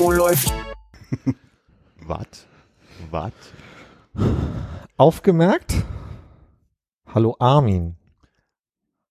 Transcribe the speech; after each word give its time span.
Oh, 0.00 0.12
läuft. 0.12 0.52
Was? 2.06 2.46
Was? 3.10 3.32
Aufgemerkt? 4.96 5.74
Hallo 7.12 7.34
Armin. 7.40 7.96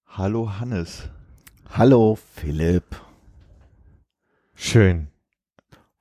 Hallo 0.08 0.60
Hannes. 0.60 1.10
Hallo 1.70 2.18
Philipp. 2.36 2.96
Schön. 4.56 5.08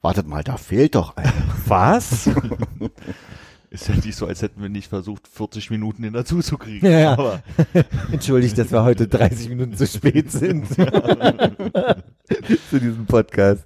Wartet 0.00 0.28
mal, 0.28 0.44
da 0.44 0.58
fehlt 0.58 0.94
doch 0.94 1.16
einer. 1.16 1.32
Was? 1.66 2.30
Ist 3.70 3.88
ja 3.88 3.96
nicht 3.96 4.14
so, 4.14 4.26
als 4.26 4.42
hätten 4.42 4.62
wir 4.62 4.68
nicht 4.68 4.88
versucht, 4.88 5.26
40 5.26 5.70
Minuten 5.70 6.02
den 6.02 6.12
dazu 6.12 6.40
zu 6.40 6.56
kriegen. 6.56 6.86
Ja, 6.86 6.98
ja. 6.98 7.12
Aber 7.14 7.42
Entschuldigt, 8.12 8.56
dass 8.58 8.70
wir 8.70 8.84
heute 8.84 9.08
30 9.08 9.48
Minuten 9.48 9.76
zu 9.76 9.88
spät 9.88 10.30
sind. 10.30 10.68
zu 12.70 12.80
diesem 12.80 13.06
Podcast. 13.06 13.64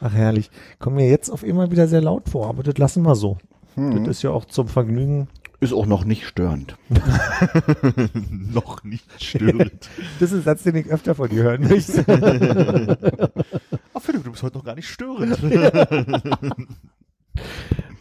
Ach 0.00 0.12
herrlich. 0.12 0.50
Kommen 0.78 0.96
mir 0.96 1.08
jetzt 1.08 1.30
auf 1.30 1.42
immer 1.42 1.70
wieder 1.70 1.88
sehr 1.88 2.00
laut 2.00 2.28
vor, 2.28 2.48
aber 2.48 2.62
das 2.62 2.78
lassen 2.78 3.02
wir 3.02 3.14
so. 3.14 3.38
Hm. 3.74 4.04
Das 4.04 4.18
ist 4.18 4.22
ja 4.22 4.30
auch 4.30 4.44
zum 4.44 4.68
Vergnügen. 4.68 5.28
Ist 5.60 5.72
auch 5.72 5.86
noch 5.86 6.04
nicht 6.04 6.24
störend. 6.24 6.76
noch 8.30 8.84
nicht 8.84 9.22
störend. 9.22 9.88
Das 10.20 10.30
ist 10.30 10.38
ein 10.38 10.42
Satz, 10.42 10.62
den 10.62 10.76
ich 10.76 10.86
öfter 10.86 11.16
von 11.16 11.28
dir 11.28 11.42
hören 11.42 11.62
möchte. 11.68 12.04
Ach 13.94 14.00
Philipp, 14.00 14.22
du 14.22 14.30
bist 14.30 14.42
heute 14.44 14.56
noch 14.56 14.64
gar 14.64 14.76
nicht 14.76 14.88
störend. 14.88 15.36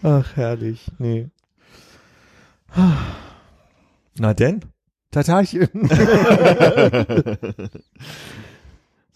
Ach 0.03 0.35
herrlich. 0.35 0.85
Nee. 0.99 1.29
Na 4.19 4.33
denn? 4.35 4.61
Tatarchen. 5.09 5.89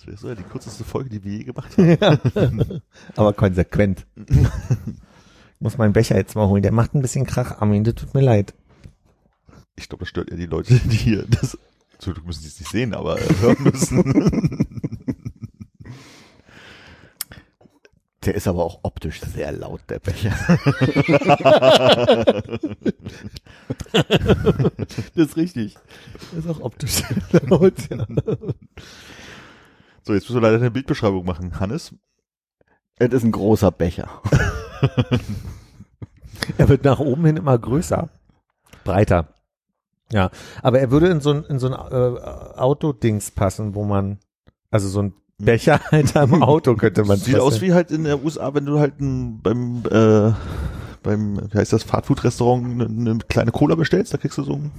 Das 0.01 0.07
wäre 0.07 0.17
so 0.17 0.29
ja 0.29 0.35
die 0.35 0.41
kürzeste 0.41 0.83
Folge, 0.83 1.11
die 1.11 1.23
wir 1.23 1.31
je 1.31 1.43
gemacht 1.43 1.77
haben. 2.35 2.81
aber 3.15 3.33
konsequent. 3.33 4.07
Ich 4.15 4.35
muss 5.59 5.77
meinen 5.77 5.93
Becher 5.93 6.17
jetzt 6.17 6.35
mal 6.35 6.47
holen. 6.47 6.63
Der 6.63 6.71
macht 6.71 6.95
ein 6.95 7.03
bisschen 7.03 7.27
Krach, 7.27 7.61
Armin. 7.61 7.83
Das 7.83 7.93
tut 7.93 8.15
mir 8.15 8.21
leid. 8.21 8.55
Ich 9.75 9.89
glaube, 9.89 10.01
das 10.01 10.09
stört 10.09 10.31
ja 10.31 10.37
die 10.37 10.47
Leute, 10.47 10.73
die 10.85 10.95
hier 10.95 11.27
das. 11.27 11.55
Zum 11.99 12.13
Glück 12.15 12.25
müssen 12.25 12.41
sie 12.41 12.47
es 12.47 12.59
nicht 12.59 12.71
sehen, 12.71 12.95
aber 12.95 13.21
äh, 13.21 13.35
hören 13.41 13.63
müssen. 13.63 14.67
Der 18.25 18.35
ist 18.35 18.47
aber 18.47 18.63
auch 18.63 18.79
optisch 18.83 19.19
sehr 19.21 19.51
laut, 19.51 19.81
der 19.89 19.97
Becher. 19.97 20.29
Das 25.15 25.27
ist 25.27 25.37
richtig. 25.37 25.75
Das 26.35 26.45
ist 26.45 26.47
auch 26.47 26.59
optisch 26.59 27.01
laut. 27.47 27.89
Ja. 27.89 28.05
So, 30.03 30.13
jetzt 30.13 30.23
müssen 30.23 30.35
wir 30.35 30.41
leider 30.41 30.57
eine 30.57 30.71
Bildbeschreibung 30.71 31.25
machen. 31.25 31.59
Hannes, 31.59 31.93
Es 32.97 33.11
ist 33.11 33.23
ein 33.23 33.31
großer 33.31 33.71
Becher. 33.71 34.09
Er 36.57 36.69
wird 36.69 36.83
nach 36.83 36.99
oben 36.99 37.25
hin 37.25 37.37
immer 37.37 37.57
größer, 37.57 38.09
breiter. 38.83 39.27
Ja, 40.11 40.29
aber 40.61 40.79
er 40.79 40.91
würde 40.91 41.07
in 41.07 41.21
so 41.21 41.31
ein, 41.31 41.43
in 41.45 41.59
so 41.59 41.67
ein 41.67 41.73
äh, 41.73 42.19
Autodings 42.57 43.31
passen, 43.31 43.75
wo 43.75 43.85
man, 43.85 44.19
also 44.69 44.89
so 44.89 45.01
ein 45.03 45.13
Becherhalter 45.37 46.23
im 46.23 46.43
Auto 46.43 46.75
könnte 46.75 47.03
man 47.05 47.17
sieht 47.17 47.39
aus 47.39 47.61
wie 47.61 47.73
halt 47.73 47.91
in 47.91 48.03
der 48.03 48.23
USA, 48.23 48.53
wenn 48.53 48.65
du 48.65 48.79
halt 48.79 48.99
ein, 48.99 49.41
beim, 49.41 49.83
äh, 49.89 50.33
beim, 51.01 51.51
wie 51.51 51.57
heißt 51.57 51.73
das, 51.73 51.83
Fastfood-Restaurant 51.83 52.65
eine, 52.65 52.85
eine 52.85 53.19
kleine 53.19 53.51
Cola 53.51 53.75
bestellst, 53.75 54.13
da 54.13 54.17
kriegst 54.17 54.37
du 54.37 54.43
so 54.43 54.53
ein, 54.53 54.71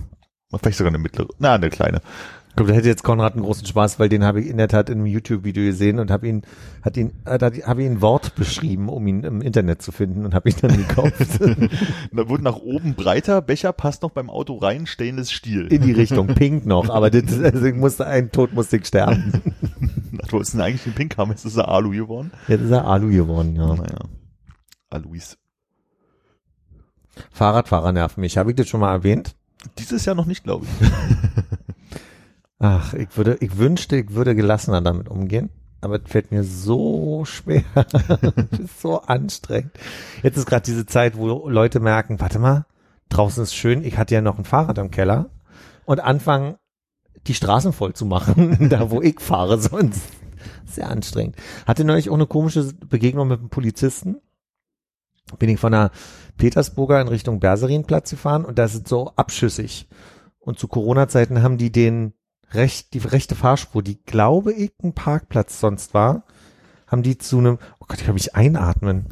vielleicht 0.61 0.79
sogar 0.79 0.91
eine 0.91 0.99
mittlere, 0.99 1.29
na, 1.39 1.55
eine 1.55 1.71
kleine. 1.71 2.03
Glaube, 2.55 2.73
da 2.73 2.77
hätte 2.77 2.89
jetzt 2.89 3.03
Konrad 3.03 3.33
einen 3.33 3.45
großen 3.45 3.67
Spaß, 3.67 3.99
weil 3.99 4.11
den 4.11 4.25
habe 4.25 4.43
ich 4.43 4.49
in 4.49 4.59
der 4.59 4.69
Tat 4.69 4.91
in 4.91 4.99
einem 4.99 5.07
YouTube-Video 5.07 5.65
gesehen 5.65 5.99
und 5.99 6.11
habe 6.11 6.29
ihn, 6.29 6.43
hat 6.83 6.99
ihn, 6.99 7.13
äh, 7.25 7.39
da 7.39 7.51
habe 7.67 7.83
ich 7.83 7.89
ein 7.89 8.03
Wort 8.03 8.35
beschrieben, 8.35 8.91
um 8.91 9.07
ihn 9.07 9.25
im 9.25 9.41
Internet 9.41 9.81
zu 9.81 9.91
finden 9.91 10.27
und 10.27 10.35
habe 10.35 10.51
ihn 10.51 10.57
dann 10.61 10.77
gekauft. 10.77 11.13
Da 12.13 12.29
wurde 12.29 12.43
nach 12.43 12.57
oben 12.57 12.95
breiter, 12.95 13.41
Becher 13.41 13.73
passt 13.73 14.03
noch 14.03 14.11
beim 14.11 14.29
Auto 14.29 14.57
rein, 14.57 14.87
stainless 14.87 15.33
Stiel. 15.33 15.67
in 15.69 15.83
die 15.83 15.93
Richtung, 15.93 16.27
pink 16.27 16.67
noch, 16.67 16.91
aber 16.91 17.11
das, 17.11 17.41
also 17.41 17.65
ich 17.65 17.75
musste, 17.75 18.07
ein 18.07 18.31
Tod 18.31 18.53
musste 18.53 18.77
ich 18.77 18.87
sterben. 18.87 19.33
Na, 20.11 20.19
du 20.27 20.33
wolltest 20.33 20.55
ihn 20.55 20.61
eigentlich 20.61 20.87
in 20.87 20.93
Pink 20.93 21.17
haben, 21.17 21.31
jetzt 21.31 21.47
ist 21.47 21.57
er 21.57 21.69
Alu 21.69 21.91
geworden. 21.91 22.33
Jetzt 22.49 22.63
ist 22.63 22.71
er 22.71 22.87
Alu 22.87 23.11
geworden, 23.11 23.57
ja. 23.57 23.75
Naja. 23.75 23.99
Alois. 24.91 25.39
Fahrradfahrer 27.31 27.93
nerven 27.93 28.21
mich, 28.21 28.37
habe 28.37 28.51
ich 28.51 28.57
das 28.57 28.69
schon 28.69 28.81
mal 28.81 28.93
erwähnt? 28.93 29.35
Dieses 29.79 30.05
Jahr 30.05 30.15
noch 30.15 30.27
nicht, 30.27 30.45
glaube 30.45 30.67
ich. 30.67 30.89
Ach, 32.65 32.95
ich 32.95 33.17
würde, 33.17 33.39
ich 33.41 33.59
wünschte, 33.59 33.97
ich 33.97 34.15
würde 34.15 34.37
gelassener 34.37 34.81
damit 34.81 35.09
umgehen. 35.09 35.51
Aber 35.81 35.97
es 35.97 36.09
fällt 36.09 36.31
mir 36.31 36.45
so 36.45 37.25
schwer. 37.25 37.65
ist 38.53 38.81
so 38.81 39.01
anstrengend. 39.01 39.73
Jetzt 40.23 40.37
ist 40.37 40.47
gerade 40.47 40.63
diese 40.63 40.87
Zeit, 40.87 41.17
wo 41.17 41.49
Leute 41.49 41.81
merken, 41.81 42.21
warte 42.21 42.39
mal, 42.39 42.67
draußen 43.09 43.43
ist 43.43 43.57
schön, 43.57 43.83
ich 43.83 43.99
hatte 43.99 44.15
ja 44.15 44.21
noch 44.21 44.39
ein 44.39 44.45
Fahrrad 44.45 44.79
im 44.79 44.93
Keller 44.93 45.31
und 45.87 45.99
anfangen, 45.99 46.55
die 47.27 47.35
Straßen 47.35 47.73
voll 47.73 47.95
zu 47.95 48.07
machen, 48.07 48.69
da 48.71 48.93
wo 48.93 49.03
ich 49.03 49.19
fahre 49.21 49.59
sonst. 49.59 50.07
Sehr 50.65 50.89
anstrengend. 50.89 51.35
Hatte 51.67 51.83
neulich 51.83 52.11
auch 52.11 52.15
eine 52.15 52.27
komische 52.27 52.73
Begegnung 52.89 53.27
mit 53.27 53.41
einem 53.41 53.49
Polizisten. 53.49 54.19
Bin 55.41 55.49
ich 55.49 55.59
von 55.59 55.73
der 55.73 55.91
Petersburger 56.37 57.01
in 57.01 57.09
Richtung 57.09 57.41
Berserinplatz 57.41 58.11
gefahren 58.11 58.45
und 58.45 58.57
das 58.57 58.77
ist 58.77 58.87
so 58.87 59.11
abschüssig. 59.17 59.89
Und 60.39 60.61
zu 60.61 60.69
Corona-Zeiten 60.69 61.43
haben 61.43 61.59
die 61.59 61.73
den 61.73 62.15
recht, 62.55 62.95
die 62.95 62.99
rechte 62.99 63.35
Fahrspur, 63.35 63.83
die 63.83 64.03
glaube 64.03 64.53
ich 64.53 64.73
ein 64.83 64.93
Parkplatz 64.95 65.61
sonst 65.61 65.95
war, 65.95 66.25
haben 66.87 67.03
die 67.03 67.19
zu 67.19 67.39
einem, 67.39 67.59
oh 67.81 67.85
Gott, 67.89 67.99
ich 68.01 68.05
kann 68.07 68.15
mich 68.15 68.35
einatmen. 68.35 69.07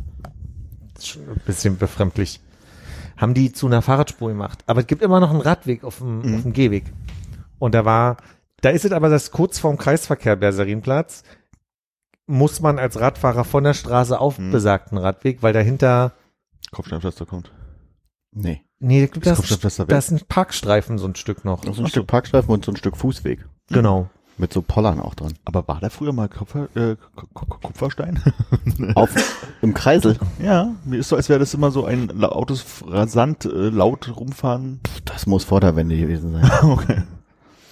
Das 0.95 1.05
ist 1.05 1.09
schon 1.09 1.29
ein 1.29 1.41
bisschen 1.47 1.79
befremdlich. 1.79 2.41
Haben 3.17 3.35
die 3.35 3.53
zu 3.53 3.67
einer 3.67 3.83
Fahrradspur 3.83 4.29
gemacht. 4.29 4.63
Aber 4.67 4.81
es 4.81 4.87
gibt 4.87 5.03
immer 5.03 5.21
noch 5.21 5.31
einen 5.31 5.41
Radweg 5.41 5.85
auf 5.85 5.99
dem, 5.99 6.21
Mhm. 6.21 6.35
auf 6.37 6.43
dem 6.43 6.53
Gehweg. 6.53 6.85
Und 7.59 7.75
da 7.75 7.85
war, 7.85 8.17
da 8.61 8.71
ist 8.71 8.85
es 8.85 8.93
aber 8.93 9.09
das 9.09 9.31
kurz 9.31 9.59
vorm 9.59 9.77
Kreisverkehr 9.79 10.37
Berserinplatz, 10.37 11.23
muss 12.27 12.61
man 12.61 12.79
als 12.79 13.01
Radfahrer 13.01 13.45
von 13.45 13.65
der 13.65 13.75
Straße 13.75 14.19
auf 14.19 14.39
Mhm. 14.39 14.51
besagten 14.53 14.99
Radweg, 14.99 15.43
weil 15.43 15.53
dahinter, 15.53 16.13
Kopfsteinpflaster 16.71 17.27
kommt. 17.27 17.51
Nee. 18.33 18.63
Nee, 18.81 19.05
ich 19.05 19.11
glaub, 19.13 19.23
Das 19.25 19.41
das, 19.61 19.77
das 19.77 20.05
ist 20.07 20.11
ein 20.11 20.27
Parkstreifen, 20.29 20.99
so 20.99 21.07
ein 21.07 21.15
Stück 21.15 21.45
noch. 21.45 21.65
Noch 21.65 21.75
so 21.75 21.83
ein 21.83 21.89
Stück 21.89 22.07
Parkstreifen 22.07 22.51
und 22.53 22.65
so 22.65 22.73
ein 22.73 22.77
Stück 22.77 22.97
Fußweg. 22.97 23.47
Genau. 23.69 24.09
Mit 24.39 24.53
so 24.55 24.63
Pollern 24.63 25.01
auch 25.01 25.15
dran. 25.15 25.35
Aber 25.45 25.69
war 25.69 25.81
da 25.81 25.91
früher 25.91 26.15
mal 26.15 26.29
Kupfer, 26.29 26.69
äh, 26.75 26.97
Ku- 27.15 27.27
Ku- 27.35 27.59
Kupferstein? 27.63 28.19
Auf, 28.95 29.11
im 29.61 29.75
Kreisel. 29.75 30.19
ja, 30.43 30.75
mir 30.87 30.99
ist 31.01 31.11
so, 31.11 31.17
als 31.17 31.29
wäre 31.29 31.39
das 31.39 31.53
immer 31.53 31.71
so 31.71 31.85
ein 31.85 32.25
Autos 32.25 32.65
rasant 32.87 33.45
äh, 33.45 33.49
laut 33.69 34.11
rumfahren. 34.17 34.81
Das 35.05 35.27
muss 35.27 35.45
vor 35.45 35.61
der 35.61 35.77
Wende 35.77 35.97
gewesen 35.97 36.33
sein. 36.33 36.51
Okay. 36.63 37.03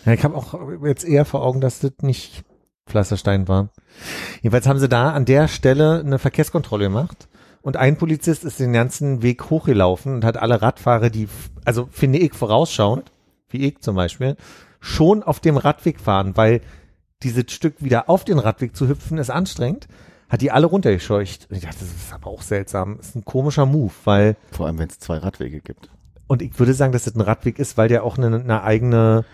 Ja, 0.05 0.13
ich 0.13 0.25
habe 0.25 0.37
auch 0.37 0.55
jetzt 0.85 1.05
eher 1.05 1.25
vor 1.25 1.43
Augen, 1.43 1.61
dass 1.61 1.81
das 1.81 1.93
nicht 2.03 2.45
Pflasterstein 2.87 3.49
war. 3.49 3.71
Jedenfalls 4.43 4.67
haben 4.67 4.79
sie 4.79 4.89
da 4.89 5.11
an 5.13 5.25
der 5.25 5.49
Stelle 5.49 6.01
eine 6.01 6.19
Verkehrskontrolle 6.19 6.85
gemacht 6.85 7.28
und 7.63 7.77
ein 7.77 7.97
Polizist 7.97 8.45
ist 8.45 8.61
den 8.61 8.73
ganzen 8.73 9.23
Weg 9.23 9.51
hochgelaufen 9.51 10.15
und 10.15 10.25
hat 10.25 10.37
alle 10.37 10.63
Radfahrer, 10.63 11.11
die, 11.11 11.29
also 11.65 11.89
finde 11.91 12.19
ich 12.19 12.35
vorausschauend, 12.35 13.11
wie 13.51 13.67
ich 13.67 13.81
zum 13.81 13.97
Beispiel, 13.97 14.37
schon 14.81 15.23
auf 15.23 15.41
dem 15.41 15.57
Radweg 15.57 16.01
fahren, 16.01 16.37
weil 16.37 16.61
dieses 17.23 17.51
Stück 17.53 17.83
wieder 17.83 18.09
auf 18.09 18.25
den 18.25 18.39
Radweg 18.39 18.77
zu 18.77 18.89
hüpfen 18.89 19.19
ist 19.19 19.31
anstrengend, 19.31 19.89
hat 20.29 20.41
die 20.41 20.51
alle 20.51 20.67
runtergescheucht. 20.67 21.49
Und 21.51 21.57
ich 21.57 21.63
dachte, 21.63 21.79
das 21.81 21.89
ist 21.89 22.13
aber 22.13 22.29
auch 22.29 22.43
seltsam. 22.43 22.99
Das 22.99 23.09
ist 23.09 23.17
ein 23.17 23.25
komischer 23.25 23.67
Move, 23.67 23.93
weil 24.05 24.37
Vor 24.53 24.67
allem, 24.67 24.79
wenn 24.79 24.89
es 24.89 24.99
zwei 24.99 25.17
Radwege 25.19 25.61
gibt. 25.61 25.91
und 26.29 26.43
ich 26.43 26.57
würde 26.59 26.75
sagen, 26.75 26.93
dass 26.93 27.05
das 27.05 27.15
ein 27.17 27.23
Radweg 27.23 27.59
ist, 27.59 27.77
weil 27.77 27.89
der 27.89 28.05
auch 28.05 28.19
eine, 28.19 28.27
eine 28.39 28.63
eigene 28.63 29.25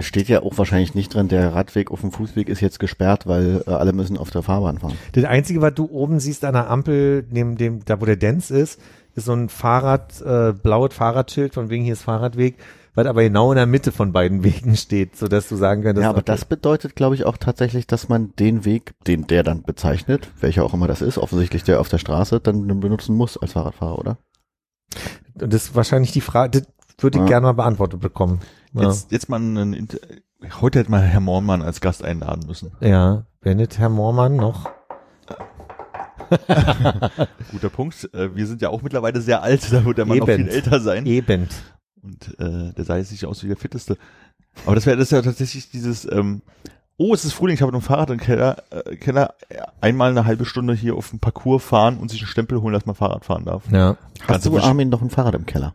Steht 0.00 0.28
ja 0.28 0.42
auch 0.42 0.56
wahrscheinlich 0.58 0.94
nicht 0.94 1.14
drin, 1.14 1.28
der 1.28 1.54
Radweg 1.54 1.90
auf 1.90 2.00
dem 2.02 2.12
Fußweg 2.12 2.48
ist 2.48 2.60
jetzt 2.60 2.78
gesperrt, 2.78 3.26
weil 3.26 3.62
äh, 3.66 3.70
alle 3.70 3.92
müssen 3.92 4.16
auf 4.16 4.30
der 4.30 4.42
Fahrbahn 4.42 4.78
fahren. 4.78 4.96
Das 5.12 5.24
Einzige, 5.24 5.60
was 5.60 5.74
du 5.74 5.86
oben 5.90 6.20
siehst 6.20 6.44
an 6.44 6.54
der 6.54 6.70
Ampel, 6.70 7.26
neben 7.30 7.56
dem, 7.56 7.84
da 7.84 8.00
wo 8.00 8.04
der 8.04 8.16
Dance 8.16 8.56
ist, 8.56 8.80
ist 9.14 9.24
so 9.24 9.32
ein 9.32 9.48
Fahrrad, 9.48 10.20
äh, 10.22 10.52
blaues 10.52 10.94
Fahrradschild, 10.94 11.54
von 11.54 11.70
wegen 11.70 11.82
hier 11.84 11.94
ist 11.94 12.02
Fahrradweg, 12.02 12.56
was 12.94 13.06
aber 13.06 13.22
genau 13.22 13.50
in 13.52 13.56
der 13.56 13.66
Mitte 13.66 13.90
von 13.92 14.12
beiden 14.12 14.42
Wegen 14.44 14.76
steht, 14.76 15.16
so 15.16 15.26
dass 15.28 15.48
du 15.48 15.56
sagen 15.56 15.82
könntest. 15.82 16.02
Ja, 16.04 16.10
aber 16.10 16.18
okay, 16.18 16.26
das 16.26 16.44
bedeutet, 16.44 16.94
glaube 16.94 17.14
ich, 17.16 17.24
auch 17.24 17.36
tatsächlich, 17.36 17.86
dass 17.86 18.08
man 18.08 18.32
den 18.38 18.64
Weg, 18.64 18.92
den 19.06 19.26
der 19.26 19.42
dann 19.42 19.62
bezeichnet, 19.62 20.28
welcher 20.40 20.64
auch 20.64 20.74
immer 20.74 20.86
das 20.86 21.02
ist, 21.02 21.18
offensichtlich 21.18 21.64
der 21.64 21.80
auf 21.80 21.88
der 21.88 21.98
Straße, 21.98 22.40
dann 22.40 22.66
benutzen 22.80 23.16
muss 23.16 23.36
als 23.36 23.52
Fahrradfahrer, 23.52 23.98
oder? 23.98 24.18
Und 25.40 25.52
das 25.52 25.64
ist 25.64 25.74
wahrscheinlich 25.74 26.12
die 26.12 26.20
Frage, 26.20 26.60
das 26.60 26.68
würde 27.00 27.18
ich 27.18 27.22
Ja. 27.22 27.28
gerne 27.28 27.46
mal 27.46 27.52
beantwortet 27.52 28.00
bekommen. 28.00 28.40
Ja, 28.74 28.82
Jetzt, 28.82 29.10
jetzt 29.12 29.28
mal 29.28 29.36
einen, 29.36 29.72
Inter- 29.72 29.98
heute 30.60 30.78
hätte 30.80 30.90
man 30.90 31.02
Herr 31.02 31.20
Mormann 31.20 31.62
als 31.62 31.80
Gast 31.80 32.04
einladen 32.04 32.46
müssen. 32.46 32.72
ja. 32.80 33.24
wenn 33.40 33.56
nicht 33.58 33.78
Herr 33.78 33.88
Moormann 33.88 34.36
noch. 34.36 34.68
Guter 37.52 37.70
Punkt. 37.70 38.08
Äh, 38.12 38.34
wir 38.34 38.46
sind 38.46 38.60
ja 38.60 38.68
auch 38.68 38.82
mittlerweile 38.82 39.20
sehr 39.20 39.42
alt, 39.42 39.72
da 39.72 39.84
wird 39.84 39.98
der 39.98 40.06
Mann 40.06 40.18
noch 40.18 40.28
Eben. 40.28 40.44
viel 40.46 40.54
älter 40.54 40.80
sein. 40.80 41.06
Eben. 41.06 41.48
Und 42.02 42.38
äh, 42.38 42.72
der 42.74 42.84
sah 42.84 42.96
jetzt 42.96 43.12
nicht 43.12 43.24
aus 43.26 43.42
wie 43.42 43.48
der 43.48 43.56
fitteste. 43.56 43.96
Aber 44.66 44.74
das 44.74 44.86
wäre 44.86 44.96
das 44.96 45.06
ist 45.06 45.12
ja 45.12 45.22
tatsächlich 45.22 45.70
dieses, 45.70 46.04
ähm, 46.10 46.42
oh, 46.96 47.14
es 47.14 47.24
ist 47.24 47.32
Frühling, 47.32 47.54
ich 47.54 47.62
habe 47.62 47.72
noch 47.72 47.78
ein 47.80 47.84
Fahrrad 47.84 48.10
im 48.10 48.18
Keller, 48.18 48.62
äh, 48.70 48.96
Keller, 48.96 49.34
einmal 49.80 50.10
eine 50.10 50.24
halbe 50.26 50.44
Stunde 50.44 50.74
hier 50.74 50.94
auf 50.96 51.10
dem 51.10 51.20
Parcours 51.20 51.62
fahren 51.62 51.98
und 51.98 52.10
sich 52.10 52.20
einen 52.20 52.28
Stempel 52.28 52.60
holen, 52.60 52.74
dass 52.74 52.86
man 52.86 52.94
Fahrrad 52.94 53.24
fahren 53.24 53.44
darf. 53.44 53.64
Ja, 53.70 53.96
Hast 54.20 54.28
Ganze 54.28 54.50
du, 54.50 54.58
Armin, 54.58 54.88
noch 54.88 55.00
ein 55.02 55.10
Fahrrad 55.10 55.34
im 55.34 55.46
Keller? 55.46 55.74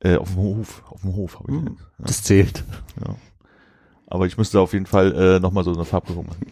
Äh, 0.00 0.16
auf 0.16 0.28
dem 0.28 0.36
Hof, 0.36 0.82
auf 0.90 1.00
dem 1.00 1.14
Hof 1.16 1.38
habe 1.40 1.52
ich 1.52 1.58
eins. 1.58 1.80
ja, 1.80 2.04
das 2.06 2.22
zählt. 2.22 2.64
ja. 3.06 3.14
Aber 4.06 4.26
ich 4.26 4.36
müsste 4.36 4.60
auf 4.60 4.72
jeden 4.72 4.86
Fall 4.86 5.12
äh, 5.14 5.40
nochmal 5.40 5.64
so 5.64 5.72
eine 5.72 5.84
Fahrprüfung 5.84 6.26
machen. 6.26 6.46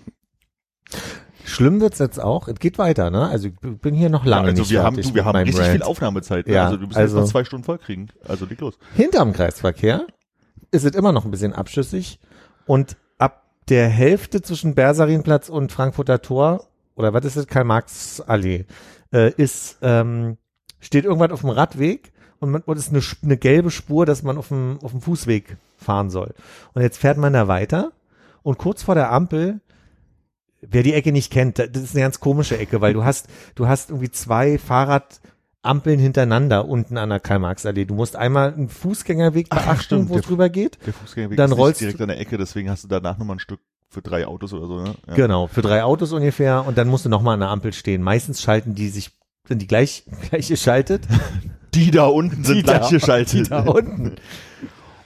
Schlimm 1.45 1.81
wird's 1.81 1.99
jetzt 1.99 2.21
auch. 2.21 2.49
Es 2.49 2.59
geht 2.59 2.79
weiter, 2.79 3.11
ne? 3.11 3.29
Also 3.29 3.49
ich 3.49 3.55
bin 3.61 3.95
hier 3.95 4.09
noch 4.09 4.25
lange 4.25 4.49
also 4.49 4.63
nicht 4.63 4.71
wir 4.71 4.83
haben, 4.83 4.97
du, 4.97 5.15
wir 5.15 5.25
haben 5.25 5.37
richtig 5.37 5.61
Rant. 5.61 5.73
viel 5.73 5.83
Aufnahmezeit. 5.83 6.47
ne? 6.47 6.55
Ja, 6.55 6.65
also 6.67 6.77
du 6.77 6.87
bist 6.87 6.99
also- 6.99 7.17
jetzt 7.19 7.25
noch 7.25 7.31
zwei 7.31 7.45
Stunden 7.45 7.65
voll 7.65 7.79
kriegen. 7.79 8.09
Also 8.27 8.47
leg 8.47 8.61
los. 8.61 8.79
Hinterm 8.95 9.33
Kreisverkehr 9.33 10.07
ist 10.71 10.85
es 10.85 10.95
immer 10.95 11.13
noch 11.13 11.25
ein 11.25 11.31
bisschen 11.31 11.53
abschüssig 11.53 12.21
und 12.67 12.97
ab 13.19 13.43
der 13.69 13.89
Hälfte 13.89 14.41
zwischen 14.41 14.75
Bersarinplatz 14.75 15.49
und 15.49 15.73
Frankfurter 15.73 16.23
Tor 16.23 16.69
oder 16.95 17.13
was 17.13 17.25
ist 17.25 17.37
es, 17.37 17.47
Karl-Marx-Allee, 17.47 18.67
äh, 19.13 19.33
ist, 19.35 19.79
ähm, 19.83 20.37
steht 20.81 21.05
irgendwas 21.05 21.33
auf 21.33 21.41
dem 21.41 21.51
Radweg 21.51 22.12
und 22.43 22.51
man, 22.51 22.63
und 22.63 22.77
ist 22.77 22.91
eine, 22.91 23.03
eine 23.23 23.37
gelbe 23.37 23.71
Spur, 23.71 24.05
dass 24.05 24.23
man 24.23 24.37
auf 24.37 24.49
dem, 24.49 24.79
auf 24.83 24.91
dem 24.91 25.01
Fußweg 25.01 25.57
fahren 25.79 26.11
soll. 26.11 26.35
Und 26.75 26.83
jetzt 26.83 26.99
fährt 26.99 27.17
man 27.17 27.33
da 27.33 27.49
weiter 27.49 27.93
und 28.43 28.59
kurz 28.59 28.83
vor 28.83 28.95
der 28.95 29.11
Ampel 29.11 29.61
Wer 30.65 30.85
die 30.85 30.95
Ecke 30.95 31.11
nicht 31.11 31.33
kennt, 31.33 31.59
das 31.59 31.69
ist 31.75 31.95
eine 31.95 32.05
ganz 32.05 32.21
komische 32.21 32.57
Ecke, 32.57 32.81
weil 32.81 32.93
du 32.93 33.03
hast, 33.05 33.27
du 33.57 33.67
hast 33.67 33.91
irgendwie 33.91 34.13
zwei 34.13 34.59
Fahrradampeln 34.59 35.99
hintereinander 35.99 36.69
unten 36.69 36.97
an 36.99 37.09
der 37.09 37.19
Karl-Marx-Allee. 37.19 37.85
Du 37.85 37.95
musst 37.95 38.15
einmal 38.15 38.55
einen 38.55 38.69
Fußgängerweg 38.69 39.49
Ach, 39.51 39.57
beachten, 39.57 40.09
wo 40.09 40.19
es 40.19 40.23
drüber 40.23 40.49
geht. 40.51 40.79
Der 40.87 40.93
Fußgängerweg 40.93 41.37
Dann 41.37 41.51
ist 41.51 41.59
rollst 41.59 41.81
direkt 41.81 42.01
an 42.01 42.09
der 42.09 42.21
Ecke, 42.21 42.39
deswegen 42.39 42.71
hast 42.71 42.85
du 42.85 42.89
danach 42.89 43.19
nochmal 43.19 43.37
ein 43.37 43.41
Stück 43.41 43.59
für 43.89 44.03
drei 44.03 44.25
Autos 44.25 44.53
oder 44.53 44.67
so. 44.69 44.81
Ne? 44.81 44.95
Ja. 45.09 45.15
Genau, 45.15 45.49
für 45.49 45.63
drei 45.63 45.83
Autos 45.83 46.13
ungefähr 46.13 46.65
und 46.65 46.79
dann 46.79 46.87
musst 46.87 47.05
du 47.05 47.09
nochmal 47.09 47.35
an 47.35 47.41
der 47.41 47.51
Ampel 47.51 47.73
stehen. 47.73 48.01
Meistens 48.01 48.41
schalten 48.41 48.77
die 48.77 48.89
sich, 48.89 49.11
sind 49.49 49.61
die 49.61 49.67
gleich, 49.67 50.05
gleich 50.31 50.47
geschaltet. 50.47 51.09
Die 51.75 51.91
da 51.91 52.07
unten 52.07 52.45
sind 52.45 52.65
gleich 52.65 52.91
geschaltet. 52.91 53.47
Die 53.47 53.51
da 53.51 53.63
unten. 53.63 54.17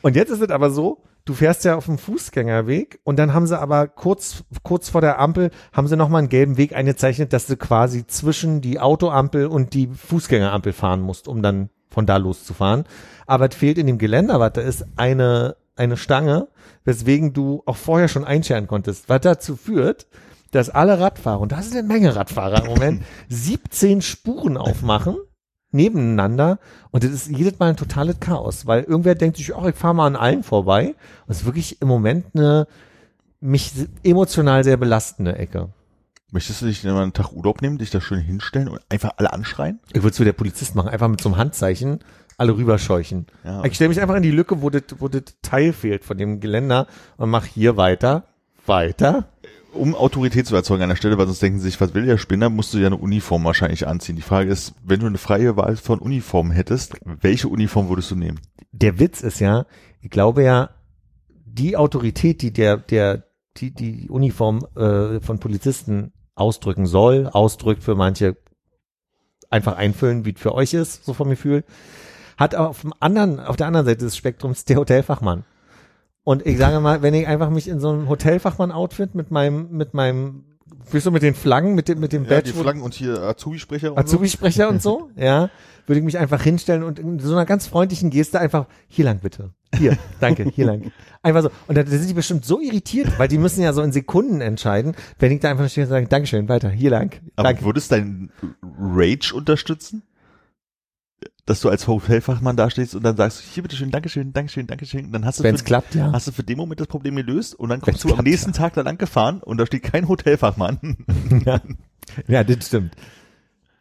Und 0.03 0.17
jetzt 0.17 0.31
ist 0.31 0.43
es 0.43 0.51
aber 0.51 0.71
so, 0.71 1.03
du 1.25 1.35
fährst 1.35 1.65
ja 1.65 1.77
auf 1.77 1.87
dem 1.87 1.99
Fußgängerweg 1.99 3.01
und 3.05 3.19
dann 3.19 3.35
haben 3.35 3.47
sie 3.47 3.59
aber 3.59 3.89
kurz, 3.89 4.45
kurz 4.63 4.89
vor 4.89 5.01
der 5.01 5.19
Ampel, 5.19 5.51
haben 5.73 5.89
sie 5.89 5.97
nochmal 5.97 6.21
einen 6.21 6.29
gelben 6.29 6.57
Weg 6.57 6.75
eingezeichnet, 6.75 7.33
dass 7.33 7.47
du 7.47 7.57
quasi 7.57 8.07
zwischen 8.07 8.61
die 8.61 8.81
Autoampel 8.81 9.47
und 9.47 9.75
die 9.75 9.89
Fußgängerampel 9.89 10.73
fahren 10.73 11.03
musst, 11.03 11.29
um 11.29 11.43
dann 11.43 11.71
von 11.91 12.07
da 12.07 12.17
loszufahren. 12.17 12.85
Aber 13.27 13.49
es 13.49 13.57
fehlt 13.57 13.79
in 13.79 13.87
dem 13.87 13.99
Geländer, 13.99 14.41
was 14.41 14.53
da 14.55 14.61
ist, 14.61 14.87
eine, 14.97 15.57
eine 15.77 15.97
Stange, 15.97 16.49
weswegen 16.85 17.33
du 17.33 17.63
auch 17.67 17.77
vorher 17.77 18.09
schon 18.09 18.25
einscheren 18.25 18.67
konntest, 18.67 19.09
was 19.09 19.21
dazu 19.21 19.57
führt, 19.57 20.07
dass 20.53 20.71
alle 20.71 21.01
Radfahrer, 21.01 21.41
und 21.41 21.53
da 21.53 21.61
sind 21.63 21.77
eine 21.77 21.89
Menge 21.89 22.15
Radfahrer 22.15 22.63
im 22.63 22.69
Moment, 22.69 23.03
17 23.29 24.03
Spuren 24.03 24.57
aufmachen, 24.57 25.17
nebeneinander, 25.71 26.59
und 26.91 27.05
das 27.05 27.11
ist 27.11 27.29
jedes 27.29 27.59
Mal 27.59 27.71
ein 27.71 27.77
totales 27.77 28.21
Chaos, 28.21 28.67
weil 28.67 28.85
irgendwer 28.85 29.15
denkt 29.15 29.37
sich, 29.37 29.55
ach, 29.55 29.67
ich 29.67 29.75
fahre 29.75 29.95
mal 29.95 30.07
an 30.07 30.17
allen 30.17 30.43
vorbei. 30.43 30.95
Und 31.27 31.33
es 31.33 31.41
ist 31.41 31.45
wirklich 31.45 31.81
im 31.83 31.89
Moment 31.89 32.27
eine 32.35 32.67
mich 33.41 33.73
emotional 34.03 34.65
sehr 34.65 34.77
belastende 34.77 35.37
Ecke. 35.37 35.69
Möchtest 36.33 36.63
du 36.63 36.67
dich 36.67 36.83
mal 36.85 37.03
einen 37.03 37.13
Tag 37.13 37.33
Urlaub 37.33 37.63
nehmen, 37.63 37.79
dich 37.79 37.91
da 37.91 38.01
schön 38.01 38.21
hinstellen 38.21 38.69
und 38.69 38.81
einfach 38.89 39.13
alle 39.17 39.33
anschreien? 39.33 39.79
Ich 39.93 40.03
würde 40.03 40.11
es 40.11 40.21
wie 40.21 40.25
der 40.25 40.33
Polizist 40.33 40.75
machen, 40.75 40.89
einfach 40.89 41.09
mit 41.09 41.21
so 41.21 41.29
einem 41.29 41.39
Handzeichen 41.39 42.01
alle 42.39 42.57
rüberscheuchen. 42.57 43.27
Ja. 43.45 43.65
Ich 43.65 43.75
stelle 43.75 43.89
mich 43.89 44.01
einfach 44.01 44.17
in 44.17 44.23
die 44.23 44.31
Lücke, 44.31 44.61
wo 44.61 44.71
das, 44.71 44.83
wo 44.99 45.09
das 45.09 45.23
Teil 45.43 45.73
fehlt 45.73 46.05
von 46.05 46.19
dem 46.19 46.41
Geländer 46.41 46.87
und 47.17 47.31
mach 47.31 47.45
hier 47.45 47.77
weiter, 47.77 48.25
weiter. 48.67 49.29
Um 49.77 49.95
Autorität 49.95 50.47
zu 50.47 50.57
erzeugen 50.57 50.83
an 50.83 50.89
der 50.89 50.97
Stelle, 50.97 51.19
weil 51.19 51.27
sonst 51.27 51.43
denken 51.43 51.59
sie 51.59 51.67
sich, 51.71 51.81
was 51.81 51.95
will 51.95 52.07
der 52.07 52.19
Spinner, 52.19 52.49
musst 52.51 52.75
du 52.75 52.79
ja 52.79 52.87
eine 52.87 52.97
Uniform 52.97 53.45
wahrscheinlich 53.45 53.87
anziehen. 53.87 54.17
Die 54.17 54.23
Frage 54.23 54.51
ist, 54.51 54.75
wenn 54.85 55.01
du 55.01 55.07
eine 55.07 55.19
freie 55.19 55.57
Wahl 55.57 55.77
von 55.77 55.99
Uniformen 55.99 56.51
hättest, 56.51 56.97
welche 57.05 57.49
Uniform 57.49 57.89
würdest 57.89 58.11
du 58.11 58.17
nehmen? 58.17 58.41
Der 58.73 58.99
Witz 58.99 59.23
ist 59.23 59.41
ja, 59.41 59.67
ich 60.01 60.11
glaube 60.11 60.43
ja, 60.43 60.71
die 61.45 61.77
Autorität, 61.77 62.43
die 62.43 62.53
der, 62.53 62.77
der, 62.77 63.25
die, 63.57 63.73
die 63.73 64.09
Uniform 64.09 64.67
äh, 64.77 65.21
von 65.21 65.39
Polizisten 65.39 66.13
ausdrücken 66.35 66.87
soll, 66.87 67.29
ausdrückt 67.29 67.83
für 67.83 67.95
manche 67.95 68.37
einfach 69.51 69.77
einfüllen, 69.77 70.25
wie 70.25 70.33
es 70.35 70.41
für 70.41 70.55
euch 70.55 70.75
ist, 70.75 71.05
so 71.05 71.15
vom 71.15 71.31
Gefühl, 71.31 71.65
hat 72.37 72.55
auf 72.55 72.83
dem 72.83 72.93
anderen, 73.01 73.41
auf 73.41 73.57
der 73.57 73.67
anderen 73.67 73.87
Seite 73.87 74.05
des 74.05 74.17
Spektrums 74.17 74.65
der 74.65 74.77
Hotelfachmann. 74.77 75.45
Und 76.27 76.45
ich 76.45 76.59
sage 76.59 76.81
mal, 76.81 77.03
wenn 77.03 77.15
ich 77.15 77.29
einfach 77.29 77.51
mich 77.51 77.69
in 77.69 77.79
so 77.79 77.89
einem 77.89 78.09
Hotelfachmann-Outfit 78.09 79.15
mit 79.15 79.31
meinem, 79.31 79.71
mit 79.71 79.95
meinem, 79.95 80.43
wie 80.91 80.99
so 80.99 81.13
mit 81.13 81.23
den 81.23 81.35
Flaggen, 81.35 81.77
mit 81.77 81.87
dem, 81.87 82.01
mit 82.01 82.13
dem 82.13 82.25
Ja, 82.25 82.41
die 82.41 82.51
Badge, 82.51 82.63
Flaggen 82.63 82.83
und 82.83 82.95
hier 82.95 83.23
Azubi-Sprecher 83.23 83.93
und 83.93 83.99
Azubi-Sprecher 83.99 84.69
und 84.69 84.83
so, 84.83 85.09
ja, 85.17 85.51
würde 85.87 86.01
ich 86.01 86.05
mich 86.05 86.19
einfach 86.19 86.43
hinstellen 86.43 86.83
und 86.83 86.99
in 86.99 87.21
so 87.21 87.31
einer 87.31 87.47
ganz 87.47 87.69
freundlichen 87.69 88.11
Geste 88.11 88.41
einfach, 88.41 88.67
hier 88.89 89.05
lang 89.05 89.21
bitte. 89.21 89.53
Hier, 89.79 89.97
danke, 90.19 90.51
hier 90.53 90.67
lang. 90.67 90.91
Einfach 91.23 91.43
so. 91.43 91.51
Und 91.69 91.79
da 91.79 91.85
da 91.85 91.91
sind 91.91 92.11
die 92.11 92.15
bestimmt 92.15 92.45
so 92.45 92.61
irritiert, 92.61 93.21
weil 93.21 93.29
die 93.29 93.39
müssen 93.39 93.63
ja 93.63 93.73
so 93.73 93.83
in 93.83 93.93
Sekunden 93.93 94.41
entscheiden, 94.41 94.97
wenn 95.21 95.31
ich 95.31 95.39
da 95.39 95.49
einfach 95.49 95.71
stehe 95.71 95.87
und 95.87 95.91
sage, 95.91 96.09
Dankeschön, 96.09 96.49
weiter, 96.49 96.71
hier 96.71 96.91
lang. 96.91 97.13
Aber 97.37 97.51
Danke. 97.51 97.65
würdest 97.65 97.93
deinen 97.93 98.33
Rage 98.81 99.33
unterstützen? 99.33 100.03
Dass 101.47 101.61
du 101.61 101.69
als 101.69 101.87
Hotelfachmann 101.87 102.57
da 102.57 102.69
stehst 102.71 102.95
und 102.95 103.05
dann 103.05 103.17
sagst, 103.17 103.41
hier 103.41 103.63
bitteschön, 103.63 103.91
Dankeschön, 103.91 104.33
Dankeschön, 104.33 104.67
Dankeschön. 104.67 105.07
Und 105.07 105.13
dann 105.13 105.25
hast 105.25 105.39
du, 105.39 105.45
Wenn 105.45 105.55
es 105.55 105.61
für, 105.63 105.67
klappt, 105.67 105.95
ja. 105.95 106.13
hast 106.13 106.27
du 106.27 106.33
für 106.33 106.43
den 106.43 106.59
Moment 106.59 106.81
das 106.81 106.89
Problem 106.89 107.17
gelöst 107.17 107.55
und 107.55 107.69
dann 107.69 107.79
Wenn's 107.79 107.85
kommst 107.85 108.05
du 108.05 108.09
am 108.09 108.15
klappt, 108.15 108.29
nächsten 108.29 108.53
Tag 108.53 108.75
da 108.75 108.83
lang 108.83 108.99
gefahren 108.99 109.41
und 109.43 109.59
da 109.59 109.67
steht 109.67 109.85
kein 109.85 110.09
Hotelfachmann. 110.09 110.97
ja. 111.47 111.61
ja, 112.27 112.45
das 112.45 112.67
stimmt. 112.67 112.97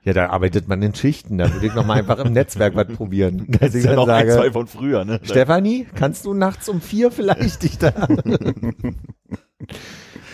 Ja, 0.05 0.13
da 0.13 0.29
arbeitet 0.29 0.67
man 0.67 0.83
in 0.83 0.93
Schichten, 0.93 1.39
da 1.39 1.51
würde 1.51 1.65
ich 1.65 1.73
noch 1.73 1.83
mal 1.83 1.97
einfach 1.97 2.19
im 2.19 2.31
Netzwerk 2.31 2.75
was 2.75 2.87
probieren. 2.89 3.47
Dass 3.49 3.59
Das 3.59 3.69
ich 3.71 3.79
ist 3.79 3.85
ja 3.85 3.95
noch 3.95 4.07
ein, 4.07 4.27
zwei 4.27 4.33
sage, 4.33 4.51
von 4.51 4.67
früher, 4.67 5.03
ne? 5.03 5.19
Stefanie, 5.23 5.87
kannst 5.95 6.25
du 6.25 6.35
nachts 6.35 6.69
um 6.69 6.79
vier 6.79 7.09
vielleicht 7.09 7.63
dich 7.63 7.79
da? 7.79 7.91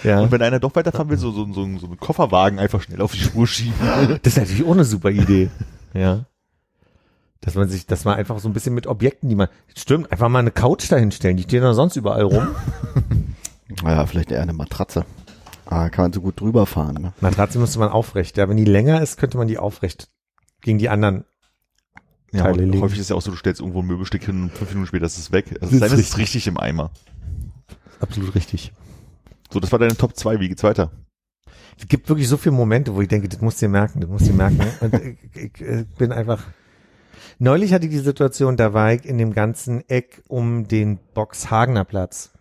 ja. 0.03 0.19
Und 0.19 0.29
wenn 0.31 0.41
einer 0.41 0.59
doch 0.59 0.75
weiterfahren 0.75 1.09
will, 1.09 1.17
so, 1.17 1.31
so, 1.31 1.45
so, 1.45 1.53
so 1.53 1.87
einen 1.87 1.97
Kofferwagen 1.97 2.59
einfach 2.59 2.81
schnell 2.81 2.99
auf 2.99 3.13
die 3.13 3.19
Spur 3.19 3.47
schieben. 3.47 3.73
Das 4.21 4.33
ist 4.33 4.39
natürlich 4.39 4.65
auch 4.65 4.73
eine 4.73 4.83
super 4.83 5.09
Idee. 5.09 5.49
Ja. 5.93 6.25
Dass 7.41 7.55
man 7.55 7.67
sich, 7.67 7.87
dass 7.87 8.05
man 8.05 8.15
einfach 8.17 8.39
so 8.39 8.47
ein 8.47 8.53
bisschen 8.53 8.75
mit 8.75 8.85
Objekten, 8.87 9.27
die 9.27 9.35
man, 9.35 9.47
stimmt, 9.75 10.11
einfach 10.11 10.29
mal 10.29 10.39
eine 10.39 10.51
Couch 10.51 10.91
dahinstellen, 10.91 11.37
die 11.37 11.43
stehen 11.43 11.63
doch 11.63 11.73
sonst 11.73 11.95
überall 11.95 12.23
rum. 12.23 12.47
Naja, 13.83 14.05
vielleicht 14.05 14.31
eher 14.31 14.41
eine 14.41 14.51
Matratze. 14.51 15.05
Ah, 15.65 15.89
kann 15.89 16.03
man 16.03 16.13
so 16.13 16.19
gut 16.19 16.39
drüber 16.41 16.65
fahren. 16.65 17.01
Ne? 17.01 17.13
Matratze 17.21 17.57
müsste 17.57 17.79
man 17.79 17.89
aufrecht, 17.89 18.35
ja, 18.37 18.49
wenn 18.49 18.57
die 18.57 18.65
länger 18.65 19.01
ist, 19.01 19.17
könnte 19.17 19.37
man 19.37 19.47
die 19.47 19.57
aufrecht 19.57 20.09
gegen 20.61 20.77
die 20.77 20.89
anderen. 20.89 21.23
Ja, 22.33 22.43
Teile 22.43 22.65
legen. 22.65 22.81
häufig 22.81 22.99
ist 22.99 23.09
ja 23.09 23.15
auch 23.15 23.21
so, 23.21 23.31
du 23.31 23.37
stellst 23.37 23.59
irgendwo 23.61 23.81
ein 23.81 23.87
Möbelstück 23.87 24.23
hin 24.23 24.43
und 24.43 24.51
fünf 24.51 24.71
Minuten 24.71 24.87
später 24.87 25.05
ist 25.05 25.17
es 25.17 25.31
weg. 25.31 25.57
Also 25.61 25.79
Das 25.79 25.91
ist 25.91 25.99
ist 25.99 26.17
richtig 26.17 26.47
im 26.47 26.57
Eimer. 26.57 26.91
Absolut 27.99 28.35
richtig. 28.35 28.73
So, 29.49 29.59
das 29.59 29.71
war 29.71 29.79
deine 29.79 29.95
Top 29.95 30.15
2, 30.15 30.39
wie 30.39 30.47
geht's 30.49 30.63
weiter? 30.63 30.91
Es 31.77 31.87
gibt 31.87 32.07
wirklich 32.07 32.27
so 32.27 32.37
viele 32.37 32.55
Momente, 32.55 32.93
wo 32.95 33.01
ich 33.01 33.07
denke, 33.07 33.27
das 33.27 33.41
musst 33.41 33.61
du 33.61 33.65
dir 33.65 33.69
merken, 33.69 33.99
das 34.01 34.09
musst 34.09 34.27
du 34.27 34.31
dir 34.31 34.37
merken. 34.37 34.59
Und 34.81 34.93
ich, 34.93 35.17
ich, 35.33 35.61
ich 35.61 35.87
bin 35.97 36.11
einfach, 36.11 36.43
neulich 37.39 37.73
hatte 37.73 37.85
ich 37.85 37.91
die 37.91 37.99
Situation, 37.99 38.57
da 38.57 38.73
war 38.73 38.93
ich 38.93 39.05
in 39.05 39.17
dem 39.17 39.33
ganzen 39.33 39.87
Eck 39.89 40.23
um 40.27 40.67
den 40.67 40.99
Boxhagener 41.13 41.85
Platz. 41.85 42.31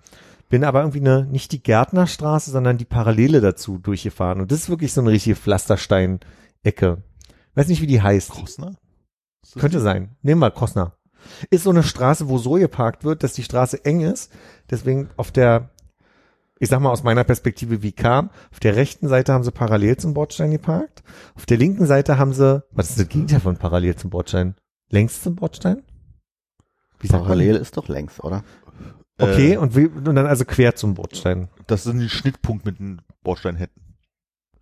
Bin 0.51 0.65
aber 0.65 0.81
irgendwie 0.81 1.01
eine, 1.01 1.27
nicht 1.27 1.53
die 1.53 1.63
Gärtnerstraße, 1.63 2.51
sondern 2.51 2.77
die 2.77 2.85
Parallele 2.85 3.41
dazu 3.41 3.79
durchgefahren. 3.79 4.41
Und 4.41 4.51
das 4.51 4.63
ist 4.63 4.69
wirklich 4.69 4.93
so 4.93 5.01
eine 5.01 5.11
richtige 5.11 5.37
Pflasterstein-Ecke. 5.37 7.03
Weiß 7.55 7.69
nicht, 7.69 7.81
wie 7.83 7.87
die 7.87 8.03
heißt. 8.03 8.31
Krosner? 8.31 8.75
Könnte 9.55 9.79
die? 9.79 9.83
sein. 9.83 10.17
Nehmen 10.23 10.41
wir 10.41 10.51
Krosner. 10.51 10.97
Ist 11.51 11.65
so 11.65 11.71
eine 11.71 11.85
Straße, 11.85 12.29
wo 12.29 12.39
so 12.39 12.53
geparkt 12.55 13.05
wird, 13.05 13.23
dass 13.23 13.35
die 13.35 13.45
Straße 13.45 13.85
eng 13.85 14.01
ist. 14.01 14.33
Deswegen 14.71 15.11
auf 15.17 15.31
der, 15.31 15.71
ich 16.59 16.69
sag 16.69 16.81
mal 16.81 16.91
aus 16.91 17.05
meiner 17.05 17.25
Perspektive, 17.25 17.83
wie 17.83 17.93
kam, 17.93 18.31
auf 18.51 18.59
der 18.59 18.75
rechten 18.75 19.07
Seite 19.07 19.33
haben 19.33 19.45
sie 19.45 19.53
parallel 19.53 19.99
zum 19.99 20.15
Bordstein 20.15 20.51
geparkt. 20.51 21.03
Auf 21.37 21.47
der 21.47 21.59
linken 21.59 21.87
Seite 21.87 22.19
haben 22.19 22.33
sie, 22.33 22.65
was 22.73 22.91
ist 22.91 22.99
das 22.99 23.09
Gegenteil 23.09 23.41
von 23.41 23.57
parallel 23.57 23.95
zum 23.97 24.11
Bordstein? 24.11 24.57
Längs 24.91 25.23
zum 25.23 25.37
Bordstein? 25.37 25.83
Wie? 26.99 27.09
Parallel 27.09 27.57
ist 27.57 27.77
doch 27.77 27.89
längs, 27.89 28.23
oder? 28.23 28.45
Okay, 29.19 29.55
Äh, 29.55 29.57
und, 29.57 29.77
wie, 29.77 29.87
und 29.87 30.05
dann 30.15 30.27
also 30.27 30.45
quer 30.45 30.75
zum 30.75 30.95
Bordstein. 30.95 31.49
das 31.67 31.85
sind 31.85 31.99
die 32.01 32.09
Schnittpunkt 32.09 32.65
mit 32.67 32.79
den 32.79 33.01
Bordstein 33.23 33.57
hätten. 33.57 33.81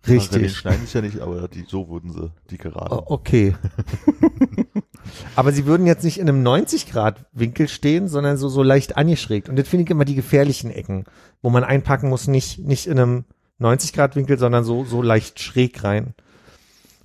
Den 0.07 0.17
Richtig. 0.17 0.55
schneiden 0.55 0.85
sie 0.85 0.97
ja 0.97 1.01
nicht, 1.01 1.19
aber 1.19 1.47
die, 1.49 1.65
so 1.67 1.89
wurden 1.89 2.13
sie, 2.13 2.31
die 2.49 2.57
gerade. 2.57 3.09
Okay. 3.11 3.55
Aber 5.35 5.51
sie 5.51 5.65
würden 5.65 5.87
jetzt 5.87 6.03
nicht 6.03 6.19
in 6.19 6.29
einem 6.29 6.45
90-Grad-Winkel 6.45 7.67
stehen, 7.67 8.07
sondern 8.07 8.37
so, 8.37 8.47
so 8.47 8.63
leicht 8.63 8.95
angeschrägt. 8.97 9.49
Und 9.49 9.55
das 9.57 9.67
finde 9.67 9.83
ich 9.83 9.89
immer 9.89 10.05
die 10.05 10.15
gefährlichen 10.15 10.71
Ecken, 10.71 11.05
wo 11.41 11.49
man 11.49 11.63
einpacken 11.63 12.09
muss, 12.09 12.27
nicht, 12.27 12.59
nicht 12.59 12.85
in 12.87 12.99
einem 12.99 13.25
90-Grad-Winkel, 13.59 14.37
sondern 14.37 14.63
so, 14.63 14.85
so 14.85 15.01
leicht 15.01 15.39
schräg 15.39 15.83
rein. 15.83 16.13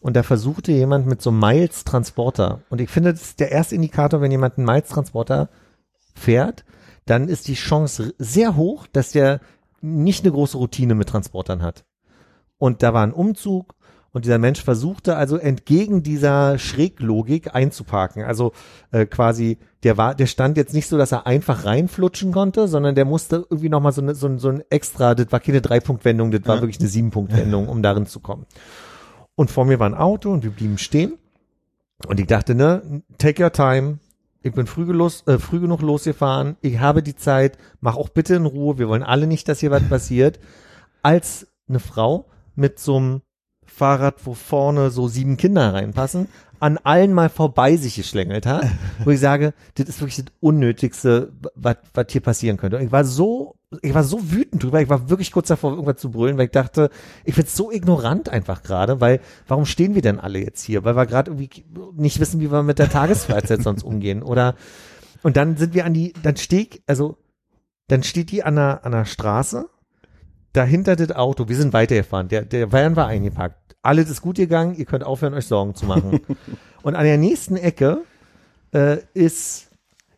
Und 0.04 0.16
da 0.16 0.22
versuchte 0.22 0.70
jemand 0.70 1.06
mit 1.06 1.22
so 1.22 1.30
einem 1.30 1.38
Miles-Transporter. 1.40 2.60
Und 2.68 2.82
ich 2.82 2.90
finde, 2.90 3.12
das 3.14 3.22
ist 3.22 3.40
der 3.40 3.50
erste 3.52 3.74
Indikator, 3.74 4.20
wenn 4.20 4.30
jemand 4.30 4.58
einen 4.58 4.66
Miles-Transporter 4.66 5.48
fährt, 6.14 6.66
dann 7.06 7.26
ist 7.28 7.48
die 7.48 7.54
Chance 7.54 8.12
sehr 8.18 8.54
hoch, 8.54 8.86
dass 8.92 9.12
der 9.12 9.40
nicht 9.80 10.22
eine 10.24 10.32
große 10.32 10.58
Routine 10.58 10.94
mit 10.94 11.08
Transportern 11.08 11.62
hat. 11.62 11.84
Und 12.58 12.82
da 12.82 12.92
war 12.92 13.02
ein 13.02 13.14
Umzug 13.14 13.76
und 14.12 14.26
dieser 14.26 14.36
Mensch 14.38 14.62
versuchte 14.62 15.16
also 15.16 15.38
entgegen 15.38 16.02
dieser 16.02 16.58
Schräglogik 16.58 17.54
einzuparken. 17.54 18.24
Also 18.24 18.52
äh, 18.92 19.06
quasi, 19.06 19.56
der 19.84 19.96
war, 19.96 20.14
der 20.14 20.26
stand 20.26 20.58
jetzt 20.58 20.74
nicht 20.74 20.86
so, 20.86 20.98
dass 20.98 21.12
er 21.12 21.26
einfach 21.26 21.64
reinflutschen 21.64 22.30
konnte, 22.30 22.68
sondern 22.68 22.94
der 22.94 23.06
musste 23.06 23.46
irgendwie 23.48 23.70
nochmal 23.70 23.92
so, 23.92 24.02
eine, 24.02 24.14
so, 24.14 24.26
ein- 24.26 24.38
so 24.38 24.48
ein 24.50 24.62
extra, 24.68 25.14
das 25.14 25.32
war 25.32 25.40
keine 25.40 25.62
Dreipunktwendung, 25.62 26.30
das 26.30 26.42
war 26.46 26.56
Ja. 26.56 26.60
wirklich 26.62 26.78
eine 26.80 26.88
Siebenpunktwendung, 26.90 27.68
um 27.68 27.82
darin 27.82 28.04
zu 28.06 28.20
kommen. 28.20 28.44
Und 29.36 29.50
vor 29.50 29.64
mir 29.64 29.78
war 29.78 29.88
ein 29.88 29.94
Auto 29.94 30.30
und 30.32 30.44
wir 30.44 30.50
blieben 30.50 30.78
stehen. 30.78 31.18
Und 32.06 32.20
ich 32.20 32.26
dachte, 32.26 32.54
ne, 32.54 33.02
take 33.18 33.42
your 33.42 33.52
time. 33.52 33.98
Ich 34.42 34.52
bin 34.52 34.66
früh, 34.66 34.84
gelos, 34.84 35.26
äh, 35.26 35.38
früh 35.38 35.60
genug 35.60 35.80
losgefahren. 35.80 36.56
Ich 36.60 36.78
habe 36.78 37.02
die 37.02 37.16
Zeit. 37.16 37.56
Mach 37.80 37.96
auch 37.96 38.10
bitte 38.10 38.34
in 38.34 38.46
Ruhe. 38.46 38.78
Wir 38.78 38.88
wollen 38.88 39.02
alle 39.02 39.26
nicht, 39.26 39.48
dass 39.48 39.60
hier 39.60 39.70
was 39.70 39.88
passiert. 39.88 40.38
Als 41.02 41.46
eine 41.68 41.80
Frau 41.80 42.26
mit 42.54 42.78
so 42.78 42.96
einem 42.96 43.22
Fahrrad, 43.74 44.14
wo 44.24 44.34
vorne 44.34 44.90
so 44.90 45.08
sieben 45.08 45.36
Kinder 45.36 45.74
reinpassen, 45.74 46.28
an 46.60 46.78
allen 46.78 47.12
mal 47.12 47.28
vorbei 47.28 47.76
sich 47.76 47.96
geschlängelt 47.96 48.46
hat, 48.46 48.66
wo 49.04 49.10
ich 49.10 49.20
sage, 49.20 49.52
das 49.74 49.88
ist 49.88 50.00
wirklich 50.00 50.16
das 50.16 50.32
Unnötigste, 50.40 51.32
was 51.54 51.76
hier 52.08 52.20
passieren 52.20 52.56
könnte. 52.56 52.76
Und 52.76 52.84
ich 52.84 52.92
war 52.92 53.04
so, 53.04 53.56
ich 53.82 53.92
war 53.92 54.04
so 54.04 54.30
wütend 54.30 54.62
drüber, 54.62 54.80
ich 54.80 54.88
war 54.88 55.10
wirklich 55.10 55.32
kurz 55.32 55.48
davor, 55.48 55.72
irgendwas 55.72 55.96
zu 55.96 56.10
brüllen, 56.10 56.38
weil 56.38 56.46
ich 56.46 56.52
dachte, 56.52 56.90
ich 57.24 57.34
find's 57.34 57.56
so 57.56 57.70
ignorant 57.70 58.28
einfach 58.28 58.62
gerade, 58.62 59.00
weil 59.00 59.20
warum 59.48 59.66
stehen 59.66 59.94
wir 59.94 60.02
denn 60.02 60.20
alle 60.20 60.38
jetzt 60.38 60.62
hier? 60.62 60.84
Weil 60.84 60.96
wir 60.96 61.06
gerade 61.06 61.32
irgendwie 61.32 61.64
nicht 61.96 62.20
wissen, 62.20 62.40
wie 62.40 62.52
wir 62.52 62.62
mit 62.62 62.78
der 62.78 62.88
Tagesfreizeit 62.88 63.62
sonst 63.62 63.82
umgehen. 63.82 64.22
Oder 64.22 64.54
und 65.22 65.36
dann 65.36 65.56
sind 65.56 65.74
wir 65.74 65.84
an 65.84 65.94
die, 65.94 66.12
dann 66.22 66.36
steht, 66.36 66.82
also 66.86 67.18
dann 67.88 68.02
steht 68.02 68.30
die 68.30 68.44
an 68.44 68.56
der, 68.56 68.86
an 68.86 68.92
der 68.92 69.04
Straße, 69.04 69.68
dahinter 70.52 70.96
das 70.96 71.10
Auto, 71.12 71.48
wir 71.48 71.56
sind 71.56 71.72
weitergefahren, 71.72 72.28
der, 72.28 72.44
der 72.44 72.72
Van 72.72 72.96
war 72.96 73.08
eingepackt. 73.08 73.63
Alles 73.84 74.08
ist 74.08 74.22
gut 74.22 74.36
gegangen, 74.36 74.74
ihr 74.76 74.86
könnt 74.86 75.04
aufhören, 75.04 75.34
euch 75.34 75.46
Sorgen 75.46 75.74
zu 75.74 75.86
machen. 75.86 76.20
Und 76.82 76.94
an 76.96 77.04
der 77.04 77.18
nächsten 77.18 77.56
Ecke 77.56 78.02
äh, 78.72 78.98
ist, 79.12 79.70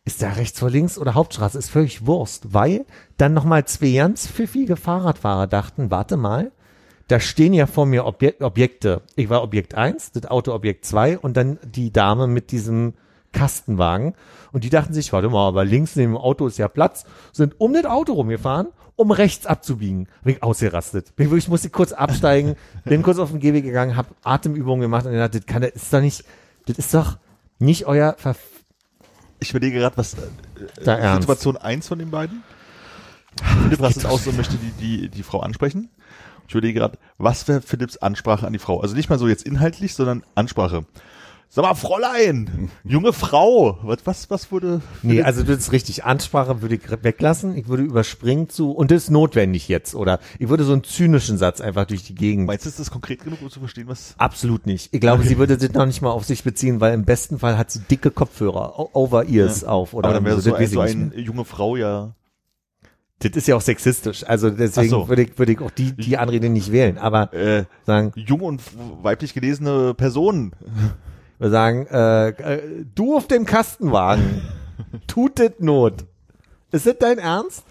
ist 0.05 0.21
da 0.21 0.31
rechts 0.31 0.59
vor 0.59 0.69
links 0.69 0.97
oder 0.97 1.15
Hauptstraße, 1.15 1.57
ist 1.57 1.69
völlig 1.69 2.05
Wurst, 2.05 2.53
weil 2.53 2.85
dann 3.17 3.33
nochmal 3.33 3.65
zwei 3.65 3.91
ganz 3.93 4.27
pfiffige 4.27 4.77
Fahrradfahrer 4.77 5.47
dachten, 5.47 5.91
warte 5.91 6.15
mal, 6.15 6.51
da 7.07 7.19
stehen 7.19 7.53
ja 7.53 7.67
vor 7.67 7.85
mir 7.85 8.05
Objek 8.05 8.41
Objekte. 8.41 9.01
Ich 9.15 9.29
war 9.29 9.43
Objekt 9.43 9.75
1, 9.75 10.11
das 10.11 10.25
Auto 10.25 10.53
Objekt 10.53 10.85
2 10.85 11.19
und 11.19 11.37
dann 11.37 11.59
die 11.63 11.91
Dame 11.91 12.27
mit 12.27 12.51
diesem 12.51 12.93
Kastenwagen. 13.37 14.15
Und 14.51 14.63
die 14.63 14.69
dachten 14.69 14.93
sich, 14.93 15.13
warte 15.13 15.29
mal, 15.29 15.47
aber 15.47 15.63
links 15.63 15.95
neben 15.95 16.13
dem 16.13 16.17
Auto 16.17 16.47
ist 16.47 16.57
ja 16.57 16.67
Platz, 16.67 17.05
sind 17.31 17.59
um 17.59 17.73
das 17.73 17.85
Auto 17.85 18.13
rumgefahren, 18.13 18.67
um 18.95 19.11
rechts 19.11 19.45
abzubiegen. 19.45 20.07
Bin 20.23 20.35
ich 20.35 20.43
ausgerastet. 20.43 21.15
Bin 21.15 21.29
wirklich, 21.29 21.47
musste 21.47 21.69
kurz 21.69 21.91
absteigen, 21.91 22.55
bin 22.85 23.03
kurz 23.03 23.19
auf 23.19 23.29
den 23.29 23.39
Gehweg 23.39 23.63
gegangen, 23.63 23.95
hab 23.95 24.07
Atemübungen 24.23 24.81
gemacht 24.81 25.05
und 25.05 25.11
gedacht, 25.11 25.35
das 25.35 25.45
kann, 25.45 25.61
das 25.61 25.71
ist 25.75 25.93
doch 25.93 26.01
nicht, 26.01 26.23
das 26.65 26.77
ist 26.79 26.93
doch 26.93 27.17
nicht 27.59 27.85
euer 27.85 28.15
Verf 28.17 28.39
Ich 29.39 29.51
überlege 29.51 29.79
gerade, 29.79 29.97
was 29.97 30.15
äh, 30.15 30.83
ernst. 30.85 31.23
Situation 31.23 31.57
eins 31.57 31.87
von 31.87 31.99
den 31.99 32.09
beiden. 32.09 32.43
Philipp 33.63 33.81
rastet 33.81 34.05
aus 34.07 34.25
und 34.25 34.35
möchte 34.35 34.57
die, 34.57 34.71
die, 34.71 35.09
die 35.09 35.23
Frau 35.23 35.41
ansprechen. 35.41 35.89
Ich 36.47 36.55
überlege 36.55 36.79
gerade, 36.79 36.97
was 37.19 37.47
wäre 37.47 37.61
Philipps 37.61 37.97
Ansprache 37.97 38.47
an 38.47 38.53
die 38.53 38.59
Frau? 38.59 38.79
Also 38.81 38.95
nicht 38.95 39.09
mal 39.09 39.19
so 39.19 39.27
jetzt 39.27 39.45
inhaltlich, 39.45 39.93
sondern 39.93 40.23
Ansprache. 40.33 40.85
Sag 41.49 41.63
mal, 41.63 41.75
Fräulein, 41.75 42.69
junge 42.83 43.13
Frau, 43.13 43.79
was, 43.81 43.99
was, 44.05 44.29
was 44.29 44.51
wurde? 44.51 44.81
Nee, 45.01 45.21
also 45.21 45.43
das 45.43 45.57
ist 45.59 45.71
richtig. 45.71 46.03
Ansprache 46.03 46.61
würde 46.61 46.75
ich 46.75 46.81
weglassen. 47.03 47.55
Ich 47.57 47.69
würde 47.69 47.83
überspringen 47.83 48.49
zu, 48.49 48.71
und 48.71 48.91
das 48.91 49.03
ist 49.03 49.09
notwendig 49.11 49.69
jetzt, 49.69 49.95
oder? 49.95 50.19
Ich 50.39 50.49
würde 50.49 50.65
so 50.65 50.73
einen 50.73 50.83
zynischen 50.83 51.37
Satz 51.37 51.61
einfach 51.61 51.85
durch 51.85 52.03
die 52.03 52.15
Gegend. 52.15 52.47
Meinst 52.47 52.65
du, 52.65 52.69
ist 52.69 52.79
das 52.79 52.91
konkret 52.91 53.23
genug, 53.23 53.41
um 53.41 53.49
zu 53.49 53.59
verstehen, 53.59 53.87
was? 53.87 54.13
Absolut 54.17 54.65
nicht. 54.65 54.93
Ich 54.93 54.99
glaube, 54.99 55.23
sie 55.23 55.37
würde 55.37 55.57
das 55.57 55.71
noch 55.71 55.85
nicht 55.85 56.01
mal 56.01 56.11
auf 56.11 56.25
sich 56.25 56.43
beziehen, 56.43 56.81
weil 56.81 56.93
im 56.93 57.05
besten 57.05 57.39
Fall 57.39 57.57
hat 57.57 57.71
sie 57.71 57.79
dicke 57.79 58.11
Kopfhörer, 58.11 58.93
Over-Ears 58.95 59.63
auf, 59.63 59.93
oder? 59.93 60.09
Aber 60.09 60.15
dann 60.15 60.25
wäre 60.25 60.35
irgendwie 60.35 60.65
so, 60.65 60.81
das 60.81 60.91
ein, 60.91 61.09
so 61.09 61.15
eine 61.15 61.23
junge 61.23 61.45
Frau 61.45 61.77
ja. 61.77 62.13
Das 63.19 63.31
ist 63.31 63.47
ja 63.47 63.55
auch 63.55 63.61
sexistisch. 63.61 64.23
Also 64.27 64.49
deswegen 64.51 64.89
so. 64.89 65.09
würde 65.09 65.23
ich, 65.23 65.39
würde 65.39 65.53
ich 65.53 65.61
auch 65.61 65.71
die, 65.71 65.93
die 65.93 66.17
Anrede 66.17 66.49
nicht 66.49 66.71
wählen. 66.71 66.97
Aber 66.97 67.33
Äh, 67.33 67.63
sagen, 67.85 68.11
jung 68.15 68.41
und 68.41 68.61
weiblich 69.01 69.33
gelesene 69.33 69.95
Person. 69.95 70.51
Wir 71.39 71.49
sagen, 71.49 71.87
äh, 71.87 72.29
äh, 72.29 72.85
du 72.95 73.15
auf 73.15 73.27
dem 73.27 73.45
Kastenwagen, 73.45 74.41
tut 75.07 75.39
das 75.39 75.51
Not. 75.59 76.05
Ist 76.71 76.85
das 76.85 76.97
dein 76.99 77.17
Ernst? 77.17 77.63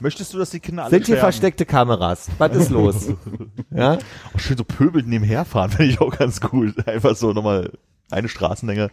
Möchtest 0.00 0.34
du, 0.34 0.38
dass 0.38 0.50
die 0.50 0.60
Kinder 0.60 0.82
alle 0.84 0.90
Sind 0.90 1.06
hier 1.06 1.14
sterben? 1.16 1.20
versteckte 1.32 1.66
Kameras? 1.66 2.28
Was 2.38 2.56
ist 2.56 2.70
los? 2.70 3.06
ja? 3.70 3.98
Auch 4.34 4.38
schön 4.38 4.56
so 4.56 4.64
pöbelnd 4.64 5.08
nebenher 5.08 5.44
fahren, 5.44 5.70
finde 5.72 5.92
ich 5.92 6.00
auch 6.00 6.16
ganz 6.16 6.40
cool. 6.52 6.74
Einfach 6.86 7.14
so 7.16 7.32
nochmal 7.32 7.72
eine 8.10 8.28
Straßenlänge. 8.28 8.90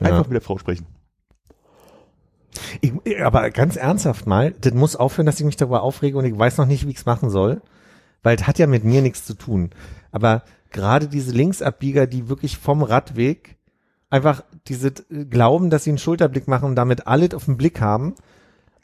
Einfach 0.00 0.16
Ja. 0.18 0.22
mit 0.22 0.32
der 0.32 0.40
Frau 0.40 0.58
sprechen. 0.58 0.86
Ich, 2.80 2.92
aber 3.22 3.50
ganz 3.50 3.76
ernsthaft 3.76 4.26
mal, 4.26 4.52
das 4.60 4.74
muss 4.74 4.96
aufhören, 4.96 5.26
dass 5.26 5.38
ich 5.40 5.46
mich 5.46 5.56
darüber 5.56 5.82
aufrege 5.82 6.18
und 6.18 6.24
ich 6.24 6.36
weiß 6.36 6.58
noch 6.58 6.66
nicht, 6.66 6.86
wie 6.86 6.90
ich 6.90 6.98
es 6.98 7.06
machen 7.06 7.30
soll, 7.30 7.62
weil 8.22 8.36
es 8.36 8.46
hat 8.46 8.58
ja 8.58 8.66
mit 8.66 8.84
mir 8.84 9.00
nichts 9.02 9.24
zu 9.24 9.34
tun. 9.34 9.70
Aber 10.10 10.42
gerade 10.72 11.08
diese 11.08 11.32
Linksabbieger, 11.32 12.06
die 12.06 12.28
wirklich 12.28 12.58
vom 12.58 12.82
Radweg 12.82 13.56
einfach 14.10 14.44
diese 14.68 14.88
äh, 14.88 15.24
glauben, 15.24 15.70
dass 15.70 15.84
sie 15.84 15.90
einen 15.90 15.98
Schulterblick 15.98 16.48
machen 16.48 16.66
und 16.66 16.76
damit 16.76 17.06
alles 17.06 17.34
auf 17.34 17.46
den 17.46 17.56
Blick 17.56 17.80
haben 17.80 18.14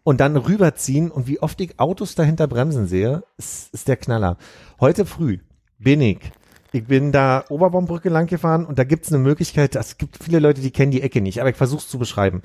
und 0.05 0.21
dann 0.21 0.37
rüberziehen 0.37 1.11
und 1.11 1.27
wie 1.27 1.41
oft 1.41 1.61
ich 1.61 1.79
Autos 1.79 2.15
dahinter 2.15 2.47
bremsen 2.47 2.87
sehe, 2.87 3.23
ist, 3.37 3.73
ist 3.75 3.89
der 3.89 3.97
Knaller. 3.97 4.37
Heute 4.81 5.05
früh 5.05 5.39
bin 5.79 6.01
ich 6.01 6.33
ich 6.73 6.87
bin 6.87 7.13
da 7.13 7.45
Oberbaumbrücke 7.49 8.09
lang 8.09 8.27
gefahren 8.27 8.67
und 8.67 8.79
da 8.79 8.85
gibt's 8.85 9.13
eine 9.13 9.23
Möglichkeit, 9.23 9.75
es 9.75 9.97
gibt 9.97 10.23
viele 10.23 10.39
Leute, 10.39 10.61
die 10.61 10.71
kennen 10.71 10.93
die 10.93 11.03
Ecke 11.03 11.21
nicht, 11.21 11.41
aber 11.41 11.51
ich 11.51 11.57
versuche 11.57 11.81
es 11.81 11.89
zu 11.89 11.99
beschreiben. 11.99 12.43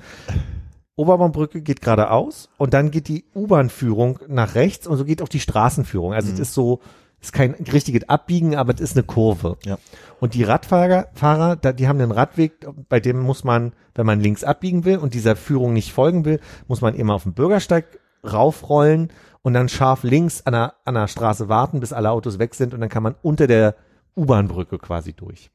Oberbaumbrücke 0.96 1.60
geht 1.60 1.80
geradeaus 1.80 2.48
und 2.56 2.72
dann 2.72 2.90
geht 2.90 3.08
die 3.08 3.24
U-Bahn-Führung 3.34 4.20
nach 4.28 4.54
rechts 4.54 4.86
und 4.86 4.96
so 4.96 5.04
geht 5.04 5.22
auch 5.22 5.28
die 5.28 5.40
Straßenführung. 5.40 6.14
Also 6.14 6.32
es 6.32 6.38
ist 6.38 6.54
so, 6.54 6.80
ist 7.24 7.32
kein 7.32 7.52
richtiges 7.54 8.08
Abbiegen, 8.08 8.56
aber 8.56 8.74
es 8.74 8.80
ist 8.80 8.96
eine 8.96 9.04
Kurve. 9.04 9.56
Ja. 9.64 9.78
Und 10.20 10.34
die 10.34 10.42
Radfahrer, 10.42 11.08
Fahrer, 11.14 11.56
da, 11.56 11.72
die 11.72 11.88
haben 11.88 12.00
einen 12.00 12.12
Radweg, 12.12 12.66
bei 12.88 13.00
dem 13.00 13.20
muss 13.20 13.44
man, 13.44 13.72
wenn 13.94 14.06
man 14.06 14.20
links 14.20 14.44
abbiegen 14.44 14.84
will 14.84 14.98
und 14.98 15.14
dieser 15.14 15.36
Führung 15.36 15.72
nicht 15.72 15.92
folgen 15.92 16.24
will, 16.24 16.40
muss 16.68 16.80
man 16.80 16.94
immer 16.94 17.14
auf 17.14 17.24
den 17.24 17.34
Bürgersteig 17.34 17.86
raufrollen 18.24 19.12
und 19.42 19.54
dann 19.54 19.68
scharf 19.68 20.02
links 20.02 20.46
an 20.46 20.52
der, 20.52 20.74
an 20.84 20.94
der 20.94 21.08
Straße 21.08 21.48
warten, 21.48 21.80
bis 21.80 21.92
alle 21.92 22.10
Autos 22.10 22.38
weg 22.38 22.54
sind 22.54 22.74
und 22.74 22.80
dann 22.80 22.88
kann 22.88 23.02
man 23.02 23.14
unter 23.22 23.46
der 23.46 23.74
U-Bahn-Brücke 24.16 24.78
quasi 24.78 25.12
durch. 25.12 25.50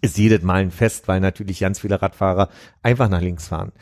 Ist 0.00 0.18
jedes 0.18 0.42
Mal 0.42 0.62
ein 0.62 0.70
Fest, 0.70 1.08
weil 1.08 1.20
natürlich 1.20 1.60
ganz 1.60 1.80
viele 1.80 2.00
Radfahrer 2.00 2.48
einfach 2.82 3.08
nach 3.08 3.20
links 3.20 3.48
fahren. 3.48 3.72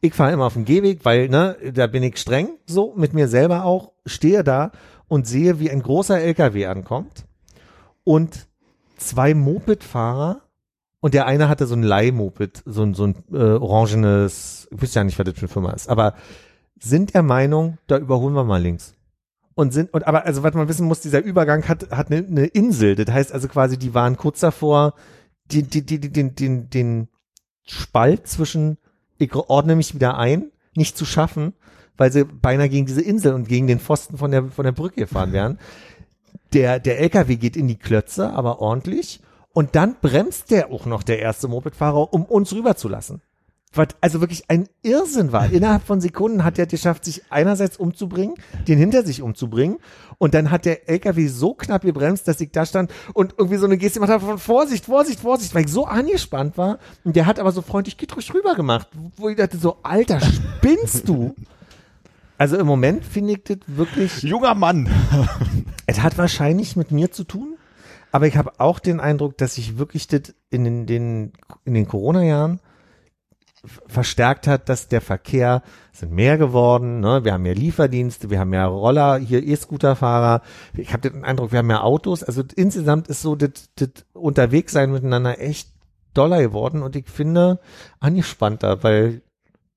Ich 0.00 0.14
fahre 0.14 0.32
immer 0.32 0.46
auf 0.46 0.52
dem 0.52 0.64
Gehweg, 0.64 1.04
weil, 1.04 1.28
ne, 1.28 1.56
da 1.74 1.88
bin 1.88 2.04
ich 2.04 2.18
streng, 2.18 2.50
so, 2.66 2.94
mit 2.96 3.14
mir 3.14 3.26
selber 3.26 3.64
auch, 3.64 3.92
stehe 4.06 4.44
da 4.44 4.70
und 5.08 5.26
sehe, 5.26 5.58
wie 5.58 5.70
ein 5.70 5.82
großer 5.82 6.20
LKW 6.20 6.66
ankommt 6.66 7.26
und 8.04 8.46
zwei 8.96 9.34
Moped-Fahrer 9.34 10.42
und 11.00 11.14
der 11.14 11.26
eine 11.26 11.48
hatte 11.48 11.66
so 11.66 11.74
ein 11.74 11.82
Leihmoped, 11.82 12.62
so 12.66 12.82
ein, 12.82 12.94
so 12.94 13.06
ein 13.06 13.24
äh, 13.32 13.36
orangenes, 13.36 14.68
ich 14.70 14.82
wüsste 14.82 15.00
ja 15.00 15.04
nicht, 15.04 15.18
was 15.18 15.24
das 15.24 15.34
für 15.34 15.42
eine 15.42 15.48
Firma 15.48 15.72
ist, 15.72 15.88
aber 15.88 16.14
sind 16.78 17.14
der 17.14 17.22
Meinung, 17.22 17.78
da 17.86 17.98
überholen 17.98 18.34
wir 18.34 18.44
mal 18.44 18.62
links. 18.62 18.94
Und 19.54 19.72
sind, 19.72 19.92
und 19.92 20.06
aber, 20.06 20.24
also 20.24 20.44
was 20.44 20.54
man 20.54 20.68
wissen 20.68 20.86
muss, 20.86 21.00
dieser 21.00 21.22
Übergang 21.22 21.66
hat, 21.66 21.90
hat 21.90 22.12
eine, 22.12 22.24
eine 22.24 22.46
Insel. 22.46 22.94
Das 22.94 23.12
heißt 23.12 23.32
also 23.32 23.48
quasi, 23.48 23.76
die 23.76 23.92
waren 23.92 24.16
kurz 24.16 24.38
davor, 24.38 24.94
die, 25.46 25.64
die, 25.64 25.84
die, 25.84 25.98
die, 25.98 26.12
den, 26.12 26.36
den, 26.36 26.70
den 26.70 27.08
Spalt 27.64 28.28
zwischen, 28.28 28.78
ich 29.18 29.34
ordne 29.34 29.74
mich 29.74 29.94
wieder 29.94 30.16
ein, 30.16 30.52
nicht 30.76 30.96
zu 30.96 31.04
schaffen, 31.04 31.54
weil 31.98 32.10
sie 32.10 32.24
beinahe 32.24 32.70
gegen 32.70 32.86
diese 32.86 33.02
Insel 33.02 33.34
und 33.34 33.48
gegen 33.48 33.66
den 33.66 33.80
Pfosten 33.80 34.16
von 34.16 34.30
der, 34.30 34.44
von 34.44 34.64
der 34.64 34.72
Brücke 34.72 35.02
gefahren 35.02 35.32
wären. 35.32 35.58
Der, 36.54 36.80
der 36.80 37.00
LKW 37.00 37.36
geht 37.36 37.56
in 37.56 37.68
die 37.68 37.76
Klötze, 37.76 38.30
aber 38.30 38.60
ordentlich. 38.60 39.20
Und 39.52 39.74
dann 39.74 39.96
bremst 40.00 40.50
der 40.50 40.70
auch 40.70 40.86
noch, 40.86 41.02
der 41.02 41.18
erste 41.18 41.48
Mopedfahrer, 41.48 42.12
um 42.14 42.24
uns 42.24 42.54
rüberzulassen. 42.54 43.20
was 43.74 43.88
also 44.00 44.20
wirklich 44.20 44.48
ein 44.48 44.68
Irrsinn 44.82 45.32
war. 45.32 45.50
Innerhalb 45.50 45.82
von 45.82 46.00
Sekunden 46.00 46.44
hat 46.44 46.58
er 46.58 46.66
geschafft, 46.66 47.04
sich 47.04 47.24
einerseits 47.30 47.76
umzubringen, 47.76 48.36
den 48.66 48.78
hinter 48.78 49.04
sich 49.04 49.20
umzubringen 49.20 49.78
und 50.18 50.34
dann 50.34 50.50
hat 50.50 50.64
der 50.64 50.88
LKW 50.88 51.26
so 51.26 51.54
knapp 51.54 51.82
gebremst, 51.82 52.28
dass 52.28 52.40
ich 52.40 52.50
da 52.50 52.64
stand 52.64 52.90
und 53.12 53.34
irgendwie 53.36 53.58
so 53.58 53.66
eine 53.66 53.76
Geste 53.76 54.00
gemacht 54.00 54.12
habe 54.12 54.24
von 54.24 54.38
Vorsicht, 54.38 54.86
Vorsicht, 54.86 55.20
Vorsicht, 55.20 55.54
weil 55.54 55.64
ich 55.64 55.72
so 55.72 55.84
angespannt 55.84 56.56
war 56.56 56.78
und 57.04 57.16
der 57.16 57.26
hat 57.26 57.38
aber 57.38 57.52
so 57.52 57.60
freundlich 57.60 57.96
ruhig 58.14 58.32
rüber 58.32 58.54
gemacht, 58.54 58.88
wo 59.16 59.28
ich 59.28 59.36
dachte 59.36 59.58
so, 59.58 59.78
Alter, 59.82 60.20
spinnst 60.20 61.08
du? 61.08 61.34
Also 62.38 62.56
im 62.56 62.66
Moment 62.66 63.04
finde 63.04 63.32
ich 63.32 63.44
das 63.44 63.58
wirklich, 63.66 64.22
Junger 64.22 64.54
Mann. 64.54 64.88
es 65.86 66.00
hat 66.00 66.16
wahrscheinlich 66.16 66.76
mit 66.76 66.92
mir 66.92 67.10
zu 67.10 67.24
tun, 67.24 67.58
aber 68.12 68.28
ich 68.28 68.36
habe 68.36 68.52
auch 68.58 68.78
den 68.78 69.00
Eindruck, 69.00 69.36
dass 69.36 69.56
sich 69.56 69.76
wirklich 69.76 70.06
das 70.06 70.34
in 70.48 70.64
den, 70.64 70.86
den, 70.86 71.32
in 71.64 71.74
den 71.74 71.88
Corona-Jahren 71.88 72.60
verstärkt 73.88 74.46
hat, 74.46 74.68
dass 74.68 74.86
der 74.86 75.00
Verkehr 75.00 75.62
sind 75.92 76.12
mehr 76.12 76.38
geworden, 76.38 77.00
ne? 77.00 77.24
wir 77.24 77.32
haben 77.32 77.42
mehr 77.42 77.56
Lieferdienste, 77.56 78.30
wir 78.30 78.38
haben 78.38 78.50
mehr 78.50 78.66
Roller, 78.66 79.18
hier 79.18 79.42
E-Scooter-Fahrer, 79.42 80.42
ich 80.74 80.92
habe 80.92 81.10
den 81.10 81.24
Eindruck, 81.24 81.50
wir 81.50 81.58
haben 81.58 81.66
mehr 81.66 81.82
Autos, 81.82 82.22
also 82.22 82.44
insgesamt 82.54 83.08
ist 83.08 83.20
so 83.20 83.34
das, 83.34 83.70
das 83.74 83.88
Unterwegssein 84.12 84.92
miteinander 84.92 85.40
echt 85.40 85.70
doller 86.14 86.40
geworden 86.40 86.82
und 86.82 86.94
ich 86.94 87.08
finde 87.08 87.58
angespannter, 87.98 88.84
weil 88.84 89.22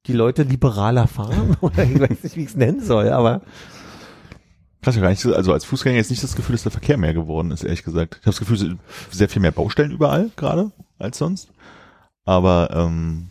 die 0.07 0.13
Leute 0.13 0.43
liberaler 0.43 1.07
fahren 1.07 1.57
oder 1.61 1.83
ich 1.83 1.99
weiß 1.99 2.23
nicht, 2.23 2.35
wie 2.35 2.41
ich 2.43 2.49
es 2.49 2.55
nennen 2.55 2.81
soll, 2.81 3.09
aber 3.09 3.41
Krass, 4.81 4.99
gar 4.99 5.09
nicht, 5.09 5.19
so- 5.21 5.35
also 5.35 5.53
als 5.53 5.63
Fußgänger 5.65 5.97
jetzt 5.97 6.09
nicht 6.09 6.23
das 6.23 6.35
Gefühl, 6.35 6.53
dass 6.55 6.63
der 6.63 6.71
Verkehr 6.71 6.97
mehr 6.97 7.13
geworden 7.13 7.51
ist, 7.51 7.63
ehrlich 7.63 7.83
gesagt. 7.83 8.15
Ich 8.15 8.21
habe 8.21 8.31
das 8.31 8.39
Gefühl, 8.39 8.55
es 8.55 8.61
sind 8.61 8.79
sehr 9.11 9.29
viel 9.29 9.41
mehr 9.41 9.51
Baustellen 9.51 9.91
überall 9.91 10.31
gerade 10.35 10.71
als 10.97 11.19
sonst. 11.19 11.51
Aber 12.25 12.69
ähm, 12.73 13.29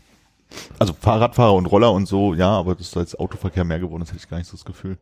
also 0.79 0.93
Fahrradfahrer 0.93 1.55
und 1.55 1.67
Roller 1.67 1.93
und 1.93 2.07
so, 2.07 2.35
ja, 2.35 2.50
aber 2.50 2.77
dass 2.77 2.93
da 2.93 3.00
jetzt 3.00 3.19
Autoverkehr 3.19 3.65
mehr 3.65 3.81
geworden 3.81 4.03
ist, 4.03 4.11
hätte 4.11 4.21
ich 4.23 4.29
gar 4.31 4.39
nicht 4.39 4.47
so 4.47 4.57
das 4.57 4.65
Gefühl. 4.65 4.99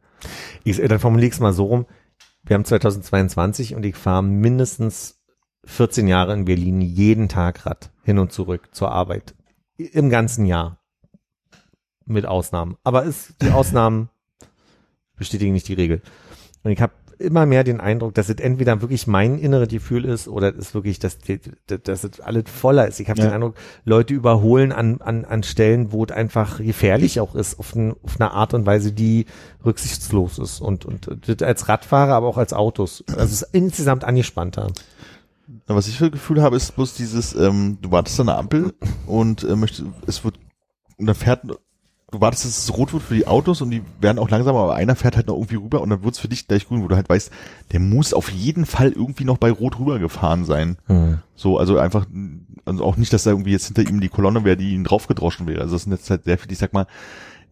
Ich, 0.64 0.78
dann 0.78 0.98
formuliere 1.00 1.28
ich 1.28 1.34
es 1.34 1.40
mal 1.40 1.52
so 1.52 1.66
rum. 1.66 1.84
Wir 2.44 2.54
haben 2.54 2.64
2022 2.64 3.74
und 3.74 3.84
ich 3.84 3.96
fahre 3.96 4.22
mindestens 4.22 5.20
14 5.66 6.08
Jahre 6.08 6.32
in 6.32 6.46
Berlin 6.46 6.80
jeden 6.80 7.28
Tag 7.28 7.66
Rad 7.66 7.90
hin 8.04 8.18
und 8.18 8.32
zurück 8.32 8.70
zur 8.72 8.90
Arbeit. 8.90 9.34
Im 9.76 10.08
ganzen 10.08 10.46
Jahr. 10.46 10.78
Mit 12.08 12.26
Ausnahmen. 12.26 12.76
Aber 12.84 13.04
ist, 13.04 13.34
die 13.42 13.50
Ausnahmen 13.50 14.08
bestätigen 15.16 15.52
nicht 15.52 15.68
die 15.68 15.74
Regel. 15.74 16.00
Und 16.62 16.70
ich 16.72 16.80
habe 16.80 16.92
immer 17.18 17.46
mehr 17.46 17.64
den 17.64 17.80
Eindruck, 17.80 18.14
dass 18.14 18.28
es 18.28 18.36
entweder 18.36 18.80
wirklich 18.80 19.08
mein 19.08 19.38
inneres 19.40 19.68
Gefühl 19.68 20.04
ist 20.04 20.28
oder 20.28 20.50
es 20.50 20.56
ist 20.68 20.74
wirklich, 20.74 21.00
dass, 21.00 21.18
die- 21.18 21.40
dass 21.66 22.04
es 22.04 22.20
alles 22.20 22.44
voller 22.48 22.86
ist. 22.86 23.00
Ich 23.00 23.10
habe 23.10 23.18
Ja. 23.20 23.26
den 23.26 23.34
Eindruck, 23.34 23.56
Leute 23.84 24.14
überholen 24.14 24.70
an, 24.70 25.00
an, 25.00 25.24
an 25.24 25.42
Stellen, 25.42 25.90
wo 25.90 26.04
es 26.04 26.12
einfach 26.12 26.58
gefährlich 26.58 27.18
auch 27.20 27.34
ist, 27.34 27.58
auf, 27.58 27.74
ein, 27.74 27.94
auf 28.04 28.20
eine 28.20 28.30
Art 28.30 28.54
und 28.54 28.66
Weise, 28.66 28.92
die 28.92 29.26
rücksichtslos 29.64 30.38
ist. 30.38 30.60
Und, 30.60 30.84
und 30.86 31.10
das 31.26 31.42
als 31.46 31.68
Radfahrer, 31.68 32.14
aber 32.14 32.28
auch 32.28 32.38
als 32.38 32.52
Autos. 32.52 33.02
Also 33.08 33.24
es 33.24 33.42
ist 33.42 33.48
insgesamt 33.52 34.04
angespannter. 34.04 34.68
Na, 35.66 35.74
Was 35.74 35.88
ich 35.88 35.98
für 35.98 36.04
ein 36.06 36.12
Gefühl 36.12 36.40
habe, 36.40 36.54
ist 36.56 36.76
bloß 36.76 36.94
dieses, 36.94 37.34
ähm, 37.34 37.78
du 37.82 37.90
wartest 37.90 38.20
an 38.20 38.26
der 38.26 38.38
Ampel 38.38 38.72
und 39.06 39.42
äh, 39.42 39.56
möchtest, 39.56 39.88
es 40.06 40.22
wird, 40.22 40.38
und 40.98 41.06
dann 41.06 41.16
fährt, 41.16 41.42
du 42.10 42.20
wartest, 42.20 42.44
dass 42.44 42.58
es 42.58 42.76
rot 42.76 42.92
wird 42.92 43.02
für 43.02 43.14
die 43.14 43.26
Autos 43.26 43.60
und 43.60 43.70
die 43.70 43.82
werden 44.00 44.18
auch 44.18 44.30
langsamer, 44.30 44.60
aber 44.60 44.74
einer 44.74 44.96
fährt 44.96 45.16
halt 45.16 45.26
noch 45.26 45.34
irgendwie 45.34 45.56
rüber 45.56 45.80
und 45.82 45.90
dann 45.90 46.02
wird's 46.02 46.18
für 46.18 46.28
dich 46.28 46.48
gleich 46.48 46.66
grün, 46.66 46.82
wo 46.82 46.88
du 46.88 46.96
halt 46.96 47.08
weißt, 47.08 47.30
der 47.72 47.80
muss 47.80 48.14
auf 48.14 48.30
jeden 48.30 48.66
Fall 48.66 48.92
irgendwie 48.92 49.24
noch 49.24 49.38
bei 49.38 49.50
rot 49.50 49.78
rübergefahren 49.78 50.44
sein. 50.44 50.78
So, 51.36 51.58
also 51.58 51.78
einfach, 51.78 52.06
also 52.64 52.84
auch 52.84 52.96
nicht, 52.96 53.12
dass 53.12 53.24
da 53.24 53.30
irgendwie 53.30 53.52
jetzt 53.52 53.66
hinter 53.66 53.88
ihm 53.88 54.00
die 54.00 54.08
Kolonne 54.08 54.44
wäre, 54.44 54.56
die 54.56 54.74
ihn 54.74 54.84
draufgedroschen 54.84 55.46
wäre. 55.46 55.60
Also 55.60 55.74
das 55.74 55.82
sind 55.82 55.92
jetzt 55.92 56.08
halt 56.08 56.24
sehr 56.24 56.38
viele, 56.38 56.52
ich 56.52 56.58
sag 56.58 56.72
mal, 56.72 56.86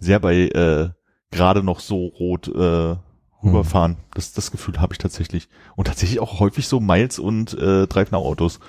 sehr 0.00 0.20
bei 0.20 0.48
äh, 0.48 0.88
gerade 1.30 1.62
noch 1.62 1.80
so 1.80 2.06
rot 2.06 2.48
äh, 2.48 2.96
rüberfahren. 3.42 3.98
Das, 4.14 4.32
das 4.32 4.50
Gefühl 4.50 4.80
habe 4.80 4.94
ich 4.94 4.98
tatsächlich. 4.98 5.48
Und 5.76 5.86
tatsächlich 5.86 6.20
auch 6.20 6.40
häufig 6.40 6.66
so 6.66 6.80
Miles 6.80 7.18
und 7.18 7.54
äh, 7.54 7.86
Drive-Now-Autos. 7.86 8.60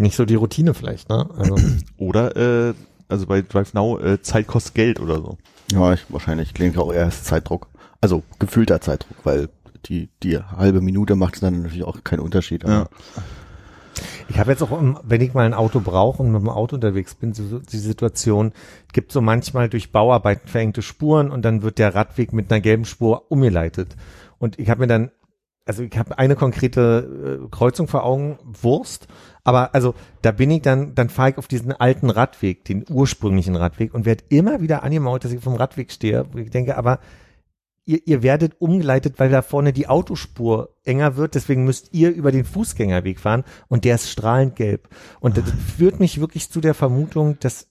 Nicht 0.00 0.16
so 0.16 0.24
die 0.24 0.36
Routine 0.36 0.74
vielleicht, 0.74 1.08
ne? 1.08 1.28
Also, 1.36 1.56
Oder, 1.96 2.36
äh, 2.36 2.74
also 3.08 3.26
bei 3.26 3.42
Drive-Now, 3.42 3.98
äh, 4.00 4.22
Zeit 4.22 4.46
kostet 4.46 4.74
Geld 4.74 5.00
oder 5.00 5.16
so. 5.16 5.38
Ja, 5.72 5.92
ich, 5.92 6.04
wahrscheinlich 6.08 6.54
klingt 6.54 6.78
auch 6.78 6.92
eher 6.92 7.04
als 7.06 7.24
Zeitdruck. 7.24 7.68
Also 8.00 8.22
gefühlter 8.38 8.80
Zeitdruck, 8.80 9.16
weil 9.24 9.48
die, 9.86 10.08
die 10.22 10.38
halbe 10.38 10.80
Minute 10.80 11.16
macht 11.16 11.42
dann 11.42 11.62
natürlich 11.62 11.84
auch 11.84 12.02
keinen 12.04 12.20
Unterschied. 12.20 12.64
aber- 12.64 12.72
Ja. 12.72 12.88
Ich 14.28 14.38
habe 14.38 14.50
jetzt 14.52 14.62
auch, 14.62 14.70
ähm, 14.80 14.98
wenn 15.02 15.20
ich 15.20 15.34
mal 15.34 15.44
ein 15.46 15.54
Auto 15.54 15.80
brauche 15.80 16.22
und 16.22 16.30
mit 16.30 16.40
dem 16.40 16.48
Auto 16.48 16.76
unterwegs 16.76 17.14
bin, 17.14 17.34
so, 17.34 17.58
die 17.58 17.78
Situation, 17.78 18.52
gibt 18.92 19.10
so 19.10 19.20
manchmal 19.20 19.68
durch 19.68 19.90
Bauarbeiten 19.90 20.46
verengte 20.48 20.82
Spuren 20.82 21.30
und 21.30 21.42
dann 21.44 21.62
wird 21.62 21.78
der 21.78 21.94
Radweg 21.94 22.32
mit 22.32 22.50
einer 22.52 22.60
gelben 22.60 22.84
Spur 22.84 23.30
umgeleitet. 23.30 23.96
Und 24.38 24.58
ich 24.58 24.70
habe 24.70 24.80
mir 24.80 24.86
dann, 24.86 25.10
also 25.68 25.82
ich 25.82 25.96
habe 25.98 26.18
eine 26.18 26.34
konkrete 26.34 27.40
äh, 27.44 27.48
Kreuzung 27.50 27.88
vor 27.88 28.04
Augen, 28.04 28.38
Wurst, 28.44 29.06
aber 29.44 29.74
also 29.74 29.94
da 30.22 30.32
bin 30.32 30.50
ich 30.50 30.62
dann, 30.62 30.94
dann 30.94 31.10
fahre 31.10 31.30
ich 31.30 31.38
auf 31.38 31.46
diesen 31.46 31.72
alten 31.72 32.10
Radweg, 32.10 32.64
den 32.64 32.84
ursprünglichen 32.88 33.54
Radweg 33.54 33.92
und 33.92 34.06
werde 34.06 34.24
immer 34.30 34.62
wieder 34.62 34.82
angemault, 34.82 35.24
dass 35.24 35.32
ich 35.32 35.40
vom 35.40 35.54
Radweg 35.54 35.92
stehe. 35.92 36.26
wo 36.32 36.38
Ich 36.38 36.50
denke, 36.50 36.76
aber 36.76 37.00
ihr, 37.84 38.00
ihr 38.06 38.22
werdet 38.22 38.60
umgeleitet, 38.60 39.18
weil 39.18 39.28
da 39.28 39.42
vorne 39.42 39.74
die 39.74 39.88
Autospur 39.88 40.74
enger 40.84 41.16
wird, 41.16 41.34
deswegen 41.34 41.64
müsst 41.64 41.92
ihr 41.92 42.10
über 42.10 42.32
den 42.32 42.46
Fußgängerweg 42.46 43.20
fahren 43.20 43.44
und 43.68 43.84
der 43.84 43.96
ist 43.96 44.10
strahlend 44.10 44.56
gelb. 44.56 44.88
Und 45.20 45.36
das 45.36 45.50
führt 45.76 46.00
mich 46.00 46.18
wirklich 46.18 46.50
zu 46.50 46.62
der 46.62 46.74
Vermutung, 46.74 47.38
dass 47.40 47.68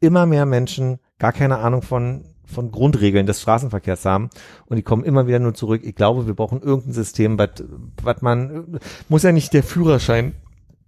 immer 0.00 0.26
mehr 0.26 0.46
Menschen 0.46 1.00
gar 1.18 1.32
keine 1.32 1.58
Ahnung 1.58 1.82
von 1.82 2.33
von 2.46 2.70
Grundregeln 2.70 3.26
des 3.26 3.40
Straßenverkehrs 3.42 4.04
haben 4.04 4.30
und 4.66 4.76
die 4.76 4.82
kommen 4.82 5.04
immer 5.04 5.26
wieder 5.26 5.38
nur 5.38 5.54
zurück. 5.54 5.82
Ich 5.84 5.94
glaube, 5.94 6.26
wir 6.26 6.34
brauchen 6.34 6.60
irgendein 6.62 6.92
System, 6.92 7.38
was 7.38 8.22
man 8.22 8.80
muss 9.08 9.22
ja 9.22 9.32
nicht 9.32 9.52
der 9.52 9.62
Führerschein 9.62 10.34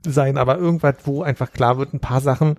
sein, 0.05 0.39
aber 0.39 0.59
irgendwas, 0.59 0.97
wo 1.05 1.23
einfach 1.23 1.53
klar 1.53 1.79
wird, 1.79 1.95
ein 1.95 2.01
paar 2.01 2.21
Sachen 2.21 2.57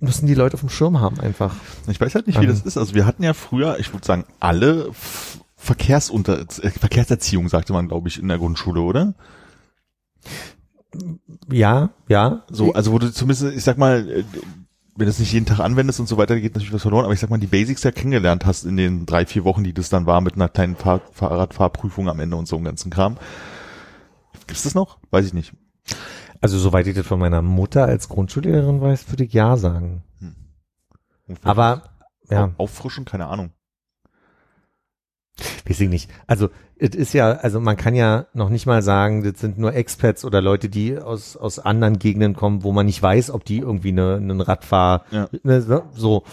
müssen 0.00 0.26
die 0.26 0.34
Leute 0.34 0.54
auf 0.54 0.60
dem 0.60 0.68
Schirm 0.68 1.00
haben 1.00 1.20
einfach. 1.20 1.54
Ich 1.88 2.00
weiß 2.00 2.14
halt 2.14 2.26
nicht, 2.26 2.40
wie 2.40 2.44
Ähm. 2.44 2.50
das 2.50 2.62
ist. 2.62 2.76
Also 2.76 2.94
wir 2.94 3.06
hatten 3.06 3.22
ja 3.22 3.32
früher, 3.32 3.78
ich 3.78 3.92
würde 3.92 4.06
sagen, 4.06 4.24
alle 4.40 4.90
Verkehrsunter 5.56 6.40
äh, 6.40 6.70
Verkehrserziehung, 6.70 7.48
sagte 7.48 7.72
man, 7.72 7.88
glaube 7.88 8.08
ich, 8.08 8.18
in 8.18 8.28
der 8.28 8.38
Grundschule, 8.38 8.80
oder? 8.80 9.14
Ja, 11.50 11.90
ja. 12.08 12.44
So, 12.50 12.72
also 12.72 12.92
wo 12.92 12.98
du 12.98 13.12
zumindest, 13.12 13.56
ich 13.56 13.64
sag 13.64 13.78
mal, 13.78 14.08
äh, 14.08 14.24
wenn 14.96 15.06
du 15.06 15.10
es 15.10 15.18
nicht 15.18 15.32
jeden 15.32 15.46
Tag 15.46 15.60
anwendest 15.60 16.00
und 16.00 16.08
so 16.08 16.16
weiter, 16.16 16.38
geht 16.40 16.54
natürlich 16.54 16.72
was 16.72 16.82
verloren, 16.82 17.04
aber 17.04 17.14
ich 17.14 17.20
sag 17.20 17.30
mal, 17.30 17.38
die 17.38 17.46
Basics 17.46 17.82
ja 17.82 17.90
kennengelernt 17.92 18.46
hast 18.46 18.64
in 18.64 18.76
den 18.76 19.06
drei, 19.06 19.26
vier 19.26 19.44
Wochen, 19.44 19.62
die 19.64 19.72
das 19.74 19.88
dann 19.90 20.06
war, 20.06 20.20
mit 20.20 20.34
einer 20.34 20.48
kleinen 20.48 20.76
Fahr 20.76 21.00
Fahrradfahrprüfung 21.12 22.08
am 22.08 22.20
Ende 22.20 22.36
und 22.36 22.48
so 22.48 22.56
einem 22.56 22.64
ganzen 22.64 22.90
Kram. 22.90 23.16
Gibt's 24.46 24.62
das 24.62 24.74
noch? 24.74 24.98
Weiß 25.10 25.26
ich 25.26 25.34
nicht. 25.34 25.52
Also 26.40 26.58
soweit 26.58 26.86
ich 26.86 26.94
das 26.94 27.06
von 27.06 27.18
meiner 27.18 27.42
Mutter 27.42 27.84
als 27.84 28.08
Grundschullehrerin 28.08 28.80
weiß, 28.80 29.10
würde 29.10 29.24
ich 29.24 29.32
ja 29.32 29.56
sagen. 29.56 30.02
Aber 31.42 31.82
ja, 32.30 32.52
Au- 32.56 32.64
Auffrischen, 32.64 33.04
keine 33.04 33.26
Ahnung. 33.26 33.50
Weiß 35.68 35.80
ich 35.80 35.88
nicht. 35.88 36.10
Also 36.26 36.48
es 36.78 36.94
ist 36.94 37.12
ja, 37.14 37.32
also 37.32 37.60
man 37.60 37.76
kann 37.76 37.94
ja 37.94 38.26
noch 38.34 38.48
nicht 38.50 38.66
mal 38.66 38.82
sagen, 38.82 39.22
das 39.22 39.40
sind 39.40 39.58
nur 39.58 39.74
Expats 39.74 40.24
oder 40.24 40.40
Leute, 40.40 40.68
die 40.68 40.98
aus 40.98 41.36
aus 41.36 41.58
anderen 41.58 41.98
Gegenden 41.98 42.34
kommen, 42.34 42.62
wo 42.62 42.72
man 42.72 42.86
nicht 42.86 43.02
weiß, 43.02 43.30
ob 43.30 43.44
die 43.44 43.58
irgendwie 43.58 43.90
eine, 43.90 44.16
einen 44.16 44.40
Radfahr 44.40 45.04
Ja. 45.10 45.28
ne, 45.42 45.60
so. 45.94 46.24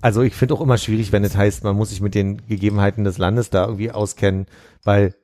Also 0.00 0.22
ich 0.22 0.34
finde 0.34 0.54
auch 0.54 0.60
immer 0.60 0.78
schwierig, 0.78 1.12
wenn 1.12 1.22
es 1.22 1.36
heißt, 1.36 1.62
man 1.62 1.76
muss 1.76 1.90
sich 1.90 2.00
mit 2.00 2.16
den 2.16 2.38
Gegebenheiten 2.48 3.04
des 3.04 3.18
Landes 3.18 3.50
da 3.50 3.64
irgendwie 3.66 3.92
auskennen, 3.92 4.46
weil 4.82 5.14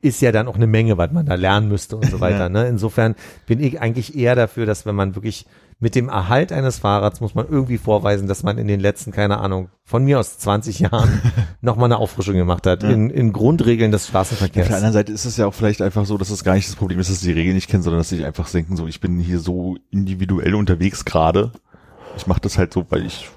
ist 0.00 0.22
ja 0.22 0.30
dann 0.30 0.46
auch 0.46 0.54
eine 0.54 0.68
Menge, 0.68 0.96
was 0.96 1.10
man 1.10 1.26
da 1.26 1.34
lernen 1.34 1.68
müsste 1.68 1.96
und 1.96 2.06
so 2.06 2.20
weiter. 2.20 2.38
Ja. 2.44 2.48
Ne? 2.48 2.68
Insofern 2.68 3.16
bin 3.46 3.58
ich 3.60 3.80
eigentlich 3.80 4.16
eher 4.16 4.36
dafür, 4.36 4.66
dass 4.66 4.86
wenn 4.86 4.94
man 4.94 5.16
wirklich 5.16 5.46
mit 5.80 5.94
dem 5.94 6.08
Erhalt 6.08 6.50
eines 6.52 6.78
Fahrrads 6.78 7.20
muss 7.20 7.36
man 7.36 7.46
irgendwie 7.48 7.78
vorweisen, 7.78 8.26
dass 8.26 8.42
man 8.42 8.58
in 8.58 8.66
den 8.66 8.80
letzten, 8.80 9.12
keine 9.12 9.38
Ahnung, 9.38 9.68
von 9.84 10.04
mir 10.04 10.18
aus 10.18 10.36
20 10.38 10.80
Jahren 10.80 11.22
nochmal 11.60 11.84
eine 11.86 11.98
Auffrischung 11.98 12.34
gemacht 12.34 12.66
hat 12.66 12.82
Ja. 12.82 12.90
in, 12.90 13.10
in 13.10 13.32
Grundregeln 13.32 13.92
des 13.92 14.06
Auf 14.06 14.06
der 14.06 14.10
Straßenverkehrs. 14.24 14.72
anderen 14.72 14.92
Seite 14.92 15.12
ist 15.12 15.24
es 15.24 15.36
ja 15.36 15.46
auch 15.46 15.54
vielleicht 15.54 15.80
einfach 15.80 16.04
so, 16.04 16.18
dass 16.18 16.30
es 16.30 16.42
gar 16.42 16.54
nicht 16.54 16.68
das 16.68 16.74
Problem 16.76 16.98
ist, 16.98 17.10
dass 17.10 17.20
sie 17.20 17.28
die 17.32 17.38
Regeln 17.38 17.54
nicht 17.54 17.68
kennen, 17.70 17.82
sondern 17.84 18.00
dass 18.00 18.08
sie 18.08 18.16
sich 18.16 18.26
einfach 18.26 18.50
denken, 18.50 18.76
so 18.76 18.86
ich 18.88 19.00
bin 19.00 19.20
hier 19.20 19.38
so 19.38 19.76
individuell 19.90 20.54
unterwegs 20.56 21.04
gerade. 21.04 21.52
Ich 22.16 22.26
mache 22.26 22.40
das 22.40 22.58
halt 22.58 22.72
so, 22.72 22.84
weil 22.88 23.06
ich 23.06 23.28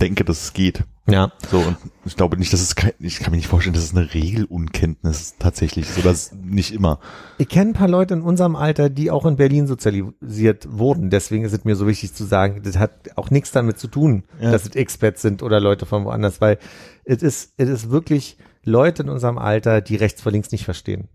denke, 0.00 0.24
dass 0.24 0.42
es 0.42 0.52
geht. 0.52 0.84
Ja, 1.08 1.30
So, 1.50 1.58
und 1.58 1.76
ich 2.04 2.16
glaube 2.16 2.36
nicht, 2.36 2.52
dass 2.52 2.60
es 2.60 2.74
kein, 2.74 2.92
ich 2.98 3.20
kann 3.20 3.30
mir 3.30 3.36
nicht 3.36 3.46
vorstellen, 3.46 3.74
dass 3.74 3.84
es 3.84 3.94
eine 3.94 4.12
Regelunkenntnis 4.12 5.36
tatsächlich 5.38 5.88
ist, 5.88 5.98
oder 5.98 6.14
nicht 6.44 6.72
immer. 6.74 6.98
ich 7.38 7.48
kenne 7.48 7.70
ein 7.70 7.74
paar 7.74 7.88
Leute 7.88 8.14
in 8.14 8.22
unserem 8.22 8.56
Alter, 8.56 8.90
die 8.90 9.10
auch 9.10 9.24
in 9.24 9.36
Berlin 9.36 9.66
sozialisiert 9.66 10.66
wurden. 10.70 11.10
Deswegen 11.10 11.44
ist 11.44 11.52
es 11.52 11.64
mir 11.64 11.76
so 11.76 11.86
wichtig 11.86 12.12
zu 12.14 12.24
sagen, 12.24 12.62
das 12.64 12.76
hat 12.78 12.90
auch 13.16 13.30
nichts 13.30 13.52
damit 13.52 13.78
zu 13.78 13.86
tun, 13.88 14.24
Ja. 14.40 14.50
dass 14.50 14.64
es 14.66 14.74
Expats 14.74 15.22
sind 15.22 15.42
oder 15.42 15.60
Leute 15.60 15.86
von 15.86 16.04
woanders, 16.04 16.40
weil 16.40 16.58
es 17.04 17.22
ist, 17.22 17.52
es 17.56 17.68
ist 17.68 17.90
wirklich 17.90 18.36
Leute 18.64 19.04
in 19.04 19.08
unserem 19.08 19.38
Alter, 19.38 19.80
die 19.80 19.94
rechts 19.96 20.20
vor 20.22 20.32
links 20.32 20.50
nicht 20.50 20.64
verstehen. 20.64 21.08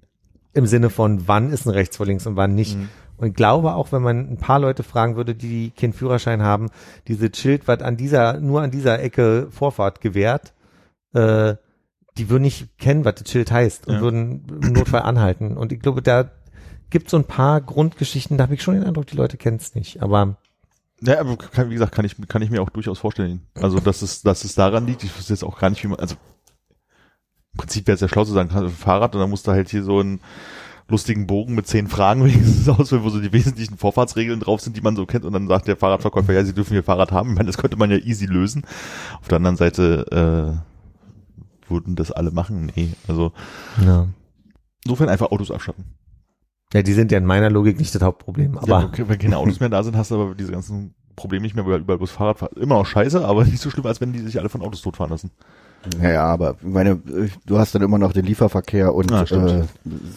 Im 0.54 0.66
Sinne 0.68 0.90
von, 0.90 1.28
wann 1.28 1.52
ist 1.52 1.66
ein 1.66 1.70
rechts 1.72 1.98
vor 1.98 2.06
links 2.06 2.26
und 2.28 2.36
wann 2.38 2.56
nicht. 2.56 2.78
Mhm. 2.78 2.90
Und 3.22 3.28
ich 3.28 3.34
glaube 3.36 3.76
auch, 3.76 3.92
wenn 3.92 4.02
man 4.02 4.30
ein 4.32 4.38
paar 4.38 4.60
Leute 4.60 4.82
fragen 4.82 5.16
würde, 5.16 5.36
die 5.36 5.70
keinen 5.70 5.94
Führerschein 5.94 6.42
haben, 6.42 6.72
diese 7.08 7.30
Schild, 7.34 7.68
was 7.68 7.82
an 7.82 7.96
dieser, 7.96 8.40
nur 8.40 8.62
an 8.64 8.72
dieser 8.72 9.00
Ecke 9.00 9.48
Vorfahrt 9.52 10.02
gewährt, 10.02 10.54
äh, 11.14 11.54
die 12.18 12.30
würden 12.30 12.42
nicht 12.42 12.80
kennen, 12.80 13.06
was 13.06 13.16
das 13.16 13.30
Schild 13.30 13.52
heißt 13.52 13.88
und 13.88 13.94
Ja. 13.96 14.02
würden 14.02 14.44
im 14.50 14.74
Notfall 14.74 15.04
anhalten. 15.04 15.56
Und 15.56 15.72
ich 15.72 15.80
glaube, 15.80 16.02
da 16.02 16.32
gibt 16.90 17.12
so 17.12 17.18
ein 17.18 17.26
paar 17.26 17.62
Grundgeschichten, 17.62 18.38
da 18.40 18.46
habe 18.46 18.56
ich 18.56 18.64
schon 18.64 18.74
den 18.74 18.84
Eindruck, 18.86 19.06
die 19.06 19.16
Leute 19.16 19.38
kennen 19.38 19.58
es 19.58 19.76
nicht. 19.76 20.02
Aber 20.02 20.38
Ja, 21.02 21.20
aber 21.20 21.38
kann, 21.38 21.70
wie 21.70 21.74
gesagt, 21.76 21.94
kann 21.94 22.06
ich, 22.06 22.16
kann 22.28 22.42
ich 22.42 22.50
mir 22.50 22.62
auch 22.64 22.72
durchaus 22.72 22.98
vorstellen. 22.98 23.42
Also, 23.54 23.80
dass 23.80 24.02
es, 24.02 24.24
dass 24.24 24.44
es 24.44 24.56
daran 24.56 24.88
liegt. 24.88 25.04
Ich 25.04 25.16
wüsste 25.16 25.34
jetzt 25.34 25.44
auch 25.44 25.60
gar 25.60 25.70
nicht, 25.70 25.84
wie 25.84 25.88
man, 25.90 26.00
also, 26.00 26.16
im 27.54 27.58
Prinzip 27.58 27.86
wäre 27.86 27.96
es 27.96 28.02
ja 28.02 28.08
schlau 28.08 28.26
zu 28.26 28.32
sagen, 28.34 28.50
ein 28.50 28.70
Fahrrad 28.70 29.14
und 29.14 29.22
dann 29.22 29.30
musst 29.30 29.46
du 29.46 29.52
halt 29.52 29.70
hier 29.70 29.84
so 29.84 30.00
einen 30.00 30.22
lustigen 30.92 31.26
Bogen 31.26 31.56
mit 31.56 31.68
zehn 31.68 31.88
Fragen 31.88 32.24
wenigstens 32.26 32.70
ausfüllen, 32.70 33.04
wo 33.04 33.10
so 33.10 33.20
die 33.20 33.34
wesentlichen 33.34 33.78
Vorfahrtsregeln 33.78 34.40
drauf 34.40 34.62
sind, 34.62 34.78
die 34.78 34.82
man 34.82 34.96
so 34.96 35.06
kennt 35.06 35.26
und 35.26 35.34
dann 35.34 35.48
sagt 35.48 35.68
der 35.68 35.78
Fahrradverkäufer, 35.78 36.34
ja, 36.34 36.44
sie 36.44 36.54
dürfen 36.54 36.76
ihr 36.76 36.84
Fahrrad 36.84 37.12
haben. 37.12 37.32
Ich 37.32 37.36
meine, 37.36 37.48
das 37.48 37.58
könnte 37.58 37.78
man 37.78 37.90
ja 37.90 37.98
easy 37.98 38.26
lösen. 38.26 38.64
Auf 39.20 39.28
der 39.28 39.38
anderen 39.38 39.58
Seite, 39.58 40.62
äh, 40.62 40.72
würden 41.72 41.96
das 41.96 42.12
alle 42.12 42.32
machen? 42.32 42.72
Nee, 42.76 42.90
also, 43.08 43.32
ja. 43.84 44.08
insofern 44.84 45.10
einfach 45.10 45.32
Autos 45.32 45.50
abschaffen. 45.50 45.86
ja, 46.74 46.84
die 46.84 46.94
sind 46.94 47.12
ja 47.12 47.18
in 47.18 47.26
meiner 47.26 47.50
Logik 47.50 47.80
nicht 47.80 47.96
das 47.96 48.02
Hauptproblem. 48.02 48.58
Aber 48.58 48.82
ja, 48.82 48.86
okay, 48.86 49.06
wenn 49.08 49.18
keine 49.18 49.38
Autos 49.38 49.60
mehr 49.60 49.70
da 49.70 49.82
sind, 49.82 49.96
hast 49.96 50.12
du 50.12 50.16
aber 50.16 50.36
diese 50.36 50.52
ganzen 50.52 50.94
Probleme 51.16 51.44
nicht 51.44 51.56
mehr, 51.56 51.66
weil 51.66 51.80
überall 51.80 51.98
bloß 51.98 52.12
Fahrrad 52.12 52.40
fahren. 52.40 52.56
Immer 52.58 52.76
noch 52.76 52.86
scheiße, 52.86 53.26
aber 53.26 53.46
nicht 53.46 53.62
so 53.62 53.70
schlimm, 53.70 53.86
als 53.86 54.02
wenn 54.02 54.14
die 54.14 54.20
sich 54.20 54.40
alle 54.40 54.50
von 54.50 54.62
Autos 54.62 54.82
totfahren 54.82 55.12
lassen. 55.12 55.32
Naja, 56.00 56.24
aber 56.26 56.56
ich 56.62 56.68
meine, 56.68 56.92
äh, 56.92 57.30
du 57.46 57.58
hast 57.58 57.74
dann 57.74 57.82
immer 57.82 57.98
noch 57.98 58.14
den 58.14 58.26
Lieferverkehr 58.26 58.94
und 58.94 59.12
Ah, 59.12 59.26
stimmt. 59.26 59.50
äh, 59.52 59.64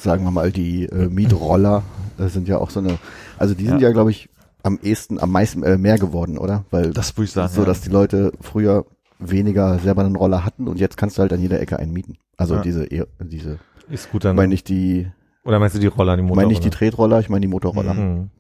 sagen 0.01 0.25
wir 0.25 0.31
mal 0.31 0.53
die 0.53 0.85
äh, 0.87 1.09
Mietroller, 1.09 1.83
das 2.19 2.33
sind 2.35 2.49
ja 2.49 2.59
auch 2.59 2.71
so 2.71 2.81
eine, 2.81 2.99
also 3.39 3.55
die 3.55 3.67
sind 3.67 3.81
ja, 3.81 3.91
glaube 3.93 4.11
ich, 4.11 4.29
am 4.63 4.79
ehesten, 4.83 5.19
am 5.19 5.31
meisten 5.33 5.63
äh, 5.63 5.77
mehr 5.79 5.99
geworden, 5.99 6.39
oder? 6.39 6.65
Weil 6.71 6.91
Das 6.91 7.17
würde 7.17 7.25
ich 7.25 7.33
sagen. 7.33 7.53
so, 7.53 7.61
ja. 7.63 7.67
dass 7.67 7.81
die 7.81 7.91
Leute 7.91 8.33
früher 8.41 8.85
weniger 9.19 9.79
selber 9.79 10.05
einen 10.05 10.17
Roller 10.17 10.45
hatten 10.45 10.69
und 10.69 10.79
jetzt 10.79 10.97
kannst 10.97 11.17
du 11.19 11.23
halt 11.23 11.33
an 11.33 11.41
jeder 11.41 11.61
Ecke 11.61 11.79
einen 11.79 11.93
mieten. 11.93 12.17
Also 12.37 12.57
Ja. 12.57 12.63
diese, 12.63 12.85
E- 12.87 13.05
diese, 13.21 13.59
ist 13.91 14.11
gut 14.11 14.23
ich 14.23 14.29
dann. 14.29 14.37
meine 14.37 14.49
nicht 14.49 14.69
die, 14.69 15.07
Oder 15.45 15.59
meinst 15.59 15.77
du 15.77 15.81
die 15.81 15.87
Roller, 15.87 16.17
die 16.17 16.21
ich 16.23 16.29
Motorroller? 16.29 16.47
meine 16.47 16.49
nicht 16.49 16.65
die 16.65 16.71
Tretroller, 16.71 17.21
ich 17.21 17.29
meine 17.31 17.41
die 17.43 17.49
Motorroller. 17.49 17.95
Mhm. 17.95 18.31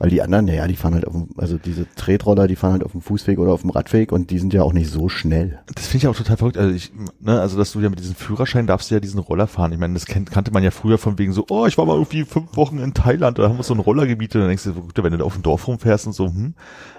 Weil 0.00 0.10
die 0.10 0.22
anderen, 0.22 0.44
naja, 0.44 0.68
die 0.68 0.76
fahren 0.76 0.94
halt 0.94 1.08
auf 1.08 1.12
dem, 1.12 1.30
also 1.36 1.58
diese 1.58 1.92
Tretroller, 1.96 2.46
die 2.46 2.54
fahren 2.54 2.72
halt 2.72 2.84
auf 2.84 2.92
dem 2.92 3.00
Fußweg 3.00 3.36
oder 3.40 3.52
auf 3.52 3.62
dem 3.62 3.70
Radweg 3.70 4.12
und 4.12 4.30
die 4.30 4.38
sind 4.38 4.54
ja 4.54 4.62
auch 4.62 4.72
nicht 4.72 4.88
so 4.88 5.08
schnell. 5.08 5.58
Das 5.74 5.88
finde 5.88 6.04
ich 6.04 6.08
auch 6.08 6.16
total 6.16 6.36
verrückt. 6.36 6.56
Also 6.56 6.72
ich, 6.72 6.92
ne, 7.18 7.40
also 7.40 7.58
dass 7.58 7.72
du 7.72 7.80
ja 7.80 7.90
mit 7.90 7.98
diesem 7.98 8.14
Führerschein 8.14 8.68
darfst 8.68 8.90
du 8.90 8.94
ja 8.94 9.00
diesen 9.00 9.18
Roller 9.18 9.48
fahren. 9.48 9.72
Ich 9.72 9.78
meine, 9.78 9.94
das 9.94 10.06
kennt, 10.06 10.30
kannte 10.30 10.52
man 10.52 10.62
ja 10.62 10.70
früher 10.70 10.98
von 10.98 11.18
wegen 11.18 11.32
so, 11.32 11.46
oh, 11.50 11.66
ich 11.66 11.76
war 11.78 11.84
mal 11.84 11.94
irgendwie 11.94 12.24
fünf 12.24 12.56
Wochen 12.56 12.78
in 12.78 12.94
Thailand, 12.94 13.40
da 13.40 13.48
haben 13.48 13.56
wir 13.56 13.64
so 13.64 13.74
ein 13.74 13.80
Rollergebiet 13.80 14.36
und 14.36 14.42
dann 14.42 14.48
denkst 14.48 14.64
du, 14.64 14.74
gut, 14.74 15.02
wenn 15.02 15.10
du 15.10 15.18
da 15.18 15.24
auf 15.24 15.34
dem 15.34 15.42
Dorf 15.42 15.66
rumfährst 15.66 16.06
und 16.06 16.12
so, 16.12 16.26
hm, 16.26 16.54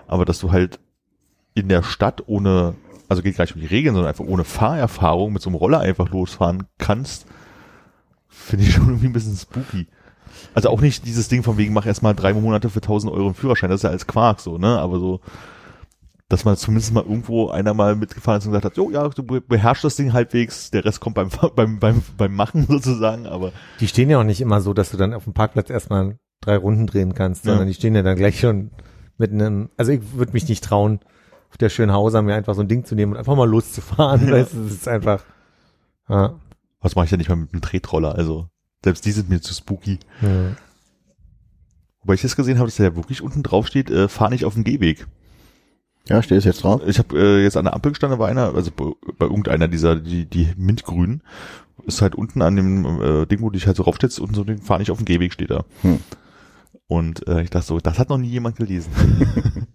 aber 0.05 0.25
dass 0.25 0.39
du 0.39 0.51
halt 0.51 0.81
in 1.53 1.69
der 1.69 1.83
Stadt 1.83 2.23
ohne, 2.27 2.75
also 3.07 3.21
geht 3.21 3.37
gar 3.37 3.45
nicht 3.45 3.55
um 3.55 3.61
die 3.61 3.67
Regeln, 3.67 3.95
sondern 3.95 4.09
einfach 4.09 4.25
ohne 4.25 4.43
Fahrerfahrung 4.43 5.31
mit 5.31 5.41
so 5.41 5.49
einem 5.49 5.55
Roller 5.55 5.79
einfach 5.79 6.09
losfahren 6.09 6.65
kannst, 6.77 7.27
finde 8.27 8.65
ich 8.65 8.73
schon 8.73 8.87
irgendwie 8.87 9.07
ein 9.07 9.13
bisschen 9.13 9.37
spooky. 9.37 9.87
Also 10.53 10.69
auch 10.69 10.81
nicht 10.81 11.05
dieses 11.05 11.27
Ding 11.27 11.43
von 11.43 11.57
wegen, 11.57 11.73
mach 11.73 11.85
erst 11.85 12.01
mal 12.03 12.13
drei 12.13 12.33
Monate 12.33 12.69
für 12.69 12.81
1000 12.81 13.11
Euro 13.13 13.25
einen 13.27 13.35
Führerschein, 13.35 13.69
das 13.69 13.79
ist 13.79 13.83
ja 13.83 13.89
als 13.89 14.07
Quark 14.07 14.39
so, 14.39 14.57
ne, 14.57 14.77
aber 14.79 14.99
so, 14.99 15.19
dass 16.27 16.45
man 16.45 16.55
zumindest 16.57 16.93
mal 16.93 17.03
irgendwo 17.03 17.49
einer 17.49 17.73
mal 17.73 17.95
mitgefahren 17.95 18.37
ist 18.39 18.45
und 18.45 18.51
gesagt 18.51 18.65
hat, 18.65 18.77
jo, 18.77 18.91
ja, 18.91 19.07
du 19.09 19.23
be- 19.23 19.41
beherrschst 19.41 19.83
das 19.83 19.95
Ding 19.95 20.13
halbwegs, 20.13 20.69
der 20.71 20.85
Rest 20.85 20.99
kommt 20.99 21.15
beim, 21.15 21.29
beim, 21.55 21.79
beim, 21.79 22.03
beim 22.17 22.35
Machen 22.35 22.65
sozusagen, 22.69 23.25
aber 23.25 23.51
Die 23.79 23.87
stehen 23.87 24.09
ja 24.09 24.19
auch 24.19 24.23
nicht 24.23 24.41
immer 24.41 24.61
so, 24.61 24.73
dass 24.73 24.91
du 24.91 24.97
dann 24.97 25.13
auf 25.13 25.23
dem 25.23 25.33
Parkplatz 25.33 25.69
erstmal 25.69 26.17
drei 26.41 26.57
Runden 26.57 26.85
drehen 26.87 27.13
kannst, 27.15 27.45
Ja. 27.45 27.51
sondern 27.51 27.67
die 27.67 27.73
stehen 27.73 27.95
ja 27.95 28.03
dann 28.03 28.15
gleich 28.15 28.39
schon 28.39 28.71
mit 29.17 29.31
einem, 29.31 29.69
also 29.75 29.91
ich 29.91 30.01
würde 30.13 30.33
mich 30.33 30.47
nicht 30.47 30.63
trauen, 30.63 30.99
auf 31.49 31.57
der 31.57 31.69
schönen 31.69 31.91
Hauser 31.93 32.21
mir 32.21 32.35
einfach 32.35 32.53
so 32.53 32.61
ein 32.61 32.67
Ding 32.67 32.85
zu 32.85 32.93
nehmen 32.93 33.13
und 33.13 33.17
einfach 33.17 33.35
mal 33.35 33.49
loszufahren. 33.49 34.27
Ja. 34.27 34.33
Weißt 34.33 34.53
du, 34.53 34.63
das 34.63 34.71
ist 34.71 34.87
einfach, 34.87 35.23
ja. 36.07 36.35
was 36.79 36.95
mache 36.95 37.05
ich 37.05 37.11
ja 37.11 37.17
nicht 37.17 37.27
mal 37.29 37.35
mit 37.37 37.51
einem 37.53 37.61
Tretroller, 37.61 38.13
also 38.13 38.47
selbst 38.83 39.05
die 39.05 39.11
sind 39.11 39.29
mir 39.29 39.41
zu 39.41 39.53
spooky. 39.53 39.99
ja. 40.21 40.55
Wobei 42.01 42.13
ich 42.13 42.23
jetzt 42.23 42.37
gesehen 42.37 42.57
habe, 42.57 42.67
dass 42.67 42.77
da 42.77 42.83
ja 42.83 42.95
wirklich 42.95 43.21
unten 43.21 43.43
drauf 43.43 43.67
steht, 43.67 43.89
äh, 43.89 44.07
fahr 44.07 44.29
nicht 44.29 44.45
auf 44.45 44.53
dem 44.53 44.63
Gehweg. 44.63 45.05
Ja, 46.07 46.23
steht 46.23 46.37
es 46.37 46.45
jetzt 46.45 46.63
drauf? 46.63 46.81
Ich 46.87 46.97
habe 46.97 47.17
äh, 47.19 47.43
jetzt 47.43 47.57
an 47.57 47.65
der 47.65 47.73
Ampel 47.73 47.91
gestanden, 47.91 48.19
war 48.19 48.29
einer, 48.29 48.55
also 48.55 48.71
bei, 48.71 48.85
bei 49.17 49.25
irgendeiner 49.25 49.67
dieser, 49.67 49.97
die, 49.97 50.25
die 50.25 50.47
mintgrünen, 50.57 51.21
ist 51.85 52.01
halt 52.01 52.15
unten 52.15 52.41
an 52.41 52.55
dem 52.55 52.85
äh, 53.01 53.25
Ding, 53.25 53.41
wo 53.41 53.49
du 53.49 53.57
dich 53.57 53.67
halt 53.67 53.77
so 53.77 53.83
raufstellst, 53.83 54.19
unten 54.19 54.33
so 54.33 54.41
ein 54.41 54.47
Ding, 54.47 54.61
fahr 54.61 54.79
nicht 54.79 54.91
auf 54.91 54.97
dem 54.97 55.05
Gehweg 55.05 55.33
steht 55.33 55.51
da. 55.51 55.65
Hm. 55.81 55.99
Und 56.87 57.27
äh, 57.27 57.43
ich 57.43 57.49
dachte 57.49 57.67
so, 57.67 57.79
das 57.79 57.99
hat 57.99 58.09
noch 58.09 58.17
nie 58.17 58.29
jemand 58.29 58.55
gelesen. 58.55 58.91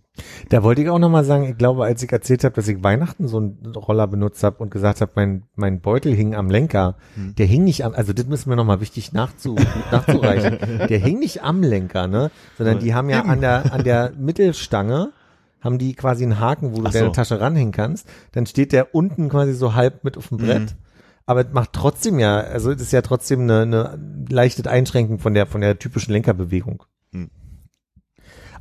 Da 0.49 0.63
wollte 0.63 0.83
ich 0.83 0.89
auch 0.89 0.99
nochmal 0.99 1.25
sagen, 1.25 1.45
ich 1.45 1.59
glaube, 1.59 1.85
als 1.85 2.03
ich 2.03 2.13
erzählt 2.13 2.45
habe, 2.45 2.55
dass 2.55 2.69
ich 2.69 2.83
Weihnachten 2.85 3.27
so 3.27 3.39
einen 3.39 3.75
Roller 3.75 4.07
benutzt 4.07 4.45
habe 4.45 4.63
und 4.63 4.71
gesagt 4.71 5.01
habe, 5.01 5.11
mein, 5.17 5.43
mein 5.57 5.81
Beutel 5.81 6.15
hing 6.15 6.35
am 6.35 6.51
Lenker, 6.51 6.97
Hm. 7.17 7.35
der 7.35 7.47
hing 7.47 7.65
nicht 7.65 7.85
am, 7.85 7.95
also 7.95 8.13
das 8.13 8.27
müssen 8.27 8.49
wir 8.49 8.57
nochmal 8.57 8.81
wichtig 8.81 9.13
nachzu, 9.13 9.57
nachzureichen, 9.91 10.59
der 10.89 10.99
hing 10.99 11.19
nicht 11.19 11.43
am 11.43 11.63
Lenker, 11.63 12.07
ne, 12.07 12.31
sondern 12.57 12.79
die 12.79 12.95
haben 12.95 13.11
ja 13.11 13.23
an 13.23 13.41
der, 13.41 13.73
an 13.73 13.83
der 13.83 14.13
Mittelstange, 14.17 15.13
haben 15.61 15.79
die 15.79 15.95
quasi 15.95 16.23
einen 16.23 16.39
Haken, 16.39 16.73
wo 16.73 16.83
du 16.83 16.91
so. 16.91 16.99
deine 16.99 17.13
Tasche 17.13 17.41
ranhängen 17.41 17.73
kannst, 17.73 18.07
dann 18.33 18.47
steht 18.47 18.73
der 18.73 18.95
unten 18.95 19.29
quasi 19.29 19.53
so 19.55 19.75
halb 19.75 20.05
mit 20.05 20.17
auf 20.17 20.29
dem 20.29 20.39
Brett. 20.39 20.61
Mhm. 20.61 20.79
Aber 21.27 21.41
es 21.41 21.53
macht 21.53 21.73
trotzdem 21.73 22.19
ja, 22.19 22.37
also 22.39 22.71
es 22.71 22.83
ist 22.83 22.93
ja 22.93 23.01
trotzdem 23.01 23.41
eine, 23.41 23.63
eine 23.63 23.99
leichte 24.29 24.69
Einschränkung 24.71 25.19
von 25.19 25.33
der, 25.35 25.47
von 25.47 25.63
der 25.63 25.79
typischen 25.79 26.13
Lenkerbewegung. 26.13 26.83
Hm. 27.13 27.31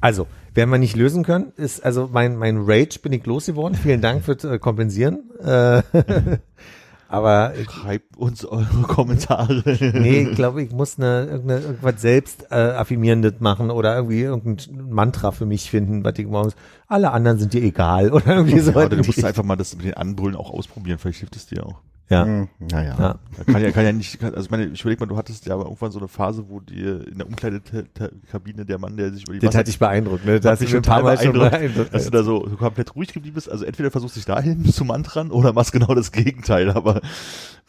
Also, 0.04 0.28
werden 0.54 0.70
wir 0.70 0.80
nicht 0.80 0.98
lösen 0.98 1.24
können, 1.24 1.54
ist 1.56 1.82
also 1.86 2.10
mein, 2.12 2.36
mein 2.36 2.58
Rage 2.66 3.00
bin 3.02 3.14
ich 3.14 3.26
losgeworden. 3.26 3.78
Vielen 3.78 4.02
Dank 4.02 4.26
fürs 4.26 4.44
äh, 4.44 4.60
Kompensieren. 4.60 5.32
Äh, 5.40 5.82
aber 7.08 7.54
Schreibt 7.72 8.18
uns 8.18 8.44
eure 8.44 8.82
Kommentare. 8.82 9.64
nee, 9.80 10.28
ich 10.30 10.36
glaube, 10.36 10.62
ich 10.62 10.74
muss 10.74 11.00
eine, 11.00 11.28
irgendeine, 11.28 11.62
irgendwas 11.62 12.02
selbst 12.02 12.48
äh, 12.52 12.56
affirmierendes 12.56 13.36
machen 13.40 13.72
oder 13.72 13.96
irgendwie 13.96 14.24
irgendein 14.24 14.90
Mantra 14.90 15.32
für 15.32 15.46
mich 15.46 15.70
finden, 15.72 16.04
was 16.04 16.20
ich 16.20 16.28
morgens, 16.28 16.58
alle 16.90 17.12
anderen 17.12 17.40
sind 17.40 17.54
dir 17.54 17.64
egal 17.64 18.12
oder 18.12 18.36
irgendwie 18.36 18.60
so. 18.60 18.72
Ja, 18.72 18.88
oder 18.88 18.98
du 18.98 19.06
musst 19.06 19.24
einfach 19.24 19.44
mal 19.44 19.56
das 19.56 19.74
mit 19.74 19.86
den 19.86 19.94
Anbrüllen 19.94 20.36
auch 20.36 20.52
ausprobieren, 20.52 20.98
vielleicht 20.98 21.20
hilft 21.20 21.38
es 21.38 21.46
dir 21.46 21.66
auch. 21.66 21.80
Ja. 22.10 22.26
Hm, 22.26 22.50
naja. 22.60 22.96
ja. 23.00 23.20
Kann 23.46 23.62
ja, 23.62 23.72
kann 23.72 23.86
ja 23.86 23.92
nicht, 23.92 24.20
kann, 24.20 24.34
also 24.36 24.46
ich 24.46 24.52
meine, 24.52 24.66
ich 24.66 24.82
überleg 24.82 25.00
mal, 25.00 25.06
du 25.06 25.18
hattest 25.18 25.46
ja 25.46 25.54
aber 25.54 25.64
irgendwann 25.64 25.92
so 25.92 26.00
eine 26.00 26.08
Phase, 26.08 26.46
wo 26.50 26.60
dir 26.60 27.08
in 27.08 27.18
der 27.18 27.28
Umkleidekabine 27.28 28.66
der 28.66 28.78
Mann, 28.78 28.98
der 28.98 29.12
sich 29.14 29.24
über 29.24 29.34
die 29.34 29.40
Das 29.40 29.56
hat 29.56 29.68
dich 29.68 29.80
beeindruckt, 29.80 30.26
ne? 30.26 30.40
Da 30.40 30.52
hat 30.52 30.60
mich 30.60 30.70
schon 30.70 30.80
ein 30.80 30.84
paar 30.84 31.02
Mal 31.02 31.16
beeindruckt, 31.16 31.52
beeindruckt. 31.52 31.94
dass 31.94 32.06
du 32.06 32.12
da 32.12 32.24
so, 32.24 32.42
komplett 32.42 32.96
ruhig 32.96 33.14
geblieben 33.14 33.36
bist. 33.36 33.50
Also 33.50 33.66
entweder 33.66 33.90
versuchst 33.90 34.16
du 34.16 34.20
dich 34.20 34.26
dahin 34.26 34.66
zu 34.72 34.86
mantran 34.86 35.32
oder 35.32 35.54
machst 35.54 35.72
genau 35.72 35.96
das 35.96 36.12
Gegenteil, 36.12 36.70
aber 36.72 37.02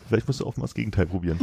vielleicht 0.09 0.27
musst 0.27 0.41
du 0.41 0.47
auch 0.47 0.57
mal 0.57 0.65
das 0.65 0.75
Gegenteil 0.75 1.07
probieren. 1.07 1.39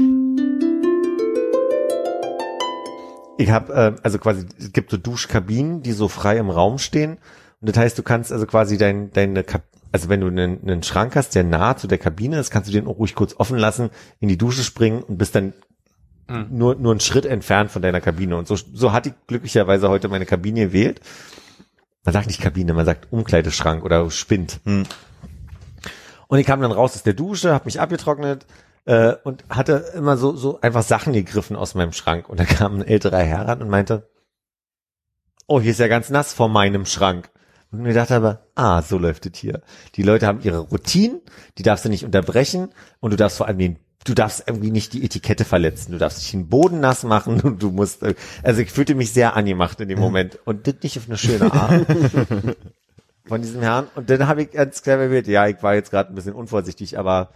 Ich 3.38 3.50
habe 3.50 3.74
äh, 3.74 3.96
also 4.04 4.20
quasi 4.20 4.46
es 4.60 4.74
gibt 4.74 4.92
so 4.92 4.98
Duschkabinen, 4.98 5.82
die 5.82 5.94
so 5.94 6.08
frei 6.08 6.38
im 6.38 6.50
Raum 6.50 6.78
stehen 6.78 7.18
und 7.62 7.70
das 7.70 7.78
heißt, 7.78 7.98
du 7.98 8.04
kannst 8.04 8.32
also 8.32 8.46
quasi 8.46 8.78
dein 8.78 9.12
deine 9.12 9.44
Kab 9.44 9.64
also 9.92 10.10
wenn 10.10 10.22
du 10.22 10.28
einen, 10.28 10.62
einen 10.62 10.84
Schrank 10.84 11.16
hast, 11.16 11.36
der 11.36 11.44
nah 11.44 11.76
zu 11.76 11.88
der 11.88 11.98
Kabine 11.98 12.40
ist, 12.40 12.52
kannst 12.52 12.70
du 12.70 12.74
den 12.74 12.88
auch 12.88 12.98
ruhig 12.98 13.16
kurz 13.16 13.36
offen 13.38 13.58
lassen, 13.58 13.90
in 14.20 14.30
die 14.30 14.38
Dusche 14.38 14.64
springen 14.64 15.04
und 15.04 15.18
bist 15.18 15.36
dann 15.36 15.54
nur 16.50 16.76
nur 16.76 16.92
einen 16.92 17.00
Schritt 17.00 17.26
entfernt 17.26 17.72
von 17.72 17.82
deiner 17.82 18.02
Kabine 18.02 18.38
und 18.38 18.48
so 18.48 18.56
so 18.56 18.94
hatte 18.94 19.10
ich 19.10 19.16
glücklicherweise 19.28 19.90
heute 19.90 20.08
meine 20.08 20.26
Kabine 20.26 20.68
gewählt. 20.68 21.02
Man 22.04 22.14
sagt 22.14 22.28
nicht 22.28 22.42
Kabine, 22.42 22.74
man 22.74 22.86
sagt 22.86 23.12
Umkleideschrank 23.12 23.84
oder 23.84 24.10
Spind. 24.10 24.60
Hm. 24.66 24.86
Und 26.28 26.40
ich 26.40 26.48
kam 26.48 26.62
dann 26.62 26.72
raus 26.72 26.96
aus 26.96 27.04
der 27.04 27.14
Dusche, 27.14 27.54
habe 27.54 27.66
mich 27.66 27.80
abgetrocknet 27.80 28.46
äh, 28.86 29.14
und 29.24 29.44
hatte 29.50 29.92
immer 29.96 30.18
so 30.18 30.36
so 30.36 30.62
einfach 30.62 30.84
Sachen 30.84 31.14
gegriffen 31.14 31.56
aus 31.56 31.76
meinem 31.76 31.92
Schrank. 31.92 32.30
Und 32.30 32.40
da 32.40 32.46
kam 32.46 32.78
ein 32.78 32.88
älterer 32.88 33.20
Herr 33.20 33.48
ran 33.48 33.62
und 33.62 33.70
meinte, 33.70 34.10
oh, 35.48 35.60
hier 35.60 35.72
ist 35.72 35.80
ja 35.80 35.88
ganz 35.88 36.10
nass 36.10 36.34
vor 36.34 36.48
meinem 36.48 36.86
Schrank. 36.86 37.30
Und 37.72 37.82
mir 37.82 37.94
dachte 37.94 38.16
aber, 38.16 38.46
ah, 38.56 38.82
so 38.82 38.98
läuft 38.98 39.26
es 39.26 39.40
hier. 39.40 39.62
Die 39.96 40.04
Leute 40.04 40.28
haben 40.28 40.42
ihre 40.44 40.60
Routinen, 40.60 41.22
die 41.58 41.64
darfst 41.64 41.86
du 41.86 41.90
nicht 41.90 42.04
unterbrechen 42.04 42.70
und 43.00 43.12
du 43.12 43.18
darfst 43.18 43.38
vor 43.38 43.48
allem 43.48 43.58
den 43.58 43.80
Du 44.04 44.16
darfst 44.16 44.46
irgendwie 44.48 44.72
nicht 44.72 44.94
die 44.94 45.06
Etikette 45.06 45.46
verletzen. 45.46 45.92
Du 45.92 46.00
darfst 46.00 46.18
nicht 46.18 46.34
den 46.34 46.50
Boden 46.50 46.80
nass 46.80 47.04
machen 47.04 47.40
und 47.42 47.62
du 47.62 47.70
musst, 47.70 48.04
also 48.42 48.62
ich 48.62 48.72
fühlte 48.72 48.96
mich 48.96 49.14
sehr 49.14 49.36
angemacht 49.36 49.80
in 49.80 49.90
dem 49.90 50.00
Moment 50.00 50.40
und 50.44 50.66
das 50.66 50.76
nicht 50.82 50.98
auf 50.98 51.06
eine 51.08 51.20
schöne 51.20 51.54
Art 51.54 51.86
von 53.28 53.42
diesem 53.44 53.62
Herrn. 53.62 53.88
Und 53.94 54.10
dann 54.10 54.26
habe 54.26 54.42
ich 54.42 54.52
ganz 54.52 54.82
clever 54.82 55.06
gewählt, 55.06 55.28
ja, 55.28 55.48
ich 55.48 55.62
war 55.62 55.76
jetzt 55.76 55.92
gerade 55.92 56.12
ein 56.12 56.16
bisschen 56.16 56.34
unvorsichtig, 56.34 56.98
aber 56.98 57.30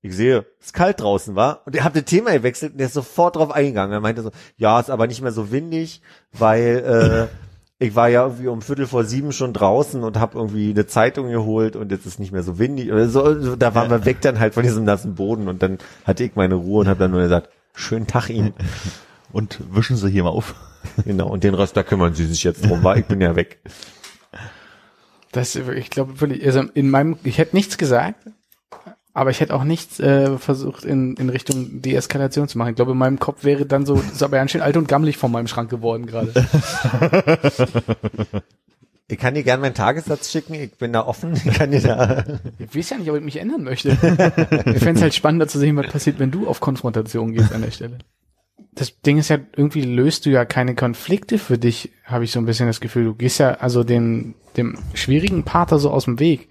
ich 0.00 0.14
sehe, 0.14 0.46
es 0.60 0.66
ist 0.66 0.74
kalt 0.74 1.00
draußen 1.00 1.34
war. 1.34 1.62
Und 1.66 1.74
er 1.74 1.82
hat 1.82 1.96
das 1.96 2.04
Thema 2.04 2.30
gewechselt 2.32 2.72
und 2.72 2.78
der 2.78 2.86
ist 2.86 2.94
sofort 2.94 3.34
drauf 3.34 3.50
eingegangen. 3.50 3.92
Er 3.92 4.00
meinte 4.00 4.22
so, 4.22 4.30
ja, 4.56 4.78
ist 4.78 4.90
aber 4.90 5.08
nicht 5.08 5.22
mehr 5.22 5.32
so 5.32 5.50
windig, 5.50 6.02
weil 6.32 7.28
äh, 7.32 7.36
ich 7.82 7.94
war 7.94 8.08
ja 8.08 8.24
irgendwie 8.24 8.46
um 8.46 8.62
Viertel 8.62 8.86
vor 8.86 9.04
sieben 9.04 9.32
schon 9.32 9.52
draußen 9.52 10.02
und 10.04 10.18
habe 10.18 10.38
irgendwie 10.38 10.70
eine 10.70 10.86
Zeitung 10.86 11.28
geholt 11.30 11.74
und 11.74 11.90
jetzt 11.90 12.06
ist 12.06 12.20
nicht 12.20 12.32
mehr 12.32 12.42
so 12.42 12.58
windig. 12.58 12.92
Oder 12.92 13.08
so, 13.08 13.40
so, 13.40 13.56
da 13.56 13.74
waren 13.74 13.90
wir 13.90 14.04
weg 14.04 14.20
dann 14.20 14.38
halt 14.38 14.54
von 14.54 14.62
diesem 14.62 14.84
nassen 14.84 15.14
Boden 15.14 15.48
und 15.48 15.62
dann 15.62 15.78
hatte 16.04 16.24
ich 16.24 16.36
meine 16.36 16.54
Ruhe 16.54 16.80
und 16.80 16.88
habe 16.88 17.00
dann 17.00 17.10
nur 17.10 17.22
gesagt, 17.22 17.48
schönen 17.74 18.06
Tag 18.06 18.30
Ihnen. 18.30 18.54
und 19.32 19.60
wischen 19.70 19.96
sie 19.96 20.10
hier 20.10 20.24
mal 20.24 20.30
auf. 20.30 20.54
Genau, 21.04 21.28
und 21.28 21.44
den 21.44 21.54
Rest, 21.54 21.76
da 21.76 21.84
kümmern 21.84 22.12
sie 22.14 22.26
sich 22.26 22.42
jetzt 22.42 22.68
drum, 22.68 22.82
weil 22.82 22.98
ich 22.98 23.04
bin 23.06 23.20
ja 23.20 23.36
weg. 23.36 23.60
Das, 25.30 25.54
ich 25.54 25.90
glaube 25.90 26.20
wirklich, 26.20 26.44
also 26.44 26.64
in 26.74 26.90
meinem, 26.90 27.16
ich 27.22 27.38
hätte 27.38 27.54
nichts 27.54 27.78
gesagt, 27.78 28.16
aber 29.14 29.30
ich 29.30 29.40
hätte 29.40 29.54
auch 29.54 29.64
nichts 29.64 30.00
äh, 30.00 30.38
versucht 30.38 30.84
in, 30.84 31.16
in 31.16 31.28
Richtung 31.28 31.82
Deeskalation 31.82 32.48
zu 32.48 32.58
machen. 32.58 32.70
Ich 32.70 32.76
glaube, 32.76 32.92
in 32.92 32.98
meinem 32.98 33.18
Kopf 33.18 33.44
wäre 33.44 33.66
dann 33.66 33.84
so, 33.84 33.94
ist 33.94 34.22
aber 34.22 34.38
ganz 34.38 34.50
schön 34.50 34.62
alt 34.62 34.76
und 34.76 34.88
gammelig 34.88 35.18
von 35.18 35.30
meinem 35.30 35.48
Schrank 35.48 35.70
geworden 35.70 36.06
gerade. 36.06 36.32
Ich 39.08 39.18
kann 39.18 39.34
dir 39.34 39.42
gerne 39.42 39.60
meinen 39.60 39.74
Tagessatz 39.74 40.32
schicken, 40.32 40.54
ich 40.54 40.72
bin 40.76 40.94
da 40.94 41.04
offen, 41.04 41.34
ich 41.34 41.52
kann 41.52 41.70
dir 41.70 41.82
da, 41.82 42.24
Ich 42.58 42.74
weiß 42.74 42.90
ja 42.90 42.96
nicht, 42.96 43.10
ob 43.10 43.16
ich 43.18 43.22
mich 43.22 43.36
ändern 43.36 43.62
möchte. 43.62 43.90
ich 43.90 43.98
fände 43.98 44.92
es 44.92 45.02
halt 45.02 45.12
spannender 45.12 45.48
zu 45.48 45.58
sehen, 45.58 45.76
was 45.76 45.88
passiert, 45.88 46.18
wenn 46.18 46.30
du 46.30 46.48
auf 46.48 46.60
Konfrontation 46.60 47.34
gehst 47.34 47.52
an 47.52 47.60
der 47.60 47.72
Stelle. 47.72 47.98
Das 48.74 48.98
Ding 49.02 49.18
ist 49.18 49.28
ja, 49.28 49.36
irgendwie 49.54 49.82
löst 49.82 50.24
du 50.24 50.30
ja 50.30 50.46
keine 50.46 50.74
Konflikte 50.74 51.36
für 51.36 51.58
dich, 51.58 51.90
habe 52.04 52.24
ich 52.24 52.32
so 52.32 52.38
ein 52.38 52.46
bisschen 52.46 52.68
das 52.68 52.80
Gefühl. 52.80 53.04
Du 53.04 53.14
gehst 53.14 53.38
ja 53.38 53.50
also 53.56 53.84
den, 53.84 54.34
dem 54.56 54.78
schwierigen 54.94 55.42
Part 55.42 55.72
da 55.72 55.78
so 55.78 55.90
aus 55.90 56.06
dem 56.06 56.18
Weg. 56.18 56.48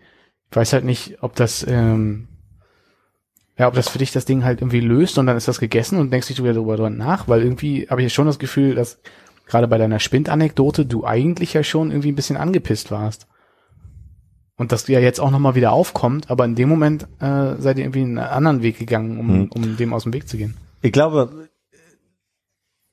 Ich 0.51 0.55
weiß 0.55 0.73
halt 0.73 0.85
nicht, 0.85 1.23
ob 1.23 1.35
das, 1.35 1.65
ähm, 1.67 2.27
ja, 3.61 3.67
ob 3.67 3.75
das 3.75 3.89
für 3.89 3.99
dich 3.99 4.11
das 4.11 4.25
Ding 4.25 4.43
halt 4.43 4.59
irgendwie 4.61 4.79
löst 4.79 5.19
und 5.19 5.27
dann 5.27 5.37
ist 5.37 5.47
das 5.47 5.59
gegessen 5.59 5.99
und 5.99 6.11
denkst 6.11 6.27
dich 6.27 6.37
du 6.37 6.43
wieder 6.43 6.55
darüber 6.55 6.89
nach, 6.89 7.27
weil 7.27 7.43
irgendwie 7.43 7.87
habe 7.89 8.01
ich 8.01 8.11
schon 8.11 8.25
das 8.25 8.39
Gefühl, 8.39 8.73
dass 8.73 8.99
gerade 9.45 9.67
bei 9.67 9.77
deiner 9.77 9.99
Spindanekdote 9.99 10.87
du 10.87 11.05
eigentlich 11.05 11.53
ja 11.53 11.63
schon 11.63 11.91
irgendwie 11.91 12.11
ein 12.11 12.15
bisschen 12.15 12.37
angepisst 12.37 12.89
warst. 12.89 13.27
Und 14.57 14.71
dass 14.71 14.85
du 14.85 14.93
ja 14.93 14.99
jetzt 14.99 15.19
auch 15.19 15.29
nochmal 15.29 15.53
wieder 15.53 15.73
aufkommt, 15.73 16.31
aber 16.31 16.43
in 16.45 16.55
dem 16.55 16.69
Moment 16.69 17.03
äh, 17.19 17.55
seid 17.59 17.77
ihr 17.77 17.83
irgendwie 17.83 18.01
einen 18.01 18.17
anderen 18.17 18.63
Weg 18.63 18.79
gegangen, 18.79 19.19
um, 19.19 19.29
Hm. 19.29 19.49
um 19.51 19.77
dem 19.77 19.93
aus 19.93 20.03
dem 20.03 20.13
Weg 20.13 20.27
zu 20.27 20.37
gehen. 20.37 20.57
ich 20.81 20.91
glaube, 20.91 21.49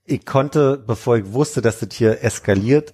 ich 0.04 0.26
konnte, 0.26 0.82
bevor 0.86 1.16
ich 1.16 1.32
wusste, 1.32 1.62
dass 1.62 1.80
das 1.80 1.94
hier 1.94 2.22
eskaliert, 2.22 2.92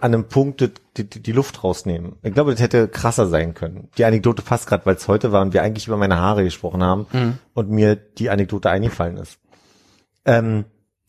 an 0.00 0.14
einem 0.14 0.24
Punkt 0.28 0.60
die, 0.60 1.04
die, 1.04 1.22
die 1.22 1.32
Luft 1.32 1.64
rausnehmen. 1.64 2.16
Ich 2.22 2.34
glaube, 2.34 2.50
das 2.52 2.60
hätte 2.60 2.88
krasser 2.88 3.26
sein 3.28 3.54
können. 3.54 3.88
Die 3.98 4.04
Anekdote 4.04 4.42
passt 4.42 4.66
gerade, 4.66 4.84
weil 4.86 4.96
es 4.96 5.08
heute 5.08 5.32
war 5.32 5.42
und 5.42 5.52
wir 5.54 5.62
eigentlich 5.62 5.86
über 5.86 5.96
meine 5.96 6.18
Haare 6.18 6.44
gesprochen 6.44 6.82
haben 6.82 7.38
und 7.54 7.70
mir 7.70 7.96
die 7.96 8.30
Anekdote 8.30 8.70
eingefallen 8.70 9.16
ist. 9.16 9.38
Ähm, 10.24 10.64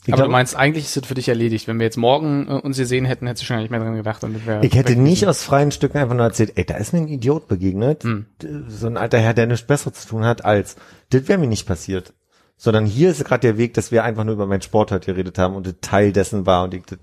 aber 0.09 0.17
glaub, 0.17 0.27
du 0.27 0.31
meinst, 0.31 0.55
eigentlich 0.55 0.85
ist 0.85 0.95
es 0.95 1.05
für 1.05 1.15
dich 1.15 1.27
erledigt. 1.27 1.67
Wenn 1.67 1.79
wir 1.79 1.83
jetzt 1.85 1.97
morgen 1.97 2.47
äh, 2.47 2.53
uns 2.53 2.77
gesehen 2.77 3.03
hätten, 3.03 3.27
hättest 3.27 3.43
du 3.43 3.47
schon 3.47 3.55
gar 3.57 3.61
nicht 3.61 3.71
mehr 3.71 3.79
dran 3.81 3.95
gedacht. 3.95 4.23
Und 4.23 4.35
das 4.47 4.63
ich 4.63 4.73
hätte 4.75 4.95
nicht 4.95 5.15
gewesen. 5.21 5.27
aus 5.29 5.43
freien 5.43 5.71
Stücken 5.71 5.97
einfach 5.97 6.15
nur 6.15 6.23
erzählt, 6.25 6.53
ey, 6.55 6.63
da 6.65 6.75
ist 6.75 6.93
mir 6.93 6.99
ein 6.99 7.07
Idiot 7.09 7.47
begegnet, 7.49 8.03
Hm. 8.03 8.25
d- 8.41 8.47
so 8.69 8.87
ein 8.87 8.95
alter 8.95 9.17
Herr, 9.17 9.33
der 9.33 9.47
nichts 9.47 9.67
Besseres 9.67 9.99
zu 10.01 10.07
tun 10.07 10.23
hat 10.23 10.45
als, 10.45 10.77
das 11.09 11.27
wäre 11.27 11.37
mir 11.39 11.47
nicht 11.47 11.67
passiert. 11.67 12.13
Sondern 12.55 12.85
hier 12.85 13.11
ist 13.11 13.23
gerade 13.25 13.41
der 13.41 13.57
Weg, 13.57 13.73
dass 13.73 13.91
wir 13.91 14.03
einfach 14.05 14.23
nur 14.23 14.33
über 14.35 14.47
meinen 14.47 14.61
Sport 14.61 14.91
heute 14.91 15.07
geredet 15.07 15.37
haben 15.37 15.55
und 15.55 15.67
das 15.67 15.75
Teil 15.81 16.13
dessen 16.13 16.45
war 16.45 16.63
und 16.63 16.73
ich 16.73 16.83
das, 16.85 16.99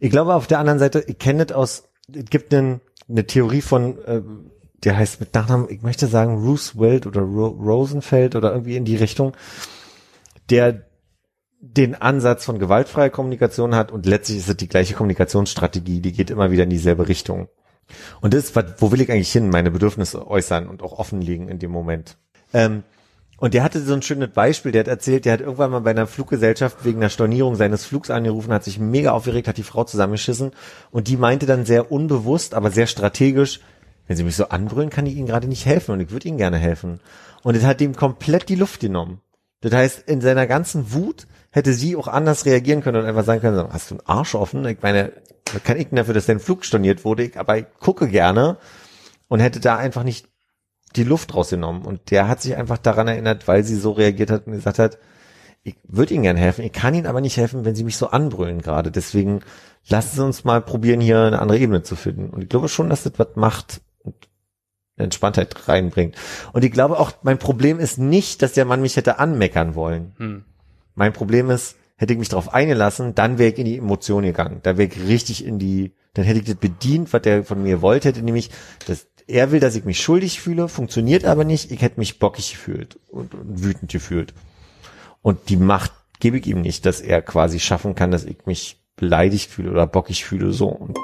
ich 0.00 0.10
glaube 0.10 0.34
auf 0.34 0.46
der 0.46 0.58
anderen 0.58 0.78
Seite, 0.78 1.04
ich 1.06 1.18
kenne 1.18 1.46
das 1.46 1.56
aus, 1.56 1.88
es 2.12 2.26
gibt 2.30 2.52
einen, 2.54 2.80
eine 3.08 3.26
Theorie 3.26 3.62
von, 3.62 3.98
äh, 4.04 4.22
der 4.84 4.96
heißt 4.96 5.20
mit 5.20 5.34
Nachnamen, 5.34 5.68
ich 5.70 5.82
möchte 5.82 6.06
sagen 6.06 6.42
Roosevelt 6.44 7.06
oder 7.06 7.20
Ro 7.20 7.48
Rosenfeld 7.48 8.36
oder 8.36 8.52
irgendwie 8.52 8.76
in 8.76 8.84
die 8.84 8.96
Richtung, 8.96 9.36
der 10.50 10.84
den 11.60 11.96
Ansatz 11.96 12.44
von 12.44 12.58
gewaltfreier 12.58 13.10
Kommunikation 13.10 13.74
hat 13.74 13.90
und 13.90 14.06
letztlich 14.06 14.38
ist 14.38 14.48
es 14.48 14.56
die 14.56 14.68
gleiche 14.68 14.94
Kommunikationsstrategie, 14.94 16.00
die 16.00 16.12
geht 16.12 16.30
immer 16.30 16.50
wieder 16.52 16.62
in 16.64 16.70
dieselbe 16.70 17.08
Richtung. 17.08 17.48
Und 18.20 18.34
das 18.34 18.44
ist, 18.44 18.80
wo 18.80 18.92
will 18.92 19.00
ich 19.00 19.10
eigentlich 19.10 19.32
hin, 19.32 19.48
meine 19.48 19.70
Bedürfnisse 19.70 20.26
äußern 20.26 20.68
und 20.68 20.82
auch 20.82 20.98
offenlegen 20.98 21.48
in 21.48 21.58
dem 21.58 21.70
Moment. 21.70 22.16
Ähm, 22.52 22.84
und 23.38 23.54
der 23.54 23.62
hatte 23.62 23.80
so 23.80 23.94
ein 23.94 24.02
schönes 24.02 24.30
Beispiel, 24.30 24.72
der 24.72 24.80
hat 24.80 24.88
erzählt, 24.88 25.24
der 25.24 25.32
hat 25.32 25.40
irgendwann 25.40 25.70
mal 25.70 25.80
bei 25.80 25.90
einer 25.90 26.08
Fluggesellschaft 26.08 26.84
wegen 26.84 27.00
der 27.00 27.08
Stornierung 27.08 27.54
seines 27.54 27.84
Flugs 27.84 28.10
angerufen, 28.10 28.52
hat 28.52 28.64
sich 28.64 28.80
mega 28.80 29.12
aufgeregt, 29.12 29.46
hat 29.46 29.56
die 29.56 29.62
Frau 29.62 29.84
zusammengeschissen 29.84 30.50
und 30.90 31.06
die 31.06 31.16
meinte 31.16 31.46
dann 31.46 31.64
sehr 31.64 31.92
unbewusst, 31.92 32.52
aber 32.54 32.72
sehr 32.72 32.88
strategisch, 32.88 33.60
wenn 34.08 34.16
sie 34.16 34.24
mich 34.24 34.36
so 34.36 34.48
anbrüllen, 34.48 34.90
kann 34.90 35.06
ich 35.06 35.14
ihnen 35.14 35.26
gerade 35.26 35.46
nicht 35.46 35.66
helfen 35.66 35.92
und 35.92 36.00
ich 36.00 36.10
würde 36.10 36.26
ihnen 36.28 36.38
gerne 36.38 36.58
helfen. 36.58 37.00
Und 37.42 37.56
das 37.56 37.64
hat 37.64 37.78
dem 37.80 37.94
komplett 37.94 38.48
die 38.48 38.56
Luft 38.56 38.80
genommen. 38.80 39.20
Das 39.60 39.72
heißt, 39.72 40.08
in 40.08 40.20
seiner 40.20 40.46
ganzen 40.46 40.92
Wut 40.92 41.26
hätte 41.50 41.72
sie 41.72 41.94
auch 41.94 42.08
anders 42.08 42.44
reagieren 42.44 42.82
können 42.82 43.02
und 43.02 43.06
einfach 43.06 43.24
sagen 43.24 43.40
können, 43.40 43.72
hast 43.72 43.90
du 43.90 43.96
einen 43.96 44.06
Arsch 44.06 44.34
offen? 44.34 44.64
Ich 44.66 44.82
meine, 44.82 45.12
was 45.52 45.62
kann 45.62 45.78
ich 45.78 45.88
denn 45.88 45.96
dafür, 45.96 46.14
dass 46.14 46.26
dein 46.26 46.40
Flug 46.40 46.64
storniert 46.64 47.04
wurde? 47.04 47.30
Aber 47.36 47.58
ich 47.58 47.66
gucke 47.78 48.08
gerne 48.08 48.56
und 49.28 49.40
hätte 49.40 49.60
da 49.60 49.76
einfach 49.76 50.02
nicht 50.02 50.26
die 50.96 51.04
Luft 51.04 51.34
rausgenommen. 51.34 51.82
Und 51.82 52.10
der 52.10 52.28
hat 52.28 52.42
sich 52.42 52.56
einfach 52.56 52.78
daran 52.78 53.08
erinnert, 53.08 53.48
weil 53.48 53.64
sie 53.64 53.76
so 53.76 53.92
reagiert 53.92 54.30
hat 54.30 54.46
und 54.46 54.52
gesagt 54.52 54.78
hat, 54.78 54.98
ich 55.64 55.76
würde 55.86 56.14
Ihnen 56.14 56.22
gerne 56.22 56.38
helfen, 56.38 56.64
ich 56.64 56.72
kann 56.72 56.94
Ihnen 56.94 57.06
aber 57.06 57.20
nicht 57.20 57.36
helfen, 57.36 57.64
wenn 57.64 57.74
Sie 57.74 57.84
mich 57.84 57.96
so 57.96 58.08
anbrüllen 58.08 58.62
gerade. 58.62 58.90
Deswegen 58.90 59.40
lassen 59.88 60.16
Sie 60.16 60.24
uns 60.24 60.44
mal 60.44 60.62
probieren, 60.62 61.00
hier 61.00 61.20
eine 61.20 61.40
andere 61.40 61.58
Ebene 61.58 61.82
zu 61.82 61.96
finden. 61.96 62.30
Und 62.30 62.42
ich 62.42 62.48
glaube 62.48 62.68
schon, 62.68 62.88
dass 62.88 63.02
das 63.02 63.12
was 63.16 63.34
macht 63.34 63.80
und 64.02 64.14
Entspanntheit 64.96 65.68
reinbringt. 65.68 66.16
Und 66.52 66.64
ich 66.64 66.72
glaube 66.72 66.98
auch, 66.98 67.12
mein 67.22 67.38
Problem 67.38 67.78
ist 67.80 67.98
nicht, 67.98 68.42
dass 68.42 68.52
der 68.52 68.64
Mann 68.64 68.80
mich 68.80 68.96
hätte 68.96 69.18
anmeckern 69.18 69.74
wollen. 69.74 70.14
Hm. 70.18 70.44
Mein 70.94 71.12
Problem 71.12 71.50
ist, 71.50 71.76
hätte 71.96 72.12
ich 72.12 72.18
mich 72.18 72.28
darauf 72.28 72.54
eingelassen, 72.54 73.14
dann 73.14 73.38
wäre 73.38 73.52
ich 73.52 73.58
in 73.58 73.64
die 73.64 73.78
Emotion 73.78 74.22
gegangen. 74.22 74.60
Da 74.62 74.78
wäre 74.78 74.88
ich 74.88 75.06
richtig 75.06 75.44
in 75.44 75.58
die, 75.58 75.92
dann 76.14 76.24
hätte 76.24 76.40
ich 76.40 76.46
das 76.46 76.54
bedient, 76.54 77.12
was 77.12 77.22
der 77.22 77.44
von 77.44 77.62
mir 77.62 77.82
wollte, 77.82 78.08
hätte 78.08 78.22
nämlich, 78.22 78.50
dass 78.86 79.06
er 79.28 79.52
will, 79.52 79.60
dass 79.60 79.76
ich 79.76 79.84
mich 79.84 80.00
schuldig 80.00 80.40
fühle, 80.40 80.68
funktioniert 80.68 81.24
aber 81.24 81.44
nicht. 81.44 81.70
Ich 81.70 81.82
hätte 81.82 82.00
mich 82.00 82.18
bockig 82.18 82.50
gefühlt 82.50 82.98
und, 83.08 83.34
und 83.34 83.62
wütend 83.62 83.92
gefühlt. 83.92 84.32
Und 85.20 85.50
die 85.50 85.58
Macht 85.58 85.92
gebe 86.18 86.38
ich 86.38 86.46
ihm 86.46 86.62
nicht, 86.62 86.86
dass 86.86 87.00
er 87.00 87.20
quasi 87.20 87.60
schaffen 87.60 87.94
kann, 87.94 88.10
dass 88.10 88.24
ich 88.24 88.46
mich 88.46 88.82
beleidigt 88.96 89.50
fühle 89.50 89.70
oder 89.70 89.86
bockig 89.86 90.24
fühle, 90.24 90.52
so. 90.52 90.68
Und 90.68 90.96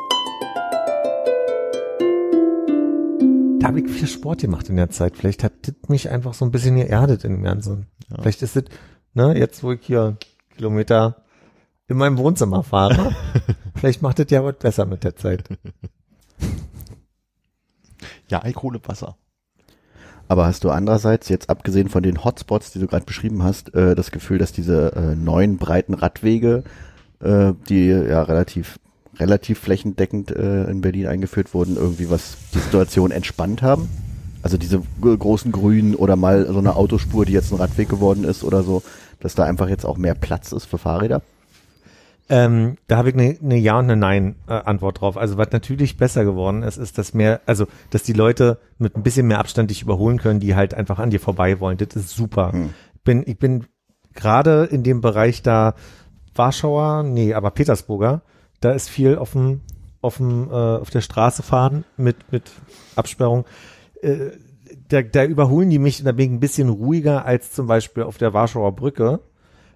da 3.61 3.69
habe 3.69 3.81
ich 3.81 3.91
viel 3.91 4.09
Sport 4.09 4.41
gemacht 4.41 4.71
in 4.71 4.77
der 4.77 4.91
Zeit. 4.91 5.17
Vielleicht 5.17 5.45
hat 5.45 5.53
das 5.63 5.75
mich 5.89 6.09
einfach 6.09 6.33
so 6.33 6.47
ein 6.47 6.51
bisschen 6.51 6.77
geerdet 6.77 7.25
in 7.25 7.33
dem 7.33 7.43
Ganzen. 7.43 7.87
Vielleicht 8.09 8.41
ist 8.43 8.57
es, 8.57 8.65
ne, 9.13 9.39
jetzt 9.39 9.63
wo 9.63 9.73
ich 9.73 9.81
hier 9.83 10.17
Kilometer 10.57 11.25
in 11.89 11.99
meinem 11.99 12.17
Wohnzimmer 12.17 12.63
fahre, 12.63 13.15
vielleicht 13.75 14.01
macht 14.01 14.19
es 14.19 14.31
ja 14.31 14.43
was 14.43 14.57
besser 14.57 14.87
mit 14.87 15.05
der 15.05 15.15
Zeit. 15.15 15.45
Ja, 18.35 18.41
Alkohol 18.41 18.75
im 18.75 18.83
Wasser. 18.89 19.15
Aber 20.27 20.47
hast 20.47 20.65
du 20.65 20.71
andererseits, 20.71 21.29
jetzt 21.29 21.51
abgesehen 21.51 21.89
von 21.89 22.03
den 22.03 22.25
Hotspots, 22.25 22.73
die 22.73 22.81
du 22.81 22.89
gerade 22.89 23.05
beschrieben 23.05 23.45
hast, 23.45 23.73
äh, 23.77 23.95
das 23.95 24.11
Gefühl, 24.11 24.39
dass 24.39 24.51
diese 24.51 24.93
äh, 24.97 25.15
neuen 25.15 25.57
breiten 25.57 25.95
Radwege, 25.95 26.65
äh, 27.21 27.53
die 27.69 27.87
ja 27.87 28.25
relativ 28.25 28.81
relativ 29.21 29.61
flächendeckend 29.61 30.33
äh, 30.33 30.65
in 30.65 30.81
Berlin 30.81 31.07
eingeführt 31.07 31.55
wurden, 31.55 31.77
irgendwie 31.77 32.11
was 32.11 32.37
die 32.53 32.59
Situation 32.59 33.13
entspannt 33.13 33.63
haben? 33.63 33.89
Also 34.43 34.57
diese 34.57 34.83
großen 35.01 35.53
Grünen 35.53 35.95
oder 35.95 36.17
mal 36.17 36.45
so 36.49 36.59
eine 36.59 36.75
Autospur, 36.75 37.27
die 37.27 37.35
jetzt 37.35 37.53
ein 37.53 37.59
Radweg 37.59 37.89
geworden 37.89 38.25
ist 38.25 38.43
oder 38.43 38.65
so, 38.65 38.83
dass 39.21 39.37
da 39.37 39.45
einfach 39.45 39.69
jetzt 39.69 39.87
auch 39.87 39.97
mehr 39.97 40.17
Platz 40.17 40.51
ist 40.51 40.65
für 40.65 40.79
Fahrräder? 40.79 41.23
Ähm, 42.31 42.77
da 42.87 42.97
habe 42.97 43.11
ich 43.11 43.15
eine 43.15 43.37
ne 43.41 43.57
Ja 43.57 43.79
und 43.79 43.85
eine 43.85 43.97
Nein 43.97 44.37
äh, 44.49 44.53
Antwort 44.53 45.01
drauf. 45.01 45.19
Also 45.19 45.37
was 45.37 45.53
natürlich 45.53 45.99
besser 45.99 46.25
geworden 46.25 46.63
ist, 46.63 46.79
ist, 46.79 46.97
dass 46.97 47.13
mehr, 47.13 47.41
also 47.45 47.67
dass 47.91 48.03
die 48.03 48.15
Leute 48.15 48.59
mit 48.79 48.97
ein 48.97 49.03
bisschen 49.03 49.27
mehr 49.27 49.39
Abstand 49.39 49.71
dich 49.71 49.83
überholen 49.83 50.19
können, 50.19 50.41
die 50.41 50.55
halt 50.55 50.73
einfach 50.73 50.99
an 50.99 51.11
dir 51.11 51.21
vorbei 51.21 51.61
wollen. 51.61 51.77
Das 51.77 51.95
ist 51.95 52.11
super. 52.11 52.53
Hm. 52.53 52.71
Bin, 53.05 53.25
ich 53.27 53.39
bin 53.39 53.67
gerade 54.15 54.65
in 54.65 54.83
dem 54.83 55.03
Bereich 55.03 55.43
da 55.43 55.75
Warschauer, 56.35 57.03
nee, 57.03 57.35
aber 57.35 57.51
Petersburger, 57.51 58.23
da 58.61 58.73
ist 58.73 58.89
viel 58.89 59.19
auf 59.19 59.33
dem, 59.33 59.61
auf 60.01 60.17
dem, 60.17 60.49
äh, 60.51 60.53
auf 60.55 60.91
der 60.91 61.03
Straße 61.03 61.43
fahren 61.43 61.85
mit, 61.97 62.33
mit 62.33 62.51
Absperrung. 62.97 63.45
Äh, 64.01 64.31
da, 64.89 65.03
da 65.03 65.25
überholen 65.25 65.71
die 65.71 65.79
mich, 65.79 66.03
da 66.03 66.13
bin 66.13 66.27
ich 66.27 66.33
ein 66.33 66.41
bisschen 66.41 66.71
ruhiger 66.71 67.27
als 67.27 67.53
zum 67.53 67.67
Beispiel 67.67 68.05
auf 68.05 68.17
der 68.17 68.33
Warschauer 68.33 68.75
Brücke 68.75 69.21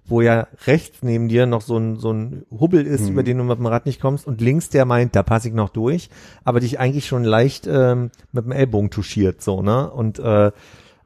wo 0.09 0.21
ja 0.21 0.47
rechts 0.65 0.99
neben 1.01 1.29
dir 1.29 1.45
noch 1.45 1.61
so 1.61 1.77
ein, 1.77 1.97
so 1.97 2.11
ein 2.11 2.45
Hubbel 2.51 2.85
ist, 2.85 3.09
über 3.09 3.23
den 3.23 3.37
du 3.37 3.43
mit 3.43 3.59
dem 3.59 3.65
Rad 3.65 3.85
nicht 3.85 4.01
kommst 4.01 4.27
und 4.27 4.41
links 4.41 4.69
der 4.69 4.85
meint, 4.85 5.15
da 5.15 5.23
passe 5.23 5.47
ich 5.47 5.53
noch 5.53 5.69
durch, 5.69 6.09
aber 6.43 6.59
dich 6.59 6.79
eigentlich 6.79 7.07
schon 7.07 7.23
leicht 7.23 7.67
ähm, 7.67 8.11
mit 8.31 8.45
dem 8.45 8.51
Ellbogen 8.51 8.89
touchiert, 8.89 9.41
so, 9.41 9.61
ne? 9.61 9.89
Und 9.89 10.19
äh, 10.19 10.51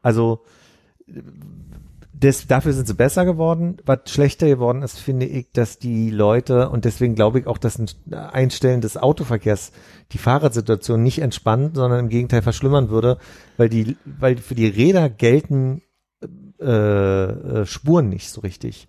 also 0.01 0.41
das, 2.23 2.47
dafür 2.47 2.71
sind 2.71 2.87
sie 2.87 2.93
besser 2.93 3.25
geworden. 3.25 3.77
Was 3.85 3.99
schlechter 4.07 4.47
geworden 4.47 4.81
ist, 4.81 4.97
finde 4.97 5.25
ich, 5.25 5.51
dass 5.51 5.77
die 5.77 6.09
Leute, 6.09 6.69
und 6.69 6.85
deswegen 6.85 7.15
glaube 7.15 7.39
ich 7.39 7.47
auch, 7.47 7.57
dass 7.57 7.77
ein 7.77 7.89
Einstellen 8.13 8.79
des 8.79 8.95
Autoverkehrs 8.95 9.73
die 10.13 10.17
Fahrradsituation 10.17 11.03
nicht 11.03 11.19
entspannt, 11.19 11.75
sondern 11.75 11.99
im 11.99 12.09
Gegenteil 12.09 12.41
verschlimmern 12.41 12.89
würde, 12.89 13.17
weil 13.57 13.67
die, 13.67 13.97
weil 14.05 14.37
für 14.37 14.55
die 14.55 14.67
Räder 14.67 15.09
gelten 15.09 15.81
äh, 16.61 16.65
äh, 16.65 17.65
Spuren 17.65 18.07
nicht 18.07 18.29
so 18.29 18.41
richtig. 18.41 18.87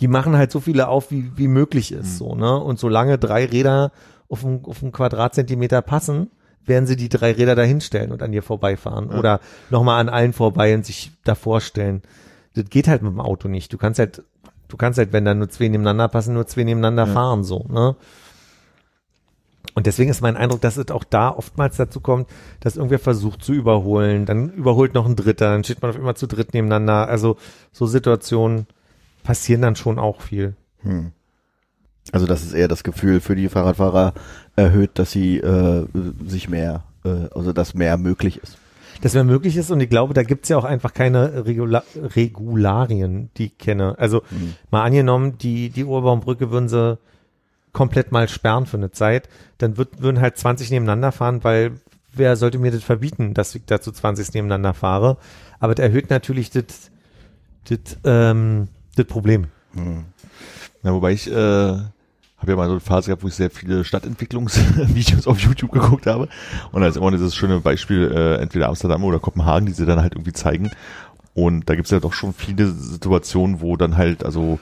Die 0.00 0.08
machen 0.08 0.36
halt 0.36 0.50
so 0.50 0.60
viele 0.60 0.88
auf, 0.88 1.10
wie, 1.10 1.30
wie 1.36 1.48
möglich 1.48 1.92
ist, 1.92 2.18
so, 2.18 2.34
ne? 2.34 2.58
Und 2.58 2.78
solange 2.78 3.16
drei 3.18 3.44
Räder 3.46 3.92
auf 4.28 4.44
einen, 4.44 4.64
auf 4.64 4.82
einen 4.82 4.92
Quadratzentimeter 4.92 5.82
passen, 5.82 6.30
werden 6.66 6.86
sie 6.86 6.96
die 6.96 7.08
drei 7.08 7.32
Räder 7.32 7.54
dahinstellen 7.54 8.10
und 8.10 8.22
an 8.22 8.32
dir 8.32 8.42
vorbeifahren 8.42 9.10
oder 9.10 9.40
nochmal 9.70 10.00
an 10.00 10.08
allen 10.08 10.32
vorbei 10.32 10.74
und 10.74 10.84
sich 10.84 11.12
davor 11.22 11.60
stellen. 11.60 12.02
Das 12.54 12.64
geht 12.70 12.88
halt 12.88 13.02
mit 13.02 13.12
dem 13.12 13.20
Auto 13.20 13.48
nicht. 13.48 13.72
Du 13.72 13.78
kannst 13.78 13.98
halt, 13.98 14.22
du 14.68 14.76
kannst 14.76 14.98
halt, 14.98 15.12
wenn 15.12 15.24
da 15.24 15.34
nur 15.34 15.48
zwei 15.50 15.68
nebeneinander 15.68 16.08
passen, 16.08 16.34
nur 16.34 16.46
zwei 16.46 16.64
nebeneinander 16.64 17.06
Ja. 17.06 17.12
fahren, 17.12 17.44
so, 17.44 17.66
ne? 17.68 17.96
Und 19.74 19.86
deswegen 19.86 20.10
ist 20.10 20.20
mein 20.20 20.36
Eindruck, 20.36 20.60
dass 20.60 20.76
es 20.76 20.90
auch 20.90 21.04
da 21.04 21.30
oftmals 21.30 21.76
dazu 21.76 22.00
kommt, 22.00 22.28
dass 22.60 22.76
irgendwer 22.76 23.00
versucht 23.00 23.42
zu 23.42 23.52
überholen, 23.52 24.24
dann 24.24 24.50
überholt 24.50 24.94
noch 24.94 25.04
ein 25.06 25.16
Dritter, 25.16 25.50
dann 25.50 25.64
steht 25.64 25.82
man 25.82 25.90
auf 25.90 25.96
immer 25.98 26.14
zu 26.14 26.26
dritt 26.28 26.54
nebeneinander. 26.54 27.08
Also 27.08 27.36
so 27.72 27.86
Situationen 27.86 28.66
passieren 29.24 29.62
dann 29.62 29.74
schon 29.74 29.98
auch 29.98 30.20
viel. 30.20 30.54
Hm. 30.82 31.10
Also 32.12 32.26
das 32.26 32.44
ist 32.44 32.52
eher 32.52 32.68
das 32.68 32.84
Gefühl 32.84 33.20
für 33.20 33.34
die 33.34 33.48
Fahrradfahrer 33.48 34.14
erhöht, 34.54 34.92
dass 34.94 35.10
sie 35.10 35.38
äh, 35.38 35.86
sich 36.24 36.48
mehr, 36.48 36.84
äh, 37.04 37.28
also 37.34 37.52
dass 37.52 37.74
mehr 37.74 37.96
möglich 37.96 38.38
ist. 38.40 38.58
Das 39.00 39.14
wäre 39.14 39.24
möglich 39.24 39.56
ist 39.56 39.70
und 39.70 39.80
ich 39.80 39.90
glaube, 39.90 40.14
da 40.14 40.22
gibt's 40.22 40.48
ja 40.48 40.56
auch 40.56 40.64
einfach 40.64 40.94
keine 40.94 41.46
Regula 41.46 41.82
Regularien, 41.96 43.30
die 43.36 43.46
ich 43.46 43.58
kenne. 43.58 43.96
Also 43.98 44.22
Mhm. 44.30 44.54
mal 44.70 44.84
angenommen, 44.84 45.36
die, 45.38 45.70
die 45.70 45.84
Urbaumbrücke 45.84 46.50
würden 46.50 46.68
sie 46.68 46.98
komplett 47.72 48.12
mal 48.12 48.28
sperren 48.28 48.66
für 48.66 48.76
eine 48.76 48.92
Zeit, 48.92 49.28
dann 49.58 49.76
wird, 49.76 50.00
würden 50.00 50.20
halt 50.20 50.38
20 50.38 50.70
nebeneinander 50.70 51.10
fahren, 51.10 51.42
weil 51.42 51.72
wer 52.12 52.36
sollte 52.36 52.58
mir 52.58 52.70
das 52.70 52.84
verbieten, 52.84 53.34
dass 53.34 53.54
ich 53.54 53.62
dazu 53.66 53.90
20 53.90 54.32
nebeneinander 54.34 54.74
fahre? 54.74 55.16
Aber 55.58 55.74
das 55.74 55.84
erhöht 55.84 56.08
natürlich 56.10 56.50
das, 56.50 56.90
das, 57.68 57.98
ähm, 58.04 58.68
das 58.94 59.06
Problem. 59.06 59.46
Hm. 59.74 60.04
Ja, 60.82 60.92
wobei 60.92 61.12
ich 61.12 61.30
äh, 61.30 61.34
habe 61.34 62.52
ja 62.52 62.56
mal 62.56 62.66
so 62.66 62.72
eine 62.72 62.80
Phase 62.80 63.06
gehabt, 63.06 63.22
wo 63.22 63.28
ich 63.28 63.34
sehr 63.34 63.50
viele 63.50 63.84
Stadtentwicklungsvideos 63.84 65.26
auf 65.26 65.38
YouTube 65.40 65.72
geguckt 65.72 66.06
habe. 66.06 66.28
Und 66.72 66.82
da 66.82 66.88
ist 66.88 66.96
immer 66.96 67.10
dieses 67.10 67.34
schöne 67.34 67.60
Beispiel, 67.60 68.10
äh, 68.14 68.36
entweder 68.42 68.68
Amsterdam 68.68 69.04
oder 69.04 69.18
Kopenhagen, 69.18 69.66
die 69.66 69.72
sie 69.72 69.86
dann 69.86 70.00
halt 70.00 70.14
irgendwie 70.14 70.32
zeigen. 70.32 70.70
Und 71.34 71.68
da 71.68 71.74
gibt's 71.74 71.90
ja 71.90 72.00
doch 72.00 72.12
schon 72.12 72.32
viele 72.32 72.68
Situationen, 72.68 73.60
wo 73.60 73.76
dann 73.76 73.96
halt, 73.96 74.24
also 74.24 74.60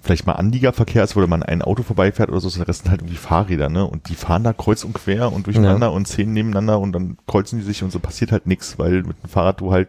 vielleicht 0.00 0.26
mal 0.26 0.34
Anliegerverkehr 0.34 1.04
ist, 1.04 1.16
wo 1.16 1.20
dann 1.20 1.30
mal 1.30 1.42
ein 1.42 1.62
Auto 1.62 1.82
vorbeifährt 1.82 2.28
oder 2.28 2.40
so, 2.40 2.50
der 2.50 2.68
Rest 2.68 2.82
sind 2.82 2.90
halt 2.90 3.00
irgendwie 3.00 3.16
Fahrräder, 3.16 3.68
ne? 3.68 3.86
Und 3.86 4.08
die 4.08 4.14
fahren 4.14 4.44
da 4.44 4.52
kreuz 4.52 4.84
und 4.84 4.94
quer 4.94 5.32
und 5.32 5.46
durcheinander 5.46 5.92
und 5.92 6.06
zehn 6.06 6.32
nebeneinander 6.32 6.80
und 6.80 6.92
dann 6.92 7.16
kreuzen 7.26 7.58
die 7.58 7.64
sich 7.64 7.82
und 7.82 7.92
so 7.92 7.98
passiert 7.98 8.32
halt 8.32 8.46
nichts, 8.46 8.78
weil 8.78 9.02
mit 9.02 9.22
dem 9.22 9.28
Fahrrad 9.28 9.60
du 9.60 9.72
halt 9.72 9.88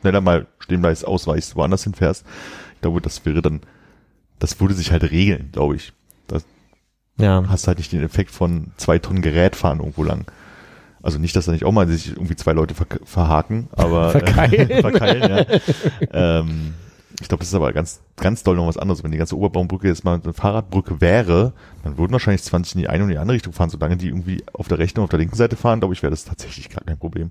schneller 0.00 0.20
mal 0.20 0.46
stehen 0.58 0.80
bleibst, 0.80 1.06
ausweichst, 1.06 1.56
woanders 1.56 1.84
hinfährst. 1.84 2.24
Glaube, 2.84 3.00
das 3.00 3.24
wäre 3.24 3.40
dann, 3.40 3.60
das 4.38 4.60
würde 4.60 4.74
sich 4.74 4.92
halt 4.92 5.10
regeln, 5.10 5.48
glaube 5.52 5.76
ich. 5.76 5.94
Das 6.26 6.44
Ja. 7.18 7.42
hast 7.48 7.66
halt 7.66 7.78
nicht 7.78 7.92
den 7.92 8.02
Effekt 8.02 8.30
von 8.30 8.72
zwei 8.76 8.98
Tonnen 8.98 9.22
Gerät 9.22 9.56
fahren 9.56 9.78
irgendwo 9.78 10.04
lang. 10.04 10.26
Also 11.02 11.18
nicht, 11.18 11.34
dass 11.34 11.46
da 11.46 11.52
nicht 11.52 11.64
auch 11.64 11.72
mal 11.72 11.88
sich 11.88 12.10
irgendwie 12.10 12.36
zwei 12.36 12.52
Leute 12.52 12.74
ver 12.74 12.86
verhaken, 13.04 13.68
aber 13.72 14.10
Verkeilen. 14.10 14.68
Äh, 14.68 14.80
verkeilen 14.82 15.22
ja. 15.22 15.60
ähm, 16.12 16.74
ich 17.20 17.28
glaube, 17.28 17.40
das 17.40 17.48
ist 17.48 17.54
aber 17.54 17.72
ganz, 17.72 18.00
ganz 18.16 18.42
doll 18.42 18.56
noch 18.56 18.66
was 18.66 18.76
anderes. 18.76 19.02
Wenn 19.02 19.12
die 19.12 19.18
ganze 19.18 19.36
Oberbaumbrücke 19.36 19.88
jetzt 19.88 20.04
mal 20.04 20.20
eine 20.22 20.32
Fahrradbrücke 20.34 21.00
wäre, 21.00 21.54
dann 21.84 21.96
würden 21.96 22.12
wahrscheinlich 22.12 22.42
20 22.42 22.74
in 22.74 22.80
die 22.82 22.88
eine 22.88 23.04
und 23.04 23.10
die 23.10 23.18
andere 23.18 23.36
Richtung 23.36 23.54
fahren. 23.54 23.70
Solange 23.70 23.96
die 23.96 24.08
irgendwie 24.08 24.42
auf 24.52 24.68
der 24.68 24.78
rechten 24.78 25.00
und 25.00 25.04
auf 25.04 25.10
der 25.10 25.20
linken 25.20 25.36
Seite 25.36 25.56
fahren, 25.56 25.80
glaube 25.80 25.94
ich, 25.94 26.02
wäre 26.02 26.10
das 26.10 26.26
tatsächlich 26.26 26.68
gar 26.68 26.84
kein 26.84 26.98
Problem. 26.98 27.30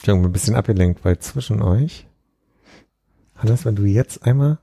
Ich 0.00 0.06
bin 0.06 0.24
ein 0.24 0.32
bisschen 0.32 0.56
abgelenkt, 0.56 1.04
weil 1.04 1.18
zwischen 1.20 1.62
euch. 1.62 2.07
Hannes, 3.38 3.64
wenn 3.64 3.76
du 3.76 3.84
jetzt 3.84 4.24
einmal. 4.24 4.58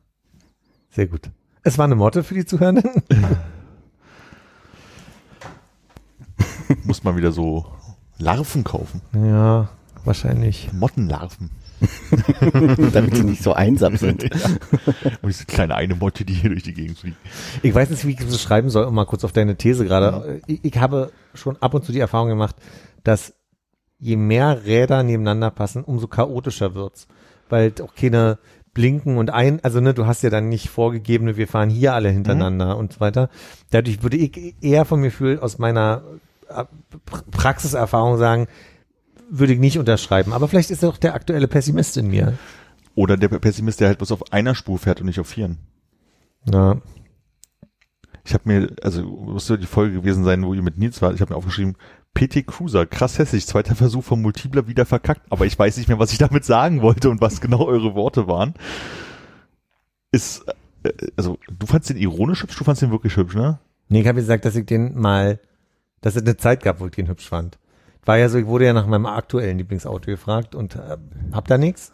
Sehr 0.89 1.07
gut. 1.07 1.31
Es 1.63 1.77
war 1.77 1.85
eine 1.85 1.95
Motte 1.95 2.23
für 2.23 2.35
die 2.35 2.45
Zuhörenden. 2.45 2.89
Muss 6.83 7.03
man 7.03 7.15
wieder 7.15 7.31
so 7.31 7.65
Larven 8.17 8.63
kaufen. 8.63 9.01
Ja, 9.13 9.69
wahrscheinlich. 10.03 10.71
Mottenlarven. 10.73 11.49
Damit 12.93 13.15
sie 13.15 13.23
nicht 13.23 13.43
so 13.43 13.53
einsam 13.53 13.97
sind. 13.97 14.23
Und 15.21 15.27
diese 15.27 15.45
kleine 15.45 15.75
eine 15.75 15.95
Motte, 15.95 16.25
die 16.25 16.33
hier 16.33 16.49
durch 16.49 16.63
die 16.63 16.73
Gegend 16.73 16.99
fliegt. 16.99 17.17
Ich 17.61 17.73
weiß 17.73 17.89
nicht, 17.89 18.05
wie 18.05 18.11
ich 18.11 18.17
das 18.17 18.41
schreiben 18.41 18.69
soll, 18.69 18.85
um 18.85 18.95
mal 18.95 19.05
kurz 19.05 19.23
auf 19.23 19.31
deine 19.31 19.55
These 19.55 19.85
gerade. 19.85 20.41
Ich, 20.47 20.63
ich 20.63 20.77
habe 20.77 21.11
schon 21.33 21.57
ab 21.61 21.73
und 21.73 21.85
zu 21.85 21.91
die 21.91 21.99
Erfahrung 21.99 22.29
gemacht, 22.29 22.55
dass 23.03 23.33
je 23.99 24.17
mehr 24.17 24.65
Räder 24.65 25.03
nebeneinander 25.03 25.51
passen, 25.51 25.83
umso 25.83 26.07
chaotischer 26.07 26.75
wird's. 26.75 27.07
Weil 27.49 27.73
auch 27.81 27.93
keine 27.93 28.39
blinken 28.75 29.17
und 29.17 29.31
ein, 29.31 29.63
also 29.63 29.79
ne, 29.79 29.95
du 29.95 30.05
hast 30.05 30.21
ja 30.21 30.29
dann 30.29 30.49
nicht 30.49 30.69
vorgegebene, 30.69 31.37
wir 31.37 31.47
fahren 31.47 31.71
hier 31.71 31.95
alle 31.95 32.09
hintereinander 32.11 32.77
und 32.77 32.93
so 32.93 32.99
weiter. 32.99 33.29
Dadurch 33.71 34.03
würde 34.03 34.17
ich 34.17 34.53
eher 34.61 34.85
von 34.85 34.99
mir 34.99 35.09
fühlen, 35.09 35.39
aus 35.39 35.57
meiner 35.57 36.03
äh, 36.49 36.65
Pr- 37.07 37.23
Praxiserfahrung 37.31 38.17
sagen, 38.17 38.47
würde 39.29 39.53
ich 39.53 39.59
nicht 39.59 39.79
unterschreiben. 39.79 40.33
Aber 40.33 40.47
vielleicht 40.47 40.69
ist 40.69 40.85
auch 40.85 40.97
der 40.97 41.15
aktuelle 41.15 41.47
Pessimist 41.47 41.97
in 41.97 42.09
mir. 42.09 42.37
Oder 42.93 43.17
der 43.17 43.29
Pessimist, 43.29 43.79
der 43.79 43.87
halt 43.87 43.97
bloß 43.97 44.11
auf 44.11 44.31
einer 44.31 44.53
Spur 44.53 44.77
fährt 44.77 44.99
und 44.99 45.07
nicht 45.07 45.19
auf 45.19 45.27
vieren. 45.27 45.57
Ja. 46.51 46.77
Ich 48.23 48.33
habe 48.33 48.43
mir, 48.45 48.75
also 48.83 49.03
musste 49.03 49.57
die 49.57 49.65
Folge 49.65 49.95
gewesen 49.95 50.23
sein, 50.23 50.43
wo 50.43 50.53
ihr 50.53 50.61
mit 50.61 50.77
Nils 50.77 51.01
war. 51.01 51.13
Ich 51.13 51.21
habe 51.21 51.33
mir 51.33 51.37
aufgeschrieben, 51.37 51.75
PT 52.15 52.47
Cruiser, 52.47 52.87
krass 52.87 53.19
hässlich, 53.19 53.45
zweiter 53.45 53.75
Versuch 53.75 54.03
vom 54.03 54.21
Multipler 54.21 54.67
wieder 54.67 54.85
verkackt. 54.85 55.21
Aber 55.29 55.45
ich 55.45 55.59
weiß 55.59 55.77
nicht 55.77 55.87
mehr, 55.87 55.99
was 55.99 56.11
ich 56.11 56.17
damit 56.17 56.45
sagen 56.45 56.81
wollte 56.81 57.09
und 57.09 57.21
was 57.21 57.41
genau 57.41 57.65
eure 57.65 57.93
Worte 57.93 58.27
waren. 58.27 58.55
Ist, 60.11 60.47
äh, 60.83 60.93
also 61.15 61.37
du 61.47 61.67
fandst 61.67 61.89
den 61.89 61.97
ironisch 61.97 62.41
hübsch, 62.41 62.57
du 62.57 62.63
fandst 62.63 62.81
den 62.81 62.91
wirklich 62.91 63.15
hübsch, 63.17 63.35
ne? 63.35 63.59
Nee, 63.89 64.01
ich 64.01 64.07
habe 64.07 64.19
gesagt, 64.19 64.45
dass 64.45 64.55
ich 64.55 64.65
den 64.65 64.97
mal, 64.97 65.39
dass 66.01 66.15
es 66.15 66.23
eine 66.23 66.37
Zeit 66.37 66.63
gab, 66.63 66.79
wo 66.79 66.87
ich 66.87 66.93
den 66.93 67.07
hübsch 67.07 67.27
fand. 67.27 67.59
War 68.05 68.17
ja 68.17 68.29
so, 68.29 68.37
ich 68.37 68.45
wurde 68.45 68.65
ja 68.65 68.73
nach 68.73 68.87
meinem 68.87 69.05
aktuellen 69.05 69.57
Lieblingsauto 69.57 70.05
gefragt 70.09 70.55
und 70.55 70.75
äh, 70.75 70.97
hab 71.33 71.47
da 71.47 71.57
nichts. 71.57 71.91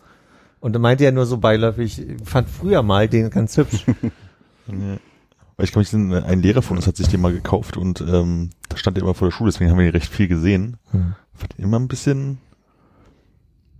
Und 0.59 0.77
meinte 0.79 1.03
ja 1.03 1.11
nur 1.11 1.25
so 1.25 1.39
beiläufig, 1.39 1.99
ich 1.99 2.27
fand 2.27 2.47
früher 2.47 2.83
mal 2.83 3.09
den 3.09 3.31
ganz 3.31 3.57
hübsch. 3.57 3.85
Ja. 5.51 5.57
Weil 5.57 5.65
ich 5.65 5.71
glaube, 5.71 5.83
ich 5.83 5.89
sind 5.89 6.13
ein 6.13 6.41
Lehrer 6.41 6.61
von 6.61 6.77
uns 6.77 6.87
hat 6.87 6.97
sich 6.97 7.07
den 7.07 7.21
mal 7.21 7.33
gekauft 7.33 7.77
und 7.77 8.01
ähm, 8.01 8.49
da 8.69 8.77
stand 8.77 8.97
er 8.97 9.03
immer 9.03 9.13
vor 9.13 9.27
der 9.27 9.33
Schule, 9.33 9.51
deswegen 9.51 9.69
haben 9.69 9.77
wir 9.77 9.85
ihn 9.85 9.91
recht 9.91 10.11
viel 10.11 10.27
gesehen. 10.27 10.77
Hm. 10.91 11.13
Fand 11.33 11.57
immer 11.57 11.79
ein 11.79 11.87
bisschen, 11.87 12.39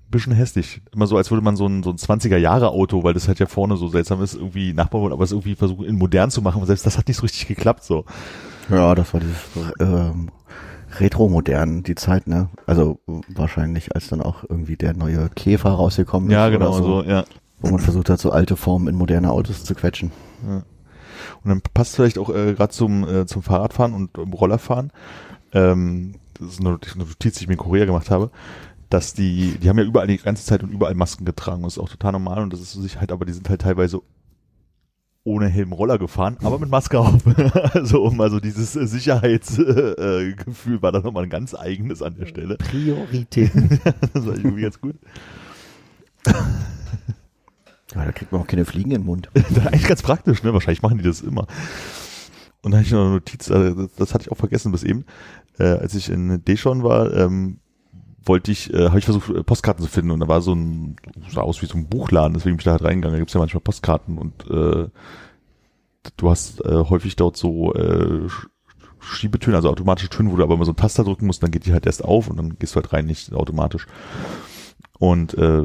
bisschen 0.10 0.34
hässlich. 0.34 0.82
Immer 0.94 1.08
so, 1.08 1.18
als 1.18 1.32
würde 1.32 1.44
man 1.44 1.56
so 1.56 1.68
ein, 1.68 1.84
so 1.84 1.92
ein 1.92 1.98
20er 1.98 2.38
Jahre 2.38 2.70
Auto, 2.70 3.04
weil 3.04 3.14
das 3.14 3.28
halt 3.28 3.40
ja 3.40 3.46
vorne 3.46 3.78
so 3.78 3.88
seltsam 3.88 4.22
ist, 4.22 4.36
irgendwie 4.36 4.74
nachbauen, 4.74 5.12
aber 5.12 5.24
es 5.24 5.32
irgendwie 5.32 5.56
versuchen, 5.56 5.86
in 5.86 5.98
modern 5.98 6.32
zu 6.32 6.42
machen. 6.42 6.62
Und 6.62 6.68
selbst 6.68 6.86
das 6.86 6.98
hat 6.98 7.08
nicht 7.08 7.18
so 7.18 7.24
richtig 7.24 7.48
geklappt, 7.48 7.84
so. 7.84 8.06
Ja, 8.70 8.94
das 8.96 9.14
war 9.14 9.22
dieses 9.22 9.38
ähm, 9.80 10.30
Retro-modern, 11.00 11.84
die 11.84 11.96
Zeit, 11.96 12.28
ne? 12.28 12.50
Also 12.66 13.00
wahrscheinlich, 13.30 13.96
als 13.96 14.10
dann 14.10 14.22
auch 14.22 14.44
irgendwie 14.48 14.76
der 14.76 14.94
neue 14.94 15.30
Käfer 15.30 15.70
rausgekommen 15.70 16.30
ist. 16.30 16.34
Ja, 16.34 16.48
oder 16.48 16.58
genau, 16.58 16.74
so, 16.74 16.84
so, 16.84 17.04
ja. 17.04 17.26
Wo 17.60 17.72
man 17.72 17.80
versucht 17.80 18.10
hat, 18.10 18.20
so 18.20 18.32
alte 18.32 18.56
Formen 18.56 18.88
in 18.88 18.96
moderne 18.96 19.32
Autos 19.32 19.64
zu 19.64 19.76
quetschen. 19.76 20.12
Und 21.44 21.50
dann 21.50 21.62
passt 21.74 21.96
vielleicht 21.96 22.18
auch 22.18 22.30
äh, 22.30 22.54
gerade 22.54 22.72
zum, 22.72 23.08
äh, 23.08 23.26
zum 23.26 23.42
Fahrradfahren 23.42 23.94
und 23.94 24.18
ähm, 24.18 24.34
Rollerfahren, 24.34 24.92
ähm, 25.54 26.16
das 26.40 26.54
ist 26.54 26.60
eine 26.60 26.72
Notiz, 26.72 27.38
die 27.38 27.44
ich 27.44 27.48
mir 27.48 27.54
in 27.54 27.60
Korea 27.60 27.86
gemacht 27.86 28.10
habe, 28.10 28.32
dass 28.90 29.14
die, 29.14 29.58
die 29.58 29.70
haben 29.70 29.78
ja 29.78 29.86
überall 29.86 30.08
die 30.08 30.18
ganze 30.18 30.46
Zeit 30.46 30.64
und 30.64 30.72
überall 30.72 30.96
Masken 30.96 31.26
getragen. 31.26 31.64
Das 31.64 31.74
ist 31.74 31.80
auch 31.80 31.90
total 31.90 32.14
normal 32.14 32.44
und 32.44 32.54
das 32.54 32.62
ist 32.62 32.74
so 32.74 32.82
Sicherheit, 32.82 33.12
aber 33.12 33.26
die 33.26 33.34
sind 33.34 33.50
halt 33.50 33.62
teilweise 33.62 34.02
ohne 35.24 35.48
Helm 35.48 35.72
Roller 35.72 36.00
gefahren, 36.00 36.38
aber 36.42 36.58
mit 36.58 36.70
Maske 36.70 37.00
auf. 37.00 37.22
also 37.74 38.04
um 38.04 38.20
also 38.22 38.40
dieses 38.40 38.76
äh, 38.76 38.88
Sicherheitsgefühl 38.88 40.78
äh, 40.78 40.82
war 40.82 40.92
da 40.92 41.00
nochmal 41.00 41.24
ein 41.24 41.30
ganz 41.30 41.54
eigenes 41.54 42.02
an 42.02 42.16
der 42.18 42.26
Stelle. 42.26 42.58
Prioritäten. 42.58 43.80
Das 44.14 44.26
war 44.26 44.36
irgendwie 44.36 44.64
ganz 44.64 44.82
gut. 44.82 44.96
Ja, 47.96 48.06
da 48.06 48.12
kriegt 48.12 48.32
man 48.32 48.42
auch 48.42 48.48
keine 48.48 48.66
Fliegen 48.66 48.92
im 48.92 49.06
Mund. 49.06 49.30
Eigentlich 49.36 49.88
ganz 49.88 50.02
praktisch, 50.02 50.44
ne? 50.44 50.54
Wahrscheinlich 50.54 50.82
machen 50.82 50.98
die 50.98 51.04
das 51.04 51.22
immer. 51.22 51.48
Und 52.62 52.72
dann 52.72 52.80
hatte 52.80 52.86
ich 52.88 52.92
noch 52.94 53.02
eine 53.02 53.10
Notiz, 53.12 53.50
äh, 53.50 53.74
das, 53.98 54.14
hatte 54.14 54.24
ich 54.26 54.32
auch 54.32 54.38
vergessen 54.38 54.72
bis 54.72 54.84
eben. 54.84 55.06
Äh, 55.60 55.64
als 55.64 55.96
ich 55.96 56.10
in 56.10 56.44
Deschon 56.46 56.84
war, 56.84 57.12
ähm, 57.14 57.60
wollte 58.24 58.52
ich, 58.52 58.72
äh, 58.74 58.88
habe 58.90 59.00
ich 59.00 59.06
versucht, 59.06 59.30
äh, 59.32 59.44
Postkarten 59.44 59.84
zu 59.84 59.90
finden 59.90 60.12
und 60.12 60.20
da 60.20 60.28
war 60.28 60.42
so 60.42 60.54
ein, 60.54 60.96
sah 61.30 61.42
aus 61.42 61.62
wie 61.62 61.66
so 61.66 61.76
ein 61.78 61.88
Buchladen, 61.88 62.34
deswegen 62.36 62.56
bin 62.56 62.60
ich 62.62 62.66
da 62.66 62.72
halt 62.72 62.84
reingegangen. 62.84 63.16
Da 63.16 63.20
gibt's 63.20 63.34
ja 63.34 63.40
manchmal 63.40 63.62
Postkarten 63.62 64.18
und 64.20 64.48
äh, 64.50 64.88
du 66.18 66.30
hast 66.30 66.64
äh, 66.64 66.84
häufig 66.90 67.16
dort 67.16 67.36
so 67.36 67.74
äh, 67.74 68.28
Sch- 68.28 68.48
Schiebetöne, 69.00 69.56
also 69.56 69.70
automatische 69.70 70.10
Töne, 70.10 70.32
wo 70.32 70.36
du 70.36 70.44
aber 70.44 70.54
immer 70.54 70.66
so 70.66 70.72
einen 70.72 70.78
Taster 70.78 71.04
drücken 71.04 71.26
musst, 71.26 71.42
dann 71.42 71.50
geht 71.52 71.66
die 71.66 71.74
halt 71.74 71.88
erst 71.88 72.06
auf 72.06 72.28
und 72.30 72.38
dann 72.38 72.58
gehst 72.60 72.76
du 72.76 72.76
halt 72.76 72.94
rein, 72.94 73.06
nicht 73.08 73.34
automatisch. 73.34 73.88
Und 75.00 75.34
äh, 75.34 75.64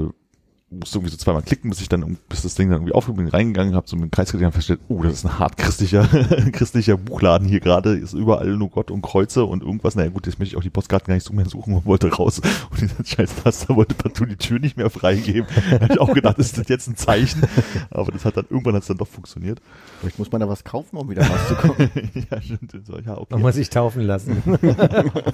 musste 0.79 0.99
irgendwie 0.99 1.13
so 1.13 1.17
zweimal 1.17 1.43
klicken, 1.43 1.71
bis 1.71 1.81
ich 1.81 1.89
dann, 1.89 2.19
bis 2.29 2.43
das 2.43 2.55
Ding 2.55 2.69
dann 2.69 2.79
irgendwie 2.79 2.95
aufgehoben 2.95 3.25
bin, 3.25 3.33
reingegangen 3.33 3.75
habe, 3.75 3.89
so 3.89 3.97
mit 3.97 4.05
dem 4.05 4.11
Kreis 4.11 4.31
gedreht 4.33 4.47
und 4.47 4.53
festgestellt, 4.53 4.81
oh, 4.89 5.03
das 5.03 5.15
ist 5.15 5.25
ein 5.25 5.39
hart 5.39 5.57
christlicher, 5.57 6.07
christlicher 6.53 6.97
Buchladen 6.97 7.49
hier 7.49 7.61
gerade, 7.61 7.97
ist 7.97 8.13
überall 8.13 8.57
nur 8.57 8.71
Gott 8.71 8.91
und 8.91 9.03
Kreuze 9.03 9.45
und 9.45 9.63
irgendwas. 9.63 9.97
Naja 9.97 10.11
gut, 10.11 10.27
jetzt 10.27 10.39
möchte 10.39 10.55
ich 10.55 10.59
auch 10.59 10.63
die 10.63 10.71
Postkarten 10.71 11.09
gar 11.09 11.15
nicht 11.15 11.27
so 11.27 11.33
mehr 11.33 11.49
suchen 11.49 11.75
und 11.75 11.87
wollte 11.87 12.13
raus. 12.13 12.41
Und 12.71 12.81
dieser 12.81 13.05
scheiß 13.05 13.31
Taster 13.43 13.77
wollte 13.77 13.95
partout 13.95 14.27
die 14.27 14.37
Tür 14.37 14.59
nicht 14.59 14.77
mehr 14.77 14.91
freigeben. 14.91 15.47
Da 15.71 15.81
hab 15.81 15.91
ich 15.91 16.01
auch 16.01 16.13
gedacht, 16.13 16.39
ist 16.39 16.59
das 16.59 16.69
jetzt 16.69 16.89
ein 16.89 16.97
Zeichen? 16.97 17.43
Aber 17.91 18.11
das 18.13 18.25
hat 18.25 18.37
dann, 18.37 18.47
irgendwann 18.51 18.75
hat 18.75 18.83
es 18.83 18.89
dann 18.89 18.97
doch 18.97 19.07
funktioniert. 19.07 19.61
Vielleicht 20.01 20.19
muss 20.19 20.31
man 20.31 20.41
da 20.41 20.49
was 20.49 20.65
kaufen, 20.65 20.97
um 20.97 21.09
wieder 21.09 21.27
rauszukommen. 21.27 21.91
ja, 22.31 22.41
stimmt. 22.41 22.73
So, 22.85 22.99
ja, 22.99 23.17
okay. 23.17 23.27
Man 23.31 23.43
muss 23.43 23.55
sich 23.55 23.71
taufen 23.71 24.03
lassen. 24.03 24.43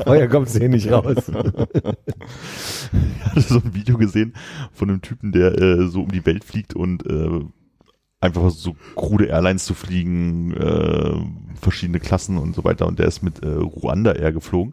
Vorher 0.04 0.28
kommst 0.28 0.54
du 0.54 0.60
hier 0.60 0.68
nicht 0.68 0.90
raus. 0.90 1.30
Ich 2.92 3.24
hatte 3.24 3.40
so 3.40 3.56
ein 3.56 3.74
Video 3.74 3.96
gesehen 3.98 4.34
von 4.72 4.90
einem 4.90 5.02
Typen, 5.02 5.31
der 5.32 5.58
äh, 5.60 5.88
so 5.88 6.02
um 6.02 6.12
die 6.12 6.24
Welt 6.26 6.44
fliegt 6.44 6.74
und 6.74 7.04
äh, 7.06 7.40
einfach 8.20 8.50
so 8.50 8.76
krude 8.94 9.26
Airlines 9.26 9.64
zu 9.64 9.74
fliegen, 9.74 10.54
äh, 10.54 11.56
verschiedene 11.60 12.00
Klassen 12.00 12.38
und 12.38 12.54
so 12.54 12.64
weiter. 12.64 12.86
Und 12.86 12.98
der 12.98 13.06
ist 13.06 13.22
mit 13.22 13.42
äh, 13.42 13.48
Ruanda 13.48 14.12
Air 14.12 14.32
geflogen. 14.32 14.72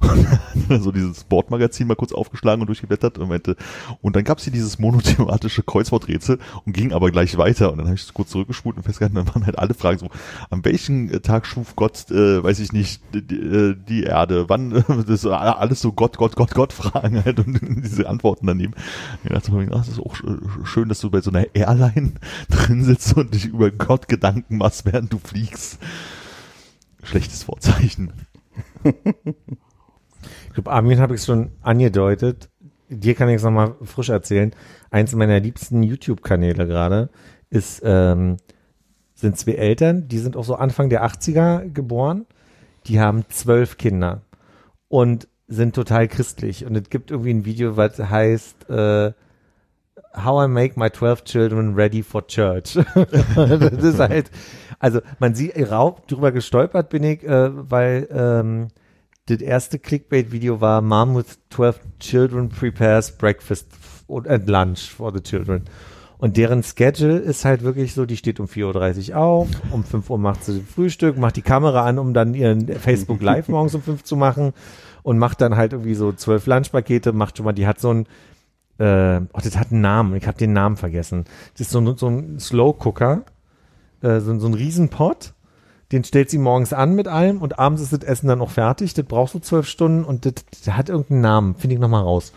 Und 0.00 0.82
so 0.82 0.92
dieses 0.92 1.24
Bordmagazin 1.24 1.86
mal 1.86 1.96
kurz 1.96 2.12
aufgeschlagen 2.12 2.60
und 2.60 2.66
durchgeblättert 2.66 3.18
und 3.18 3.28
meinte, 3.28 3.56
und 4.00 4.16
dann 4.16 4.24
gab's 4.24 4.44
hier 4.44 4.52
dieses 4.52 4.78
monothematische 4.78 5.62
Kreuzworträtsel 5.62 6.38
und 6.64 6.72
ging 6.72 6.92
aber 6.92 7.10
gleich 7.10 7.36
weiter. 7.38 7.70
Und 7.72 7.78
dann 7.78 7.86
habe 7.86 7.96
ich 7.96 8.02
es 8.02 8.14
kurz 8.14 8.30
zurückgespult 8.30 8.76
und 8.76 8.82
festgehalten, 8.84 9.16
dann 9.16 9.28
waren 9.28 9.46
halt 9.46 9.58
alle 9.58 9.74
Fragen 9.74 9.98
so, 9.98 10.08
an 10.50 10.64
welchem 10.64 11.10
äh, 11.12 11.20
Tag 11.20 11.46
schuf 11.46 11.74
Gott, 11.76 12.10
äh, 12.10 12.42
weiß 12.42 12.60
ich 12.60 12.72
nicht, 12.72 13.02
die, 13.12 13.34
äh, 13.36 13.76
die 13.88 14.04
Erde, 14.04 14.48
wann, 14.48 14.70
das 14.88 15.08
ist 15.08 15.26
alles 15.26 15.80
so 15.80 15.92
Gott, 15.92 16.16
Gott, 16.16 16.36
Gott, 16.36 16.54
Gott 16.54 16.72
Fragen 16.72 17.24
halt 17.24 17.40
und 17.40 17.58
diese 17.84 18.08
Antworten 18.08 18.46
daneben. 18.46 18.74
Ich 19.24 19.30
dachte 19.30 19.52
mir, 19.52 19.66
ach, 19.72 19.78
das 19.78 19.88
ist 19.88 20.00
auch 20.00 20.14
sch- 20.14 20.64
schön, 20.64 20.88
dass 20.88 21.00
du 21.00 21.10
bei 21.10 21.20
so 21.20 21.30
einer 21.30 21.54
Airline 21.54 22.12
drin 22.48 22.84
sitzt 22.84 23.16
und 23.16 23.34
dich 23.34 23.46
über 23.46 23.70
Gott 23.70 24.08
Gedanken 24.08 24.58
machst, 24.58 24.84
während 24.84 25.12
du 25.12 25.18
fliegst. 25.18 25.78
Schlechtes 27.02 27.44
Vorzeichen. 27.44 28.12
Glaube, 30.58 30.72
Armin 30.72 30.98
habe 30.98 31.14
ich 31.14 31.22
schon 31.22 31.52
angedeutet. 31.62 32.50
Dir 32.88 33.14
kann 33.14 33.28
ich 33.28 33.36
es 33.36 33.44
nochmal 33.44 33.76
frisch 33.84 34.08
erzählen. 34.08 34.52
Eins 34.90 35.14
meiner 35.14 35.38
liebsten 35.38 35.84
YouTube-Kanäle 35.84 36.66
gerade 36.66 37.10
ist, 37.48 37.80
ähm, 37.84 38.38
sind 39.14 39.38
zwei 39.38 39.52
Eltern, 39.52 40.08
die 40.08 40.18
sind 40.18 40.36
auch 40.36 40.42
so 40.42 40.56
Anfang 40.56 40.88
der 40.90 41.06
80er 41.06 41.72
geboren. 41.72 42.26
Die 42.86 42.98
haben 42.98 43.24
zwölf 43.28 43.78
Kinder 43.78 44.22
und 44.88 45.28
sind 45.46 45.76
total 45.76 46.08
christlich. 46.08 46.66
Und 46.66 46.76
es 46.76 46.90
gibt 46.90 47.12
irgendwie 47.12 47.34
ein 47.34 47.44
Video, 47.44 47.76
was 47.76 47.96
heißt, 47.96 48.68
äh, 48.68 49.12
How 50.16 50.46
I 50.46 50.48
Make 50.48 50.76
My 50.76 50.90
12 50.90 51.22
Children 51.22 51.74
Ready 51.76 52.02
for 52.02 52.26
Church. 52.26 52.76
das 53.36 53.84
ist 53.84 54.00
halt, 54.00 54.32
also 54.80 55.02
man 55.20 55.36
sieht, 55.36 55.56
raub, 55.70 56.08
drüber 56.08 56.32
gestolpert 56.32 56.88
bin 56.88 57.04
ich, 57.04 57.22
äh, 57.22 57.50
weil 57.70 58.08
ähm, 58.10 58.68
das 59.28 59.40
erste 59.40 59.78
Clickbait-Video 59.78 60.60
war 60.60 60.80
Mom 60.80 61.16
with 61.16 61.38
12 61.50 61.80
Children 62.00 62.48
prepares 62.48 63.10
breakfast 63.16 63.68
and 64.08 64.48
lunch 64.48 64.90
for 64.90 65.12
the 65.12 65.20
children. 65.20 65.62
Und 66.18 66.36
deren 66.36 66.62
Schedule 66.64 67.18
ist 67.18 67.44
halt 67.44 67.62
wirklich 67.62 67.94
so, 67.94 68.04
die 68.04 68.16
steht 68.16 68.40
um 68.40 68.46
4.30 68.46 69.10
Uhr 69.12 69.16
auf, 69.18 69.48
um 69.70 69.84
5 69.84 70.10
Uhr 70.10 70.18
macht 70.18 70.44
sie 70.44 70.60
Frühstück, 70.60 71.16
macht 71.16 71.36
die 71.36 71.42
Kamera 71.42 71.84
an, 71.84 71.98
um 71.98 72.12
dann 72.12 72.34
ihren 72.34 72.66
Facebook 72.66 73.22
Live 73.22 73.48
morgens 73.48 73.74
um 73.76 73.82
5 73.82 74.02
zu 74.02 74.16
machen 74.16 74.52
und 75.04 75.18
macht 75.18 75.40
dann 75.40 75.56
halt 75.56 75.72
irgendwie 75.74 75.94
so 75.94 76.12
zwölf 76.12 76.46
Lunchpakete, 76.46 77.12
macht 77.12 77.36
schon 77.36 77.44
mal, 77.44 77.52
die 77.52 77.68
hat 77.68 77.78
so 77.80 77.92
ein, 77.92 78.06
äh, 78.78 79.20
oh, 79.32 79.38
das 79.42 79.56
hat 79.56 79.70
einen 79.70 79.80
Namen, 79.80 80.16
ich 80.16 80.26
habe 80.26 80.38
den 80.38 80.52
Namen 80.52 80.76
vergessen. 80.76 81.24
Das 81.52 81.62
ist 81.62 81.70
so, 81.70 81.80
ein- 81.80 81.96
so 81.96 82.08
ein 82.08 82.40
Slow 82.40 82.72
Cooker, 82.78 83.22
äh, 84.02 84.18
so, 84.20 84.36
so 84.40 84.46
ein 84.48 84.54
Riesenpott. 84.54 85.34
Den 85.90 86.04
stellt 86.04 86.28
sie 86.28 86.38
morgens 86.38 86.72
an 86.72 86.94
mit 86.94 87.08
allem 87.08 87.40
und 87.40 87.58
abends 87.58 87.80
ist 87.80 87.92
das 87.92 88.00
Essen 88.00 88.28
dann 88.28 88.42
auch 88.42 88.50
fertig. 88.50 88.92
Das 88.92 89.06
brauchst 89.06 89.34
du 89.34 89.38
zwölf 89.38 89.66
Stunden 89.66 90.04
und 90.04 90.26
das, 90.26 90.34
das 90.64 90.76
hat 90.76 90.90
irgendeinen 90.90 91.22
Namen, 91.22 91.54
finde 91.54 91.74
ich 91.74 91.80
nochmal 91.80 92.02
raus. 92.02 92.32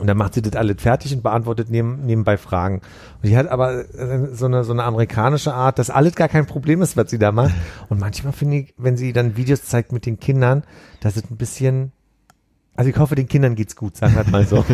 Und 0.00 0.06
dann 0.06 0.16
macht 0.16 0.34
sie 0.34 0.42
das 0.42 0.56
alles 0.56 0.80
fertig 0.80 1.14
und 1.14 1.22
beantwortet 1.22 1.68
neben, 1.70 2.06
nebenbei 2.06 2.38
Fragen. 2.38 2.80
Und 3.22 3.28
die 3.28 3.36
hat 3.36 3.48
aber 3.48 3.88
äh, 3.94 4.34
so 4.34 4.46
eine, 4.46 4.64
so 4.64 4.72
eine 4.72 4.84
amerikanische 4.84 5.52
Art, 5.52 5.78
dass 5.78 5.90
alles 5.90 6.14
gar 6.14 6.28
kein 6.28 6.46
Problem 6.46 6.80
ist, 6.80 6.96
was 6.96 7.10
sie 7.10 7.18
da 7.18 7.30
macht. 7.30 7.54
Und 7.88 8.00
manchmal 8.00 8.32
finde 8.32 8.56
ich, 8.58 8.74
wenn 8.78 8.96
sie 8.96 9.12
dann 9.12 9.36
Videos 9.36 9.64
zeigt 9.64 9.92
mit 9.92 10.06
den 10.06 10.18
Kindern, 10.18 10.64
dass 11.00 11.16
es 11.16 11.30
ein 11.30 11.36
bisschen, 11.36 11.92
also 12.74 12.88
ich 12.88 12.96
hoffe, 12.96 13.16
den 13.16 13.28
Kindern 13.28 13.54
geht's 13.54 13.76
gut, 13.76 13.96
sagen 13.96 14.14
wir 14.14 14.24
mal 14.30 14.46
so. 14.46 14.64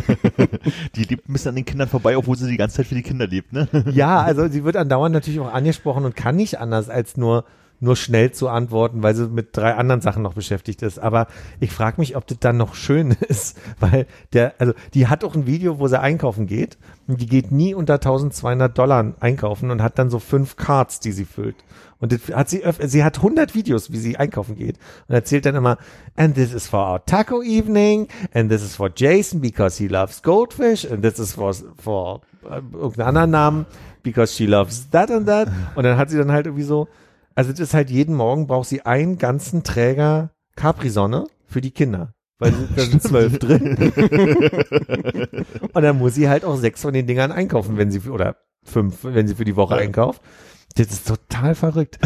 Die 0.95 1.05
lebt 1.05 1.29
ein 1.29 1.33
bisschen 1.33 1.51
an 1.51 1.57
den 1.57 1.65
Kindern 1.65 1.89
vorbei, 1.89 2.17
obwohl 2.17 2.37
sie 2.37 2.49
die 2.49 2.57
ganze 2.57 2.77
Zeit 2.77 2.87
für 2.87 2.95
die 2.95 3.03
Kinder 3.03 3.27
lebt, 3.27 3.53
ne? 3.53 3.69
Ja, 3.91 4.23
also 4.23 4.47
sie 4.49 4.63
wird 4.63 4.77
andauernd 4.77 5.13
natürlich 5.13 5.41
auch 5.41 5.53
angesprochen 5.53 6.05
und 6.05 6.15
kann 6.15 6.37
nicht 6.37 6.61
anders 6.61 6.89
als 6.89 7.17
nur 7.17 7.45
nur 7.81 7.97
schnell 7.97 8.33
zu 8.33 8.49
antworten, 8.49 9.03
weil 9.03 9.15
sie 9.15 9.29
mit 9.29 9.57
drei 9.57 9.75
anderen 9.75 10.01
Sachen 10.01 10.23
noch 10.23 10.35
beschäftigt 10.35 10.83
ist. 10.83 10.99
Aber 10.99 11.29
ich 11.61 11.73
frage 11.73 12.01
mich, 12.01 12.17
ob 12.17 12.27
das 12.27 12.39
dann 12.41 12.57
noch 12.57 12.75
schön 12.75 13.11
ist, 13.29 13.59
weil 13.81 14.07
der, 14.33 14.55
also 14.59 14.73
die 14.95 15.07
hat 15.07 15.25
auch 15.25 15.35
ein 15.35 15.47
Video, 15.47 15.79
wo 15.79 15.89
sie 15.89 16.01
einkaufen 16.01 16.47
geht 16.47 16.79
und 17.07 17.21
die 17.21 17.27
geht 17.27 17.53
nie 17.53 17.75
unter 17.75 17.95
1200 17.95 18.77
Dollar 18.77 19.15
einkaufen 19.21 19.71
und 19.71 19.83
hat 19.83 19.99
dann 19.99 20.11
so 20.11 20.19
fünf 20.19 20.57
Cards, 20.57 21.01
die 21.01 21.13
sie 21.13 21.25
füllt. 21.25 21.57
Und 22.01 22.13
das 22.13 22.35
hat 22.35 22.49
sie, 22.49 22.63
sie 22.85 23.03
hat 23.03 23.17
100 23.17 23.55
Videos, 23.55 23.91
wie 23.91 23.97
sie 23.97 24.17
einkaufen 24.17 24.57
geht 24.57 24.79
und 25.09 25.15
erzählt 25.15 25.47
dann 25.47 25.57
immer, 25.57 25.79
and 26.17 26.35
this 26.37 26.53
is 26.53 26.69
for 26.69 26.81
our 26.81 27.05
taco 27.05 27.43
evening, 27.43 28.07
and 28.33 28.51
this 28.51 28.63
is 28.63 28.77
for 28.77 28.91
Jason 28.95 29.41
because 29.41 29.83
he 29.83 29.89
loves 29.89 30.23
goldfish, 30.23 30.89
and 30.89 31.03
this 31.03 31.19
is 31.19 31.33
for, 31.33 31.53
for 31.77 32.21
äh, 32.49 32.61
irgendeinen 32.73 33.09
anderen 33.09 33.31
Namen, 33.31 33.67
because 34.05 34.33
she 34.33 34.47
loves 34.47 34.89
that 34.91 35.11
and 35.11 35.27
that. 35.27 35.49
Und 35.75 35.85
dann 35.85 35.97
hat 35.97 36.11
sie 36.11 36.19
dann 36.19 36.31
halt 36.31 36.47
irgendwie 36.47 36.65
so, 36.65 36.87
also 37.39 37.53
das 37.53 37.61
ist 37.61 37.75
halt 37.75 37.89
jeden 37.89 38.17
Morgen 38.17 38.49
braucht 38.49 38.69
sie 38.69 38.83
einen 38.85 39.17
ganzen 39.17 39.63
Träger 39.63 40.33
Capri-Sonne 40.57 41.29
für 41.47 41.61
die 41.61 41.71
Kinder. 41.71 42.13
Weil 42.41 42.53
da 42.75 42.83
sind 42.83 43.01
zwölf 43.01 43.39
drin. 43.39 43.77
Und 45.73 45.83
dann 45.83 45.99
muss 45.99 46.17
sie 46.17 46.29
halt 46.29 46.45
auch 46.45 46.57
sechs 46.57 46.83
von 46.83 46.93
den 46.93 47.07
Dingern 47.07 47.31
einkaufen, 47.31 47.77
wenn 47.77 47.93
sie, 47.93 48.01
für- 48.01 48.11
oder 48.11 48.39
fünf, 48.65 49.05
wenn 49.05 49.29
sie 49.29 49.37
für 49.37 49.45
die 49.45 49.55
Woche 49.55 49.77
einkauft. 49.77 50.21
Das 50.75 50.89
ist 50.89 51.07
total 51.07 51.55
verrückt. 51.55 52.01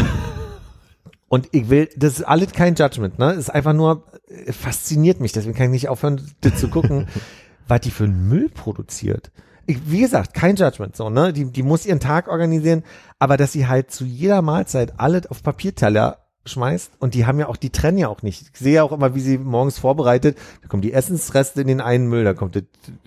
Und 1.28 1.48
ich 1.52 1.70
will, 1.70 1.88
das 1.96 2.18
ist 2.18 2.24
alles 2.24 2.52
kein 2.52 2.74
Judgment, 2.74 3.18
ne? 3.18 3.28
Das 3.28 3.38
ist 3.38 3.50
einfach 3.50 3.72
nur, 3.72 4.04
äh, 4.28 4.52
fasziniert 4.52 5.20
mich, 5.20 5.32
deswegen 5.32 5.54
kann 5.54 5.68
ich 5.68 5.72
nicht 5.72 5.88
aufhören, 5.88 6.20
das 6.42 6.60
zu 6.60 6.68
gucken, 6.68 7.08
was 7.68 7.80
die 7.80 7.90
für 7.90 8.04
einen 8.04 8.28
Müll 8.28 8.50
produziert. 8.50 9.32
Ich, 9.72 9.90
wie 9.90 10.00
gesagt, 10.00 10.34
kein 10.34 10.56
Judgment, 10.56 10.96
so, 10.96 11.10
ne? 11.10 11.32
Die, 11.32 11.44
die 11.44 11.62
muss 11.62 11.86
ihren 11.86 12.00
Tag 12.00 12.28
organisieren, 12.28 12.84
aber 13.18 13.36
dass 13.36 13.52
sie 13.52 13.66
halt 13.66 13.90
zu 13.90 14.04
jeder 14.04 14.42
Mahlzeit 14.42 14.94
alles 14.98 15.26
auf 15.26 15.42
Papierteller 15.42 16.18
schmeißt 16.44 16.92
und 16.98 17.14
die 17.14 17.26
haben 17.26 17.38
ja 17.38 17.48
auch, 17.48 17.56
die 17.56 17.70
trennen 17.70 17.98
ja 17.98 18.08
auch 18.08 18.22
nicht. 18.22 18.50
Ich 18.52 18.58
sehe 18.58 18.74
ja 18.74 18.82
auch 18.82 18.92
immer, 18.92 19.14
wie 19.14 19.20
sie 19.20 19.38
morgens 19.38 19.78
vorbereitet, 19.78 20.36
da 20.60 20.68
kommen 20.68 20.82
die 20.82 20.92
Essensreste 20.92 21.60
in 21.60 21.68
den 21.68 21.80
einen 21.80 22.08
Müll, 22.08 22.24
da 22.24 22.34
kommt 22.34 22.56
das, 22.56 22.64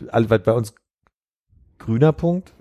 alles, 0.10 0.30
was 0.30 0.44
bei 0.44 0.54
uns 0.54 0.74
grüner 1.78 2.14
Punkt, 2.14 2.54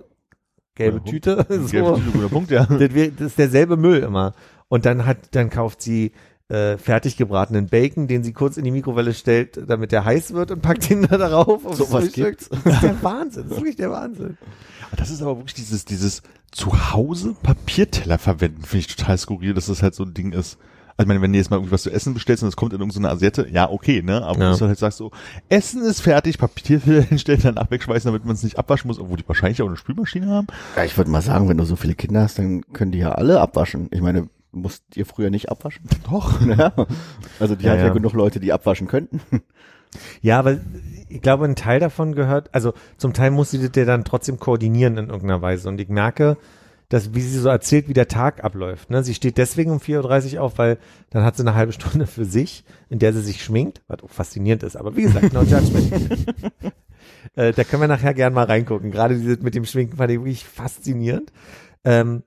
gelbe 0.75 0.99
Grüner 1.01 1.11
Tüte, 1.11 1.47
so. 1.49 1.67
Gelbe 1.69 1.95
Tüte, 1.95 2.11
guter 2.11 2.29
Punkt, 2.29 2.51
ja. 2.51 2.67
Das 2.67 2.91
ist 2.91 3.39
derselbe 3.39 3.77
Müll 3.77 4.03
immer. 4.03 4.35
Und 4.69 4.87
dann 4.87 5.07
hat, 5.07 5.35
dann 5.37 5.51
kauft 5.51 5.83
sie 5.83 6.13
äh, 6.49 6.77
fertig 6.77 7.17
gebratenen 7.17 7.67
Bacon, 7.69 8.07
den 8.07 8.23
sie 8.23 8.33
kurz 8.33 8.57
in 8.57 8.65
die 8.65 8.71
Mikrowelle 8.71 9.15
stellt, 9.15 9.59
damit 9.69 9.93
der 9.93 10.05
heiß 10.05 10.35
wird 10.35 10.51
und 10.51 10.61
packt 10.63 10.91
ihn 10.91 11.03
da 11.11 11.17
drauf. 11.17 11.65
aufs 11.65 11.79
So 11.79 11.93
was 11.93 12.13
gibt's. 12.13 12.49
Das 12.65 12.75
ist 12.75 12.83
der 12.83 13.03
Wahnsinn. 13.03 13.43
Das 13.45 13.53
ist 13.53 13.59
wirklich 13.59 13.77
der 13.77 13.91
Wahnsinn. 13.91 14.37
Das 14.97 15.11
ist 15.11 15.23
aber 15.23 15.37
wirklich 15.39 15.55
dieses, 15.55 15.85
dieses 15.85 16.23
Zuhause 16.53 17.35
Papierteller 17.43 18.19
verwenden, 18.19 18.63
finde 18.63 18.87
ich 18.87 18.97
total 18.97 19.19
skurril, 19.19 19.55
dass 19.55 19.67
das 19.67 19.83
halt 19.83 19.95
so 19.95 20.05
ein 20.05 20.15
Ding 20.15 20.33
ist. 20.33 20.59
Also 20.97 21.07
ich 21.07 21.09
meine, 21.09 21.21
wenn 21.23 21.33
du 21.33 21.39
jetzt 21.39 21.51
mal 21.51 21.57
irgendwie 21.57 21.73
was 21.73 21.83
zu 21.83 21.91
essen 21.91 22.15
bestellst 22.15 22.45
und 22.45 22.49
es 22.51 22.55
kommt 22.55 22.73
in 22.73 22.79
irgendeine 22.79 23.11
Asiette, 23.11 23.49
ja, 23.51 23.69
okay, 23.69 24.01
ne? 24.01 24.23
Aber 24.23 24.39
Ja. 24.41 24.57
du 24.57 24.67
halt 24.69 24.79
sagst 24.79 24.99
so, 24.99 25.11
Essen 25.49 25.83
ist 25.83 26.01
fertig, 26.03 26.39
Papierteller 26.39 27.03
hinstellen, 27.09 27.41
danach 27.43 27.69
wegschmeißen, 27.73 28.07
damit 28.09 28.25
man 28.25 28.37
es 28.37 28.45
nicht 28.45 28.59
abwaschen 28.61 28.87
muss, 28.87 29.01
obwohl 29.01 29.17
die 29.17 29.27
wahrscheinlich 29.27 29.61
auch 29.63 29.67
eine 29.67 29.77
Spülmaschine 29.77 30.29
haben. 30.29 30.47
Ja, 30.77 30.85
ich 30.85 30.97
würde 30.97 31.11
mal 31.11 31.21
sagen, 31.23 31.49
wenn 31.49 31.57
du 31.57 31.65
so 31.65 31.75
viele 31.75 31.97
Kinder 31.97 32.21
hast, 32.23 32.39
dann 32.39 32.63
können 32.73 32.93
die 32.93 32.99
ja 32.99 33.11
alle 33.11 33.41
abwaschen. 33.41 33.89
Ich 33.91 34.01
meine, 34.03 34.29
musst 34.55 34.83
ihr 34.97 35.07
früher 35.07 35.31
nicht 35.31 35.51
abwaschen? 35.51 35.85
Doch. 36.11 36.41
Ja. 36.47 36.73
Also 37.41 37.55
die 37.55 37.65
Ja, 37.65 37.73
hat 37.73 37.79
ja 37.79 37.87
ja. 37.87 37.93
genug 37.93 38.13
Leute, 38.13 38.41
die 38.41 38.53
abwaschen 38.53 38.87
könnten. 38.87 39.21
Ja, 40.23 40.41
aber 40.41 40.59
ich 41.09 41.23
glaube, 41.23 41.45
ein 41.45 41.55
Teil 41.55 41.79
davon 41.79 42.17
gehört, 42.17 42.53
also 42.53 42.73
zum 42.97 43.13
Teil 43.13 43.31
muss 43.31 43.53
sie 43.53 43.59
das 43.61 43.71
ja 43.77 43.85
dann 43.85 44.03
trotzdem 44.03 44.41
koordinieren 44.41 44.99
in 44.99 45.07
irgendeiner 45.07 45.41
Weise. 45.41 45.69
Und 45.69 45.81
ich 45.81 45.89
merke, 45.89 46.37
dass, 46.89 47.15
wie 47.15 47.21
sie 47.21 47.39
so 47.39 47.49
erzählt, 47.49 47.89
wie 47.89 47.93
der 47.93 48.09
Tag 48.09 48.43
abläuft. 48.43 48.91
Ne? 48.91 49.05
Sie 49.05 49.15
steht 49.15 49.39
deswegen 49.39 49.71
um 49.71 49.79
4.30 49.79 50.35
Uhr 50.35 50.43
auf, 50.43 50.59
weil 50.59 50.79
dann 51.11 51.25
hat 51.25 51.37
sie 51.37 51.45
eine 51.45 51.55
halbe 51.55 51.73
Stunde 51.73 52.07
für 52.09 52.25
sich, 52.25 52.65
in 52.89 52.99
der 52.99 53.13
sie 53.13 53.21
sich 53.21 53.43
schminkt, 53.45 53.83
was 53.87 54.03
auch 54.03 54.11
faszinierend 54.11 54.65
ist. 54.65 54.77
Aber 54.77 54.97
wie 54.97 55.03
gesagt, 55.03 55.33
no 55.33 55.43
judgment. 55.43 56.27
äh, 57.37 57.53
da 57.53 57.65
können 57.65 57.83
wir 57.83 57.89
nachher 57.89 58.15
gern 58.15 58.33
mal 58.33 58.47
reingucken. 58.47 58.91
Gerade 58.91 59.17
dieses 59.17 59.41
mit 59.43 59.55
dem 59.55 59.65
Schminken 59.65 59.97
fand 59.97 60.11
ich 60.11 60.19
wirklich 60.19 60.45
faszinierend. 60.45 61.33
Ähm, 61.85 62.23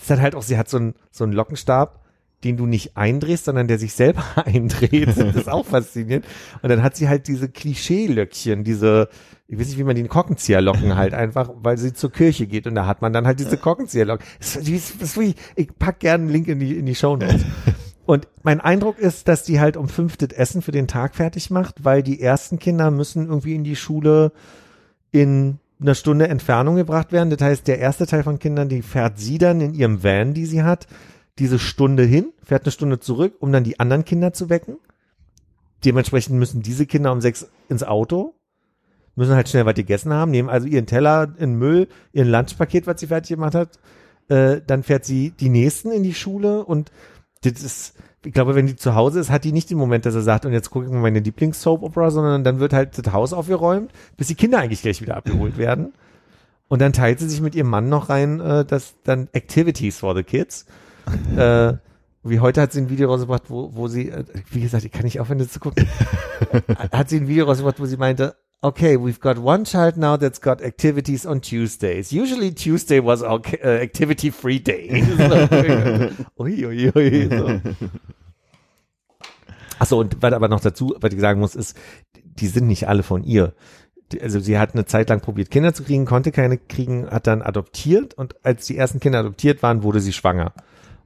ist 0.00 0.10
dann 0.10 0.20
halt 0.20 0.34
auch, 0.34 0.42
sie 0.42 0.56
hat 0.58 0.68
so 0.68 0.76
einen, 0.76 0.94
so 1.10 1.24
einen 1.24 1.32
Lockenstab, 1.32 2.04
den 2.44 2.56
du 2.56 2.66
nicht 2.66 2.96
eindrehst, 2.96 3.46
sondern 3.46 3.66
der 3.66 3.78
sich 3.78 3.94
selber 3.94 4.22
eindreht. 4.44 5.08
Das 5.08 5.16
ist 5.18 5.48
auch 5.48 5.64
faszinierend. 5.66 6.26
Und 6.62 6.68
dann 6.68 6.82
hat 6.82 6.96
sie 6.96 7.08
halt 7.08 7.28
diese 7.28 7.48
Klischee-Löckchen, 7.48 8.62
diese, 8.62 9.08
ich 9.48 9.58
weiß 9.58 9.68
nicht, 9.68 9.78
wie 9.78 9.84
man 9.84 9.96
die 9.96 10.04
Korkenzieherlocken 10.04 10.96
halt 10.96 11.14
einfach, 11.24 11.50
weil 11.56 11.78
sie 11.78 11.92
zur 11.94 12.12
Kirche 12.12 12.46
geht 12.46 12.66
und 12.66 12.74
da 12.74 12.86
hat 12.86 13.00
man 13.02 13.12
dann 13.12 13.26
halt 13.26 13.40
diese 13.40 13.56
Korkenzieherlocken. 13.56 14.24
Das, 14.38 14.56
ist- 14.56 15.00
das, 15.00 15.16
ist- 15.16 15.36
ich 15.56 15.68
pack 15.78 16.00
gerne 16.00 16.24
einen 16.24 16.32
Link 16.32 16.48
in 16.48 16.58
die, 16.60 16.76
in 16.76 16.86
die 16.86 16.94
Show 16.94 17.16
Notes. 17.16 17.44
Und 18.06 18.28
mein 18.44 18.60
Eindruck 18.60 19.00
ist, 19.00 19.26
dass 19.26 19.42
die 19.42 19.58
halt 19.58 19.76
um 19.76 19.88
fünf 19.88 20.16
das 20.16 20.28
Essen 20.30 20.62
für 20.62 20.70
den 20.70 20.86
Tag 20.86 21.16
fertig 21.16 21.50
macht, 21.50 21.84
weil 21.84 22.04
die 22.04 22.20
ersten 22.20 22.60
Kinder 22.60 22.92
müssen 22.92 23.26
irgendwie 23.26 23.56
in 23.56 23.64
die 23.64 23.74
Schule 23.74 24.30
in 25.10 25.58
einer 25.80 25.94
Stunde 25.94 26.28
Entfernung 26.28 26.76
gebracht 26.76 27.12
werden. 27.12 27.30
Das 27.30 27.40
heißt, 27.40 27.68
der 27.68 27.78
erste 27.78 28.06
Teil 28.06 28.22
von 28.22 28.38
Kindern, 28.38 28.68
die 28.68 28.82
fährt 28.82 29.18
sie 29.18 29.38
dann 29.38 29.60
in 29.60 29.74
ihrem 29.74 30.02
Van, 30.02 30.34
die 30.34 30.46
sie 30.46 30.62
hat, 30.62 30.86
diese 31.38 31.58
Stunde 31.58 32.04
hin, 32.04 32.32
fährt 32.42 32.64
eine 32.64 32.72
Stunde 32.72 32.98
zurück, 32.98 33.34
um 33.40 33.52
dann 33.52 33.64
die 33.64 33.78
anderen 33.78 34.04
Kinder 34.04 34.32
zu 34.32 34.48
wecken. 34.48 34.78
Dementsprechend 35.84 36.38
müssen 36.38 36.62
diese 36.62 36.86
Kinder 36.86 37.12
um 37.12 37.20
sechs 37.20 37.48
ins 37.68 37.82
Auto, 37.82 38.34
müssen 39.14 39.34
halt 39.34 39.48
schnell 39.48 39.66
was 39.66 39.74
gegessen 39.74 40.12
haben, 40.12 40.30
nehmen 40.30 40.48
also 40.48 40.66
ihren 40.66 40.86
Teller 40.86 41.34
in 41.38 41.56
Müll, 41.56 41.88
ihren 42.12 42.28
Lunchpaket, 42.28 42.86
was 42.86 43.00
sie 43.00 43.08
fertig 43.08 43.36
gemacht 43.36 43.54
hat, 43.54 43.78
äh, 44.28 44.60
dann 44.66 44.82
fährt 44.82 45.04
sie 45.04 45.30
die 45.30 45.50
nächsten 45.50 45.92
in 45.92 46.02
die 46.02 46.14
Schule 46.14 46.64
und 46.64 46.90
das 47.42 47.62
ist, 47.62 47.94
ich 48.26 48.32
glaube, 48.32 48.56
wenn 48.56 48.66
die 48.66 48.74
zu 48.74 48.96
Hause 48.96 49.20
ist, 49.20 49.30
hat 49.30 49.44
die 49.44 49.52
nicht 49.52 49.70
den 49.70 49.78
Moment, 49.78 50.04
dass 50.04 50.16
er 50.16 50.22
sagt, 50.22 50.44
und 50.46 50.52
jetzt 50.52 50.70
gucke 50.70 50.86
ich 50.86 50.90
mal 50.90 51.00
meine 51.00 51.20
Lieblings-Soap-Opera, 51.20 52.10
sondern 52.10 52.42
dann 52.42 52.58
wird 52.58 52.72
halt 52.72 52.98
das 52.98 53.12
Haus 53.12 53.32
aufgeräumt, 53.32 53.92
bis 54.16 54.26
die 54.26 54.34
Kinder 54.34 54.58
eigentlich 54.58 54.82
gleich 54.82 55.00
wieder 55.00 55.16
abgeholt 55.16 55.56
werden. 55.58 55.92
Und 56.68 56.82
dann 56.82 56.92
teilt 56.92 57.20
sie 57.20 57.28
sich 57.28 57.40
mit 57.40 57.54
ihrem 57.54 57.70
Mann 57.70 57.88
noch 57.88 58.08
rein, 58.08 58.40
äh, 58.40 58.64
dass 58.64 58.96
dann 59.04 59.28
Activities 59.32 59.98
for 59.98 60.16
the 60.16 60.24
Kids. 60.24 60.66
äh, 61.36 61.74
wie 62.24 62.40
heute 62.40 62.60
hat 62.60 62.72
sie 62.72 62.80
ein 62.80 62.90
Video 62.90 63.08
rausgebracht, 63.08 63.44
wo, 63.48 63.70
wo 63.74 63.86
sie, 63.86 64.08
äh, 64.10 64.24
wie 64.50 64.60
gesagt, 64.60 64.84
ich 64.84 64.90
kann 64.90 65.04
nicht 65.04 65.20
aufhören, 65.20 65.38
das 65.38 65.52
zu 65.52 65.60
gucken. 65.60 65.86
hat 66.90 67.08
sie 67.08 67.18
ein 67.18 67.28
Video 67.28 67.44
rausgebracht, 67.44 67.78
wo 67.78 67.86
sie 67.86 67.96
meinte, 67.96 68.34
okay, 68.62 68.96
we've 68.96 69.20
got 69.20 69.38
one 69.38 69.64
child 69.64 69.96
now 69.96 70.16
that's 70.16 70.38
got 70.38 70.62
activities 70.62 71.26
on 71.26 71.40
Tuesdays. 71.40 72.12
Usually 72.12 72.52
Tuesday 72.52 73.00
was 73.00 73.22
our 73.22 73.40
uh, 73.64 73.68
activity 73.68 74.30
free 74.30 74.58
day. 74.58 74.88
ui, 76.40 76.64
ui, 76.64 76.92
ui, 76.94 77.28
so. 77.28 77.60
Achso, 79.78 80.00
und 80.00 80.22
was 80.22 80.32
aber 80.32 80.48
noch 80.48 80.60
dazu, 80.60 80.94
was 81.00 81.12
ich 81.12 81.20
sagen 81.20 81.40
muss, 81.40 81.54
ist, 81.54 81.76
die 82.14 82.46
sind 82.46 82.66
nicht 82.66 82.88
alle 82.88 83.02
von 83.02 83.22
ihr. 83.24 83.54
Also 84.22 84.40
sie 84.40 84.58
hat 84.58 84.74
eine 84.74 84.86
Zeit 84.86 85.08
lang 85.08 85.20
probiert, 85.20 85.50
Kinder 85.50 85.74
zu 85.74 85.82
kriegen, 85.82 86.04
konnte 86.04 86.30
keine 86.30 86.58
kriegen, 86.58 87.10
hat 87.10 87.26
dann 87.26 87.42
adoptiert 87.42 88.14
und 88.14 88.36
als 88.44 88.66
die 88.66 88.76
ersten 88.76 89.00
Kinder 89.00 89.18
adoptiert 89.18 89.62
waren, 89.62 89.82
wurde 89.82 90.00
sie 90.00 90.12
schwanger. 90.12 90.52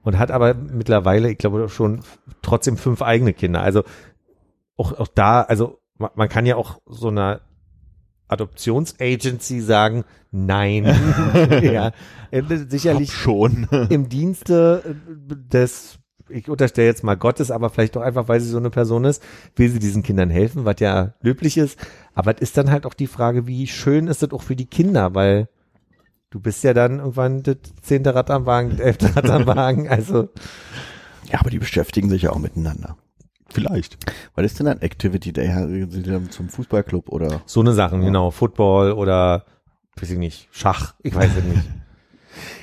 Und 0.03 0.18
hat 0.18 0.30
aber 0.30 0.55
mittlerweile, 0.55 1.30
ich 1.30 1.38
glaube, 1.38 1.68
schon 1.68 2.03
trotzdem 2.42 2.76
fünf 2.76 3.03
eigene 3.03 3.34
Kinder. 3.34 3.62
Also 3.62 3.84
auch, 4.76 4.98
auch 4.98 5.09
da, 5.09 5.42
also 5.42 5.79
ma- 6.01 6.11
man 6.16 6.28
kann 6.28 6.46
ja 6.46 6.57
auch 6.57 6.80
so 6.86 7.09
einer 7.09 7.40
Adoptionsagency 8.28 9.61
sagen, 9.61 10.05
nein. 10.30 10.84
ja, 11.62 11.92
äh, 12.30 12.42
sicherlich 12.68 13.12
schon. 13.12 13.68
im 13.90 14.09
Dienste 14.09 14.82
äh, 15.30 15.34
des, 15.36 15.98
ich 16.28 16.48
unterstelle 16.48 16.86
jetzt 16.88 17.05
mal 17.05 17.16
Gottes, 17.16 17.51
aber 17.51 17.70
vielleicht 17.70 17.96
auch 17.96 18.03
einfach, 18.03 18.28
weil 18.28 18.40
sie 18.40 18.48
so 18.48 18.59
eine 18.59 18.70
Person 18.70 19.05
ist, 19.05 19.22
will 19.57 19.68
sie 19.68 19.78
diesen 19.80 20.03
Kindern 20.03 20.30
helfen, 20.30 20.64
was 20.64 20.76
ja 20.80 21.14
löblich 21.20 21.59
ist. 21.59 21.78
Aber 22.14 22.34
es 22.34 22.40
ist 22.40 22.57
dann 22.57 22.70
halt 22.70 22.86
auch 22.86 22.94
die 22.94 23.09
Frage, 23.09 23.46
wie 23.46 23.66
schön 23.66 24.07
ist 24.07 24.22
das 24.22 24.30
auch 24.32 24.42
für 24.42 24.57
die 24.57 24.66
Kinder, 24.66 25.14
weil 25.14 25.48
du 26.30 26.38
bist 26.40 26.62
ja 26.62 26.72
dann 26.72 27.01
irgendwann 27.01 27.42
das 27.42 27.57
zehnte 27.82 28.14
Rad 28.14 28.30
am 28.30 28.46
Wagen, 28.46 28.78
elfte 28.78 29.14
Rad 29.16 29.28
am 29.28 29.46
Wagen, 29.46 29.88
also 29.88 30.28
Ja, 31.30 31.40
aber 31.40 31.51
die 31.51 31.59
beschäftigen 31.59 32.09
sich 32.09 32.22
ja 32.22 32.30
auch 32.30 32.38
miteinander. 32.38 32.96
Vielleicht. 33.53 33.98
Was 34.34 34.46
ist 34.46 34.59
denn 34.61 34.68
ein 34.68 34.80
Activity 34.82 35.32
Day? 35.32 35.48
Sind 35.53 35.90
Sie 35.92 36.03
dann 36.03 36.30
zum 36.30 36.48
Fußballclub 36.48 37.09
oder? 37.09 37.42
so 37.46 37.61
eine 37.61 37.72
Sachen, 37.72 38.03
genau, 38.03 38.30
Football 38.30 38.92
oder, 38.92 39.44
weiß 39.96 40.11
ich 40.11 40.18
nicht, 40.18 40.48
Schach, 40.53 40.94
ich 41.03 41.14
weiß 41.14 41.30
es 41.36 41.44
nicht. 41.44 41.62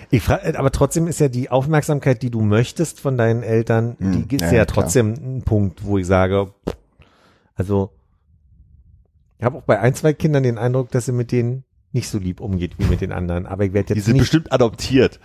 Ich 0.10 0.24
frage, 0.24 0.58
aber 0.58 0.72
trotzdem 0.72 1.06
ist 1.08 1.20
ja 1.20 1.28
die 1.28 1.50
Aufmerksamkeit, 1.50 2.22
die 2.22 2.30
du 2.32 2.40
möchtest 2.40 3.02
von 3.02 3.18
deinen 3.18 3.44
Eltern, 3.44 3.98
Hm, 4.00 4.26
die 4.30 4.36
ist 4.38 4.42
ja, 4.44 4.48
ja, 4.48 4.54
ja, 4.60 4.66
klar. 4.66 4.86
trotzdem 4.86 5.14
ein 5.16 5.42
Punkt, 5.44 5.84
wo 5.84 5.98
ich 5.98 6.08
sage, 6.08 6.54
also 7.56 7.92
ich 9.38 9.44
habe 9.44 9.58
auch 9.58 9.64
bei 9.64 9.82
ein, 9.82 9.94
zwei 9.96 10.14
Kindern 10.14 10.44
den 10.44 10.58
Eindruck, 10.58 10.92
dass 10.92 11.08
sie 11.08 11.12
mit 11.12 11.34
denen 11.34 11.66
nicht 11.92 12.08
so 12.08 12.20
lieb 12.20 12.40
umgeht 12.40 12.80
wie 12.80 12.86
mit 12.86 13.02
den 13.02 13.12
anderen. 13.12 13.46
Aber 13.46 13.66
ich 13.66 13.74
werde 13.74 13.88
Die 13.94 14.00
jetzt 14.00 14.06
sind 14.06 14.14
nicht. 14.14 14.22
bestimmt 14.22 14.54
adoptiert. 14.54 15.20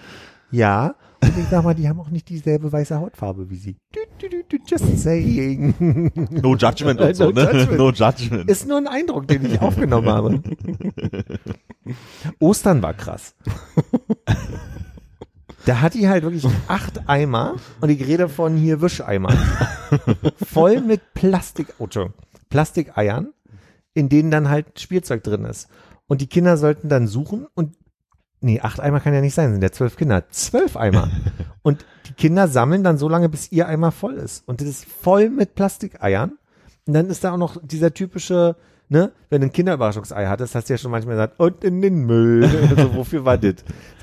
Ja. 0.51 0.97
Und 1.23 1.39
ich 1.39 1.47
sag 1.51 1.63
mal, 1.63 1.75
die 1.75 1.89
haben 1.89 2.01
auch 2.01 2.11
nicht 2.11 2.29
dieselbe 2.29 2.73
weiße 2.73 2.99
Hautfarbe 2.99 3.49
wie 3.49 3.57
sie. 3.57 3.77
Just 4.67 4.99
saying. 4.99 6.11
No 6.31 6.57
judgment 6.57 7.01
und 7.01 7.15
so, 7.15 7.31
No 7.31 7.31
ne? 7.31 7.43
judgment. 7.43 7.79
No 7.79 7.91
judgment. 7.91 8.51
Ist 8.51 8.67
nur 8.67 8.79
ein 8.79 8.89
Eindruck, 8.89 9.29
den 9.29 9.47
ich 9.47 9.61
aufgenommen 9.61 10.09
habe. 10.09 10.43
Ostern 12.41 12.83
war 12.83 12.95
krass. 12.95 13.35
Da 15.65 15.81
hat 15.81 15.95
die 15.95 16.09
halt 16.09 16.25
wirklich 16.25 16.47
acht 16.67 17.09
Eimer 17.09 17.55
und 17.81 17.89
ich 17.89 18.05
rede 18.05 18.29
von 18.29 18.57
hier 18.57 18.83
Wischeimern. 18.83 19.39
Voll 20.45 20.81
mit 20.81 21.15
Plastik, 21.15 21.75
oh, 21.79 21.87
Plastikeiern, 22.51 23.33
in 23.95 24.09
denen 24.09 24.33
dann 24.33 24.49
halt 24.49 24.81
Spielzeug 24.81 25.23
drin 25.23 25.45
ist. 25.45 25.69
Und 26.09 26.21
die 26.21 26.27
Kinder 26.27 26.57
sollten 26.57 26.89
dann 26.89 27.07
suchen 27.07 27.47
und 27.55 27.77
nee, 28.43 28.61
acht 28.61 28.81
Eimer 28.81 29.01
kann 29.01 29.15
ja 29.15 29.21
nicht 29.21 29.35
sein, 29.35 29.53
sind 29.53 29.63
ja 29.63 29.73
zwölf 29.73 29.97
Kinder. 29.97 30.29
Zwölf 30.31 30.77
Eimer. 30.77 31.11
Und 31.63 31.85
die 32.07 32.15
Kinder 32.15 32.49
sammeln 32.49 32.85
dann 32.85 32.99
so 32.99 33.09
lange, 33.09 33.29
bis 33.29 33.53
ihr 33.53 33.69
Eimer 33.69 33.93
voll 33.93 34.15
ist. 34.15 34.47
Und 34.47 34.61
das 34.61 34.69
ist 34.69 34.85
voll 34.85 35.31
mit 35.31 35.55
Plastikeiern. 35.55 36.39
Und 36.87 36.95
dann 36.95 37.09
ist 37.09 37.25
da 37.25 37.33
auch 37.33 37.39
noch 37.39 37.57
dieser 37.63 37.95
typische, 37.95 38.57
ne, 38.89 39.13
wenn 39.31 39.41
du 39.41 39.47
ein 39.47 39.53
Kinderüberraschungsei 39.53 40.27
hattest, 40.27 40.55
hast 40.55 40.69
du 40.69 40.75
ja 40.75 40.79
schon 40.79 40.91
manchmal 40.91 41.15
gesagt, 41.15 41.39
und 41.39 41.63
in 41.65 41.81
den 41.81 42.05
Müll. 42.05 42.45
also, 42.77 42.95
wofür 42.95 43.25
war 43.25 43.39
das? 43.39 43.57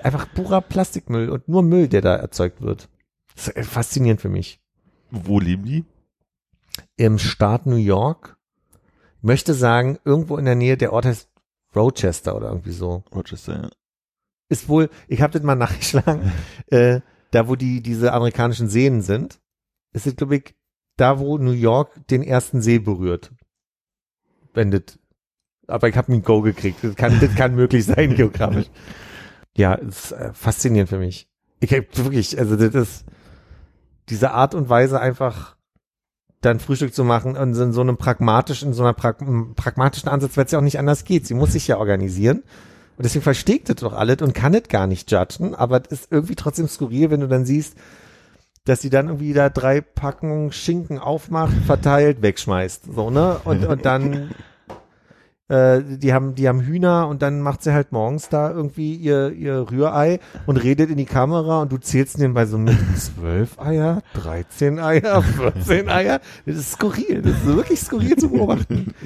Einfach 0.04 0.34
purer 0.34 0.62
Plastikmüll 0.62 1.30
und 1.30 1.48
nur 1.50 1.62
Müll, 1.62 1.88
der 1.88 2.02
da 2.02 2.16
erzeugt 2.16 2.62
wird. 2.62 2.90
Das 3.36 3.50
ist 3.50 3.58
äh, 3.58 3.64
faszinierend 3.64 4.22
für 4.22 4.30
mich. 4.30 4.62
Wo 5.12 5.40
leben 5.40 5.66
die? 5.66 5.86
Im 6.96 7.18
Staat 7.18 7.66
New 7.66 7.76
York, 7.76 8.38
ich 9.18 9.24
möchte 9.24 9.54
sagen, 9.54 10.00
irgendwo 10.06 10.38
in 10.38 10.46
der 10.46 10.56
Nähe, 10.56 10.78
der 10.78 10.94
Ort 10.94 11.06
heißt 11.06 11.30
Rochester 11.76 12.36
oder 12.36 12.50
irgendwie 12.50 12.72
so. 12.72 13.04
Rochester, 13.14 13.64
ja. 13.64 13.70
Ist 14.50 14.68
wohl, 14.68 14.90
ich 15.08 15.22
habe 15.22 15.34
das 15.34 15.44
mal 15.44 15.56
nachgeschlagen, 15.56 16.32
äh, 16.68 17.02
da 17.32 17.48
wo 17.48 17.56
die, 17.56 17.82
diese 17.82 18.14
amerikanischen 18.14 18.68
Seen 18.68 19.02
sind, 19.02 19.40
ist 19.94 20.08
es, 20.08 20.16
glaube 20.16 20.38
ich, 20.38 20.56
da 20.98 21.20
wo 21.20 21.38
New 21.38 21.52
York 21.52 21.92
den 22.08 22.24
ersten 22.24 22.62
See 22.62 22.80
berührt. 22.80 23.32
Wenn 24.54 24.72
das, 24.72 25.00
aber 25.68 25.88
ich 25.88 25.96
habe 25.96 26.12
ein 26.12 26.24
Go 26.24 26.42
gekriegt. 26.42 26.84
Das 26.84 26.96
kann, 26.96 27.20
das 27.20 27.36
kann 27.36 27.56
möglich 27.56 27.86
sein, 27.86 28.16
geografisch. 28.16 28.70
Ja, 29.56 29.76
ist 29.76 30.12
äh, 30.12 30.34
faszinierend 30.34 30.90
für 30.90 30.98
mich. 30.98 31.30
Ich 31.60 31.74
hab 31.74 31.98
wirklich, 31.98 32.38
also 32.38 32.56
das 32.56 32.74
ist 32.74 33.06
diese 34.10 34.32
Art 34.32 34.56
und 34.56 34.70
Weise 34.70 35.00
einfach 35.00 35.56
dann 36.42 36.60
Frühstück 36.60 36.94
zu 36.94 37.04
machen 37.04 37.36
und 37.36 37.56
in 37.56 37.74
so 37.74 37.82
einem 37.82 37.98
pragmatischen, 37.98 38.70
in 38.70 38.74
so 38.74 38.84
einer 38.84 38.94
prag 38.94 39.18
pragmatischen 39.56 40.10
Ansatz, 40.10 40.38
weil 40.38 40.46
es 40.46 40.52
ja 40.52 40.60
auch 40.60 40.64
nicht 40.64 40.80
anders 40.80 41.04
geht. 41.04 41.28
Sie 41.28 41.34
muss 41.34 41.52
sich 41.52 41.68
ja 41.68 41.78
organisieren. 41.78 42.44
Und 43.00 43.06
deswegen 43.06 43.24
versteht 43.24 43.70
das 43.70 43.78
doch 43.78 43.94
alles 43.94 44.18
und 44.22 44.34
kann 44.34 44.54
es 44.54 44.68
gar 44.68 44.86
nicht 44.86 45.10
judgen, 45.10 45.56
aber 45.56 45.82
es 45.86 46.02
ist 46.02 46.12
irgendwie 46.12 46.36
trotzdem 46.36 46.68
skurril, 46.68 47.10
wenn 47.10 47.22
du 47.22 47.30
dann 47.30 47.46
siehst, 47.46 47.78
dass 48.66 48.82
sie 48.82 48.90
dann 48.90 49.08
irgendwie 49.08 49.32
da 49.32 49.50
drei 49.50 49.80
Packungen 49.80 50.52
Schinken 50.52 51.00
aufmacht, 51.00 51.54
verteilt, 51.66 52.22
wegschmeißt. 52.22 52.94
So, 52.94 53.10
ne? 53.10 53.40
Und, 53.46 53.66
und 53.66 53.86
dann, 53.86 54.32
äh, 55.48 55.82
die 55.82 56.12
haben, 56.12 56.36
die 56.36 56.50
haben 56.50 56.60
Hühner 56.60 57.08
und 57.08 57.22
dann 57.22 57.40
macht 57.40 57.64
sie 57.64 57.72
halt 57.72 57.94
morgens 57.94 58.28
da 58.28 58.52
irgendwie 58.52 58.96
ihr, 58.96 59.32
ihr 59.32 59.72
Rührei 59.72 60.20
und 60.46 60.58
redet 60.58 60.90
in 60.90 60.98
die 60.98 61.06
Kamera 61.06 61.62
und 61.62 61.72
du 61.72 61.78
zählst 61.78 62.18
nebenbei 62.18 62.48
so 62.48 62.58
mit 62.58 62.76
zwölf 62.98 63.58
Eier, 63.60 64.02
13 64.16 64.78
Eier, 64.78 65.24
14 65.24 65.88
Eier. 65.88 66.20
Das 66.46 66.58
ist 66.58 66.74
skurril. 66.74 67.22
Das 67.22 67.32
ist 67.32 67.46
wirklich 67.46 67.80
skurril 67.80 68.18
zu 68.18 68.30
beobachten. 68.30 68.94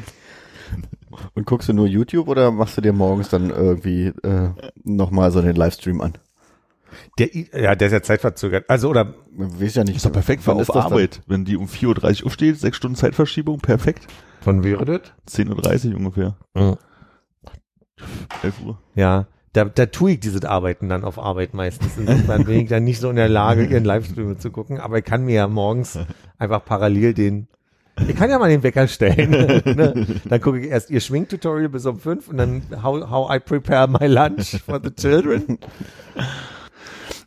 Und 1.33 1.45
guckst 1.45 1.69
du 1.69 1.73
nur 1.73 1.87
YouTube 1.87 2.27
oder 2.27 2.51
machst 2.51 2.77
du 2.77 2.81
dir 2.81 2.93
morgens 2.93 3.29
dann 3.29 3.49
irgendwie 3.49 4.07
äh, 4.23 4.49
nochmal 4.83 5.31
so 5.31 5.41
den 5.41 5.55
Livestream 5.55 6.01
an? 6.01 6.13
Der, 7.17 7.29
ja, 7.33 7.75
der 7.75 7.87
ist 7.87 7.93
ja 7.93 8.01
zeitverzögert. 8.01 8.69
Also, 8.69 8.89
oder 8.89 9.15
Weiß 9.35 9.75
ja 9.75 9.83
nicht. 9.83 9.95
Ist 9.95 10.05
doch 10.05 10.11
perfekt 10.11 10.43
für 10.43 10.53
auf 10.53 10.59
das 10.59 10.67
dann? 10.67 10.83
Arbeit. 10.83 11.21
Wenn 11.25 11.43
die 11.45 11.57
um 11.57 11.65
4.30 11.65 12.21
Uhr 12.21 12.27
aufsteht, 12.27 12.59
sechs 12.59 12.77
Stunden 12.77 12.95
Zeitverschiebung, 12.95 13.59
perfekt. 13.59 14.07
Wann 14.43 14.63
wäre 14.63 14.85
das? 14.85 15.01
10.30 15.27 15.91
Uhr 15.91 15.97
ungefähr. 15.97 16.37
Mhm. 16.53 16.77
11 18.43 18.61
Uhr. 18.63 18.79
Ja, 18.95 19.27
da, 19.53 19.65
da 19.65 19.85
tue 19.85 20.13
ich 20.13 20.19
dieses 20.19 20.45
Arbeiten 20.45 20.89
dann 20.89 21.03
auf 21.03 21.17
Arbeit 21.17 21.53
meistens. 21.53 21.97
Insofern 21.97 22.43
bin 22.45 22.59
ich 22.59 22.69
dann 22.69 22.83
nicht 22.83 22.99
so 22.99 23.09
in 23.09 23.15
der 23.15 23.29
Lage, 23.29 23.65
ihren 23.65 23.85
Livestream 23.85 24.37
zu 24.39 24.51
gucken, 24.51 24.79
aber 24.79 24.99
ich 24.99 25.05
kann 25.05 25.25
mir 25.25 25.35
ja 25.35 25.47
morgens 25.47 25.97
einfach 26.37 26.63
parallel 26.65 27.13
den 27.13 27.47
ich 27.95 28.15
kann 28.15 28.29
ja 28.29 28.39
mal 28.39 28.49
den 28.49 28.63
Wecker 28.63 28.87
stellen. 28.87 29.31
ne? 29.65 30.07
Dann 30.25 30.41
gucke 30.41 30.59
ich 30.59 30.67
erst 30.67 30.89
ihr 30.89 30.99
Schwingtutorial 30.99 31.69
bis 31.69 31.85
um 31.85 31.99
fünf 31.99 32.27
und 32.27 32.37
dann 32.37 32.63
how, 32.81 33.09
how 33.09 33.35
I 33.35 33.39
prepare 33.39 33.87
my 33.87 34.07
lunch 34.07 34.61
for 34.65 34.79
the 34.83 34.91
children. 34.91 35.59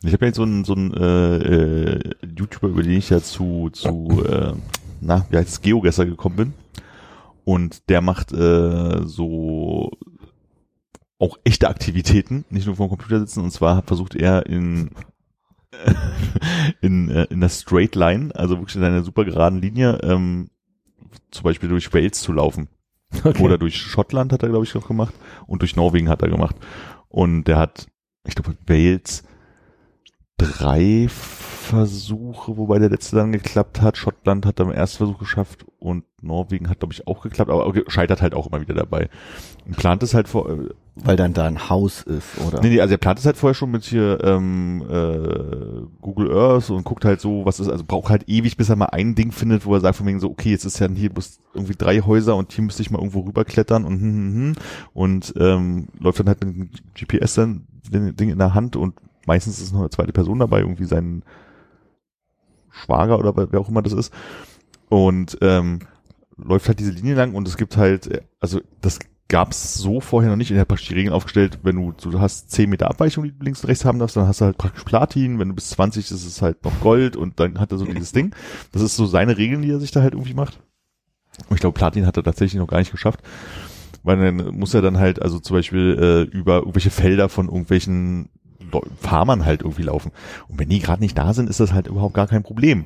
Ich 0.03 0.13
habe 0.13 0.25
ja 0.25 0.27
jetzt 0.27 0.35
so 0.35 0.43
einen, 0.43 0.65
so 0.65 0.73
einen 0.73 0.93
äh, 0.93 1.37
äh, 1.37 1.99
YouTuber, 2.37 2.67
über 2.67 2.83
den 2.83 2.97
ich 2.97 3.09
ja 3.09 3.21
zu, 3.21 3.69
zu 3.71 4.23
äh, 4.27 4.53
na, 5.01 5.25
wie 5.29 5.37
heißt 5.37 5.49
es, 5.49 5.61
Geogesser 5.61 6.05
gekommen 6.05 6.35
bin. 6.35 6.53
Und 7.45 7.89
der 7.89 8.01
macht 8.01 8.33
äh, 8.33 9.05
so 9.05 9.91
auch 11.19 11.37
echte 11.45 11.69
Aktivitäten, 11.69 12.45
nicht 12.49 12.67
nur 12.67 12.75
vor 12.75 12.87
dem 12.87 12.89
Computer 12.89 13.19
sitzen. 13.19 13.43
Und 13.43 13.51
zwar 13.51 13.83
versucht 13.83 14.15
er 14.15 14.45
in 14.45 14.91
in, 16.81 17.09
äh, 17.09 17.25
in 17.25 17.41
der 17.41 17.49
Straight 17.49 17.95
Line, 17.95 18.31
also 18.35 18.57
wirklich 18.57 18.75
in 18.75 18.83
einer 18.83 19.03
super 19.03 19.25
geraden 19.25 19.61
Linie, 19.61 19.99
ähm, 20.03 20.49
zum 21.31 21.43
Beispiel 21.43 21.69
durch 21.69 21.93
Wales 21.93 22.21
zu 22.21 22.33
laufen. 22.33 22.69
Oder 23.39 23.57
durch 23.57 23.77
Schottland 23.77 24.33
hat 24.33 24.43
er, 24.43 24.49
glaube 24.49 24.65
ich, 24.65 24.73
noch 24.73 24.87
gemacht. 24.87 25.13
Und 25.45 25.61
durch 25.61 25.75
Norwegen 25.75 26.09
hat 26.09 26.21
er 26.21 26.29
gemacht. 26.29 26.55
Und 27.07 27.45
der 27.45 27.57
hat, 27.57 27.87
ich 28.25 28.35
glaube, 28.35 28.57
Wales 28.67 29.23
drei 30.37 31.07
Versuche, 31.09 32.55
wobei 32.55 32.79
der 32.79 32.89
letzte 32.89 33.17
dann 33.17 33.33
geklappt 33.33 33.81
hat. 33.81 33.97
Schottland 33.97 34.45
hat 34.45 34.61
am 34.61 34.71
ersten 34.71 34.97
Versuch 34.97 35.19
geschafft 35.19 35.65
und 35.79 36.05
Norwegen 36.21 36.69
hat, 36.69 36.79
glaube 36.79 36.93
ich, 36.93 37.07
auch 37.07 37.21
geklappt, 37.21 37.51
aber 37.51 37.67
okay, 37.67 37.83
scheitert 37.87 38.21
halt 38.21 38.33
auch 38.33 38.47
immer 38.47 38.61
wieder 38.61 38.73
dabei. 38.73 39.09
Und 39.65 39.75
plant 39.75 40.01
es 40.01 40.13
halt 40.13 40.29
vor, 40.29 40.49
äh, 40.49 40.69
Weil 40.95 41.17
dann 41.17 41.33
da 41.33 41.45
ein 41.45 41.69
Haus 41.69 42.03
ist, 42.03 42.39
oder? 42.47 42.61
Nee, 42.61 42.69
nee, 42.69 42.79
also 42.79 42.93
er 42.93 42.97
plant 42.97 43.19
es 43.19 43.25
halt 43.25 43.35
vorher 43.35 43.53
schon 43.53 43.71
mit 43.71 43.83
hier 43.83 44.23
ähm, 44.23 44.81
äh, 44.89 45.85
Google 46.01 46.31
Earth 46.31 46.69
und 46.69 46.85
guckt 46.85 47.03
halt 47.03 47.19
so, 47.19 47.45
was 47.45 47.59
ist, 47.59 47.67
also 47.67 47.83
braucht 47.83 48.09
halt 48.09 48.29
ewig, 48.29 48.55
bis 48.55 48.69
er 48.69 48.77
mal 48.77 48.85
ein 48.85 49.13
Ding 49.13 49.33
findet, 49.33 49.65
wo 49.65 49.73
er 49.73 49.81
sagt 49.81 49.97
von 49.97 50.07
wegen 50.07 50.21
so, 50.21 50.29
okay, 50.29 50.51
jetzt 50.51 50.63
ist 50.63 50.79
ja 50.79 50.87
hier 50.87 51.09
bloß 51.09 51.39
irgendwie 51.53 51.75
drei 51.77 51.99
Häuser 51.99 52.37
und 52.37 52.53
hier 52.53 52.63
müsste 52.63 52.81
ich 52.81 52.91
mal 52.91 52.99
irgendwo 52.99 53.21
rüberklettern 53.21 53.83
und 53.83 53.99
hm, 53.99 54.01
hm, 54.01 54.33
hm, 54.33 54.53
und 54.93 55.33
ähm, 55.37 55.87
läuft 55.99 56.19
dann 56.19 56.27
halt 56.29 56.45
mit 56.45 56.55
dem 56.55 56.69
GPS 56.95 57.35
dann 57.35 57.67
den 57.91 58.15
Ding 58.15 58.29
in 58.29 58.37
der 58.37 58.53
Hand 58.53 58.75
und 58.75 58.93
meistens 59.27 59.61
ist 59.61 59.73
noch 59.73 59.81
eine 59.81 59.89
zweite 59.89 60.13
Person 60.13 60.39
dabei, 60.39 60.61
irgendwie 60.61 60.85
sein 60.85 61.23
Schwager 62.71 63.19
oder 63.19 63.35
wer 63.51 63.59
auch 63.59 63.69
immer 63.69 63.81
das 63.81 63.93
ist. 63.93 64.13
Und 64.89 65.37
ähm, 65.41 65.79
läuft 66.37 66.67
halt 66.67 66.79
diese 66.79 66.91
Linie 66.91 67.15
lang 67.15 67.33
und 67.33 67.47
es 67.47 67.57
gibt 67.57 67.77
halt, 67.77 68.07
äh, 68.07 68.21
also 68.39 68.61
das 68.81 68.99
gab's 69.27 69.75
so 69.75 69.99
vorher 69.99 70.29
noch 70.29 70.37
nicht. 70.37 70.51
Er 70.51 70.61
hat 70.61 70.69
praktisch 70.69 70.87
die 70.87 70.93
Regeln 70.93 71.13
aufgestellt, 71.13 71.59
wenn 71.63 71.75
du, 71.75 71.91
du 71.91 72.19
hast 72.21 72.49
10 72.51 72.69
Meter 72.69 72.89
Abweichung, 72.89 73.25
die 73.25 73.31
du 73.31 73.43
links 73.43 73.61
und 73.61 73.69
rechts 73.69 73.83
haben 73.83 73.99
darfst, 73.99 74.15
dann 74.15 74.27
hast 74.27 74.39
du 74.39 74.45
halt 74.45 74.57
praktisch 74.57 74.83
Platin, 74.83 75.39
wenn 75.39 75.49
du 75.49 75.55
bis 75.55 75.69
20 75.71 76.09
ist 76.09 76.25
es 76.25 76.41
halt 76.41 76.63
noch 76.63 76.79
Gold 76.79 77.17
und 77.17 77.39
dann 77.39 77.59
hat 77.59 77.71
er 77.71 77.77
so 77.77 77.85
dieses 77.85 78.13
Ding. 78.13 78.33
Das 78.71 78.81
ist 78.81 78.95
so 78.95 79.05
seine 79.05 79.37
Regeln, 79.37 79.61
die 79.61 79.71
er 79.71 79.79
sich 79.79 79.91
da 79.91 80.01
halt 80.01 80.13
irgendwie 80.13 80.33
macht. 80.33 80.61
Und 81.49 81.55
ich 81.55 81.61
glaube, 81.61 81.77
Platin 81.77 82.05
hat 82.05 82.17
er 82.17 82.23
tatsächlich 82.23 82.59
noch 82.59 82.67
gar 82.67 82.79
nicht 82.79 82.91
geschafft. 82.91 83.21
Weil 84.03 84.17
dann 84.17 84.55
muss 84.55 84.73
er 84.73 84.81
dann 84.81 84.97
halt, 84.97 85.21
also 85.21 85.39
zum 85.39 85.57
Beispiel 85.57 85.97
äh, 85.99 86.21
über 86.35 86.59
irgendwelche 86.59 86.91
Felder 86.91 87.27
von 87.27 87.47
irgendwelchen 87.47 88.29
Farmern 88.99 89.45
halt 89.45 89.61
irgendwie 89.61 89.83
laufen. 89.83 90.11
Und 90.47 90.59
wenn 90.59 90.69
die 90.69 90.79
gerade 90.79 91.01
nicht 91.01 91.17
da 91.17 91.33
sind, 91.33 91.49
ist 91.49 91.59
das 91.59 91.73
halt 91.73 91.87
überhaupt 91.87 92.13
gar 92.13 92.27
kein 92.27 92.43
Problem. 92.43 92.85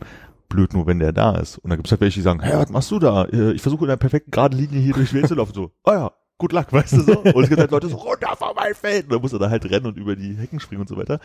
Blöd 0.50 0.74
nur, 0.74 0.86
wenn 0.86 1.00
der 1.00 1.14
da 1.14 1.36
ist. 1.38 1.58
Und 1.60 1.70
dann 1.70 1.78
gibt's 1.78 1.92
halt 1.92 2.02
welche, 2.02 2.20
die 2.20 2.24
sagen, 2.24 2.42
hey, 2.42 2.58
was 2.58 2.70
machst 2.70 2.92
du 2.92 3.00
da? 3.00 3.26
Äh, 3.26 3.52
Ich 3.54 3.62
versuche 3.62 3.86
in 3.86 3.90
einer 3.90 3.98
perfekten 3.98 4.32
geraden 4.32 4.60
Linie 4.60 4.80
hier 4.82 4.94
durch 4.94 5.10
die 5.10 5.16
Welt 5.16 5.28
zu 5.28 5.36
laufen. 5.36 5.54
So, 5.54 5.72
ah 5.86 5.94
ja, 5.94 6.12
gut 6.38 6.52
Luck, 6.52 6.74
weißt 6.74 6.94
du 6.94 7.02
so. 7.02 7.20
Und 7.20 7.44
es 7.44 7.50
gibt 7.50 7.62
halt 7.62 7.72
Leute 7.72 7.88
so, 7.88 7.96
runter 7.96 8.36
von 8.36 8.54
meinem 8.56 8.76
Feld. 8.76 9.06
Und 9.06 9.14
dann 9.14 9.22
muss 9.22 9.32
er 9.32 9.40
da 9.40 9.50
halt 9.50 9.64
rennen 9.70 9.86
und 9.86 9.98
über 9.98 10.16
die 10.18 10.36
Hecken 10.36 10.60
springen 10.60 10.82
und 10.82 10.90
so 10.90 10.98
weiter. 10.98 11.20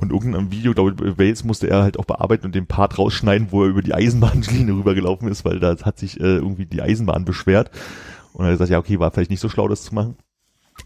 Und 0.00 0.12
irgendein 0.12 0.52
Video, 0.52 0.74
glaube 0.74 0.94
ich, 1.08 1.18
Wales 1.18 1.42
musste 1.42 1.68
er 1.68 1.82
halt 1.82 1.98
auch 1.98 2.04
bearbeiten 2.04 2.46
und 2.46 2.54
den 2.54 2.66
Part 2.66 2.98
rausschneiden, 2.98 3.48
wo 3.50 3.64
er 3.64 3.70
über 3.70 3.82
die 3.82 3.94
Eisenbahnlinie 3.94 4.74
rübergelaufen 4.76 5.28
ist, 5.28 5.44
weil 5.44 5.58
da 5.58 5.74
hat 5.82 5.98
sich 5.98 6.20
äh, 6.20 6.36
irgendwie 6.36 6.66
die 6.66 6.82
Eisenbahn 6.82 7.24
beschwert. 7.24 7.70
Und 8.32 8.44
er 8.44 8.48
hat 8.48 8.54
gesagt, 8.54 8.70
ja, 8.70 8.78
okay, 8.78 9.00
war 9.00 9.10
vielleicht 9.10 9.30
nicht 9.30 9.40
so 9.40 9.48
schlau, 9.48 9.66
das 9.66 9.82
zu 9.82 9.94
machen. 9.94 10.16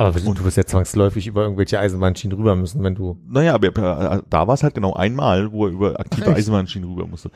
Aber 0.00 0.18
du 0.18 0.44
wirst 0.44 0.56
ja 0.56 0.64
zwangsläufig 0.64 1.26
über 1.26 1.42
irgendwelche 1.42 1.78
Eisenbahnschienen 1.78 2.34
rüber 2.38 2.56
müssen, 2.56 2.82
wenn 2.82 2.94
du. 2.94 3.18
Naja, 3.28 3.52
aber 3.52 3.66
äh, 3.66 4.22
da 4.30 4.46
war 4.46 4.54
es 4.54 4.62
halt 4.62 4.74
genau 4.74 4.94
einmal, 4.94 5.52
wo 5.52 5.66
er 5.66 5.72
über 5.72 6.00
aktive? 6.00 6.34
Eisenbahnschienen 6.34 6.88
rüber 6.88 7.06
musste. 7.06 7.30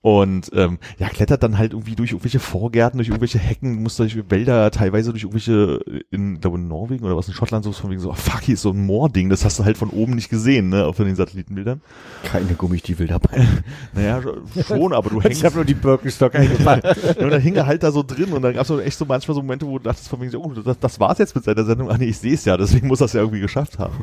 Und 0.00 0.52
ähm, 0.54 0.78
ja, 0.98 1.08
klettert 1.08 1.42
dann 1.42 1.58
halt 1.58 1.72
irgendwie 1.72 1.96
durch 1.96 2.12
irgendwelche 2.12 2.38
Vorgärten, 2.38 2.98
durch 2.98 3.08
irgendwelche 3.08 3.40
Hecken, 3.40 3.82
muss 3.82 3.96
durch 3.96 4.16
Wälder, 4.30 4.70
teilweise 4.70 5.10
durch 5.10 5.24
irgendwelche, 5.24 5.80
in, 6.12 6.40
glaube 6.40 6.58
in 6.58 6.68
Norwegen 6.68 7.04
oder 7.04 7.16
was 7.16 7.26
in 7.26 7.34
Schottland, 7.34 7.64
so 7.64 7.72
von 7.72 7.90
wegen 7.90 8.00
so, 8.00 8.12
ah, 8.12 8.14
fuck, 8.14 8.42
hier 8.42 8.54
ist 8.54 8.62
so 8.62 8.70
ein 8.70 8.86
Moording, 8.86 9.28
das 9.28 9.44
hast 9.44 9.58
du 9.58 9.64
halt 9.64 9.76
von 9.76 9.90
oben 9.90 10.14
nicht 10.14 10.30
gesehen, 10.30 10.68
ne, 10.68 10.84
auf 10.84 10.98
den 10.98 11.16
Satellitenbildern. 11.16 11.80
Keine 12.22 12.54
Gummistiefel 12.54 13.08
dabei. 13.08 13.46
Naja, 13.94 14.22
schon, 14.66 14.92
aber 14.92 15.10
du 15.10 15.20
hängst, 15.22 15.38
Ich 15.38 15.44
habe 15.44 15.56
nur 15.56 15.64
die 15.64 15.74
Birkenstock 15.74 16.34
eingepackt. 16.34 16.84
Ja, 17.18 17.24
und 17.24 17.30
dann 17.30 17.40
hing 17.40 17.54
er 17.54 17.66
halt 17.66 17.82
da 17.82 17.90
so 17.90 18.02
drin 18.02 18.32
und 18.32 18.42
dann 18.42 18.54
gab 18.54 18.68
es 18.68 18.80
echt 18.80 18.98
so 18.98 19.04
manchmal 19.04 19.34
so 19.34 19.42
Momente, 19.42 19.66
wo 19.66 19.78
du 19.78 19.84
dachtest 19.84 20.08
von 20.08 20.20
wegen 20.20 20.30
so, 20.30 20.42
oh, 20.42 20.52
das, 20.52 20.78
das 20.78 21.00
war's 21.00 21.18
jetzt 21.18 21.34
mit 21.34 21.44
seiner 21.44 21.64
Sendung. 21.64 21.90
Ach 21.90 21.98
nee, 21.98 22.06
ich 22.06 22.18
sehe 22.18 22.34
es 22.34 22.44
ja, 22.44 22.56
deswegen 22.56 22.86
muss 22.86 23.00
es 23.00 23.12
ja 23.12 23.20
irgendwie 23.20 23.40
geschafft 23.40 23.78
haben. 23.78 23.94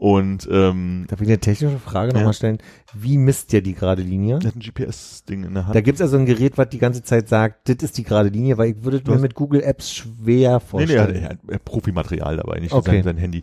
Und 0.00 0.48
ähm, 0.50 1.04
Darf 1.08 1.20
ich 1.20 1.28
eine 1.28 1.38
technische 1.38 1.78
Frage 1.78 2.08
nochmal 2.14 2.28
Ja. 2.28 2.32
stellen? 2.32 2.56
Wie 2.94 3.18
misst 3.18 3.52
ihr 3.52 3.60
die 3.60 3.74
gerade 3.74 4.00
Linie? 4.00 4.38
er 4.42 4.48
hat 4.48 4.56
ein 4.56 4.60
GPS-Ding 4.60 5.44
in 5.44 5.52
der 5.52 5.66
Hand. 5.66 5.76
Da 5.76 5.82
gibt's 5.82 6.00
also 6.00 6.16
ein 6.16 6.24
Gerät, 6.24 6.56
was 6.56 6.70
die 6.70 6.78
ganze 6.78 7.02
Zeit 7.02 7.28
sagt, 7.28 7.68
das 7.68 7.76
ist 7.82 7.98
die 7.98 8.02
gerade 8.02 8.30
Linie, 8.30 8.56
weil 8.56 8.70
ich 8.70 8.82
würde 8.82 9.02
mir 9.10 9.18
mit 9.18 9.34
Google 9.34 9.62
Apps 9.62 9.92
schwer 9.92 10.08
Nee, 10.24 10.38
nee, 10.38 10.48
er 10.54 10.60
vorstellen. 10.60 11.00
hat, 11.02 11.14
er 11.16 11.28
hat, 11.28 11.38
er 11.48 11.58
Profimaterial 11.58 12.38
dabei, 12.38 12.60
nicht 12.60 12.72
Okay. 12.72 12.92
sein, 12.92 13.02
sein 13.04 13.16
Handy. 13.18 13.42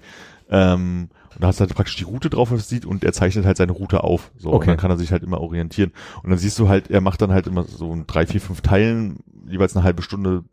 Ähm, 0.49 1.09
und 1.35 1.43
da 1.43 1.47
hast 1.49 1.59
du 1.59 1.65
halt 1.65 1.75
praktisch 1.75 1.97
die 1.97 2.05
Route 2.05 2.31
drauf, 2.31 2.49
was 2.51 2.67
sieht, 2.67 2.87
und 2.87 3.03
er 3.03 3.13
zeichnet 3.13 3.45
halt 3.45 3.57
seine 3.57 3.73
Route 3.73 4.03
auf. 4.03 4.31
So, 4.35 4.49
Okay. 4.49 4.61
und 4.61 4.67
dann 4.69 4.77
kann 4.77 4.89
er 4.89 4.97
sich 4.97 5.11
halt 5.11 5.21
immer 5.21 5.39
orientieren. 5.41 5.91
Und 6.23 6.31
dann 6.31 6.39
siehst 6.39 6.57
du 6.57 6.69
halt, 6.69 6.89
er 6.89 7.01
macht 7.01 7.21
dann 7.21 7.31
halt 7.33 7.45
immer 7.45 7.65
so 7.65 7.95
drei, 8.07 8.25
vier, 8.25 8.41
fünf 8.41 8.61
Teilen, 8.61 9.19
jeweils 9.47 9.75
eine 9.75 9.83
halbe 9.83 10.01
Stunde 10.01 10.43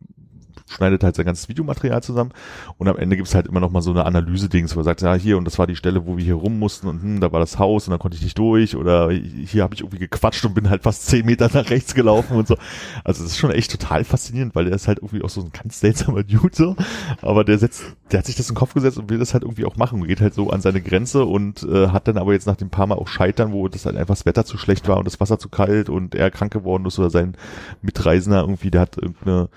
schneidet 0.67 1.03
halt 1.03 1.15
sein 1.15 1.25
ganzes 1.25 1.49
Videomaterial 1.49 2.01
zusammen 2.01 2.31
und 2.77 2.87
am 2.87 2.97
Ende 2.97 3.17
gibt's 3.17 3.35
halt 3.35 3.47
immer 3.47 3.59
noch 3.59 3.71
mal 3.71 3.81
so 3.81 3.91
eine 3.91 4.05
Analyse-Dings, 4.05 4.75
wo 4.75 4.79
er 4.79 4.85
sagt, 4.85 5.01
ja 5.01 5.13
hier 5.13 5.37
und 5.37 5.45
das 5.45 5.59
war 5.59 5.67
die 5.67 5.75
Stelle, 5.75 6.05
wo 6.05 6.17
wir 6.17 6.23
hier 6.23 6.35
rum 6.35 6.57
mussten 6.57 6.87
und 6.87 7.01
hm, 7.01 7.19
da 7.19 7.31
war 7.31 7.39
das 7.39 7.59
Haus 7.59 7.87
und 7.87 7.91
dann 7.91 7.99
konnte 7.99 8.17
ich 8.17 8.23
nicht 8.23 8.37
durch 8.37 8.75
oder 8.75 9.11
hier 9.11 9.63
habe 9.63 9.75
ich 9.75 9.81
irgendwie 9.81 9.99
gequatscht 9.99 10.45
und 10.45 10.53
bin 10.53 10.69
halt 10.69 10.83
fast 10.83 11.05
zehn 11.07 11.25
Meter 11.25 11.49
nach 11.53 11.69
rechts 11.69 11.93
gelaufen 11.93 12.37
und 12.37 12.47
so. 12.47 12.55
Also 13.03 13.23
das 13.23 13.33
ist 13.33 13.37
schon 13.37 13.51
echt 13.51 13.71
total 13.71 14.03
faszinierend, 14.03 14.55
weil 14.55 14.65
der 14.65 14.75
ist 14.75 14.87
halt 14.87 14.99
irgendwie 14.99 15.23
auch 15.23 15.29
so 15.29 15.41
ein 15.41 15.51
ganz 15.51 15.79
seltsamer 15.79 16.23
Dude 16.23 16.55
so, 16.55 16.75
aber 17.21 17.43
der 17.43 17.57
setzt, 17.57 17.83
der 18.11 18.19
hat 18.19 18.25
sich 18.25 18.35
das 18.35 18.49
in 18.49 18.53
den 18.53 18.59
Kopf 18.59 18.73
gesetzt 18.73 18.97
und 18.97 19.09
will 19.09 19.19
das 19.19 19.33
halt 19.33 19.43
irgendwie 19.43 19.65
auch 19.65 19.75
machen 19.75 20.05
geht 20.05 20.21
halt 20.21 20.33
so 20.33 20.49
an 20.49 20.61
seine 20.61 20.81
Grenze 20.81 21.25
und 21.25 21.63
äh, 21.63 21.89
hat 21.89 22.07
dann 22.07 22.17
aber 22.17 22.33
jetzt 22.33 22.47
nach 22.47 22.55
dem 22.55 22.69
paar 22.69 22.87
Mal 22.87 22.95
auch 22.95 23.07
Scheitern, 23.07 23.51
wo 23.51 23.67
das 23.67 23.85
halt 23.85 23.97
einfach 23.97 24.15
das 24.15 24.25
Wetter 24.25 24.45
zu 24.45 24.57
schlecht 24.57 24.87
war 24.87 24.97
und 24.97 25.05
das 25.05 25.19
Wasser 25.19 25.39
zu 25.39 25.49
kalt 25.49 25.89
und 25.89 26.15
er 26.15 26.31
krank 26.31 26.53
geworden 26.53 26.85
ist 26.85 26.99
oder 26.99 27.09
sein 27.09 27.35
Mitreisender 27.81 28.41
irgendwie, 28.41 28.71
der 28.71 28.81
hat 28.81 28.97
irgendeine 28.97 29.49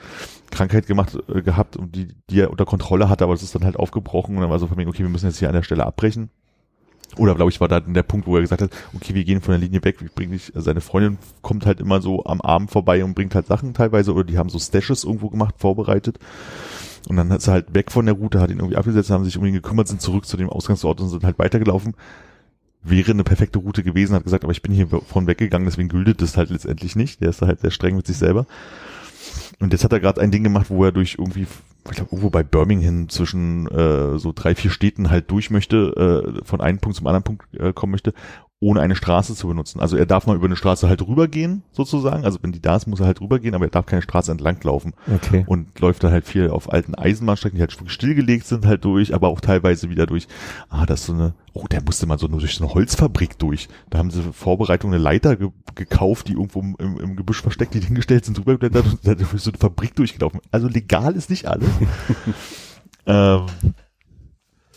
Krankheit 0.50 0.86
gemacht 0.86 1.16
äh, 1.28 1.42
gehabt 1.42 1.76
und 1.76 1.94
die, 1.94 2.08
die 2.30 2.40
er 2.40 2.50
unter 2.50 2.64
Kontrolle 2.64 3.08
hatte, 3.08 3.24
aber 3.24 3.34
es 3.34 3.42
ist 3.42 3.54
dann 3.54 3.64
halt 3.64 3.76
aufgebrochen 3.76 4.36
und 4.36 4.42
dann 4.42 4.50
war 4.50 4.58
so 4.58 4.66
von 4.66 4.76
mir, 4.76 4.88
okay, 4.88 5.02
wir 5.02 5.08
müssen 5.08 5.26
jetzt 5.26 5.38
hier 5.38 5.48
an 5.48 5.54
der 5.54 5.62
Stelle 5.62 5.86
abbrechen. 5.86 6.30
Oder 7.16 7.34
glaube 7.34 7.50
ich, 7.50 7.60
war 7.60 7.68
da 7.68 7.80
der 7.80 8.02
Punkt, 8.02 8.26
wo 8.26 8.36
er 8.36 8.42
gesagt 8.42 8.60
hat, 8.60 8.70
okay, 8.94 9.14
wir 9.14 9.24
gehen 9.24 9.40
von 9.40 9.52
der 9.52 9.60
Linie 9.60 9.82
weg, 9.82 9.96
ich 10.04 10.12
bring 10.12 10.30
dich, 10.30 10.54
also 10.54 10.66
seine 10.66 10.82
Freundin 10.82 11.18
kommt 11.40 11.64
halt 11.64 11.80
immer 11.80 12.02
so 12.02 12.24
am 12.24 12.40
Abend 12.40 12.70
vorbei 12.70 13.02
und 13.02 13.14
bringt 13.14 13.34
halt 13.34 13.46
Sachen 13.46 13.72
teilweise, 13.72 14.12
oder 14.12 14.24
die 14.24 14.36
haben 14.36 14.50
so 14.50 14.58
Stashes 14.58 15.04
irgendwo 15.04 15.30
gemacht, 15.30 15.54
vorbereitet. 15.58 16.18
Und 17.08 17.16
dann 17.16 17.30
ist 17.30 17.46
er 17.46 17.54
halt 17.54 17.74
weg 17.74 17.90
von 17.90 18.04
der 18.04 18.14
Route, 18.14 18.40
hat 18.40 18.50
ihn 18.50 18.58
irgendwie 18.58 18.76
abgesetzt, 18.76 19.10
haben 19.10 19.24
sich 19.24 19.38
um 19.38 19.46
ihn 19.46 19.54
gekümmert, 19.54 19.88
sind 19.88 20.02
zurück 20.02 20.26
zu 20.26 20.36
dem 20.36 20.50
Ausgangsort 20.50 21.00
und 21.00 21.08
sind 21.08 21.24
halt 21.24 21.38
weitergelaufen. 21.38 21.94
Wäre 22.82 23.12
eine 23.12 23.24
perfekte 23.24 23.58
Route 23.58 23.82
gewesen, 23.82 24.14
hat 24.14 24.24
gesagt, 24.24 24.44
aber 24.44 24.52
ich 24.52 24.62
bin 24.62 24.72
hier 24.72 24.88
von 24.88 25.26
weggegangen, 25.26 25.66
deswegen 25.66 25.88
gültet 25.88 26.20
das 26.20 26.36
halt 26.36 26.50
letztendlich 26.50 26.96
nicht. 26.96 27.20
Der 27.20 27.30
ist 27.30 27.40
da 27.40 27.46
halt 27.46 27.60
sehr 27.60 27.70
streng 27.70 27.96
mit 27.96 28.06
sich 28.06 28.18
selber. 28.18 28.46
Und 29.60 29.72
jetzt 29.72 29.84
hat 29.84 29.92
er 29.92 30.00
gerade 30.00 30.20
ein 30.20 30.30
Ding 30.30 30.44
gemacht, 30.44 30.70
wo 30.70 30.84
er 30.84 30.92
durch 30.92 31.16
irgendwie, 31.18 31.42
ich 31.42 31.96
glaube, 31.96 32.10
irgendwo 32.12 32.30
bei 32.30 32.42
Birmingham 32.42 33.08
zwischen 33.08 33.66
äh, 33.68 34.18
so 34.18 34.32
drei, 34.34 34.54
vier 34.54 34.70
Städten 34.70 35.10
halt 35.10 35.30
durch 35.30 35.50
möchte, 35.50 36.34
äh, 36.36 36.44
von 36.44 36.60
einem 36.60 36.78
Punkt 36.78 36.96
zum 36.96 37.06
anderen 37.06 37.24
Punkt 37.24 37.54
äh, 37.54 37.72
kommen 37.72 37.92
möchte, 37.92 38.14
ohne 38.60 38.80
eine 38.80 38.96
Straße 38.96 39.36
zu 39.36 39.46
benutzen. 39.46 39.78
Also 39.78 39.96
er 39.96 40.04
darf 40.04 40.26
mal 40.26 40.34
über 40.34 40.46
eine 40.46 40.56
Straße 40.56 40.88
halt 40.88 41.06
rübergehen, 41.06 41.62
sozusagen. 41.70 42.24
Also 42.24 42.40
wenn 42.42 42.50
die 42.50 42.60
da 42.60 42.74
ist, 42.74 42.88
muss 42.88 42.98
er 42.98 43.06
halt 43.06 43.20
rübergehen, 43.20 43.54
aber 43.54 43.66
er 43.66 43.70
darf 43.70 43.86
keine 43.86 44.02
Straße 44.02 44.32
entlang 44.32 44.58
laufen. 44.64 44.94
Okay. 45.14 45.44
Und 45.46 45.78
läuft 45.78 46.02
dann 46.02 46.10
halt 46.10 46.26
viel 46.26 46.50
auf 46.50 46.72
alten 46.72 46.96
Eisenbahnstrecken, 46.96 47.56
die 47.56 47.62
halt 47.62 47.76
stillgelegt 47.86 48.46
sind, 48.46 48.66
halt 48.66 48.84
durch, 48.84 49.14
aber 49.14 49.28
auch 49.28 49.40
teilweise 49.40 49.90
wieder 49.90 50.06
durch, 50.06 50.26
ah, 50.70 50.86
das 50.86 51.00
ist 51.00 51.06
so 51.06 51.12
eine, 51.12 51.34
oh, 51.52 51.66
der 51.70 51.82
musste 51.82 52.06
mal 52.06 52.18
so 52.18 52.26
nur 52.26 52.40
durch 52.40 52.56
so 52.56 52.64
eine 52.64 52.74
Holzfabrik 52.74 53.38
durch. 53.38 53.68
Da 53.90 53.98
haben 53.98 54.10
sie 54.10 54.22
Vorbereitung 54.32 54.92
eine 54.92 55.02
Leiter 55.02 55.36
ge 55.36 55.50
gekauft, 55.76 56.26
die 56.26 56.32
irgendwo 56.32 56.58
im, 56.58 56.74
im, 56.80 56.98
im 56.98 57.16
Gebüsch 57.16 57.40
versteckt, 57.40 57.74
die 57.74 57.80
hingestellt 57.80 58.24
sind, 58.24 58.36
drübergeblättert 58.36 58.86
und 58.86 59.06
dann 59.06 59.18
durch 59.18 59.40
so 59.40 59.52
eine 59.52 59.58
Fabrik 59.58 59.94
durchgelaufen. 59.94 60.40
Also 60.50 60.66
legal 60.66 61.14
ist 61.14 61.30
nicht 61.30 61.46
alles. 61.46 61.68
ähm, 63.06 63.46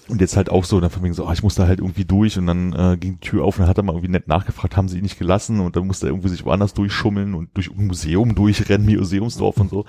und 0.08 0.20
jetzt 0.20 0.36
halt 0.36 0.50
auch 0.50 0.66
so, 0.66 0.80
dann 0.80 0.90
von 0.90 1.04
wegen 1.04 1.14
so, 1.14 1.26
ah, 1.26 1.34
ich 1.34 1.44
musste 1.44 1.68
halt 1.68 1.80
irgendwie 1.80 2.06
durch 2.06 2.38
und 2.38 2.48
dann 2.48 2.74
äh, 2.74 2.98
ging 2.98 3.20
die 3.20 3.28
Tür 3.28 3.46
auf 3.46 3.58
und 3.58 3.62
dann 3.62 3.70
hat 3.70 3.78
er 3.78 3.84
mal 3.84 3.94
irgendwie 3.94 4.12
nett 4.12 4.28
nachgefragt, 4.28 4.76
haben 4.76 4.90
sie 4.90 4.98
ihn 4.98 5.04
nicht 5.04 5.20
gelassen 5.20 5.60
und 5.60 5.76
dann 5.76 5.88
musste 5.88 6.08
er 6.08 6.12
irgendwie 6.12 6.30
sich 6.30 6.44
woanders 6.44 6.74
durchschummeln 6.74 7.34
und 7.34 7.56
durch 7.56 7.72
ein 7.72 7.88
Museum 7.88 8.36
durchrennen, 8.36 8.86
Museumsdorf 8.86 9.58
und 9.58 9.70
so. 9.70 9.86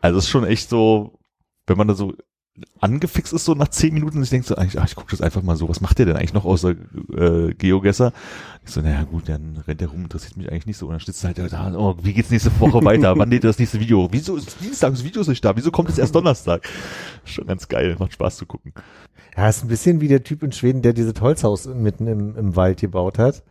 Also 0.00 0.18
es 0.18 0.24
ist 0.24 0.30
schon 0.30 0.44
echt 0.44 0.68
so, 0.68 1.18
wenn 1.66 1.78
man 1.78 1.88
da 1.88 1.94
so 1.94 2.14
angefixt 2.80 3.32
ist, 3.32 3.44
so 3.44 3.54
nach 3.54 3.68
zehn 3.68 3.94
Minuten 3.94 4.18
und 4.18 4.22
ich 4.22 4.30
denke 4.30 4.46
so, 4.46 4.56
eigentlich, 4.56 4.80
ach, 4.80 4.86
ich 4.86 4.94
gucke 4.94 5.10
das 5.10 5.20
einfach 5.20 5.42
mal 5.42 5.56
so, 5.56 5.68
was 5.68 5.80
macht 5.80 5.98
der 5.98 6.06
denn 6.06 6.16
eigentlich 6.16 6.32
noch 6.32 6.44
außer 6.44 6.70
äh, 7.16 7.54
Geogesser? 7.54 8.12
Ich 8.64 8.72
so, 8.72 8.80
naja 8.80 9.04
gut, 9.04 9.28
dann 9.28 9.62
rennt 9.66 9.80
der 9.80 9.88
rum, 9.88 10.02
interessiert 10.02 10.36
mich 10.36 10.50
eigentlich 10.50 10.66
nicht 10.66 10.78
so. 10.78 10.86
Und 10.86 10.92
dann 10.92 11.00
steht 11.00 11.14
es 11.14 11.24
halt 11.24 11.38
da, 11.38 11.74
oh, 11.76 11.96
wie 12.02 12.12
geht's 12.12 12.30
nächste 12.30 12.50
Woche 12.60 12.84
weiter? 12.84 13.16
Wann 13.16 13.30
lädt 13.30 13.44
das 13.44 13.58
nächste 13.58 13.80
Video? 13.80 14.08
Wieso 14.10 14.36
ist 14.36 14.56
Dienstag, 14.60 14.90
das 14.92 15.04
Video 15.04 15.22
nicht 15.22 15.44
da? 15.44 15.56
Wieso 15.56 15.70
kommt 15.70 15.88
es 15.88 15.98
erst 15.98 16.14
Donnerstag? 16.14 16.68
Schon 17.24 17.46
ganz 17.46 17.68
geil, 17.68 17.96
macht 17.98 18.12
Spaß 18.12 18.36
zu 18.36 18.46
gucken. 18.46 18.72
Ja, 19.36 19.48
ist 19.48 19.64
ein 19.64 19.68
bisschen 19.68 20.00
wie 20.00 20.08
der 20.08 20.24
Typ 20.24 20.42
in 20.42 20.52
Schweden, 20.52 20.82
der 20.82 20.92
dieses 20.92 21.20
Holzhaus 21.20 21.66
mitten 21.66 22.06
im, 22.06 22.36
im 22.36 22.56
Wald 22.56 22.80
gebaut 22.80 23.18
hat. 23.18 23.42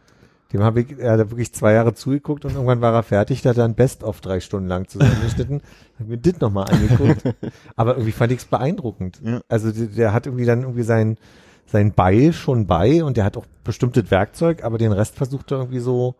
Dem 0.53 0.63
habe 0.63 0.81
ich, 0.81 0.97
er 0.97 1.13
hat 1.13 1.29
wirklich 1.29 1.53
zwei 1.53 1.73
Jahre 1.73 1.93
zugeguckt 1.93 2.45
und 2.45 2.53
irgendwann 2.53 2.79
war 2.79 2.93
er 2.93 3.03
fertig, 3.03 3.41
da 3.41 3.49
hat 3.49 3.57
er 3.57 3.65
ein 3.65 3.75
Best-of 3.75 4.21
drei 4.21 4.39
Stunden 4.39 4.69
lang 4.69 4.87
zusammengeschnitten. 4.87 5.61
hab 5.99 6.07
mir 6.07 6.17
das 6.17 6.39
nochmal 6.39 6.69
angeguckt. 6.71 7.35
Aber 7.75 7.95
irgendwie 7.95 8.13
fand 8.13 8.31
ich 8.31 8.39
es 8.39 8.45
beeindruckend. 8.45 9.21
Ja. 9.23 9.41
Also 9.49 9.71
der, 9.71 9.87
der 9.87 10.13
hat 10.13 10.25
irgendwie 10.25 10.45
dann 10.45 10.61
irgendwie 10.61 10.83
sein, 10.83 11.17
sein 11.65 11.91
Beil 11.93 12.31
schon 12.31 12.65
bei 12.65 13.03
und 13.03 13.17
der 13.17 13.25
hat 13.25 13.35
auch 13.35 13.45
bestimmtes 13.65 14.09
Werkzeug, 14.09 14.63
aber 14.63 14.77
den 14.77 14.93
Rest 14.93 15.15
versucht 15.15 15.51
er 15.51 15.57
irgendwie 15.57 15.79
so 15.79 16.15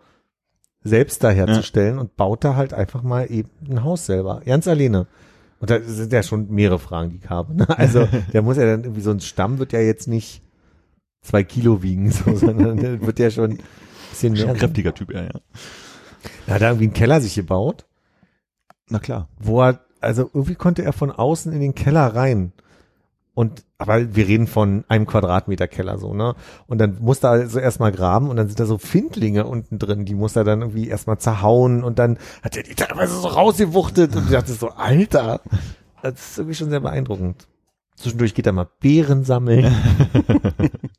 selbst 0.84 1.24
da 1.24 1.30
herzustellen 1.30 1.98
und 1.98 2.18
baut 2.18 2.44
da 2.44 2.56
halt 2.56 2.74
einfach 2.74 3.04
mal 3.04 3.32
eben 3.32 3.50
ein 3.70 3.84
Haus 3.84 4.06
selber. 4.06 4.42
Ganz 4.46 4.68
alleine. 4.68 5.08
Und 5.60 5.70
da 5.70 5.82
sind 5.82 6.14
ja 6.14 6.22
schon 6.22 6.50
mehrere 6.52 6.80
Fragen, 6.80 7.12
die 7.12 7.18
ich 7.18 7.30
habe. 7.30 7.56
Ne? 7.56 7.68
Also 7.78 8.08
der 8.34 8.42
muss 8.42 8.58
ja 8.58 8.66
dann 8.66 8.84
irgendwie 8.84 9.02
so 9.02 9.12
ein 9.12 9.22
Stamm 9.22 9.58
wird 9.60 9.74
ja 9.74 9.80
jetzt 9.80 10.08
nicht 10.08 10.42
zwei 11.22 11.44
Kilo 11.44 11.82
wiegen, 11.82 12.12
so, 12.12 12.36
sondern 12.36 12.78
der 12.78 13.02
wird 13.02 13.20
ja 13.20 13.32
schon 13.32 13.60
bisschen 14.18 14.34
mehr. 14.34 14.50
ein 14.54 14.60
kräftiger 14.60 14.94
Typ, 14.94 15.14
ja, 15.14 15.24
ja. 15.24 15.30
Er 16.48 16.56
hat 16.56 16.62
da 16.62 16.68
irgendwie 16.70 16.86
einen 16.86 16.94
Keller 16.94 17.22
sich 17.22 17.36
gebaut, 17.36 17.86
Na 18.90 19.00
klar. 19.00 19.30
wo 19.40 19.62
er, 19.62 19.80
also 20.02 20.30
irgendwie 20.34 20.56
konnte 20.56 20.84
er 20.84 20.94
von 20.94 21.12
außen 21.12 21.52
in 21.54 21.60
den 21.62 21.76
Keller 21.76 22.16
rein. 22.16 22.54
Und, 23.34 23.64
aber 23.78 24.16
wir 24.16 24.28
reden 24.28 24.48
von 24.48 24.84
einem 24.88 25.06
Quadratmeter 25.06 25.68
Keller 25.68 26.00
so, 26.00 26.16
ne? 26.16 26.34
Und 26.66 26.80
dann 26.80 26.98
musste 27.00 27.28
er 27.28 27.32
also 27.34 27.60
erstmal 27.60 27.92
graben 27.92 28.32
und 28.32 28.36
dann 28.38 28.48
sind 28.48 28.60
da 28.60 28.66
so 28.66 28.80
Findlinge 28.80 29.46
unten 29.46 29.78
drin, 29.78 30.06
die 30.06 30.16
muss 30.16 30.36
er 30.36 30.44
dann 30.44 30.62
irgendwie 30.62 30.88
erstmal 30.88 31.20
zerhauen 31.20 31.84
und 31.84 32.00
dann 32.00 32.18
hat 32.42 32.58
er 32.58 32.64
die 32.64 32.74
teilweise 32.74 33.20
so 33.20 33.28
rausgewuchtet 33.28 34.16
und 34.16 34.26
ich 34.26 34.32
dachte 34.32 34.54
so, 34.54 34.70
Alter, 34.70 35.42
das 36.02 36.14
ist 36.32 36.38
irgendwie 36.40 36.56
schon 36.56 36.72
sehr 36.72 36.80
beeindruckend. 36.80 37.48
Zwischendurch 37.96 38.34
geht 38.34 38.48
er 38.48 38.54
mal 38.54 38.70
Beeren 38.80 39.24
sammeln. 39.24 39.72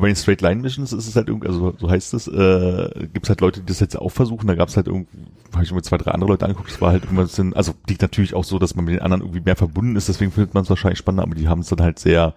Bei 0.00 0.06
den 0.06 0.16
Straight 0.16 0.40
Line 0.40 0.60
Missions 0.60 0.92
ist 0.92 1.06
es 1.06 1.16
halt 1.16 1.28
irgendwie, 1.28 1.48
also 1.48 1.74
so 1.78 1.90
heißt 1.90 2.14
es, 2.14 2.28
äh, 2.28 3.08
gibt 3.12 3.26
es 3.26 3.28
halt 3.30 3.40
Leute, 3.40 3.60
die 3.60 3.66
das 3.66 3.80
jetzt 3.80 3.96
auch 3.96 4.10
versuchen. 4.10 4.46
Da 4.46 4.54
gab 4.54 4.68
es 4.68 4.76
halt 4.76 4.86
irgendwie, 4.86 5.08
habe 5.52 5.64
ich 5.64 5.72
mir 5.72 5.82
zwei, 5.82 5.98
drei 5.98 6.12
andere 6.12 6.30
Leute 6.30 6.44
angeguckt, 6.44 6.70
das 6.70 6.80
war 6.80 6.92
halt 6.92 7.04
immer 7.10 7.22
bisschen, 7.22 7.54
also 7.54 7.74
liegt 7.88 8.02
natürlich 8.02 8.34
auch 8.34 8.44
so, 8.44 8.58
dass 8.58 8.74
man 8.74 8.84
mit 8.84 8.94
den 8.94 9.02
anderen 9.02 9.22
irgendwie 9.22 9.40
mehr 9.40 9.56
verbunden 9.56 9.96
ist, 9.96 10.08
deswegen 10.08 10.30
findet 10.30 10.54
man 10.54 10.64
es 10.64 10.70
wahrscheinlich 10.70 10.98
spannender, 10.98 11.24
aber 11.24 11.34
die 11.34 11.48
haben 11.48 11.60
es 11.60 11.68
dann 11.68 11.80
halt 11.80 11.98
sehr 11.98 12.34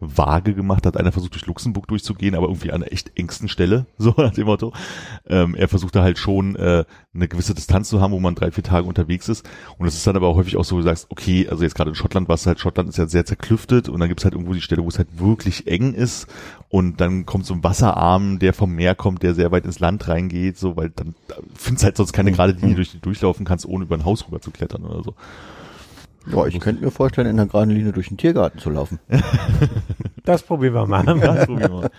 vage 0.00 0.54
gemacht, 0.54 0.86
hat 0.86 0.96
einer 0.96 1.12
versucht 1.12 1.34
durch 1.34 1.46
Luxemburg 1.46 1.86
durchzugehen, 1.88 2.34
aber 2.34 2.48
irgendwie 2.48 2.72
an 2.72 2.80
der 2.80 2.92
echt 2.92 3.12
engsten 3.16 3.48
Stelle, 3.48 3.86
so 3.98 4.14
nach 4.16 4.34
dem 4.34 4.46
Motto. 4.46 4.72
Ähm, 5.26 5.54
er 5.54 5.68
versuchte 5.68 6.02
halt 6.02 6.18
schon 6.18 6.56
äh, 6.56 6.84
eine 7.14 7.28
gewisse 7.28 7.54
Distanz 7.54 7.88
zu 7.88 8.00
haben, 8.00 8.12
wo 8.12 8.20
man 8.20 8.34
drei, 8.34 8.50
vier 8.50 8.64
Tage 8.64 8.86
unterwegs 8.86 9.28
ist. 9.28 9.48
Und 9.78 9.86
es 9.86 9.94
ist 9.94 10.06
dann 10.06 10.16
aber 10.16 10.28
auch 10.28 10.36
häufig 10.36 10.56
auch 10.56 10.64
so, 10.64 10.76
du 10.76 10.82
sagst, 10.82 11.06
okay, 11.10 11.48
also 11.48 11.62
jetzt 11.62 11.74
gerade 11.74 11.90
in 11.90 11.94
Schottland 11.94 12.28
war 12.28 12.34
es 12.34 12.46
halt, 12.46 12.60
Schottland 12.60 12.88
ist 12.88 12.98
ja 12.98 13.06
sehr 13.06 13.24
zerklüftet 13.24 13.88
und 13.88 14.00
dann 14.00 14.08
gibt 14.08 14.20
es 14.20 14.24
halt 14.24 14.34
irgendwo 14.34 14.52
die 14.52 14.60
Stelle, 14.60 14.82
wo 14.82 14.88
es 14.88 14.98
halt 14.98 15.18
wirklich 15.18 15.66
eng 15.66 15.94
ist 15.94 16.26
und 16.68 17.00
dann 17.00 17.24
kommt 17.24 17.46
so 17.46 17.54
ein 17.54 17.62
Wasserarm, 17.64 18.38
der 18.38 18.52
vom 18.52 18.72
Meer 18.74 18.94
kommt, 18.94 19.22
der 19.22 19.34
sehr 19.34 19.52
weit 19.52 19.64
ins 19.64 19.78
Land 19.78 20.08
reingeht, 20.08 20.58
so, 20.58 20.76
weil 20.76 20.90
dann 20.90 21.14
findest 21.54 21.84
halt 21.84 21.96
sonst 21.96 22.12
keine 22.12 22.32
gerade 22.32 22.52
Linie, 22.52 22.74
durch 22.76 22.90
die 22.90 22.98
du 22.98 23.04
durchlaufen 23.04 23.46
kannst, 23.46 23.66
ohne 23.66 23.84
über 23.84 23.96
ein 23.96 24.04
Haus 24.04 24.26
rüber 24.26 24.40
zu 24.40 24.50
klettern 24.50 24.84
oder 24.84 25.02
so. 25.02 25.14
Ja, 26.26 26.46
ich 26.46 26.58
könnte 26.60 26.84
mir 26.84 26.90
vorstellen, 26.90 27.26
in 27.28 27.38
einer 27.38 27.46
geraden 27.46 27.70
Linie 27.70 27.92
durch 27.92 28.08
den 28.08 28.16
Tiergarten 28.16 28.58
zu 28.58 28.70
laufen. 28.70 28.98
Das 30.26 30.42
probieren 30.42 30.72
wir 30.72 30.86
mal. 30.86 31.04
Das 31.20 31.44
probieren 31.46 31.70
wir 31.70 31.80
mal. 31.80 31.90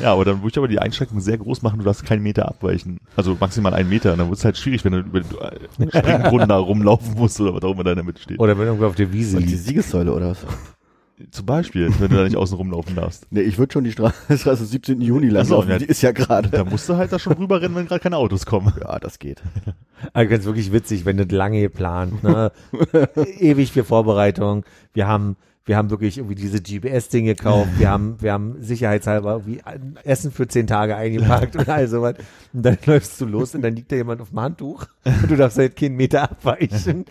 ja, 0.00 0.12
aber 0.12 0.24
dann 0.24 0.36
würde 0.38 0.50
ich 0.50 0.56
aber 0.58 0.68
die 0.68 0.78
Einschränkung 0.78 1.18
sehr 1.18 1.36
groß 1.36 1.62
machen, 1.62 1.80
du 1.80 1.84
darfst 1.84 2.06
keinen 2.06 2.22
Meter 2.22 2.46
abweichen. 2.46 3.00
Also 3.16 3.36
maximal 3.40 3.74
einen 3.74 3.88
Meter. 3.88 4.12
Und 4.12 4.18
dann 4.18 4.28
wird 4.28 4.38
es 4.38 4.44
halt 4.44 4.56
schwierig, 4.56 4.84
wenn 4.84 4.92
du 4.92 4.98
über 5.00 5.20
den 5.20 5.90
Springbrunnen 5.90 6.48
da 6.48 6.58
rumlaufen 6.58 7.14
musst 7.14 7.40
oder 7.40 7.54
was 7.54 7.62
auch 7.64 7.72
immer 7.72 7.82
da 7.82 7.90
in 7.90 7.96
der 7.96 8.04
Mitte 8.04 8.22
steht. 8.22 8.38
Oder 8.38 8.56
wenn 8.56 8.66
irgendwo 8.66 8.86
auf 8.86 8.94
der 8.94 9.12
Wiese 9.12 9.36
Und 9.38 9.46
die 9.46 9.52
liegt. 9.54 9.64
Siegessäule 9.64 10.12
oder 10.12 10.30
was? 10.30 10.46
Zum 11.30 11.46
Beispiel, 11.46 11.92
wenn 11.98 12.10
du 12.10 12.16
da 12.16 12.24
nicht 12.24 12.36
außen 12.36 12.56
rumlaufen 12.56 12.94
darfst. 12.96 13.26
Nee, 13.30 13.40
ich 13.42 13.58
würde 13.58 13.72
schon 13.72 13.84
die 13.84 13.92
Straße, 13.92 14.38
Straße 14.38 14.64
17. 14.66 15.00
Juni 15.00 15.30
so, 15.44 15.54
laufen. 15.56 15.70
ja. 15.70 15.78
Die 15.78 15.84
ist 15.86 16.02
ja 16.02 16.12
gerade. 16.12 16.48
Da 16.48 16.64
musst 16.64 16.88
du 16.88 16.96
halt 16.96 17.12
da 17.12 17.18
schon 17.18 17.34
rüberrennen, 17.34 17.76
wenn 17.76 17.86
gerade 17.86 18.00
keine 18.00 18.16
Autos 18.16 18.46
kommen. 18.46 18.72
Ja, 18.82 18.98
das 18.98 19.18
geht. 19.18 19.42
Also 20.12 20.30
ganz 20.30 20.44
wirklich 20.44 20.72
witzig, 20.72 21.04
wenn 21.04 21.16
das 21.16 21.30
lange 21.30 21.60
geplant, 21.60 22.22
ne? 22.24 22.50
Ewig 23.38 23.70
für 23.72 23.84
Vorbereitung. 23.84 24.64
Wir 24.92 25.06
haben, 25.06 25.36
wir 25.64 25.76
haben 25.76 25.90
wirklich 25.90 26.18
irgendwie 26.18 26.34
diese 26.34 26.60
GPS-Ding 26.60 27.26
gekauft. 27.26 27.68
Wir 27.78 27.88
haben, 27.90 28.16
wir 28.20 28.32
haben 28.32 28.56
sicherheitshalber 28.60 29.32
irgendwie 29.32 29.62
ein 29.62 29.96
Essen 30.02 30.32
für 30.32 30.48
zehn 30.48 30.66
Tage 30.66 30.96
eingepackt 30.96 31.54
und 31.54 31.68
all 31.68 31.86
sowas. 31.86 32.16
Und 32.52 32.64
dann 32.66 32.78
läufst 32.86 33.20
du 33.20 33.26
los 33.26 33.54
und 33.54 33.62
dann 33.62 33.76
liegt 33.76 33.92
da 33.92 33.96
jemand 33.96 34.20
auf 34.20 34.30
dem 34.30 34.40
Handtuch 34.40 34.86
und 35.04 35.30
du 35.30 35.36
darfst 35.36 35.58
halt 35.58 35.76
keinen 35.76 35.94
Meter 35.96 36.22
abweichen. 36.24 37.04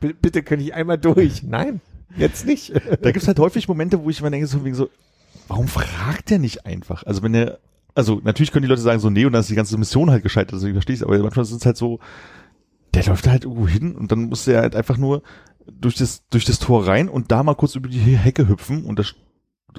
Bitte 0.00 0.42
könnte 0.42 0.64
ich 0.64 0.74
einmal 0.74 0.98
durch. 0.98 1.42
Nein, 1.42 1.80
jetzt 2.16 2.46
nicht. 2.46 2.72
Da 3.02 3.12
gibt's 3.12 3.28
halt 3.28 3.38
häufig 3.38 3.68
Momente, 3.68 4.02
wo 4.02 4.10
ich 4.10 4.22
mir 4.22 4.30
denke, 4.30 4.46
so 4.46 4.64
wegen 4.64 4.74
so, 4.74 4.88
warum 5.48 5.68
fragt 5.68 6.30
der 6.30 6.38
nicht 6.38 6.66
einfach? 6.66 7.04
Also 7.04 7.22
wenn 7.22 7.34
er, 7.34 7.58
also 7.94 8.20
natürlich 8.22 8.52
können 8.52 8.62
die 8.62 8.68
Leute 8.68 8.82
sagen 8.82 9.00
so, 9.00 9.10
nee, 9.10 9.24
und 9.24 9.32
dann 9.32 9.40
ist 9.40 9.50
die 9.50 9.54
ganze 9.54 9.76
Mission 9.78 10.10
halt 10.10 10.22
gescheitert, 10.22 10.54
also 10.54 10.66
ich 10.66 10.72
verstehe 10.72 10.96
es, 10.96 11.02
aber 11.02 11.18
manchmal 11.18 11.44
ist 11.44 11.52
es 11.52 11.66
halt 11.66 11.76
so, 11.76 12.00
der 12.94 13.04
läuft 13.04 13.26
da 13.26 13.32
halt 13.32 13.44
irgendwo 13.44 13.66
hin 13.66 13.94
und 13.94 14.12
dann 14.12 14.24
muss 14.24 14.46
er 14.46 14.62
halt 14.62 14.76
einfach 14.76 14.96
nur 14.96 15.22
durch 15.66 15.96
das, 15.96 16.26
durch 16.28 16.44
das 16.44 16.58
Tor 16.58 16.86
rein 16.86 17.08
und 17.08 17.32
da 17.32 17.42
mal 17.42 17.54
kurz 17.54 17.74
über 17.74 17.88
die 17.88 17.98
Hecke 17.98 18.48
hüpfen 18.48 18.84
und 18.84 18.98
das 18.98 19.14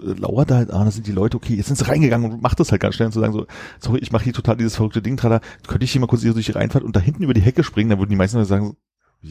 äh, 0.01 0.13
lauert 0.13 0.51
halt, 0.51 0.71
ah, 0.71 0.84
da 0.84 0.91
sind 0.91 1.07
die 1.07 1.11
Leute, 1.11 1.38
okay, 1.38 1.55
jetzt 1.55 1.67
sind 1.67 1.78
sie 1.78 1.88
reingegangen 1.88 2.32
und 2.32 2.41
macht 2.41 2.59
das 2.59 2.71
halt 2.71 2.82
ganz 2.82 2.95
schnell 2.95 3.07
und 3.07 3.11
zu 3.11 3.19
sagen 3.19 3.34
so, 3.34 3.45
sorry, 3.80 3.99
ich 3.99 4.11
mache 4.11 4.23
hier 4.23 4.34
total 4.34 4.57
dieses 4.57 4.76
verrückte 4.76 5.01
Ding, 5.01 5.17
trala, 5.17 5.41
könnte 5.67 5.86
ich 5.86 5.91
hier 5.91 6.01
mal 6.01 6.07
kurz 6.07 6.23
hier 6.23 6.34
durch 6.34 6.45
die 6.45 6.51
Reinfahrt 6.51 6.84
und 6.84 6.95
da 6.95 6.99
hinten 6.99 7.23
über 7.23 7.34
die 7.34 7.41
Hecke 7.41 7.63
springen, 7.63 7.89
dann 7.89 7.99
würden 7.99 8.09
die 8.09 8.15
meisten 8.15 8.38
Leute 8.38 8.49
sagen, 8.49 8.76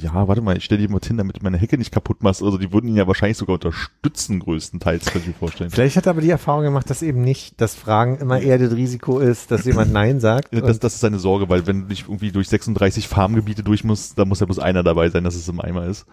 ja, 0.00 0.26
warte 0.26 0.40
mal, 0.42 0.56
ich 0.56 0.64
stell 0.64 0.78
dir 0.78 0.90
mal 0.90 1.00
hin, 1.04 1.16
damit 1.16 1.36
du 1.36 1.40
meine 1.42 1.56
Hecke 1.56 1.78
nicht 1.78 1.92
kaputt 1.92 2.22
machst. 2.22 2.42
Also 2.42 2.58
die 2.58 2.72
würden 2.72 2.88
ihn 2.88 2.96
ja 2.96 3.06
wahrscheinlich 3.06 3.38
sogar 3.38 3.54
unterstützen, 3.54 4.40
größtenteils, 4.40 5.06
kann 5.06 5.20
ich 5.22 5.28
mir 5.28 5.34
vorstellen. 5.34 5.70
Vielleicht 5.70 5.96
hat 5.96 6.06
er 6.06 6.10
aber 6.10 6.20
die 6.20 6.30
Erfahrung 6.30 6.64
gemacht, 6.64 6.90
dass 6.90 7.02
eben 7.02 7.22
nicht 7.22 7.60
das 7.60 7.74
Fragen 7.74 8.16
immer 8.18 8.40
eher 8.40 8.58
das 8.58 8.72
Risiko 8.72 9.20
ist, 9.20 9.50
dass 9.50 9.64
jemand 9.64 9.92
Nein 9.92 10.20
sagt. 10.20 10.52
Ja, 10.52 10.60
Das, 10.60 10.78
das 10.80 10.94
ist 10.94 11.00
seine 11.00 11.18
Sorge, 11.18 11.48
weil 11.48 11.66
wenn 11.66 11.82
du 11.82 11.86
nicht 11.88 12.08
irgendwie 12.08 12.32
durch 12.32 12.48
36 12.48 13.06
Farmgebiete 13.08 13.62
durch 13.62 13.84
musst, 13.84 14.18
dann 14.18 14.28
muss 14.28 14.40
ja 14.40 14.46
bloß 14.46 14.58
einer 14.58 14.82
dabei 14.82 15.08
sein, 15.10 15.24
dass 15.24 15.34
es 15.36 15.48
im 15.48 15.60
Eimer 15.60 15.86
ist. 15.86 16.06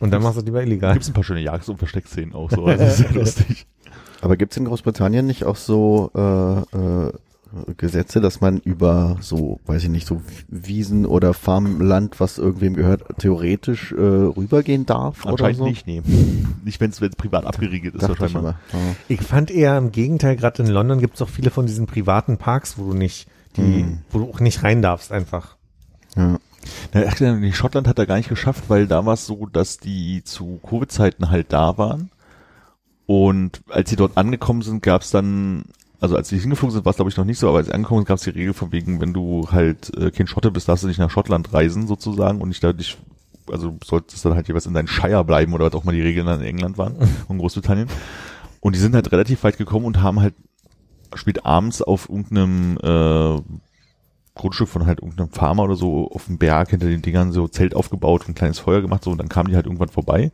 Und 0.00 0.10
dann 0.12 0.22
machst 0.22 0.38
du 0.38 0.44
lieber 0.44 0.62
illegal. 0.62 0.92
Gibt's 0.92 1.08
ein 1.08 1.14
paar 1.14 1.24
schöne 1.24 1.40
Jagd- 1.40 1.68
und 1.68 1.78
Versteckszenen 1.78 2.32
auch 2.34 2.50
so, 2.50 2.64
also 2.66 2.82
das 2.84 2.98
ist 3.00 3.06
sehr 3.08 3.12
lustig. 3.20 3.66
Aber 4.20 4.36
gibt's 4.36 4.56
in 4.56 4.64
Großbritannien 4.64 5.26
nicht 5.26 5.44
auch 5.44 5.56
so 5.56 6.10
äh, 6.14 6.76
äh, 6.76 7.12
Gesetze, 7.76 8.20
dass 8.20 8.40
man 8.40 8.58
über 8.58 9.16
so, 9.20 9.58
weiß 9.66 9.84
ich 9.84 9.88
nicht, 9.88 10.06
so 10.06 10.20
Wiesen 10.48 11.06
oder 11.06 11.32
Farmland, 11.34 12.20
was 12.20 12.36
irgendwem 12.38 12.74
gehört, 12.74 13.04
theoretisch 13.18 13.92
äh, 13.92 14.00
rübergehen 14.00 14.84
darf 14.86 15.24
oder 15.24 15.32
Anscheinend 15.32 15.56
so? 15.58 15.64
nicht, 15.64 15.86
nee. 15.86 16.02
Nicht, 16.64 16.80
wenn 16.80 16.90
es 16.90 17.00
privat 17.16 17.46
abgeriegelt 17.46 17.94
ist, 17.94 18.02
ich 18.02 18.08
wahrscheinlich. 18.08 18.34
immer. 18.36 18.50
Ja. 18.72 18.78
Ich 19.08 19.22
fand 19.22 19.50
eher 19.50 19.78
im 19.78 19.92
Gegenteil, 19.92 20.36
gerade 20.36 20.62
in 20.62 20.68
London 20.68 21.00
gibt 21.00 21.14
es 21.14 21.22
auch 21.22 21.28
viele 21.30 21.50
von 21.50 21.66
diesen 21.66 21.86
privaten 21.86 22.36
Parks, 22.36 22.76
wo 22.78 22.90
du 22.90 22.96
nicht, 22.96 23.28
die, 23.56 23.62
Mhm. 23.84 23.98
wo 24.10 24.18
du 24.18 24.30
auch 24.30 24.40
nicht 24.40 24.62
rein 24.62 24.82
darfst 24.82 25.10
einfach. 25.10 25.56
Ja. 26.16 26.38
Na, 26.92 27.02
ach, 27.06 27.16
Schottland 27.54 27.88
hat 27.88 27.98
er 27.98 28.06
gar 28.06 28.16
nicht 28.16 28.28
geschafft, 28.28 28.64
weil 28.68 28.86
da 28.86 29.06
war 29.06 29.14
es 29.14 29.24
so, 29.26 29.46
dass 29.46 29.78
die 29.78 30.22
zu 30.24 30.60
Covid-Zeiten 30.68 31.30
halt 31.30 31.52
da 31.52 31.78
waren. 31.78 32.10
Und 33.06 33.62
als 33.70 33.88
sie 33.88 33.96
dort 33.96 34.18
angekommen 34.18 34.60
sind, 34.60 34.82
gab 34.82 35.00
es 35.00 35.10
dann, 35.10 35.64
also 36.00 36.16
als 36.16 36.28
sie 36.28 36.38
hingeflogen 36.38 36.72
sind, 36.72 36.84
war 36.84 36.90
es 36.90 36.96
glaube 36.96 37.10
ich 37.10 37.16
noch 37.16 37.24
nicht 37.24 37.38
so, 37.38 37.48
aber 37.48 37.58
als 37.58 37.66
sie 37.66 37.74
angekommen 37.74 38.00
sind, 38.00 38.08
gab 38.08 38.18
es 38.18 38.24
die 38.24 38.30
Regel 38.30 38.54
von 38.54 38.72
wegen, 38.72 39.00
wenn 39.00 39.12
du 39.12 39.48
halt 39.50 39.96
äh, 39.96 40.10
kein 40.10 40.26
Schotte 40.26 40.50
bist, 40.50 40.68
darfst 40.68 40.84
du 40.84 40.88
nicht 40.88 40.98
nach 40.98 41.10
Schottland 41.10 41.52
reisen 41.52 41.86
sozusagen 41.86 42.40
und 42.40 42.48
nicht 42.48 42.62
da 42.62 42.72
dich, 42.72 42.98
also 43.50 43.76
solltest 43.84 44.24
dann 44.24 44.34
halt 44.34 44.48
jeweils 44.48 44.66
in 44.66 44.74
deinen 44.74 44.88
Shire 44.88 45.24
bleiben 45.24 45.54
oder 45.54 45.66
was 45.66 45.74
auch 45.74 45.84
mal 45.84 45.94
die 45.94 46.02
Regeln 46.02 46.26
dann 46.26 46.40
in 46.40 46.46
England 46.46 46.78
waren 46.78 46.96
und 47.28 47.38
Großbritannien. 47.38 47.88
Und 48.60 48.74
die 48.74 48.80
sind 48.80 48.94
halt 48.94 49.12
relativ 49.12 49.44
weit 49.44 49.56
gekommen 49.56 49.86
und 49.86 50.02
haben 50.02 50.20
halt 50.20 50.34
spät 51.14 51.46
abends 51.46 51.80
auf 51.80 52.08
irgendeinem 52.08 52.76
äh, 52.82 53.40
Grundstück 54.34 54.68
von 54.68 54.86
halt 54.86 55.00
irgendeinem 55.00 55.30
Farmer 55.30 55.64
oder 55.64 55.74
so 55.74 56.10
auf 56.10 56.26
dem 56.26 56.38
Berg 56.38 56.70
hinter 56.70 56.86
den 56.86 57.02
Dingern 57.02 57.32
so 57.32 57.48
Zelt 57.48 57.74
aufgebaut 57.74 58.22
und 58.22 58.30
ein 58.30 58.34
kleines 58.34 58.58
Feuer 58.58 58.80
gemacht 58.80 59.04
so 59.04 59.10
und 59.10 59.18
dann 59.18 59.28
kamen 59.28 59.48
die 59.48 59.56
halt 59.56 59.66
irgendwann 59.66 59.88
vorbei 59.88 60.32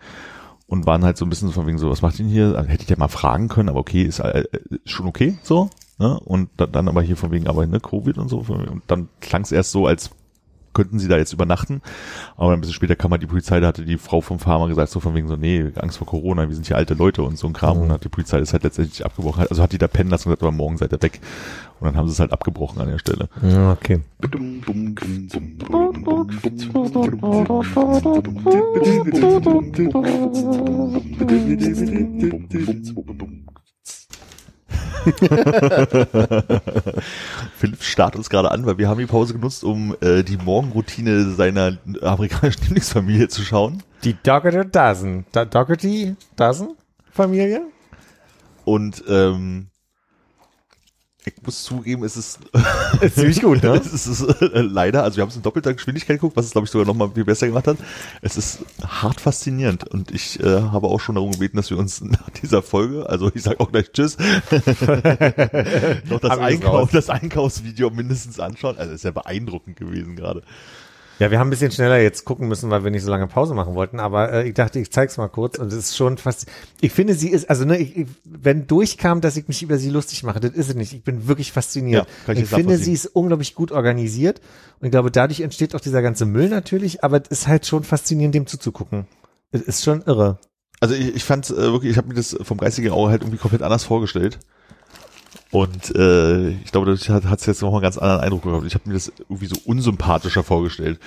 und 0.67 0.87
waren 0.87 1.05
halt 1.05 1.17
so 1.17 1.25
ein 1.25 1.29
bisschen 1.29 1.49
so 1.49 1.55
von 1.55 1.67
wegen 1.67 1.79
so, 1.79 1.91
was 1.91 2.03
macht 2.03 2.19
ihr 2.19 2.25
denn 2.25 2.33
hier? 2.33 2.57
Also, 2.57 2.69
hätte 2.69 2.85
ich 2.85 2.91
ja 2.91 2.97
mal 2.99 3.09
fragen 3.09 3.49
können, 3.49 3.69
aber 3.69 3.81
okay, 3.81 4.03
ist, 4.03 4.21
äh, 4.21 4.45
ist 4.71 4.91
schon 4.91 5.07
okay, 5.07 5.39
so, 5.43 5.71
ne? 5.99 6.19
Und 6.21 6.51
da, 6.57 6.67
dann 6.67 6.89
aber 6.89 7.03
hier 7.03 7.17
von 7.17 7.31
wegen, 7.31 7.47
aber 7.47 7.67
ne, 7.67 7.81
Covid 7.81 8.19
und 8.19 8.29
so 8.29 8.39
und 8.39 8.83
dann 8.87 9.09
klang 9.21 9.43
es 9.43 9.53
erst 9.53 9.73
so, 9.73 9.87
als 9.87 10.11
könnten 10.75 10.99
sie 10.99 11.09
da 11.09 11.17
jetzt 11.17 11.33
übernachten, 11.33 11.81
aber 12.37 12.53
ein 12.53 12.61
bisschen 12.61 12.75
später 12.75 12.97
kam 12.97 13.13
halt 13.13 13.23
die 13.23 13.27
Polizei, 13.27 13.61
da 13.61 13.69
hatte 13.69 13.85
die 13.85 13.99
Frau 13.99 14.21
vom 14.21 14.39
Farmer 14.39 14.69
gesagt, 14.69 14.91
so 14.91 15.01
von 15.01 15.15
wegen 15.15 15.29
so, 15.29 15.37
nee, 15.37 15.71
Angst 15.77 15.99
vor 15.99 16.07
Corona, 16.07 16.49
wir 16.49 16.55
sind 16.55 16.67
hier 16.67 16.77
alte 16.77 16.95
Leute 16.95 17.23
und 17.23 17.39
so 17.39 17.47
ein 17.47 17.53
Kram 17.53 17.79
und 17.79 17.93
hat 17.93 18.05
die 18.05 18.09
Polizei 18.09 18.39
das 18.39 18.53
halt 18.53 18.65
letztendlich 18.65 19.05
abgebrochen, 19.05 19.47
also 19.49 19.63
hat 19.63 19.73
die 19.73 19.79
da 19.79 19.89
pennen 19.89 20.11
lassen 20.11 20.29
und 20.29 20.33
gesagt, 20.33 20.43
aber 20.43 20.53
morgen 20.53 20.77
seid 20.77 20.93
ihr 20.93 21.03
weg 21.03 21.21
und 21.81 21.87
dann 21.87 21.97
haben 21.97 22.09
sie 22.09 22.13
es 22.13 22.21
halt 22.21 22.33
abgebrochen 22.33 22.81
an 22.81 22.89
der 22.89 22.99
Stelle. 22.99 23.29
Ja, 23.43 23.73
okay. 23.73 24.01
Philipp 37.57 37.83
starrt 37.83 38.17
uns 38.17 38.31
gerade 38.31 38.51
an, 38.51 38.65
weil 38.67 38.79
wir 38.79 38.89
haben 38.89 38.99
die 38.99 39.07
Pause 39.07 39.35
genutzt, 39.35 39.65
um 39.65 39.95
äh, 40.01 40.23
die 40.23 40.37
Morgenroutine 40.37 41.31
seiner 41.31 41.79
amerikanischen 42.03 42.63
Lieblingsfamilie 42.65 43.29
zu 43.29 43.43
schauen. 43.43 43.83
Die 44.03 44.17
Doggett 44.23 44.75
Dozen. 44.75 45.27
Doggety 45.33 46.17
Dozen 46.37 46.77
Familie? 47.11 47.63
Und 48.65 49.05
ähm, 49.09 49.69
ich 51.27 51.43
muss 51.43 51.63
zugeben, 51.63 52.05
es 52.05 52.17
ist, 52.17 52.39
ziemlich 53.15 53.41
gut, 53.41 53.63
ne? 53.63 53.75
es 53.85 54.07
ist 54.07 54.21
äh, 54.43 54.61
leider, 54.61 55.03
also 55.05 55.17
wir 55.17 55.23
haben 55.23 55.31
es 55.31 55.37
in 55.37 55.43
doppelter 55.43 55.73
Geschwindigkeit 55.73 56.17
geguckt, 56.17 56.37
was 56.37 56.47
es 56.47 56.53
glaube 56.53 56.67
ich 56.67 56.71
sogar 56.71 56.87
noch 56.87 56.95
mal 56.95 57.11
viel 57.11 57.25
besser 57.25 57.47
gemacht 57.47 57.67
hat. 57.67 57.79
Es 58.21 58.37
ist 58.37 58.59
hart 58.87 59.21
faszinierend 59.21 59.89
und 59.89 60.11
ich 60.11 60.39
äh, 60.41 60.63
habe 60.63 60.89
auch 60.89 61.01
schon 61.01 61.15
darum 61.15 61.33
gebeten, 61.33 61.57
dass 61.57 61.71
wir 61.71 61.79
uns 61.79 62.01
nach 62.03 62.31
dieser 62.43 62.63
Folge, 62.63 63.09
also 63.09 63.31
ich 63.35 63.43
sage 63.43 63.61
auch 63.61 63.73
gleich 63.73 63.91
Tschüss, 63.93 64.19
noch 66.09 66.21
das, 66.21 66.39
Einkauf, 66.39 66.91
das 66.91 67.09
Einkaufsvideo 67.09 67.91
mindestens 67.91 68.39
anschauen. 68.39 68.77
Also 68.77 68.93
ist 68.93 69.05
ja 69.05 69.11
beeindruckend 69.11 69.77
gewesen 69.77 70.17
gerade. 70.17 70.43
Ja, 71.19 71.31
wir 71.31 71.39
haben 71.39 71.49
ein 71.49 71.51
bisschen 71.51 71.71
schneller 71.71 71.99
jetzt 72.01 72.25
gucken 72.25 72.49
müssen, 72.49 72.71
weil 72.71 72.83
wir 72.83 72.91
nicht 72.91 73.05
so 73.05 73.11
lange 73.11 73.27
Pause 73.27 73.55
machen 73.55 73.75
wollten, 73.75 74.01
aber 74.01 74.33
äh, 74.33 74.49
ich 74.49 74.55
dachte, 74.55 74.81
ich 74.81 74.91
zeig's 74.91 75.17
mal 75.17 75.29
kurz 75.29 75.59
und 75.59 75.69
es 75.69 75.75
ist 75.75 75.97
schon 75.97 76.19
fast, 76.19 76.47
ich 76.81 76.93
finde, 76.93 77.15
sie 77.15 77.29
ist, 77.29 77.49
also 77.49 77.65
ne, 77.65 77.79
ich, 77.79 77.97
ich, 77.97 78.07
wenn 78.25 78.67
durchkam, 78.67 79.21
dass 79.21 79.37
ich 79.37 79.47
mich 79.47 79.63
über 79.63 79.79
sie 79.79 79.91
lustig 79.91 80.25
mache, 80.25 80.41
das 80.41 80.53
ist 80.53 80.71
es 80.71 80.75
nicht. 80.75 80.93
Ich 80.93 81.05
bin 81.05 81.29
wirklich 81.29 81.53
fasziniert. 81.53 82.07
Ja, 82.27 82.33
ich 82.33 82.41
ich 82.41 82.49
finde, 82.49 82.79
sie 82.79 82.93
ist 82.93 83.07
unglaublich 83.07 83.55
gut 83.55 83.71
organisiert 83.71 84.41
und 84.81 84.87
ich 84.87 84.91
glaube, 84.91 85.11
dadurch 85.11 85.41
entsteht 85.41 85.75
auch 85.75 85.81
dieser 85.81 86.03
ganze 86.03 86.27
Müll 86.27 86.49
natürlich, 86.49 87.05
aber 87.05 87.23
es 87.23 87.29
ist 87.29 87.49
halt 87.49 87.67
schon 87.67 87.85
faszinierend, 87.85 88.35
dem 88.35 88.47
zuzugucken. 88.47 89.07
Es 89.53 89.63
ist 89.63 89.85
schon 89.85 90.03
irre. 90.03 90.39
Also 90.81 90.95
ich, 90.95 91.15
ich 91.15 91.25
fand 91.25 91.49
äh, 91.51 91.57
wirklich, 91.57 91.93
ich 91.93 91.97
habe 91.97 92.09
mir 92.09 92.15
das 92.15 92.37
vom 92.43 92.59
geistigen 92.59 92.91
Auge 92.91 93.11
halt 93.11 93.23
irgendwie 93.23 93.39
komplett 93.39 93.63
anders 93.63 93.85
vorgestellt. 93.85 94.41
Und 95.55 95.95
äh, 95.95 96.49
ich 96.49 96.73
glaube, 96.73 96.91
das 96.91 97.09
hat 97.09 97.39
es 97.39 97.47
jetzt 97.47 97.63
noch 97.63 97.71
mal 97.71 97.77
einen 97.77 97.85
ganz 97.85 97.97
anderen 97.97 98.23
Eindruck 98.23 98.43
gehabt. 98.43 98.67
Ich 98.67 98.75
habe 98.75 98.89
mir 98.89 98.95
das 98.95 99.13
irgendwie 99.29 99.47
so 99.47 99.55
unsympathischer 99.65 100.43
vorgestellt. 100.43 100.99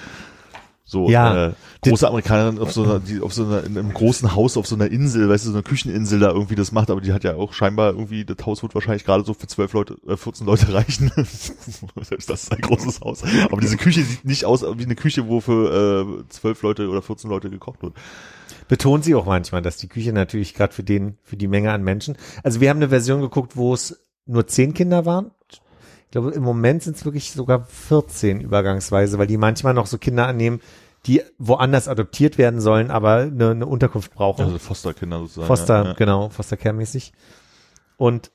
So 0.86 1.10
Ja, 1.10 1.48
äh, 1.48 1.54
große 1.82 2.08
Amerikaner 2.08 2.62
auf 2.62 2.72
so 2.72 2.84
einer, 2.84 3.00
die 3.00 3.20
auf 3.20 3.34
so 3.34 3.44
einer, 3.44 3.66
in 3.66 3.78
einem 3.78 3.94
großen 3.94 4.36
Haus 4.36 4.56
auf 4.56 4.66
so 4.66 4.76
einer 4.76 4.90
Insel, 4.90 5.28
weißt 5.28 5.44
du, 5.44 5.50
so 5.50 5.56
einer 5.56 5.64
Kücheninsel 5.64 6.22
da 6.22 6.30
irgendwie 6.30 6.56
das 6.56 6.72
macht, 6.72 6.90
aber 6.90 7.02
die 7.02 7.12
hat 7.12 7.26
ja 7.26 7.36
auch 7.36 7.52
scheinbar 7.52 7.92
irgendwie, 7.92 8.24
das 8.24 8.38
Haus 8.46 8.64
wird 8.64 8.74
wahrscheinlich 8.74 9.04
gerade 9.04 9.26
so 9.26 9.34
für 9.34 9.48
zwölf 9.48 9.74
Leute, 9.74 9.98
äh, 10.08 10.16
14 10.16 10.48
Leute 10.48 10.74
reichen. 10.74 11.12
Selbst 11.14 12.30
das 12.30 12.44
ist 12.44 12.52
ein 12.54 12.62
großes 12.62 13.02
Haus. 13.02 13.24
Aber 13.52 13.60
diese 13.60 13.76
Küche 13.76 14.02
sieht 14.02 14.24
nicht 14.24 14.46
aus 14.46 14.64
wie 14.64 14.86
eine 14.86 14.96
Küche, 14.96 15.28
wo 15.28 15.42
für 15.42 16.24
äh, 16.24 16.30
zwölf 16.30 16.62
Leute 16.62 16.88
oder 16.88 17.02
14 17.02 17.30
Leute 17.30 17.50
gekocht 17.50 17.84
wird. 17.84 17.96
betont 18.70 19.04
sie 19.04 19.14
auch 19.14 19.26
manchmal, 19.26 19.62
dass 19.62 19.76
die 19.76 19.90
Küche 19.90 20.14
natürlich 20.14 20.54
gerade 20.54 20.74
für 20.74 20.84
den, 20.84 21.18
für 21.22 21.36
die 21.36 21.50
Menge 21.50 21.74
an 21.74 21.84
Menschen. 21.84 22.16
Also 22.44 22.62
wir 22.62 22.70
haben 22.70 22.78
eine 22.78 22.88
Version 22.88 23.20
geguckt, 23.20 23.58
wo 23.58 23.74
es 23.74 24.07
nur 24.28 24.48
zehn 24.48 24.74
Kinder 24.74 25.06
waren. 25.06 25.32
Ich 25.50 26.12
glaube, 26.12 26.32
im 26.32 26.44
Moment 26.44 26.84
sind 26.84 26.96
es 26.96 27.04
wirklich 27.06 27.32
sogar 27.32 27.66
14 27.66 28.40
übergangsweise, 28.40 29.18
weil 29.18 29.28
die 29.28 29.38
manchmal 29.38 29.74
noch 29.74 29.88
so 29.88 29.98
Kinder 29.98 30.28
annehmen, 30.28 30.62
die 31.06 31.22
woanders 31.38 31.88
adoptiert 31.88 32.38
werden 32.38 32.60
sollen, 32.62 32.92
aber 32.92 33.18
eine, 33.18 33.52
eine 33.52 33.66
Unterkunft 33.66 34.14
brauchen. 34.14 34.46
Also 34.46 34.58
Fosterkinder 34.58 35.20
sozusagen. 35.20 35.48
Foster, 35.48 35.78
ja, 35.78 35.86
ja. 35.90 35.94
genau, 35.94 36.30
Foster 36.30 36.58
Care 36.58 36.74
mäßig. 36.74 37.14
Und 37.98 38.32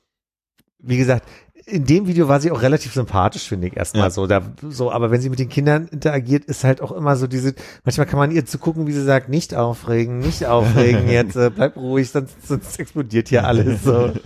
wie 0.79 0.97
gesagt, 0.97 1.25
in 1.65 1.85
dem 1.85 2.07
Video 2.07 2.27
war 2.27 2.41
sie 2.41 2.51
auch 2.51 2.61
relativ 2.61 2.93
sympathisch, 2.93 3.47
finde 3.47 3.67
ich 3.67 3.77
erstmal 3.77 4.05
Ja. 4.05 4.09
so. 4.09 4.27
Da, 4.27 4.41
so, 4.69 4.91
aber 4.91 5.11
wenn 5.11 5.21
sie 5.21 5.29
mit 5.29 5.39
den 5.39 5.49
Kindern 5.49 5.87
interagiert, 5.87 6.45
ist 6.45 6.63
halt 6.63 6.81
auch 6.81 6.91
immer 6.91 7.15
so 7.15 7.25
diese, 7.25 7.55
manchmal 7.85 8.05
kann 8.05 8.19
man 8.19 8.31
ihr 8.31 8.45
zugucken, 8.45 8.85
wie 8.85 8.91
sie 8.91 9.03
sagt, 9.03 9.29
nicht 9.29 9.55
aufregen, 9.55 10.19
nicht 10.19 10.45
aufregen, 10.45 11.07
jetzt 11.09 11.35
äh, 11.35 11.49
bleib 11.49 11.77
ruhig, 11.77 12.09
sonst, 12.09 12.45
sonst 12.45 12.79
explodiert 12.79 13.29
hier 13.29 13.47
alles 13.47 13.83
so. 13.83 14.11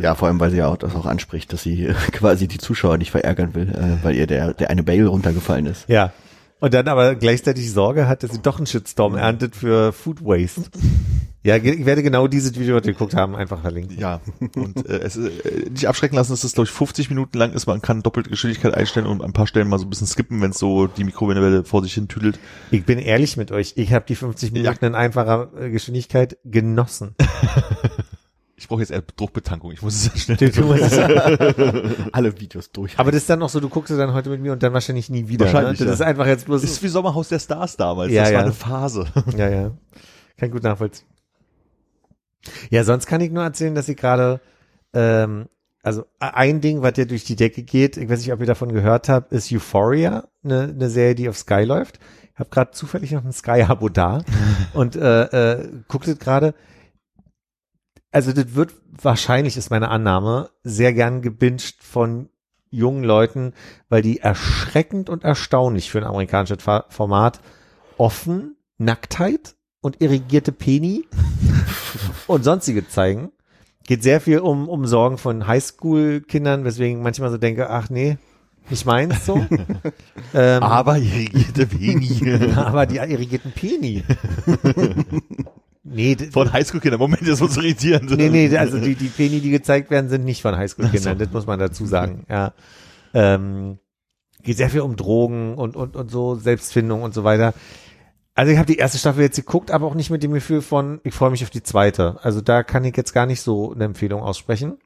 Ja, 0.00 0.14
vor 0.14 0.28
allem, 0.28 0.40
weil 0.40 0.50
sie 0.50 0.58
ja 0.58 0.68
auch 0.68 0.76
das 0.76 0.94
auch 0.94 1.06
anspricht, 1.06 1.52
dass 1.52 1.62
sie 1.62 1.88
quasi 2.12 2.48
die 2.48 2.58
Zuschauer 2.58 2.98
nicht 2.98 3.10
verärgern 3.10 3.54
will, 3.54 3.68
äh, 3.68 4.04
weil 4.04 4.16
ihr 4.16 4.26
der, 4.26 4.54
der 4.54 4.70
eine 4.70 4.82
Bale 4.82 5.06
runtergefallen 5.06 5.66
ist. 5.66 5.88
Ja. 5.88 6.12
Und 6.60 6.74
dann 6.74 6.88
aber 6.88 7.14
gleichzeitig 7.14 7.70
Sorge 7.70 8.08
hat, 8.08 8.24
dass 8.24 8.32
sie 8.32 8.42
doch 8.42 8.58
einen 8.58 8.66
Shitstorm 8.66 9.14
erntet 9.14 9.54
für 9.54 9.92
Food 9.92 10.24
Waste. 10.24 10.62
Ja, 11.44 11.56
ich 11.56 11.86
werde 11.86 12.02
genau 12.02 12.26
dieses 12.26 12.58
Video, 12.58 12.74
was 12.74 12.84
wir 12.84 12.92
geguckt 12.92 13.14
haben, 13.14 13.36
einfach 13.36 13.62
verlinken. 13.62 13.96
Ja, 13.96 14.20
und 14.56 14.88
äh, 14.88 14.98
es 14.98 15.14
ist, 15.16 15.46
äh, 15.46 15.70
nicht 15.70 15.86
abschrecken 15.86 16.16
lassen, 16.16 16.32
dass 16.32 16.42
es, 16.42 16.52
glaube 16.52 16.66
ich, 16.66 16.72
50 16.72 17.10
Minuten 17.10 17.38
lang 17.38 17.52
ist. 17.52 17.66
Man 17.66 17.80
kann 17.80 18.02
doppelte 18.02 18.28
Geschwindigkeit 18.28 18.74
einstellen 18.74 19.06
und 19.06 19.22
ein 19.22 19.32
paar 19.32 19.46
Stellen 19.46 19.68
mal 19.68 19.78
so 19.78 19.86
ein 19.86 19.90
bisschen 19.90 20.08
skippen, 20.08 20.42
wenn 20.42 20.50
es 20.50 20.58
so 20.58 20.88
die 20.88 21.04
Mikrowelle 21.04 21.62
vor 21.62 21.82
sich 21.82 21.94
hin 21.94 22.08
tüdelt. 22.08 22.40
Ich 22.72 22.84
bin 22.84 22.98
ehrlich 22.98 23.36
mit 23.36 23.52
euch, 23.52 23.74
ich 23.76 23.92
habe 23.92 24.04
die 24.06 24.16
50 24.16 24.50
Minuten 24.50 24.84
in 24.84 24.94
einfacher 24.96 25.50
äh, 25.58 25.70
Geschwindigkeit 25.70 26.38
genossen. 26.44 27.14
Ich 28.60 28.66
brauche 28.66 28.80
jetzt 28.80 28.90
eher 28.90 29.02
Druckbetankung. 29.02 29.70
Ich 29.70 29.82
muss 29.82 29.94
es 29.94 30.02
sehr 30.04 30.16
schnell. 30.36 30.36
Du- 30.36 30.50
du 30.50 30.66
musst 30.66 30.82
es- 30.82 30.98
Alle 32.12 32.38
Videos 32.40 32.72
durch. 32.72 32.98
Aber 32.98 33.12
das 33.12 33.22
ist 33.22 33.30
dann 33.30 33.38
noch 33.38 33.48
so, 33.48 33.60
du 33.60 33.68
guckst 33.68 33.90
es 33.92 33.98
dann 33.98 34.12
heute 34.12 34.30
mit 34.30 34.40
mir 34.40 34.52
und 34.52 34.62
dann 34.62 34.72
wahrscheinlich 34.72 35.08
nie 35.10 35.28
wieder. 35.28 35.46
Wahrscheinlich, 35.46 35.78
ne? 35.80 35.86
Das 35.86 36.00
ja. 36.00 36.04
ist 36.04 36.08
einfach 36.10 36.26
jetzt 36.26 36.46
bloß. 36.46 36.62
Das 36.62 36.70
ist 36.70 36.82
wie 36.82 36.88
Sommerhaus 36.88 37.28
der 37.28 37.38
Stars 37.38 37.76
damals. 37.76 38.12
Ja, 38.12 38.22
das 38.24 38.32
war 38.32 38.38
ja. 38.40 38.44
eine 38.44 38.52
Phase. 38.52 39.06
ja, 39.36 39.48
ja. 39.48 39.70
Kann 40.36 40.50
gut 40.50 40.62
nachvollziehen. 40.64 41.06
Ja, 42.70 42.84
sonst 42.84 43.06
kann 43.06 43.20
ich 43.20 43.30
nur 43.30 43.42
erzählen, 43.44 43.74
dass 43.74 43.88
ich 43.88 43.96
gerade, 43.96 44.40
ähm, 44.92 45.46
also 45.82 46.04
ein 46.18 46.60
Ding, 46.60 46.82
was 46.82 46.94
ja 46.96 47.04
durch 47.04 47.24
die 47.24 47.36
Decke 47.36 47.62
geht, 47.62 47.96
ich 47.96 48.08
weiß 48.08 48.20
nicht, 48.20 48.32
ob 48.32 48.40
ihr 48.40 48.46
davon 48.46 48.72
gehört 48.72 49.08
habt, 49.08 49.32
ist 49.32 49.52
Euphoria, 49.52 50.24
eine, 50.44 50.62
eine 50.64 50.90
Serie, 50.90 51.14
die 51.14 51.28
auf 51.28 51.36
Sky 51.38 51.62
läuft. 51.64 51.98
Ich 52.34 52.38
habe 52.40 52.50
gerade 52.50 52.70
zufällig 52.72 53.12
noch 53.12 53.24
ein 53.24 53.32
Sky-Abo 53.32 53.88
da 53.88 54.22
und 54.74 54.96
äh, 54.96 55.22
äh, 55.60 55.68
guckt 55.88 56.08
es 56.08 56.18
gerade. 56.18 56.54
Also 58.10 58.32
das 58.32 58.54
wird 58.54 58.72
wahrscheinlich, 58.90 59.56
ist 59.56 59.70
meine 59.70 59.88
Annahme, 59.88 60.50
sehr 60.62 60.92
gern 60.92 61.20
gebinged 61.22 61.76
von 61.80 62.30
jungen 62.70 63.04
Leuten, 63.04 63.52
weil 63.88 64.02
die 64.02 64.20
erschreckend 64.20 65.10
und 65.10 65.24
erstaunlich 65.24 65.90
für 65.90 65.98
ein 65.98 66.04
amerikanisches 66.04 66.62
Format 66.88 67.40
offen, 67.96 68.56
Nacktheit 68.78 69.56
und 69.80 70.00
irrigierte 70.00 70.52
Peni 70.52 71.06
und 72.26 72.44
sonstige 72.44 72.88
zeigen. 72.88 73.32
Geht 73.86 74.02
sehr 74.02 74.20
viel 74.20 74.40
um, 74.40 74.68
um 74.68 74.86
Sorgen 74.86 75.16
von 75.16 75.46
Highschool-Kindern, 75.46 76.64
weswegen 76.64 76.98
ich 76.98 77.02
manchmal 77.02 77.30
so 77.30 77.38
denke, 77.38 77.70
ach 77.70 77.88
nee, 77.88 78.18
nicht 78.70 78.84
meins 78.84 79.24
so. 79.24 79.46
ähm, 80.34 80.62
Aber 80.62 80.98
irrigierte 80.98 81.70
Veni. 81.72 82.52
aber 82.54 82.84
die 82.84 82.96
irrigierten 82.96 83.52
Peni. 83.52 84.04
Nee, 85.90 86.16
Von 86.30 86.52
Highschool-Kindern. 86.52 86.98
Moment, 87.00 87.26
das 87.26 87.40
muss 87.40 87.56
irritierend. 87.56 88.10
nee, 88.16 88.28
nee, 88.28 88.56
also 88.56 88.78
die, 88.78 88.94
die 88.94 89.08
Peni, 89.08 89.40
die 89.40 89.50
gezeigt 89.50 89.90
werden, 89.90 90.08
sind 90.08 90.24
nicht 90.24 90.42
von 90.42 90.56
Highschool-Kindern, 90.56 91.18
das 91.18 91.32
muss 91.32 91.46
man 91.46 91.58
dazu 91.58 91.86
sagen, 91.86 92.24
ja. 92.28 92.52
Ähm, 93.14 93.78
geht 94.42 94.56
sehr 94.56 94.70
viel 94.70 94.82
um 94.82 94.96
Drogen 94.96 95.54
und, 95.54 95.76
und, 95.76 95.96
und 95.96 96.10
so, 96.10 96.36
Selbstfindung 96.36 97.02
und 97.02 97.14
so 97.14 97.24
weiter. 97.24 97.54
Also 98.34 98.52
ich 98.52 98.58
habe 98.58 98.66
die 98.66 98.78
erste 98.78 98.98
Staffel 98.98 99.22
jetzt 99.22 99.36
geguckt, 99.36 99.70
aber 99.72 99.86
auch 99.86 99.94
nicht 99.94 100.10
mit 100.10 100.22
dem 100.22 100.32
Gefühl 100.32 100.62
von, 100.62 101.00
ich 101.02 101.12
freue 101.12 101.30
mich 101.30 101.42
auf 101.42 101.50
die 101.50 101.62
zweite. 101.62 102.18
Also 102.22 102.40
da 102.40 102.62
kann 102.62 102.84
ich 102.84 102.96
jetzt 102.96 103.12
gar 103.12 103.26
nicht 103.26 103.40
so 103.40 103.72
eine 103.72 103.84
Empfehlung 103.84 104.22
aussprechen. 104.22 104.78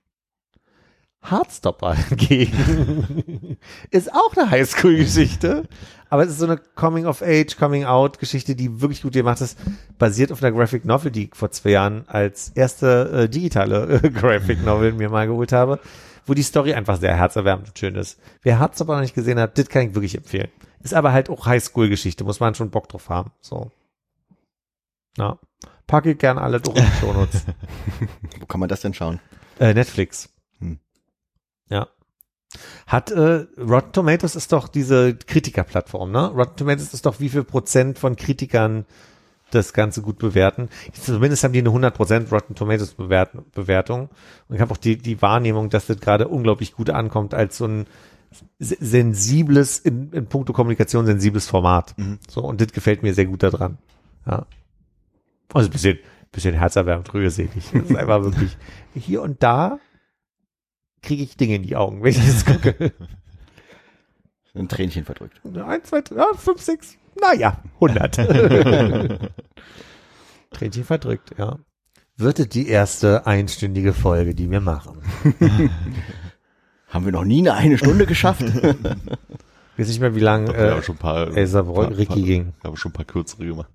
Hardstopper 1.23 1.95
hingegen 1.95 3.57
ist 3.91 4.13
auch 4.13 4.37
eine 4.37 4.51
Highschool-Geschichte, 4.51 5.69
aber 6.11 6.25
es 6.25 6.31
ist 6.31 6.39
so 6.41 6.47
eine 6.47 6.57
Coming-of-Age, 6.57 7.57
Coming-out-Geschichte, 7.57 8.57
die 8.57 8.81
wirklich 8.81 9.03
gut 9.03 9.13
gemacht 9.13 9.41
ist, 9.41 9.57
basiert 9.99 10.33
auf 10.33 10.43
einer 10.43 10.53
Graphic 10.53 10.85
Novel, 10.85 11.13
die 11.13 11.27
ich 11.27 11.37
vor 11.37 11.53
zwei 11.53 11.71
Jahren 11.71 12.05
als 12.09 12.51
erste 12.51 13.11
äh, 13.13 13.29
digitale 13.29 14.01
äh, 14.03 14.11
Graphic 14.11 14.65
Novel 14.65 14.93
mir 14.93 15.11
mal 15.11 15.29
geholt 15.29 15.53
habe, 15.53 15.79
wo 16.27 16.35
die 16.35 16.43
Story 16.43 16.75
einfach 16.75 16.99
sehr 16.99 17.17
herzerwärmend 17.17 17.69
und 17.69 17.79
schön 17.79 17.95
ist. 17.95 18.19
Wer 18.43 18.59
Hardstopper 18.59 18.95
noch 18.95 19.03
nicht 19.03 19.15
gesehen 19.15 19.39
hat, 19.39 19.57
das 19.57 19.69
kann 19.69 19.89
ich 19.89 19.95
wirklich 19.95 20.17
empfehlen. 20.17 20.49
Ist 20.83 20.95
aber 20.95 21.13
halt 21.13 21.31
auch 21.31 21.47
Highschool-Geschichte, 21.47 22.25
muss 22.25 22.41
man 22.41 22.57
schon 22.57 22.71
Bock 22.71 22.89
drauf 22.89 23.09
haben. 23.09 23.31
So. 23.41 23.71
Ja. 25.17 25.39
Packe 25.87 26.13
ich 26.13 26.19
gern 26.19 26.39
alle 26.39 26.61
durch 26.61 26.79
in 26.79 26.85
die 26.85 27.01
Shownotes. 27.01 27.45
Wo 28.41 28.47
kann 28.47 28.61
man 28.61 28.69
das 28.69 28.81
denn 28.81 28.95
schauen? 28.95 29.21
Äh, 29.61 29.75
Netflix. 29.75 30.29
Ja. 31.73 31.89
Hat 32.87 33.11
äh, 33.11 33.47
Rotten 33.59 33.93
Tomatoes 33.93 34.37
ist 34.37 34.53
doch 34.53 34.69
diese 34.69 35.15
Kritikerplattform, 35.17 36.13
ne? 36.13 36.27
Rotten 36.29 36.57
Tomatoes 36.57 36.93
ist 36.93 37.07
doch 37.07 37.19
wie 37.19 37.31
viel 37.31 37.45
Prozent 37.45 37.99
von 37.99 38.15
Kritikern 38.15 38.85
das 39.51 39.73
Ganze 39.73 40.03
gut 40.03 40.19
bewerten. 40.19 40.69
Zumindest 40.93 41.45
haben 41.45 41.53
die 41.53 41.61
eine 41.61 41.71
100% 41.71 42.31
Rotten 42.31 42.55
Tomatoes 42.55 42.93
Bewert 42.93 43.31
Bewertung. 43.53 44.11
Und 44.49 44.57
ich 44.57 44.61
habe 44.61 44.73
auch 44.73 44.77
die, 44.79 44.97
die 44.99 45.23
Wahrnehmung, 45.23 45.71
dass 45.71 45.87
das 45.87 45.99
gerade 46.01 46.29
unglaublich 46.29 46.75
gut 46.75 46.91
ankommt 46.91 47.33
als 47.35 47.57
so 47.59 47.67
ein 47.67 47.87
se- 48.59 48.77
sensibles, 48.81 49.79
in, 49.79 50.11
in 50.13 50.27
puncto 50.27 50.53
Kommunikation 50.53 51.07
sensibles 51.07 51.49
Format. 51.49 51.95
Mhm. 51.99 52.19
So, 52.29 52.43
und 52.43 52.61
das 52.61 52.73
gefällt 52.73 53.03
mir 53.03 53.15
sehr 53.15 53.27
gut 53.27 53.43
daran. 53.43 53.79
Ja. 54.27 54.47
Also 55.55 55.69
ein 55.69 55.73
bisschen, 55.73 55.99
bisschen 56.33 56.55
herzerwärmend, 56.55 57.13
rührselig. 57.15 57.51
Das 57.73 57.83
ist 57.91 57.97
einfach 57.97 58.23
wirklich, 58.23 58.57
hier 58.95 59.23
und 59.23 59.43
da 59.43 59.79
kriege 61.03 61.23
ich 61.23 61.37
Dinge 61.37 61.57
in 61.57 61.63
die 61.63 61.77
Augen, 61.77 62.03
wenn 62.03 62.11
ich 62.11 62.19
das 62.25 62.45
gucke. 62.45 62.93
Ein 64.55 64.69
Tränchen 64.69 65.05
verdrückt. 65.05 65.41
Eins, 65.67 65.89
zwei, 65.89 66.03
drei, 66.03 66.17
ja, 66.17 66.27
fünf, 66.37 66.61
sechs, 66.61 66.97
naja, 67.21 67.63
100. 67.81 68.17
Tränchen 70.51 70.85
verdrückt, 70.85 71.31
ja. 71.39 71.59
Wird 72.17 72.39
es 72.39 72.49
die 72.51 72.69
erste 72.69 73.27
einstündige 73.27 73.95
Folge, 73.95 74.35
die 74.35 74.51
wir 74.51 74.61
machen. 74.61 74.99
Haben 76.89 77.05
wir 77.07 77.13
noch 77.13 77.25
nie 77.25 77.39
eine 77.41 77.55
eine 77.55 77.79
Stunde 77.79 78.05
geschafft? 78.05 78.43
Ich 78.43 79.79
weiß 79.79 79.89
nicht 79.89 80.01
mehr, 80.01 80.15
wie 80.15 80.21
lang 80.21 80.45
Doch, 80.47 80.53
wir 80.55 80.61
äh, 80.67 80.71
haben 80.73 80.83
schon 80.83 80.97
ein 80.97 80.99
paar, 80.99 81.35
Elsa 81.35 81.63
paar- 81.63 81.89
Ricky 81.91 82.05
paar- 82.05 82.17
ging. 82.17 82.53
Wir 82.61 82.69
haben 82.69 82.77
schon 82.77 82.91
ein 82.91 82.95
paar 82.95 83.07
kürzere 83.07 83.47
gemacht. 83.47 83.71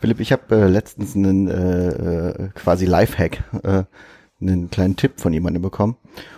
Philipp, 0.00 0.18
ich 0.18 0.32
habe 0.32 0.56
äh, 0.56 0.66
letztens 0.68 1.14
einen 1.14 1.46
äh, 1.48 1.88
äh, 1.88 2.48
quasi 2.54 2.84
Lifehack, 2.86 3.44
äh, 3.62 3.84
einen 4.40 4.70
kleinen 4.70 4.96
Tipp 4.96 5.20
von 5.20 5.32
jemandem 5.32 5.62
bekommen. 5.62 5.96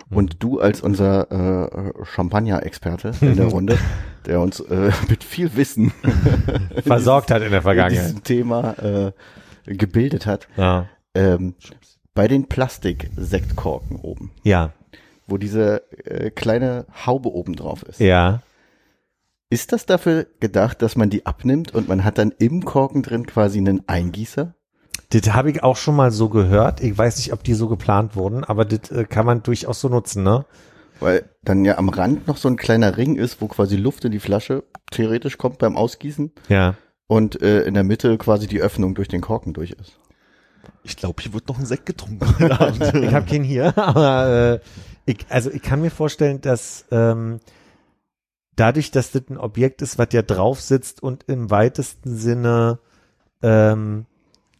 Und 0.09 0.41
du 0.43 0.59
als 0.59 0.81
unser 0.81 1.31
äh, 1.31 1.93
Champagner-Experte 2.05 3.11
in 3.21 3.35
der 3.35 3.45
Runde, 3.51 3.77
der 4.25 4.39
uns 4.41 4.59
äh, 4.59 4.91
mit 5.09 5.23
viel 5.23 5.55
Wissen 5.55 5.91
Versorgt 6.83 7.31
hat 7.31 7.41
in 7.43 7.49
der 7.49 7.59
in 7.59 7.63
Vergangenheit. 7.63 8.05
diesem 8.07 8.23
Thema 8.23 8.71
äh, 8.79 9.11
gebildet 9.65 10.25
hat, 10.25 10.47
Ja. 10.57 10.87
ähm, 11.13 11.53
bei 12.13 12.27
den 12.27 12.47
Plastik-Sektkorken 12.47 13.97
oben, 13.97 14.31
Ja. 14.43 14.73
wo 15.27 15.37
diese 15.37 15.83
äh, 16.05 16.29
kleine 16.31 16.85
Haube 17.05 17.29
oben 17.31 17.55
drauf 17.55 17.83
ist. 17.83 17.99
Ja. 17.99 18.41
Ist 19.49 19.71
das 19.73 19.85
dafür 19.85 20.27
gedacht, 20.39 20.81
dass 20.81 20.95
man 20.95 21.09
die 21.09 21.25
abnimmt 21.25 21.73
und 21.75 21.87
man 21.87 22.03
hat 22.03 22.17
dann 22.17 22.33
im 22.39 22.63
Korken 22.65 23.03
drin 23.03 23.25
quasi 23.27 23.59
einen 23.59 23.87
Eingießer? 23.87 24.55
Das 25.11 25.33
habe 25.33 25.51
ich 25.51 25.61
auch 25.63 25.77
schon 25.77 25.95
mal 25.95 26.11
so 26.11 26.29
gehört. 26.29 26.81
Ich 26.81 26.97
weiß 26.97 27.17
nicht, 27.17 27.33
ob 27.33 27.43
die 27.43 27.53
so 27.53 27.67
geplant 27.67 28.15
wurden, 28.15 28.43
aber 28.43 28.65
das 28.65 28.89
äh, 28.91 29.03
kann 29.05 29.25
man 29.25 29.43
durchaus 29.43 29.81
so 29.81 29.89
nutzen, 29.89 30.23
ne? 30.23 30.45
Weil 30.99 31.29
dann 31.43 31.65
ja 31.65 31.77
am 31.77 31.89
Rand 31.89 32.27
noch 32.27 32.37
so 32.37 32.47
ein 32.47 32.57
kleiner 32.57 32.95
Ring 32.97 33.15
ist, 33.15 33.41
wo 33.41 33.47
quasi 33.47 33.75
Luft 33.75 34.05
in 34.05 34.11
die 34.11 34.19
Flasche 34.19 34.63
theoretisch 34.91 35.37
kommt 35.37 35.57
beim 35.57 35.75
Ausgießen 35.75 36.31
Ja. 36.47 36.75
und 37.07 37.41
äh, 37.41 37.63
in 37.63 37.73
der 37.73 37.83
Mitte 37.83 38.17
quasi 38.17 38.47
die 38.47 38.61
Öffnung 38.61 38.93
durch 38.93 39.07
den 39.07 39.21
Korken 39.21 39.53
durch 39.53 39.71
ist. 39.71 39.99
Ich 40.83 40.95
glaube, 40.97 41.21
hier 41.21 41.33
wird 41.33 41.47
noch 41.47 41.57
ein 41.59 41.65
Sekt 41.65 41.85
getrunken. 41.87 42.25
Ich 43.03 43.13
habe 43.13 43.25
keinen 43.25 43.43
hier, 43.43 43.75
aber 43.77 44.59
äh, 44.63 45.11
ich, 45.11 45.25
also 45.29 45.49
ich 45.51 45.61
kann 45.63 45.81
mir 45.81 45.89
vorstellen, 45.91 46.39
dass 46.41 46.85
ähm, 46.91 47.39
dadurch, 48.55 48.91
dass 48.91 49.11
das 49.11 49.23
ein 49.29 49.37
Objekt 49.37 49.81
ist, 49.81 49.97
was 49.97 50.09
ja 50.11 50.21
drauf 50.21 50.61
sitzt 50.61 51.01
und 51.01 51.23
im 51.27 51.49
weitesten 51.49 52.15
Sinne 52.15 52.77
ähm, 53.41 54.05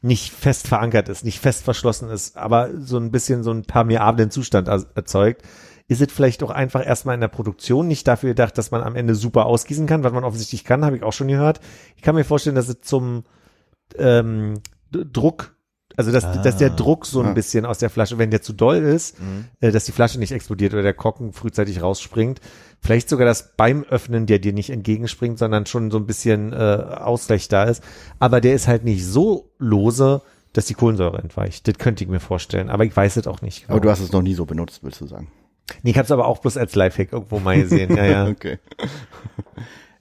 nicht 0.02 0.32
fest 0.32 0.68
verankert 0.68 1.10
ist, 1.10 1.24
nicht 1.24 1.40
fest 1.40 1.64
verschlossen 1.64 2.10
ist, 2.10 2.38
aber 2.38 2.70
so 2.80 2.98
ein 2.98 3.12
bisschen 3.12 3.44
so 3.44 3.52
einen 3.52 3.64
permeablen 3.64 4.32
Zustand 4.32 4.68
er- 4.68 4.86
erzeugt, 4.96 5.44
ist 5.88 6.02
es 6.02 6.12
vielleicht 6.12 6.42
auch 6.42 6.50
einfach 6.50 6.86
erstmal 6.86 7.16
in 7.16 7.22
der 7.22 7.28
Produktion 7.28 7.88
nicht 7.88 8.08
dafür 8.08 8.30
gedacht, 8.30 8.58
dass 8.58 8.72
man 8.72 8.82
am 8.82 8.96
Ende 8.96 9.14
super 9.14 9.46
ausgießen 9.46 9.86
kann, 9.88 10.04
was 10.04 10.14
man 10.14 10.24
offensichtlich 10.24 10.64
kann, 10.64 10.86
habe 10.86 10.98
ich 10.98 11.04
auch 11.04 11.14
schon 11.14 11.28
gehört. 11.28 11.60
Ich 11.96 12.02
kann 12.02 12.16
mir 12.16 12.24
vorstellen, 12.24 12.56
dass 12.56 12.70
es 12.70 12.82
zum 12.82 13.24
ähm, 13.98 14.62
Druck, 14.92 15.56
also 15.98 16.12
dass, 16.12 16.42
dass 16.44 16.58
der 16.58 16.70
Druck 16.70 17.06
so 17.06 17.22
ein 17.22 17.28
Ah. 17.28 17.34
bisschen 17.34 17.66
aus 17.66 17.78
der 17.80 17.90
Flasche, 17.90 18.18
wenn 18.18 18.32
der 18.32 18.42
zu 18.42 18.54
doll 18.54 18.78
ist, 18.78 19.20
Mhm. 19.20 19.46
äh, 19.60 19.72
dass 19.72 19.86
die 19.86 19.92
Flasche 19.92 20.20
nicht 20.20 20.32
explodiert 20.32 20.74
oder 20.74 20.84
der 20.84 20.94
Korken 20.94 21.34
frühzeitig 21.34 21.82
rausspringt. 21.82 22.40
Vielleicht 22.82 23.10
sogar 23.10 23.26
das 23.26 23.54
beim 23.58 23.84
Öffnen, 23.84 24.26
der 24.26 24.40
dir 24.40 24.54
nicht 24.54 24.70
entgegenspringt, 24.70 25.38
sondern 25.38 25.66
schon 25.66 25.92
so 25.92 25.98
ein 25.98 26.06
bisschen 26.08 26.54
äh, 26.54 26.56
Ausgleich 26.56 27.48
da 27.48 27.66
ist. 27.66 27.84
Aber 28.20 28.42
der 28.42 28.56
ist 28.56 28.68
halt 28.68 28.84
nicht 28.84 29.06
so 29.06 29.52
lose, 29.60 30.22
dass 30.54 30.66
die 30.66 30.74
Kohlensäure 30.74 31.20
entweicht. 31.20 31.68
Das 31.68 31.78
könnte 31.78 32.04
ich 32.04 32.10
mir 32.10 32.20
vorstellen. 32.20 32.70
Aber 32.70 32.84
ich 32.84 32.96
weiß 32.96 33.18
es 33.18 33.28
auch 33.28 33.42
nicht. 33.42 33.62
genau. 33.68 33.74
Aber 33.74 33.82
du 33.82 33.90
hast 33.90 34.00
es 34.00 34.12
noch 34.12 34.22
nie 34.22 34.34
so 34.34 34.46
benutzt, 34.46 34.84
willst 34.84 35.00
du 35.02 35.08
sagen? 35.08 35.28
nee, 35.84 35.92
ich 35.92 35.98
habe 35.98 36.06
es 36.06 36.12
aber 36.12 36.28
auch 36.28 36.40
bloß 36.40 36.58
als 36.58 36.76
Lifehack 36.76 37.14
irgendwo 37.14 37.40
mal 37.40 37.62
gesehen. 37.62 37.96
Ja, 37.96 38.06
ja. 38.06 38.28
Okay. 38.30 38.58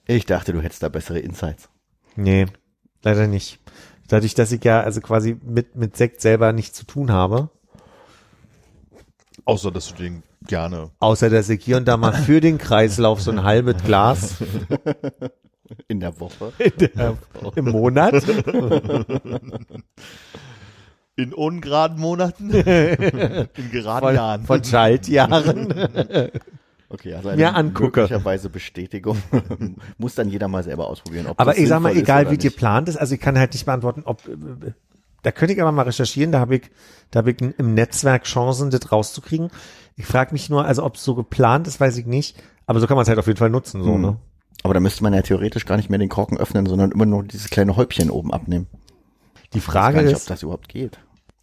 Ich 0.07 0.25
dachte, 0.25 0.51
du 0.53 0.61
hättest 0.61 0.83
da 0.83 0.89
bessere 0.89 1.19
Insights. 1.19 1.69
Nee, 2.15 2.47
leider 3.03 3.27
nicht. 3.27 3.59
Dadurch, 4.11 4.33
dass 4.33 4.51
ich 4.51 4.61
ja 4.65 4.81
also 4.81 4.99
quasi 4.99 5.37
mit, 5.41 5.77
mit 5.77 5.95
Sekt 5.95 6.19
selber 6.19 6.51
nichts 6.51 6.77
zu 6.77 6.85
tun 6.85 7.11
habe, 7.11 7.49
Außer, 9.45 9.71
dass 9.71 9.87
du 9.87 9.95
den 9.95 10.23
gerne. 10.45 10.91
außer 10.99 11.29
dass 11.29 11.47
ich 11.47 11.63
hier 11.63 11.77
und 11.77 11.87
da 11.87 11.95
mal 11.95 12.11
für 12.11 12.41
den 12.41 12.57
Kreislauf 12.57 13.21
so 13.21 13.31
ein 13.31 13.43
halbes 13.43 13.81
Glas 13.83 14.35
In 15.87 16.01
der 16.01 16.19
Woche. 16.19 16.51
im 17.55 17.65
Monat 17.69 18.21
In 21.15 21.33
ungeraden 21.33 21.97
Monaten? 21.97 22.49
In 22.53 23.71
geraden 23.71 24.05
von, 24.07 24.15
Jahren. 24.15 24.45
von 24.45 24.63
Schaltjahren. 24.63 25.73
Okay, 26.93 27.13
also 27.13 27.31
Mir 27.31 27.55
angucke. 27.55 28.01
möglicherweise 28.01 28.49
Bestätigung. 28.49 29.17
Muss 29.97 30.15
dann 30.15 30.29
jeder 30.29 30.47
mal 30.47 30.63
selber 30.63 30.87
ausprobieren. 30.87 31.27
Ob 31.27 31.39
Aber 31.39 31.57
ich 31.57 31.67
sag 31.67 31.79
mal, 31.81 31.95
egal 31.95 32.25
wie 32.27 32.31
nicht. 32.31 32.41
geplant 32.43 32.89
ist, 32.89 32.97
also 32.97 33.15
ich 33.15 33.21
kann 33.21 33.37
halt 33.39 33.53
nicht 33.53 33.65
beantworten, 33.65 34.01
ob 34.05 34.21
da 35.23 35.31
könnte 35.31 35.53
ich 35.53 35.61
aber 35.61 35.71
mal 35.71 35.83
recherchieren, 35.83 36.31
da 36.31 36.39
habe 36.39 36.55
ich, 36.55 36.63
da 37.11 37.19
habe 37.19 37.31
ich 37.31 37.41
im 37.41 37.73
Netzwerk 37.75 38.23
Chancen, 38.23 38.71
das 38.71 38.91
rauszukriegen. 38.91 39.49
Ich 39.95 40.05
frage 40.05 40.33
mich 40.33 40.49
nur, 40.49 40.65
also 40.65 40.83
ob 40.83 40.95
es 40.95 41.03
so 41.03 41.13
geplant 41.15 41.67
ist, 41.67 41.79
weiß 41.79 41.95
ich 41.97 42.07
nicht, 42.07 42.41
aber 42.65 42.79
so 42.79 42.87
kann 42.87 42.95
man 42.97 43.03
es 43.03 43.07
halt 43.09 43.19
auf 43.19 43.27
jeden 43.27 43.37
Fall 43.37 43.51
nutzen, 43.51 43.83
so, 43.83 43.93
Hm. 43.93 44.01
ne? 44.01 44.17
Aber 44.63 44.73
da 44.73 44.79
müsste 44.79 45.03
man 45.03 45.13
ja 45.13 45.21
theoretisch 45.21 45.65
gar 45.65 45.77
nicht 45.77 45.89
mehr 45.89 45.99
den 45.99 46.09
Korken 46.09 46.37
öffnen, 46.37 46.65
sondern 46.65 46.91
immer 46.91 47.05
nur 47.05 47.23
dieses 47.23 47.49
kleine 47.49 47.75
Häubchen 47.77 48.09
oben 48.09 48.33
abnehmen. 48.33 48.67
Die 49.53 49.57
Ich 49.59 49.67
weiß 49.67 49.73
Frage 49.73 49.95
gar 49.97 50.03
nicht, 50.03 50.11
ist, 50.13 50.21
ob 50.23 50.27
das 50.27 50.43
überhaupt 50.43 50.69
geht. 50.69 50.99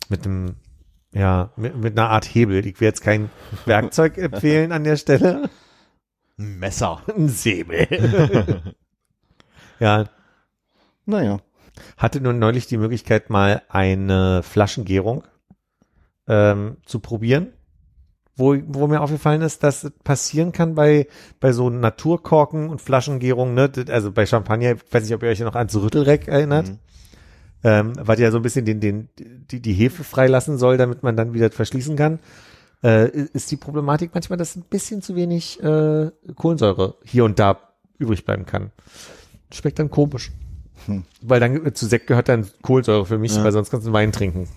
mit 0.09 0.25
einem, 0.27 0.55
ja, 1.13 1.51
mit, 1.57 1.77
mit 1.77 1.99
einer 1.99 2.11
Art 2.11 2.25
Hebel. 2.27 2.67
Ich 2.67 2.81
will 2.81 2.87
jetzt 2.89 3.03
kein 3.03 3.31
Werkzeug 3.65 4.19
empfehlen 4.19 4.73
an 4.73 4.85
der 4.85 4.97
Stelle. 4.97 5.49
Ein 6.39 6.59
Messer. 6.59 7.03
Ein 7.17 7.29
Säbel. 7.29 7.87
ja, 9.81 10.05
Naja. 11.07 11.39
hatte 11.97 12.21
nun 12.21 12.39
neulich 12.39 12.67
die 12.67 12.77
Möglichkeit, 12.77 13.31
mal 13.31 13.63
eine 13.69 14.43
Flaschengärung 14.43 15.25
ähm, 16.29 16.77
zu 16.85 17.01
probieren, 17.01 17.49
wo, 18.37 18.55
wo 18.67 18.87
mir 18.87 19.01
aufgefallen 19.01 19.43
ist, 19.43 19.63
dass 19.63 19.85
es 19.85 19.93
passieren 20.05 20.53
kann 20.53 20.75
bei, 20.75 21.09
bei 21.41 21.53
so 21.53 21.71
Naturkorken 21.71 22.69
und 22.69 22.81
Flaschengärungen, 22.83 23.55
ne? 23.55 23.73
Also 23.89 24.13
bei 24.13 24.27
Champagner, 24.27 24.73
ich 24.73 24.93
weiß 24.93 25.03
nicht, 25.05 25.15
ob 25.15 25.23
ihr 25.23 25.31
euch 25.31 25.41
noch 25.41 25.55
ans 25.57 25.75
Rüttelreck 25.75 26.29
erinnert, 26.29 26.69
Mhm. 26.69 26.79
Ähm, 27.65 27.93
weil 27.99 28.21
ja 28.21 28.31
so 28.31 28.39
ein 28.39 28.43
bisschen 28.43 28.65
den, 28.65 28.81
den, 28.81 29.09
die, 29.19 29.61
die 29.61 29.73
Hefe 29.73 30.05
freilassen 30.05 30.59
soll, 30.59 30.77
damit 30.77 31.03
man 31.03 31.17
dann 31.17 31.35
wieder 31.35 31.51
verschließen 31.51 31.97
kann. 31.97 32.21
Äh, 32.83 33.09
ist 33.09 33.51
die 33.51 33.57
Problematik 33.57 34.11
manchmal, 34.15 34.37
dass 34.37 34.55
ein 34.55 34.63
bisschen 34.63 35.03
zu 35.03 35.17
wenig 35.17 35.61
äh, 35.63 36.11
Kohlensäure 36.37 36.95
hier 37.05 37.25
und 37.25 37.39
da 37.39 37.59
übrig 37.99 38.25
bleiben 38.25 38.47
kann. 38.47 38.71
Schmeckt 39.53 39.79
dann 39.81 39.91
komisch. 39.91 40.31
Hm. 40.87 41.03
Weil 41.21 41.41
dann 41.41 41.67
äh, 41.67 41.73
zu 41.73 41.87
Sekt 41.87 42.07
gehört 42.07 42.29
dann 42.29 42.47
Kohlensäure 42.63 43.07
für 43.07 43.19
mich, 43.19 43.35
Ja. 43.35 43.43
weil 43.43 43.53
sonst 43.53 43.71
kannst 43.71 43.87
du 43.87 43.93
Wein 43.93 44.13
trinken. 44.13 44.49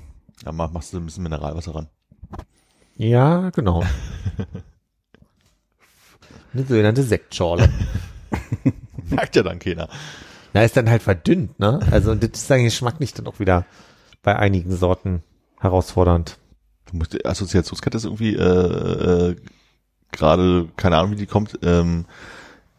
Ja, 0.45 0.51
mach, 0.51 0.71
machst 0.71 0.93
du 0.93 0.97
ein 0.97 1.05
bisschen 1.05 1.23
Mineralwasser 1.23 1.73
ran. 1.73 1.87
Ja, 2.95 3.49
genau. 3.49 3.83
Eine 6.53 6.65
sogenannte 6.65 7.03
Sektschorle. 7.03 7.69
Merkt 9.09 9.35
ja 9.35 9.43
dann 9.43 9.59
keiner. 9.59 9.87
Na, 10.53 10.63
ist 10.63 10.75
dann 10.77 10.89
halt 10.89 11.01
verdünnt, 11.03 11.59
ne? 11.59 11.79
Also 11.91 12.13
das 12.15 12.31
ist 12.33 12.49
dann 12.49 12.63
geschmacklich 12.63 13.13
dann 13.13 13.27
auch 13.27 13.39
wieder 13.39 13.65
bei 14.21 14.35
einigen 14.35 14.75
Sorten 14.75 15.23
herausfordernd. 15.59 16.37
Du 16.89 16.97
musst, 16.97 17.13
die 17.13 17.25
Assoziationskette 17.25 17.97
ist 17.97 18.05
irgendwie 18.05 18.35
äh, 18.35 19.29
äh, 19.29 19.35
gerade, 20.11 20.67
keine 20.75 20.97
Ahnung, 20.97 21.11
wie 21.11 21.15
die 21.15 21.25
kommt, 21.25 21.59
ähm, 21.63 22.05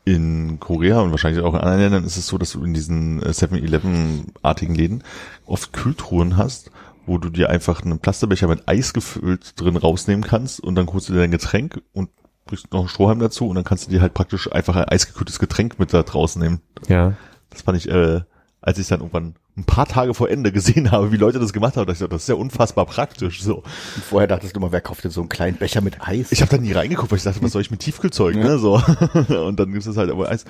in 0.04 0.58
Korea 0.58 1.00
und 1.00 1.12
wahrscheinlich 1.12 1.42
auch 1.44 1.54
in 1.54 1.60
anderen 1.60 1.80
Ländern 1.80 2.04
ist 2.04 2.16
es 2.16 2.26
so, 2.26 2.36
dass 2.36 2.52
du 2.52 2.64
in 2.64 2.74
diesen 2.74 3.22
äh, 3.22 3.28
7-Eleven-artigen 3.28 4.74
Läden 4.74 5.04
oft 5.46 5.72
Kühltruhen 5.72 6.36
hast, 6.36 6.70
wo 7.06 7.18
du 7.18 7.28
dir 7.28 7.50
einfach 7.50 7.82
einen 7.82 8.00
Plastikbecher 8.00 8.48
mit 8.48 8.68
Eis 8.68 8.92
gefüllt 8.92 9.60
drin 9.60 9.76
rausnehmen 9.76 10.24
kannst 10.24 10.60
und 10.60 10.74
dann 10.74 10.88
holst 10.88 11.08
du 11.08 11.12
dir 11.12 11.20
dein 11.20 11.30
Getränk 11.30 11.80
und 11.92 12.10
brichst 12.46 12.72
noch 12.72 12.80
einen 12.80 12.88
Strohhalm 12.88 13.20
dazu 13.20 13.48
und 13.48 13.54
dann 13.54 13.64
kannst 13.64 13.86
du 13.86 13.90
dir 13.90 14.00
halt 14.00 14.14
praktisch 14.14 14.50
einfach 14.50 14.74
ein 14.74 14.84
eisgekühltes 14.84 15.38
Getränk 15.38 15.78
mit 15.78 15.94
da 15.94 16.02
draußen 16.02 16.42
nehmen. 16.42 16.60
Ja. 16.88 17.14
Das 17.53 17.62
fand 17.62 17.78
ich, 17.78 17.88
äh, 17.88 18.20
als 18.61 18.78
ich 18.78 18.86
dann 18.88 19.00
irgendwann 19.00 19.34
ein 19.57 19.64
paar 19.64 19.86
Tage 19.86 20.14
vor 20.14 20.30
Ende 20.30 20.50
gesehen 20.53 20.90
habe, 20.92 21.12
wie 21.12 21.16
Leute 21.16 21.38
das 21.38 21.53
gemacht 21.53 21.76
haben, 21.76 21.82
dachte 21.86 21.92
ich, 21.92 21.98
so, 21.98 22.07
das 22.07 22.22
ist 22.22 22.28
ja 22.28 22.36
unfassbar 22.36 22.86
praktisch. 22.86 23.42
So, 23.42 23.57
Und 23.57 24.05
vorher 24.09 24.26
dachtest 24.28 24.55
du 24.57 24.61
mal, 24.61 24.72
wer 24.72 24.80
kauft 24.80 25.05
denn 25.05 25.11
so 25.11 25.20
einen 25.20 25.28
kleinen 25.28 25.57
Becher 25.59 25.80
mit 25.80 26.00
Eis? 26.00 26.32
ich 26.32 26.40
habe 26.42 26.50
da 26.50 26.59
nie 26.62 26.72
reingeguckt, 26.72 27.11
weil 27.11 27.18
ich 27.18 27.24
dachte, 27.24 27.42
was 27.42 27.53
soll 27.53 27.61
ich 27.62 27.70
mit 27.70 27.80
Tiefkühlzeug, 27.80 28.36
ne? 28.36 28.59
So 28.59 28.74
und 29.28 29.59
dann 29.61 29.72
gibt's 29.72 29.86
das 29.86 29.96
halt 29.96 30.11
aber 30.11 30.28
Eis 30.30 30.44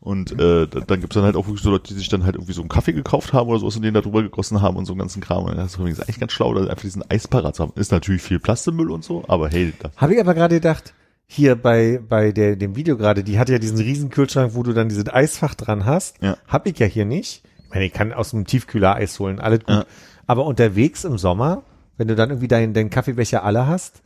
und 0.00 0.32
äh, 0.40 0.66
da- 0.68 0.80
dann 0.80 1.00
gibt's 1.00 1.14
dann 1.14 1.24
halt 1.24 1.34
auch 1.36 1.46
wirklich 1.46 1.62
so 1.62 1.70
Leute, 1.70 1.88
die 1.92 1.98
sich 1.98 2.08
dann 2.08 2.24
halt 2.24 2.36
irgendwie 2.36 2.52
so 2.52 2.62
einen 2.62 2.68
Kaffee 2.68 2.92
gekauft 2.92 3.32
haben 3.32 3.48
oder 3.50 3.58
sowas 3.58 3.76
und 3.76 3.82
den 3.82 3.92
da 3.94 4.00
drüber 4.00 4.22
gegossen 4.22 4.62
haben 4.62 4.76
und 4.76 4.84
so 4.86 4.92
einen 4.92 5.00
ganzen 5.00 5.20
Kram. 5.20 5.44
Und 5.44 5.56
das 5.56 5.72
ist 5.72 5.78
übrigens 5.78 6.00
eigentlich 6.00 6.20
ganz 6.20 6.32
schlau, 6.32 6.54
da 6.54 6.60
einfach 6.62 6.82
diesen 6.82 7.02
Eis 7.10 7.26
parat 7.28 7.56
zu 7.56 7.62
haben. 7.64 7.72
Ist 7.74 7.90
natürlich 7.92 8.22
viel 8.22 8.38
Plastikmüll 8.38 8.90
und 8.90 9.04
so, 9.04 9.24
aber 9.28 9.48
hey, 9.50 9.72
das, 9.80 9.90
Habe 9.96 10.14
ich 10.14 10.20
aber 10.20 10.34
gerade 10.34 10.54
gedacht, 10.54 10.94
hier 11.26 11.56
bei, 11.56 12.00
bei 12.08 12.32
der, 12.32 12.56
dem 12.56 12.76
Video 12.76 12.96
gerade, 12.96 13.24
die 13.24 13.38
hat 13.38 13.48
ja 13.48 13.58
diesen 13.58 13.78
riesen 13.78 14.10
Kühlschrank, 14.10 14.54
wo 14.54 14.62
du 14.62 14.72
dann 14.72 14.88
diesen 14.88 15.08
Eisfach 15.08 15.54
dran 15.54 15.84
hast. 15.84 16.22
Ja. 16.22 16.36
Hab 16.46 16.66
ich 16.66 16.78
ja 16.78 16.86
hier 16.86 17.04
nicht. 17.04 17.42
Ich 17.64 17.70
meine, 17.70 17.84
ich 17.84 17.92
kann 17.92 18.12
aus 18.12 18.30
dem 18.30 18.46
Tiefkühler 18.46 18.94
Eis 18.94 19.18
holen, 19.18 19.40
alles 19.40 19.60
gut. 19.60 19.68
Ja. 19.68 19.86
Aber 20.26 20.46
unterwegs 20.46 21.04
im 21.04 21.18
Sommer, 21.18 21.62
wenn 21.96 22.08
du 22.08 22.14
dann 22.14 22.30
irgendwie 22.30 22.48
deinen, 22.48 22.74
deinen 22.74 22.90
Kaffeebecher 22.90 23.42
alle 23.42 23.66
hast, 23.66 24.02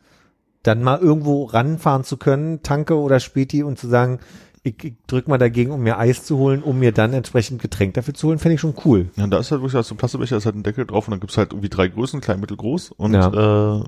dann 0.62 0.82
mal 0.82 0.98
irgendwo 0.98 1.44
ranfahren 1.44 2.04
zu 2.04 2.16
können, 2.16 2.62
Tanke 2.62 2.98
oder 2.98 3.20
Späti 3.20 3.62
und 3.62 3.78
zu 3.78 3.88
sagen, 3.88 4.20
ich, 4.62 4.82
ich 4.84 4.94
drück 5.06 5.28
mal 5.28 5.38
dagegen, 5.38 5.70
um 5.70 5.82
mir 5.82 5.98
Eis 5.98 6.24
zu 6.24 6.36
holen, 6.36 6.62
um 6.62 6.78
mir 6.78 6.92
dann 6.92 7.14
entsprechend 7.14 7.62
Getränk 7.62 7.94
dafür 7.94 8.12
zu 8.12 8.28
holen, 8.28 8.38
fände 8.38 8.54
ich 8.54 8.60
schon 8.60 8.74
cool. 8.84 9.08
Ja, 9.16 9.26
da 9.26 9.38
ist 9.38 9.50
halt 9.50 9.62
wirklich 9.62 9.86
so 9.86 9.94
ein 9.94 9.98
Plastikbecher, 9.98 10.36
ist 10.36 10.46
halt 10.46 10.56
ein 10.56 10.62
Deckel 10.62 10.86
drauf 10.86 11.06
und 11.06 11.12
dann 11.12 11.20
gibt's 11.20 11.38
halt 11.38 11.52
irgendwie 11.52 11.70
drei 11.70 11.88
Größen, 11.88 12.20
klein, 12.20 12.40
mittel, 12.40 12.58
groß 12.58 12.92
und 12.92 13.14
äh, 13.14 13.84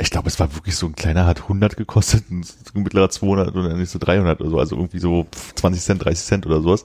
ich 0.00 0.10
glaube, 0.10 0.28
es 0.28 0.40
war 0.40 0.52
wirklich 0.54 0.76
so 0.76 0.86
ein 0.86 0.94
kleiner 0.96 1.26
hat 1.26 1.42
100 1.42 1.76
gekostet, 1.76 2.24
ein 2.30 2.44
mittlerer 2.74 3.10
200 3.10 3.54
oder 3.54 3.74
nicht 3.76 3.90
so 3.90 3.98
300 3.98 4.40
oder 4.40 4.50
so, 4.50 4.58
also 4.58 4.76
irgendwie 4.76 4.98
so 4.98 5.26
20 5.56 5.82
Cent, 5.82 6.04
30 6.04 6.24
Cent 6.24 6.46
oder 6.46 6.60
sowas. 6.60 6.84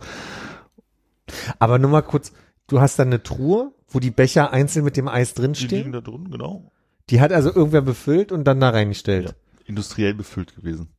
Aber 1.60 1.80
nur 1.80 1.90
mal 1.92 2.02
kurz, 2.02 2.32
du 2.68 2.80
hast 2.80 3.00
dann 3.00 3.08
eine 3.08 3.24
Truhe, 3.24 3.72
wo 3.90 4.00
die 4.00 4.12
Becher 4.12 4.52
einzeln 4.52 4.86
mit 4.86 4.98
dem 4.98 5.08
Eis 5.08 5.34
Die 5.34 5.42
liegen 5.42 5.54
drinstehen. 5.54 5.92
da 5.92 6.02
drin, 6.02 6.30
genau. 6.32 6.72
Die 7.10 7.22
hat 7.22 7.32
also 7.32 7.54
irgendwer 7.54 7.82
befüllt 7.82 8.32
und 8.32 8.44
dann 8.46 8.60
da 8.60 8.70
reingestellt. 8.70 9.30
Ja. 9.30 9.34
Industriell 9.66 10.14
befüllt 10.14 10.56
gewesen. 10.56 10.90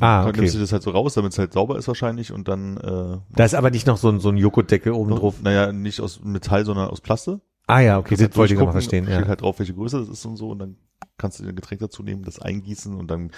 Ah, 0.00 0.20
Dann 0.20 0.28
okay. 0.30 0.40
nimmst 0.40 0.54
du 0.54 0.60
das 0.60 0.70
halt 0.72 0.82
so 0.84 0.90
raus, 0.90 1.14
damit 1.14 1.32
es 1.32 1.38
halt 1.38 1.52
sauber 1.52 1.76
ist 1.76 1.88
wahrscheinlich 1.88 2.32
und 2.32 2.46
dann 2.46 2.76
äh, 2.76 3.18
Da 3.34 3.44
ist 3.44 3.54
aber 3.54 3.70
nicht 3.70 3.86
noch 3.88 3.96
so 3.96 4.08
ein, 4.08 4.20
so 4.20 4.28
ein 4.28 4.36
Joghurtdeckel 4.36 4.92
oben 4.92 5.10
drauf. 5.10 5.36
naja, 5.42 5.72
nicht 5.72 6.00
aus 6.00 6.20
Metall, 6.22 6.64
sondern 6.64 6.88
aus 6.88 7.00
Plaste. 7.00 7.40
Ah 7.66 7.80
ja, 7.80 7.98
okay, 7.98 8.10
Kannst 8.16 8.30
das 8.30 8.36
wollte 8.36 8.54
ich 8.54 8.58
halt 8.60 8.66
nochmal 8.68 8.80
durchgucken, 8.80 8.82
verstehen. 8.82 9.04
Steht 9.06 9.20
Ja. 9.22 9.28
halt 9.28 9.40
drauf, 9.42 9.58
welche 9.58 9.74
Größe 9.74 9.98
das 9.98 10.08
ist 10.08 10.24
und 10.24 10.36
so 10.36 10.50
und 10.50 10.60
dann 10.60 10.76
kannst 11.18 11.38
du 11.38 11.42
dir 11.42 11.50
ein 11.50 11.56
Getränk 11.56 11.80
dazu 11.80 12.02
nehmen, 12.02 12.22
das 12.24 12.38
eingießen 12.40 12.94
und 12.94 13.10
dann 13.10 13.30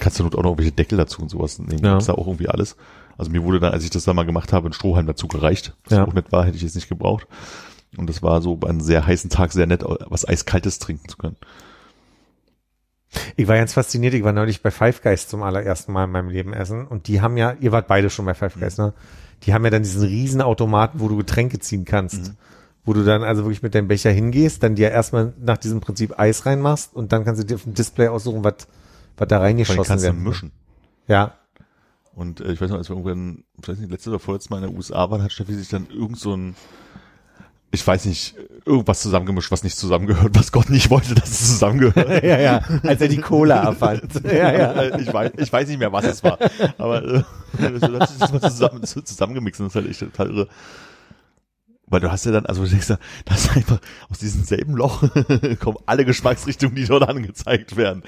kannst 0.00 0.18
du 0.18 0.24
auch 0.24 0.30
noch 0.30 0.36
irgendwelche 0.44 0.72
Deckel 0.72 0.96
dazu 0.98 1.20
und 1.22 1.28
sowas 1.28 1.58
nehmen. 1.58 1.84
Ja. 1.84 1.92
Gibt's 1.92 2.06
da 2.06 2.14
auch 2.14 2.26
irgendwie 2.26 2.48
alles. 2.48 2.76
Also 3.18 3.30
mir 3.30 3.42
wurde 3.42 3.60
dann, 3.60 3.72
als 3.72 3.84
ich 3.84 3.90
das 3.90 4.04
da 4.04 4.14
mal 4.14 4.24
gemacht 4.24 4.52
habe, 4.52 4.68
ein 4.68 4.72
Strohhalm 4.72 5.06
dazu 5.06 5.28
gereicht. 5.28 5.76
Was 5.84 5.98
Ja. 5.98 6.06
auch 6.06 6.12
nett 6.14 6.30
war, 6.32 6.44
hätte 6.44 6.56
ich 6.56 6.62
jetzt 6.62 6.76
nicht 6.76 6.88
gebraucht. 6.88 7.26
Und 7.96 8.08
das 8.08 8.22
war 8.22 8.40
so 8.40 8.56
bei 8.56 8.68
einem 8.68 8.80
sehr 8.80 9.06
heißen 9.06 9.30
Tag 9.30 9.52
sehr 9.52 9.66
nett, 9.66 9.84
was 9.84 10.28
Eiskaltes 10.28 10.78
trinken 10.78 11.08
zu 11.08 11.16
können. 11.16 11.36
Ich 13.36 13.48
war 13.48 13.56
ganz 13.56 13.72
fasziniert, 13.72 14.12
ich 14.14 14.22
war 14.22 14.32
neulich 14.32 14.62
bei 14.62 14.70
Five 14.70 15.02
Guys 15.02 15.28
zum 15.28 15.42
allerersten 15.42 15.92
Mal 15.92 16.04
in 16.04 16.10
meinem 16.10 16.28
Leben 16.28 16.52
essen 16.52 16.86
und 16.86 17.08
die 17.08 17.22
haben 17.22 17.38
ja, 17.38 17.54
ihr 17.58 17.72
wart 17.72 17.88
beide 17.88 18.10
schon 18.10 18.26
bei 18.26 18.34
Five 18.34 18.54
Guys, 18.60 18.76
ne? 18.76 18.92
Die 19.44 19.54
haben 19.54 19.64
ja 19.64 19.70
dann 19.70 19.82
diesen 19.82 20.02
riesen 20.02 20.42
Automaten, 20.42 21.00
wo 21.00 21.08
du 21.08 21.16
Getränke 21.16 21.58
ziehen 21.58 21.84
kannst. 21.86 22.34
Wo 22.88 22.94
du 22.94 23.04
dann 23.04 23.22
also 23.22 23.44
wirklich 23.44 23.62
mit 23.62 23.74
deinem 23.74 23.86
Becher 23.86 24.10
hingehst, 24.10 24.62
dann 24.62 24.74
dir 24.74 24.90
erstmal 24.90 25.34
nach 25.38 25.58
diesem 25.58 25.80
Prinzip 25.80 26.18
Eis 26.18 26.46
reinmachst 26.46 26.94
und 26.96 27.12
dann 27.12 27.22
kannst 27.26 27.42
du 27.42 27.44
dir 27.44 27.56
auf 27.56 27.64
dem 27.64 27.74
Display 27.74 28.08
aussuchen, 28.08 28.42
was 28.44 28.66
was 29.18 29.28
da 29.28 29.40
reingeschossen 29.40 29.84
kannst 29.84 30.04
du 30.06 30.08
wird. 30.14 30.18
mischen. 30.18 30.52
Ja. 31.06 31.34
Und 32.14 32.40
äh, 32.40 32.50
ich 32.52 32.60
weiß 32.62 32.70
noch, 32.70 32.78
als 32.78 32.88
wir 32.88 32.96
irgendwann, 32.96 33.44
ich 33.60 33.68
weiß 33.68 33.78
nicht, 33.78 33.90
letzte 33.90 34.08
oder 34.08 34.18
vorletzte 34.18 34.50
Mal 34.50 34.62
in 34.62 34.70
den 34.70 34.76
USA 34.76 35.10
waren, 35.10 35.22
hat 35.22 35.32
Steffi 35.32 35.52
sich 35.54 35.68
dann 35.68 35.86
irgend 35.90 36.18
so 36.18 36.34
ein, 36.34 36.56
ich 37.72 37.86
weiß 37.86 38.06
nicht, 38.06 38.34
irgendwas 38.64 39.02
zusammengemischt, 39.02 39.50
was 39.52 39.64
nicht 39.64 39.76
zusammengehört, 39.76 40.30
was 40.34 40.50
Gott 40.50 40.70
nicht 40.70 40.88
wollte, 40.88 41.14
dass 41.14 41.28
es 41.28 41.46
zusammengehört. 41.48 42.22
ja, 42.24 42.38
ja, 42.40 42.62
als 42.84 43.02
er 43.02 43.08
die 43.08 43.18
Cola 43.20 43.64
erfand. 43.64 44.02
ja, 44.24 44.52
ja. 44.52 44.98
ich, 44.98 45.12
weiß, 45.12 45.32
ich 45.36 45.52
weiß 45.52 45.68
nicht 45.68 45.78
mehr, 45.78 45.92
was 45.92 46.06
es 46.06 46.24
war. 46.24 46.38
Aber 46.78 47.04
äh, 47.04 47.22
das 47.78 48.30
mal 48.32 48.40
zusammen, 48.40 48.82
zu- 48.84 49.02
zusammengemixt 49.02 49.60
und 49.60 49.66
das 49.66 49.74
ist 49.74 49.80
halt 49.82 49.90
echt 49.90 50.00
total 50.00 50.30
irre. 50.30 50.48
Weil 51.90 52.00
du 52.00 52.10
hast 52.10 52.26
ja 52.26 52.32
dann, 52.32 52.46
also 52.46 52.64
du 52.64 52.68
denkst 52.68 52.88
ja, 52.88 52.98
das 53.24 53.44
ist 53.44 53.56
einfach 53.56 53.80
aus 54.10 54.18
diesem 54.18 54.44
selben 54.44 54.74
Loch 54.74 55.02
kommen 55.60 55.78
alle 55.86 56.04
Geschmacksrichtungen, 56.04 56.74
die 56.74 56.84
dort 56.84 57.08
angezeigt 57.08 57.76
werden. 57.76 58.02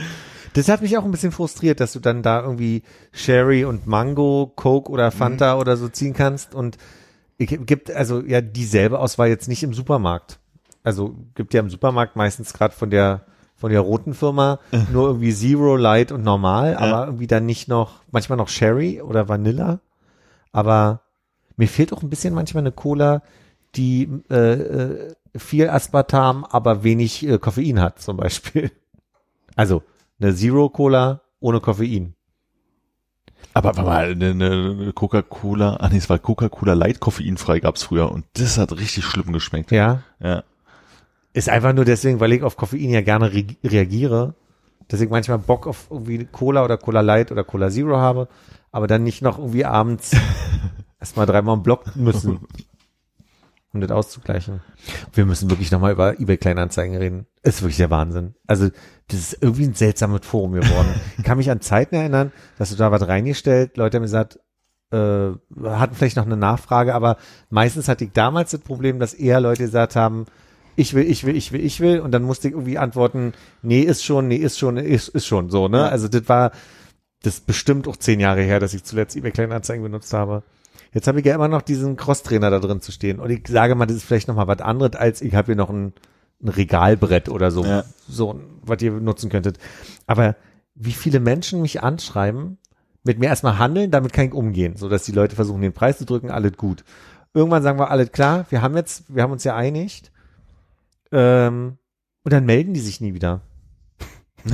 Das 0.52 0.68
hat 0.68 0.82
mich 0.82 0.98
auch 0.98 1.04
ein 1.04 1.10
bisschen 1.10 1.32
frustriert, 1.32 1.80
dass 1.80 1.92
du 1.92 2.00
dann 2.00 2.22
da 2.22 2.42
irgendwie 2.42 2.82
Sherry 3.12 3.64
und 3.64 3.86
Mango, 3.86 4.52
Coke 4.54 4.90
oder 4.90 5.10
Fanta 5.10 5.58
oder 5.58 5.76
so 5.76 5.88
ziehen 5.88 6.12
kannst 6.12 6.54
und 6.54 6.76
gibt 7.38 7.90
also 7.90 8.20
ja 8.20 8.40
dieselbe 8.40 8.98
Auswahl 8.98 9.28
jetzt 9.28 9.48
nicht 9.48 9.62
im 9.62 9.72
Supermarkt. 9.72 10.40
Also 10.82 11.14
gibt 11.34 11.54
ja 11.54 11.60
im 11.60 11.70
Supermarkt 11.70 12.16
meistens 12.16 12.52
gerade 12.52 12.74
von 12.74 12.90
der 12.90 13.24
von 13.56 13.70
der 13.70 13.80
roten 13.80 14.14
Firma 14.14 14.58
nur 14.92 15.08
irgendwie 15.08 15.32
Zero, 15.34 15.76
Light 15.76 16.12
und 16.12 16.22
normal, 16.22 16.76
aber 16.76 17.06
irgendwie 17.06 17.26
dann 17.26 17.46
nicht 17.46 17.68
noch 17.68 18.02
manchmal 18.10 18.38
noch 18.38 18.48
Sherry 18.48 19.00
oder 19.00 19.28
Vanilla. 19.28 19.80
Aber 20.52 21.02
mir 21.56 21.68
fehlt 21.68 21.92
auch 21.92 22.02
ein 22.02 22.10
bisschen 22.10 22.34
manchmal 22.34 22.62
eine 22.62 22.72
Cola, 22.72 23.22
die 23.74 24.08
äh, 24.30 24.34
äh, 24.34 25.14
viel 25.36 25.68
Aspartam, 25.68 26.44
aber 26.44 26.82
wenig 26.82 27.26
äh, 27.26 27.38
Koffein 27.38 27.80
hat 27.80 28.00
zum 28.00 28.16
Beispiel. 28.16 28.70
Also 29.56 29.82
eine 30.20 30.34
Zero 30.34 30.70
Cola 30.70 31.22
ohne 31.40 31.60
Koffein. 31.60 32.14
Aber, 33.52 33.70
aber 33.70 33.82
mal 33.82 34.12
eine, 34.12 34.30
eine 34.30 34.92
Coca-Cola, 34.94 35.76
ah 35.76 35.88
nee, 35.88 35.98
es 35.98 36.08
war 36.08 36.18
Coca-Cola 36.18 36.74
Light 36.74 37.00
koffeinfrei 37.00 37.60
gab's 37.60 37.82
früher 37.82 38.10
und 38.12 38.24
das 38.34 38.58
hat 38.58 38.72
richtig 38.72 39.04
schlimm 39.04 39.32
geschmeckt. 39.32 39.72
Ja. 39.72 40.02
Ja. 40.20 40.44
Ist 41.32 41.48
einfach 41.48 41.72
nur 41.72 41.84
deswegen, 41.84 42.20
weil 42.20 42.32
ich 42.32 42.42
auf 42.42 42.56
Koffein 42.56 42.90
ja 42.90 43.00
gerne 43.00 43.32
re 43.32 43.44
reagiere, 43.64 44.34
dass 44.88 45.00
ich 45.00 45.10
manchmal 45.10 45.38
Bock 45.38 45.66
auf 45.66 45.88
irgendwie 45.90 46.24
Cola 46.26 46.64
oder 46.64 46.76
Cola 46.76 47.00
Light 47.00 47.32
oder 47.32 47.44
Cola 47.44 47.70
Zero 47.70 47.96
habe, 47.96 48.28
aber 48.72 48.86
dann 48.86 49.02
nicht 49.02 49.22
noch 49.22 49.38
irgendwie 49.38 49.64
abends 49.64 50.12
erstmal 51.00 51.26
dreimal 51.26 51.56
im 51.56 51.62
Block 51.62 51.96
müssen, 51.96 52.40
um 53.72 53.80
das 53.80 53.90
auszugleichen. 53.90 54.60
Wir 55.12 55.26
müssen 55.26 55.50
wirklich 55.50 55.70
nochmal 55.70 55.92
über 55.92 56.18
eBay 56.18 56.36
Kleinanzeigen 56.36 56.96
reden. 56.96 57.26
Ist 57.42 57.62
wirklich 57.62 57.76
der 57.76 57.90
Wahnsinn. 57.90 58.34
Also, 58.46 58.68
das 59.08 59.20
ist 59.20 59.38
irgendwie 59.40 59.64
ein 59.64 59.74
seltsames 59.74 60.26
Forum 60.26 60.52
geworden. 60.52 60.88
Ich 61.18 61.24
kann 61.24 61.38
mich 61.38 61.50
an 61.50 61.60
Zeiten 61.60 61.94
erinnern, 61.94 62.32
dass 62.58 62.70
du 62.70 62.76
da 62.76 62.90
was 62.90 63.06
reingestellt, 63.06 63.76
Leute 63.76 63.96
haben 63.96 64.02
gesagt, 64.02 64.38
äh, 64.92 65.30
hatten 65.64 65.94
vielleicht 65.94 66.16
noch 66.16 66.26
eine 66.26 66.36
Nachfrage, 66.36 66.94
aber 66.94 67.16
meistens 67.48 67.88
hatte 67.88 68.04
ich 68.04 68.12
damals 68.12 68.50
das 68.50 68.60
Problem, 68.60 68.98
dass 68.98 69.14
eher 69.14 69.40
Leute 69.40 69.62
gesagt 69.62 69.94
haben, 69.94 70.26
ich 70.76 70.94
will, 70.94 71.08
ich 71.08 71.24
will, 71.24 71.36
ich 71.36 71.52
will, 71.52 71.64
ich 71.64 71.80
will, 71.80 72.00
und 72.00 72.12
dann 72.12 72.22
musste 72.22 72.48
ich 72.48 72.54
irgendwie 72.54 72.78
antworten, 72.78 73.32
nee, 73.62 73.82
ist 73.82 74.04
schon, 74.04 74.28
nee, 74.28 74.36
ist 74.36 74.58
schon, 74.58 74.76
ist, 74.78 75.08
ist 75.08 75.26
schon, 75.26 75.50
so, 75.50 75.68
ne? 75.68 75.88
Also 75.88 76.08
das 76.08 76.28
war, 76.28 76.52
das 77.22 77.34
ist 77.34 77.46
bestimmt 77.46 77.86
auch 77.86 77.96
zehn 77.96 78.18
Jahre 78.18 78.42
her, 78.42 78.60
dass 78.60 78.74
ich 78.74 78.84
zuletzt 78.84 79.14
eBay 79.16 79.30
Kleinanzeigen 79.30 79.82
benutzt 79.82 80.12
habe. 80.12 80.42
Jetzt 80.92 81.06
habe 81.06 81.20
ich 81.20 81.26
ja 81.26 81.34
immer 81.34 81.48
noch 81.48 81.62
diesen 81.62 81.96
Cross-Trainer 81.96 82.50
da 82.50 82.58
drin 82.58 82.80
zu 82.80 82.90
stehen. 82.92 83.20
Und 83.20 83.30
ich 83.30 83.46
sage 83.48 83.74
mal, 83.74 83.86
das 83.86 83.96
ist 83.98 84.04
vielleicht 84.04 84.28
noch 84.28 84.34
mal 84.34 84.48
was 84.48 84.60
anderes, 84.60 84.96
als 84.96 85.22
ich 85.22 85.34
habe 85.34 85.46
hier 85.46 85.56
noch 85.56 85.70
ein, 85.70 85.92
ein 86.42 86.48
Regalbrett 86.48 87.28
oder 87.28 87.50
so, 87.50 87.64
Ja. 87.64 87.84
so, 88.08 88.40
was 88.62 88.82
ihr 88.82 88.92
nutzen 88.92 89.30
könntet. 89.30 89.58
Aber 90.06 90.36
wie 90.74 90.92
viele 90.92 91.20
Menschen 91.20 91.62
mich 91.62 91.82
anschreiben, 91.82 92.58
mit 93.04 93.18
mir 93.18 93.26
erstmal 93.26 93.58
handeln, 93.58 93.90
damit 93.90 94.12
kann 94.12 94.26
ich 94.26 94.32
umgehen, 94.34 94.76
so 94.76 94.88
dass 94.88 95.04
die 95.04 95.12
Leute 95.12 95.36
versuchen, 95.36 95.62
den 95.62 95.72
Preis 95.72 95.98
zu 95.98 96.04
drücken, 96.04 96.30
alles 96.30 96.56
gut. 96.56 96.84
Irgendwann 97.32 97.62
sagen 97.62 97.78
wir, 97.78 97.90
alles 97.90 98.10
klar, 98.12 98.46
wir 98.50 98.60
haben 98.60 98.76
jetzt, 98.76 99.04
wir 99.14 99.22
haben 99.22 99.32
uns 99.32 99.44
ja 99.44 99.54
einigt. 99.54 100.10
Ähm, 101.12 101.78
und 102.24 102.32
dann 102.32 102.44
melden 102.44 102.74
die 102.74 102.80
sich 102.80 103.00
nie 103.00 103.14
wieder. 103.14 103.40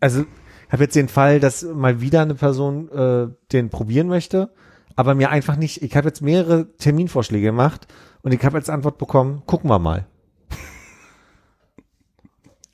also, 0.00 0.24
habe 0.72 0.84
jetzt 0.84 0.96
den 0.96 1.08
Fall, 1.08 1.40
dass 1.40 1.62
mal 1.62 2.00
wieder 2.00 2.22
eine 2.22 2.34
Person 2.34 2.90
äh, 2.90 3.28
den 3.52 3.70
probieren 3.70 4.08
möchte, 4.08 4.52
aber 4.96 5.14
mir 5.14 5.30
einfach 5.30 5.56
nicht, 5.56 5.82
ich 5.82 5.96
habe 5.96 6.08
jetzt 6.08 6.22
mehrere 6.22 6.76
Terminvorschläge 6.76 7.46
gemacht 7.46 7.86
und 8.22 8.32
ich 8.32 8.44
habe 8.44 8.56
als 8.56 8.68
Antwort 8.68 8.98
bekommen, 8.98 9.42
gucken 9.46 9.70
wir 9.70 9.78
mal. 9.78 10.06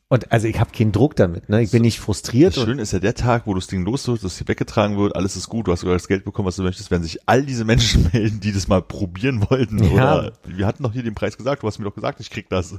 Und 0.08 0.30
also 0.30 0.46
ich 0.46 0.60
habe 0.60 0.70
keinen 0.70 0.92
Druck 0.92 1.16
damit, 1.16 1.48
ne? 1.48 1.62
Ich 1.62 1.72
bin 1.72 1.82
nicht 1.82 1.98
frustriert. 1.98 2.54
Schöne 2.54 2.80
ist 2.80 2.92
ja 2.92 3.00
der 3.00 3.14
Tag, 3.14 3.46
wo 3.46 3.54
das 3.54 3.66
Ding 3.66 3.84
los 3.84 4.06
wird, 4.06 4.22
das 4.22 4.38
hier 4.38 4.46
weggetragen 4.46 4.96
wird, 4.96 5.16
alles 5.16 5.34
ist 5.34 5.48
gut, 5.48 5.66
du 5.66 5.72
hast 5.72 5.80
sogar 5.80 5.96
das 5.96 6.06
Geld 6.06 6.24
bekommen, 6.24 6.46
was 6.46 6.54
du 6.54 6.62
möchtest, 6.62 6.92
werden 6.92 7.02
sich 7.02 7.18
all 7.26 7.44
diese 7.44 7.64
Menschen 7.64 8.08
melden, 8.12 8.38
die 8.38 8.52
das 8.52 8.68
mal 8.68 8.82
probieren 8.82 9.44
wollten. 9.50 9.82
Ja. 9.82 10.18
Oder 10.18 10.32
wir 10.44 10.64
hatten 10.64 10.84
doch 10.84 10.92
hier 10.92 11.02
den 11.02 11.16
Preis 11.16 11.36
gesagt, 11.36 11.64
du 11.64 11.66
hast 11.66 11.80
mir 11.80 11.86
doch 11.86 11.94
gesagt, 11.94 12.20
ich 12.20 12.30
krieg 12.30 12.48
das. 12.48 12.76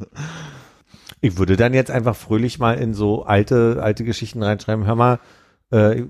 Ich 1.21 1.37
würde 1.37 1.57
dann 1.57 1.73
jetzt 1.73 1.91
einfach 1.91 2.15
fröhlich 2.15 2.59
mal 2.59 2.73
in 2.77 2.93
so 2.93 3.23
alte, 3.23 3.79
alte 3.81 4.03
Geschichten 4.03 4.43
reinschreiben. 4.43 4.85
Hör 4.85 4.95
mal, 4.95 5.19
äh, 5.71 6.03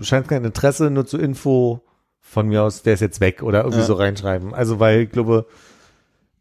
scheint 0.00 0.28
kein 0.28 0.44
Interesse, 0.44 0.90
nur 0.90 1.06
zur 1.06 1.20
Info 1.20 1.82
von 2.20 2.48
mir 2.48 2.62
aus, 2.62 2.82
der 2.82 2.94
ist 2.94 3.00
jetzt 3.00 3.20
weg 3.20 3.42
oder 3.42 3.60
irgendwie 3.60 3.80
Ja. 3.80 3.86
so 3.86 3.94
reinschreiben. 3.94 4.54
Also 4.54 4.78
weil 4.80 5.00
ich 5.02 5.10
glaube, 5.10 5.46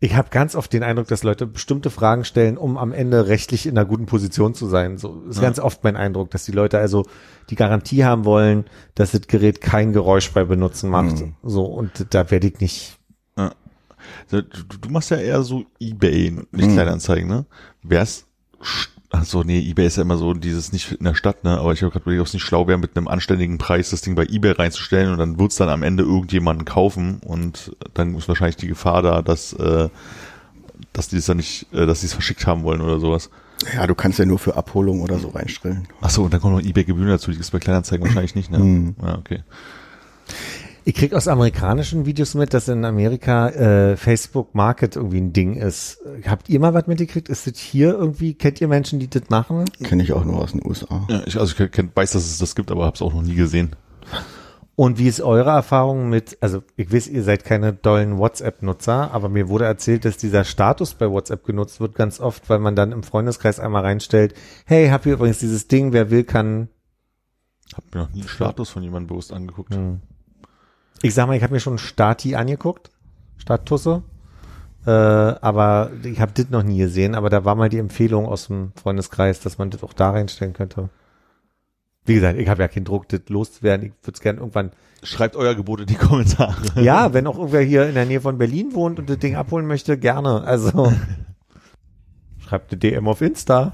ich 0.02 0.16
habe 0.16 0.30
ganz 0.32 0.56
oft 0.56 0.72
den 0.72 0.84
Eindruck, 0.84 1.08
dass 1.08 1.24
Leute 1.24 1.46
bestimmte 1.46 1.90
Fragen 1.90 2.24
stellen, 2.24 2.58
um 2.58 2.78
am 2.78 2.94
Ende 2.94 3.28
rechtlich 3.28 3.66
in 3.66 3.78
einer 3.78 3.86
guten 3.86 4.06
Position 4.06 4.54
zu 4.54 4.68
sein. 4.68 4.98
So 4.98 5.24
ist 5.30 5.38
Ja. 5.38 5.42
ganz 5.42 5.60
oft 5.60 5.84
mein 5.84 5.98
Eindruck, 5.98 6.32
dass 6.32 6.46
die 6.46 6.54
Leute 6.54 6.78
also 6.80 7.06
die 7.50 7.56
Garantie 7.56 8.06
haben 8.06 8.24
wollen, 8.24 8.66
dass 8.96 9.12
das 9.12 9.22
Gerät 9.28 9.60
kein 9.62 9.92
Geräusch 9.92 10.32
bei 10.32 10.46
Benutzen 10.46 10.90
macht. 10.90 11.20
Mhm. 11.20 11.36
So 11.44 11.66
und 11.66 12.14
da 12.14 12.32
werde 12.32 12.48
ich 12.48 12.60
nicht. 12.62 12.99
Du, 14.30 14.44
du 14.44 14.90
machst 14.90 15.10
ja 15.12 15.18
eher 15.18 15.42
so 15.44 15.66
Ebay, 15.80 16.32
nicht 16.52 16.68
Hm. 16.68 16.74
Kleinanzeigen, 16.74 17.28
ne? 17.28 17.46
Wär's, 17.82 18.26
ach 19.10 19.26
so, 19.26 19.44
nee, 19.44 19.60
Ebay 19.60 19.88
ist 19.88 19.98
ja 19.98 20.04
immer 20.04 20.18
so 20.18 20.34
dieses 20.34 20.72
nicht 20.72 20.92
in 20.92 21.04
der 21.06 21.16
Stadt, 21.16 21.44
ne? 21.44 21.58
Aber 21.58 21.74
ich 21.74 21.82
habe 21.82 21.92
gerade 21.92 22.04
überlegt, 22.04 22.22
ob 22.22 22.28
es 22.28 22.34
nicht 22.34 22.44
schlau 22.44 22.68
wäre, 22.68 22.78
mit 22.78 22.96
einem 22.96 23.08
anständigen 23.08 23.58
Preis 23.58 23.90
das 23.90 24.02
Ding 24.02 24.16
bei 24.16 24.26
Ebay 24.26 24.52
reinzustellen 24.52 25.12
und 25.12 25.18
dann 25.18 25.40
wird's 25.40 25.56
dann 25.56 25.70
am 25.70 25.84
Ende 25.84 26.04
irgendjemanden 26.04 26.66
kaufen 26.66 27.20
und 27.26 27.76
dann 27.94 28.16
ist 28.16 28.28
wahrscheinlich 28.28 28.58
die 28.58 28.68
Gefahr 28.68 29.02
da, 29.02 29.22
dass, 29.22 29.54
äh, 29.54 29.90
dass 30.94 31.08
die 31.08 31.18
es 31.18 31.26
dann 31.26 31.38
nicht, 31.38 31.72
äh, 31.74 31.86
dass 31.86 32.02
sie 32.02 32.08
es 32.08 32.14
verschickt 32.14 32.46
haben 32.46 32.64
wollen 32.64 32.82
oder 32.82 33.00
sowas. 33.00 33.30
Ja, 33.76 33.88
du 33.88 33.96
kannst 33.96 34.20
ja 34.20 34.26
nur 34.26 34.40
für 34.40 34.56
Abholung 34.56 35.02
oder 35.02 35.20
so 35.20 35.30
reinstellen. 35.30 35.88
Ach 36.02 36.10
so, 36.10 36.24
und 36.24 36.34
dann 36.34 36.40
kommt 36.40 36.56
noch 36.56 36.62
Ebay-Gebühren 36.62 37.10
dazu, 37.10 37.32
die 37.32 37.38
gibt's 37.38 37.52
bei 37.52 37.60
Kleinanzeigen 37.60 38.06
wahrscheinlich 38.06 38.36
nicht, 38.36 38.52
ne? 38.52 38.60
Hm. 38.60 38.96
Ja, 39.02 39.18
okay. 39.18 39.44
Ich 40.86 40.96
krieg 40.96 41.14
aus 41.14 41.28
amerikanischen 41.28 42.06
Videos 42.06 42.34
mit, 42.36 42.54
dass 42.54 42.68
in 42.68 42.86
Amerika 42.86 43.50
äh, 43.50 43.98
Facebook 43.98 44.56
Market 44.56 44.96
irgendwie 44.96 45.20
ein 45.20 45.34
Ding 45.34 45.56
ist. 45.56 46.00
Habt 46.26 46.50
ihr 46.50 46.60
mal 46.60 46.74
was 46.74 46.88
mitgekriegt? 46.88 47.30
Ist 47.30 47.48
das 47.48 47.58
hier 47.58 47.94
irgendwie, 47.94 48.34
kennt 48.34 48.62
ihr 48.62 48.68
Menschen, 48.68 49.00
die 49.00 49.10
das 49.10 49.30
machen? 49.30 49.66
Kenne 49.84 50.04
ich 50.04 50.14
auch 50.14 50.26
nur 50.26 50.42
aus 50.42 50.54
den 50.54 50.66
USA. 50.66 51.06
Ja, 51.10 51.22
ich, 51.26 51.38
also 51.38 51.54
ich 51.64 51.72
kenn, 51.72 51.92
weiß, 51.94 52.12
dass 52.12 52.24
es 52.26 52.38
das 52.38 52.56
gibt, 52.56 52.72
aber 52.72 52.86
hab's 52.86 53.02
auch 53.02 53.14
noch 53.14 53.22
nie 53.22 53.36
gesehen. 53.36 53.76
Und 54.80 54.98
wie 54.98 55.10
ist 55.10 55.20
eure 55.20 55.50
Erfahrung 55.50 56.08
mit, 56.08 56.38
also 56.40 56.64
ich 56.78 56.94
weiß, 56.94 57.10
ihr 57.10 57.24
seid 57.24 57.44
keine 57.44 57.74
dollen 57.74 58.18
WhatsApp-Nutzer, 58.18 59.12
aber 59.12 59.28
mir 59.28 59.50
wurde 59.50 59.66
erzählt, 59.66 60.06
dass 60.06 60.16
dieser 60.16 60.46
Status 60.46 60.94
bei 60.94 61.12
WhatsApp 61.12 61.44
genutzt 61.44 61.82
wird 61.82 61.96
ganz 61.96 62.22
oft, 62.22 62.50
weil 62.50 62.60
man 62.60 62.78
dann 62.78 62.94
im 62.94 63.04
Freundeskreis 63.04 63.60
einmal 63.60 63.82
reinstellt, 63.82 64.36
hey, 64.66 64.88
hab 64.88 65.04
hier 65.04 65.16
übrigens 65.16 65.40
dieses 65.40 65.68
Ding, 65.68 65.92
wer 65.92 66.12
will, 66.12 66.24
kann. 66.24 66.70
Hab 67.76 67.94
mir 67.94 68.04
noch 68.04 68.14
nie 68.14 68.22
einen 68.22 68.30
Status 68.30 68.70
von 68.70 68.82
jemandem 68.82 69.08
bewusst 69.08 69.34
angeguckt. 69.34 69.76
Hm. 69.76 70.00
Ich 71.02 71.14
sag 71.14 71.28
mal, 71.28 71.38
ich 71.38 71.44
habe 71.44 71.54
mir 71.54 71.60
schon 71.60 71.78
Stati 71.78 72.36
angeguckt, 72.36 72.92
Statusse, 73.38 74.04
äh, 74.86 74.92
aber 74.92 75.92
ich 76.04 76.20
habe 76.20 76.32
das 76.34 76.50
noch 76.50 76.64
nie 76.64 76.80
gesehen, 76.80 77.16
aber 77.16 77.30
da 77.30 77.46
war 77.46 77.56
mal 77.56 77.70
die 77.70 77.78
Empfehlung 77.78 78.26
aus 78.26 78.48
dem 78.48 78.74
Freundeskreis, 78.76 79.40
dass 79.40 79.58
man 79.58 79.70
das 79.70 79.84
auch 79.84 79.94
da 79.94 80.12
reinstellen 80.12 80.54
könnte. 80.54 80.90
Wie 82.06 82.16
gesagt, 82.16 82.40
ich 82.40 82.50
habe 82.50 82.62
ja 82.62 82.68
keinen 82.68 82.86
Druck, 82.86 83.08
das 83.10 83.22
loszuwerden. 83.28 83.88
Ich 83.88 83.94
würde 84.02 84.16
es 84.16 84.22
gerne 84.22 84.40
irgendwann. 84.40 84.72
Schreibt 85.04 85.36
euer 85.36 85.54
Gebot 85.54 85.82
in 85.82 85.86
die 85.86 85.96
Kommentare. 85.96 86.82
Ja, 86.82 87.14
wenn 87.14 87.28
auch 87.28 87.38
irgendwer 87.38 87.62
hier 87.62 87.88
in 87.88 87.94
der 87.94 88.06
Nähe 88.06 88.20
von 88.20 88.38
Berlin 88.38 88.74
wohnt 88.74 89.00
und 89.00 89.10
das 89.10 89.20
Ding 89.20 89.36
abholen 89.36 89.68
möchte, 89.68 89.98
gerne. 89.98 90.44
Also 90.44 90.92
Schreibt 92.50 92.72
eine 92.72 92.80
DM 92.80 93.08
auf 93.08 93.22
Insta. 93.22 93.74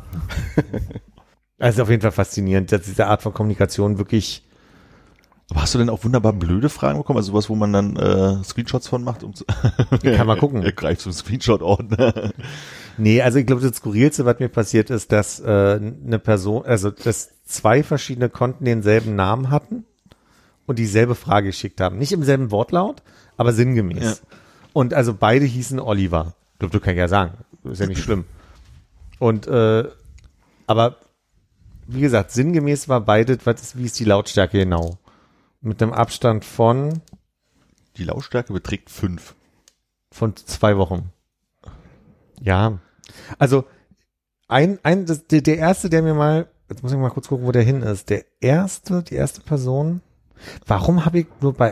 also 1.59 1.83
auf 1.83 1.89
jeden 1.89 2.01
Fall 2.01 2.11
faszinierend, 2.11 2.73
dass 2.73 2.81
diese 2.81 3.07
Art 3.07 3.21
von 3.21 3.33
Kommunikation 3.33 3.97
wirklich 3.97 4.45
Aber 5.51 5.61
hast 5.61 5.75
du 5.75 5.77
denn 5.77 5.89
auch 5.89 6.03
wunderbar 6.03 6.33
blöde 6.33 6.69
Fragen 6.69 6.97
bekommen? 6.97 7.17
Also 7.17 7.31
sowas, 7.31 7.49
wo 7.49 7.55
man 7.55 7.71
dann 7.71 7.95
äh, 7.97 8.43
Screenshots 8.43 8.87
von 8.87 9.03
macht? 9.03 9.23
Um 9.23 9.35
zu 9.35 9.45
Kann 10.03 10.25
man 10.25 10.39
gucken. 10.39 10.63
Er 10.63 10.71
greift 10.71 11.01
zum 11.01 11.11
Screenshot-Ordner. 11.11 12.31
Nee, 12.97 13.21
also 13.21 13.39
ich 13.39 13.45
glaube, 13.45 13.61
das 13.61 13.75
Skurrilste, 13.75 14.23
was 14.23 14.39
mir 14.39 14.47
passiert 14.47 14.89
ist, 14.89 15.11
dass 15.11 15.41
äh, 15.41 15.45
eine 15.45 16.17
Person, 16.17 16.65
also 16.65 16.91
dass 16.91 17.29
zwei 17.43 17.83
verschiedene 17.83 18.29
Konten 18.29 18.63
denselben 18.63 19.15
Namen 19.15 19.49
hatten 19.49 19.83
und 20.65 20.79
dieselbe 20.79 21.13
Frage 21.15 21.47
geschickt 21.47 21.81
haben. 21.81 21.97
Nicht 21.97 22.13
im 22.13 22.23
selben 22.23 22.51
Wortlaut, 22.51 23.03
aber 23.35 23.51
sinngemäß. 23.51 24.21
Ja. 24.21 24.37
Und 24.71 24.93
also 24.93 25.13
beide 25.13 25.43
hießen 25.43 25.79
Oliver. 25.79 26.35
Du, 26.59 26.67
du 26.67 26.79
kannst 26.79 26.97
ja 26.97 27.09
sagen, 27.09 27.33
ist 27.65 27.81
ja 27.81 27.87
nicht 27.87 28.01
schlimm. 28.01 28.23
Und 29.19 29.47
äh, 29.47 29.83
aber 30.67 30.95
wie 31.87 32.01
gesagt, 32.01 32.31
sinngemäß 32.31 32.89
war 32.89 33.01
beide, 33.01 33.37
was 33.45 33.61
ist, 33.61 33.77
wie 33.77 33.85
ist 33.85 33.99
die 33.99 34.05
Lautstärke 34.05 34.59
genau? 34.59 34.97
Mit 35.65 35.81
einem 35.81 35.93
Abstand 35.93 36.45
von 36.45 37.01
Die 37.97 38.03
Lautstärke 38.03 38.53
beträgt 38.53 38.91
fünf. 38.91 39.33
von 40.11 40.35
zwei 40.35 40.77
Wochen. 40.77 41.11
Ja. 42.39 42.77
Also 43.39 43.65
ein, 44.47 44.77
ein 44.83 45.07
das, 45.07 45.25
der, 45.25 45.41
der 45.41 45.57
erste, 45.57 45.89
der 45.89 46.03
mir 46.03 46.13
mal, 46.13 46.47
jetzt 46.69 46.83
muss 46.83 46.91
ich 46.91 46.99
mal 46.99 47.09
kurz 47.09 47.27
gucken, 47.29 47.47
wo 47.47 47.51
der 47.51 47.63
hin 47.63 47.81
ist. 47.81 48.11
Der 48.11 48.25
erste, 48.39 49.01
die 49.01 49.15
erste 49.15 49.41
Person. 49.41 50.01
Warum 50.67 51.03
habe 51.03 51.21
ich 51.21 51.27
nur 51.41 51.53
bei 51.53 51.71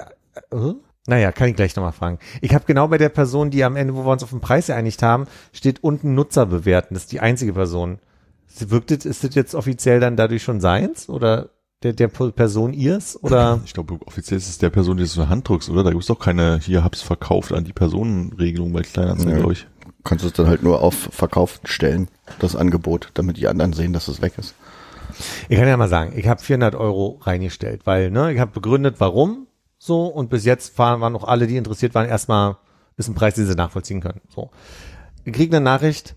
äh? 0.50 0.74
Naja, 1.06 1.32
kann 1.32 1.50
ich 1.50 1.56
gleich 1.56 1.76
nochmal 1.76 1.92
fragen. 1.92 2.18
Ich 2.42 2.56
habe 2.56 2.66
genau 2.66 2.88
bei 2.88 2.98
der 2.98 3.10
Person, 3.10 3.52
die 3.52 3.64
am 3.64 3.76
Ende, 3.76 3.94
wo 3.94 4.04
wir 4.06 4.12
uns 4.12 4.24
auf 4.24 4.32
den 4.32 4.42
Preis 4.42 4.68
geeinigt 4.68 5.04
haben, 5.04 5.28
steht 5.52 5.84
unten 5.84 6.16
Nutzer 6.16 6.48
bewerten. 6.48 6.96
Das 6.96 7.04
ist 7.04 7.12
die 7.12 7.20
einzige 7.20 7.54
Person. 7.54 8.00
Sie 8.48 8.72
Wirkt 8.72 8.90
das, 8.90 9.06
ist 9.06 9.24
das 9.24 9.36
jetzt 9.36 9.54
offiziell 9.54 10.00
dann 10.00 10.16
dadurch 10.16 10.42
schon 10.42 10.62
seins? 10.62 11.10
Oder 11.10 11.50
der, 11.84 11.94
der 11.94 12.08
Person 12.08 12.74
ihrs? 12.74 13.22
Oder? 13.22 13.60
Ich 13.66 13.74
glaube, 13.74 14.00
offiziell 14.06 14.38
ist 14.38 14.50
es 14.50 14.58
der 14.58 14.70
Person, 14.70 14.98
die 14.98 15.04
es 15.04 15.16
in 15.16 15.22
der 15.22 15.30
Hand 15.30 15.48
drückst, 15.48 15.70
oder? 15.70 15.84
Da 15.84 15.92
gibt 15.92 16.02
es 16.02 16.08
doch 16.08 16.20
keine, 16.20 16.60
hier 16.60 16.84
hab's 16.84 17.02
verkauft 17.02 17.52
an 17.54 17.64
die 17.66 17.74
Personenregelung 17.74 18.72
bei 18.74 18.82
Kleinanzeigen, 18.82 19.32
Ja. 19.34 19.38
glaube 19.38 19.54
ich. 19.54 19.68
Kannst 20.04 20.24
du 20.24 20.28
es 20.28 20.34
dann 20.34 20.48
halt 20.48 20.64
nur 20.64 20.82
auf 20.82 20.96
Verkauf 20.96 21.60
stellen, 21.64 22.10
das 22.40 22.56
Angebot, 22.56 23.10
damit 23.14 23.38
die 23.38 23.48
anderen 23.48 23.74
sehen, 23.74 23.94
dass 23.94 24.08
es 24.08 24.22
weg 24.22 24.34
ist. 24.38 24.56
Ich 25.48 25.58
kann 25.58 25.68
ja 25.68 25.78
mal 25.78 25.88
sagen, 25.88 26.14
ich 26.18 26.28
habe 26.28 26.42
400 26.42 26.76
Euro 26.76 27.20
reingestellt, 27.22 27.86
weil 27.86 28.10
ne, 28.12 28.34
ich 28.34 28.40
habe 28.40 28.52
begründet, 28.52 28.96
warum 29.00 29.48
so 29.78 30.08
und 30.08 30.30
bis 30.30 30.44
jetzt 30.46 30.78
waren, 30.78 31.02
waren 31.02 31.16
auch 31.16 31.26
alle, 31.26 31.48
die 31.48 31.58
interessiert 31.58 31.94
waren, 31.94 32.08
erstmal 32.08 32.58
ist 32.98 33.08
ein 33.10 33.16
Preis, 33.16 33.36
den 33.36 33.46
sie 33.46 33.56
nachvollziehen 33.56 34.02
können. 34.02 34.22
So, 34.30 34.52
ich 35.24 35.34
krieg 35.34 35.54
eine 35.54 35.64
Nachricht, 35.64 36.16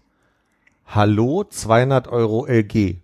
hallo 0.87 1.45
200 1.45 2.09
Euro 2.09 2.47
LG. 2.47 2.97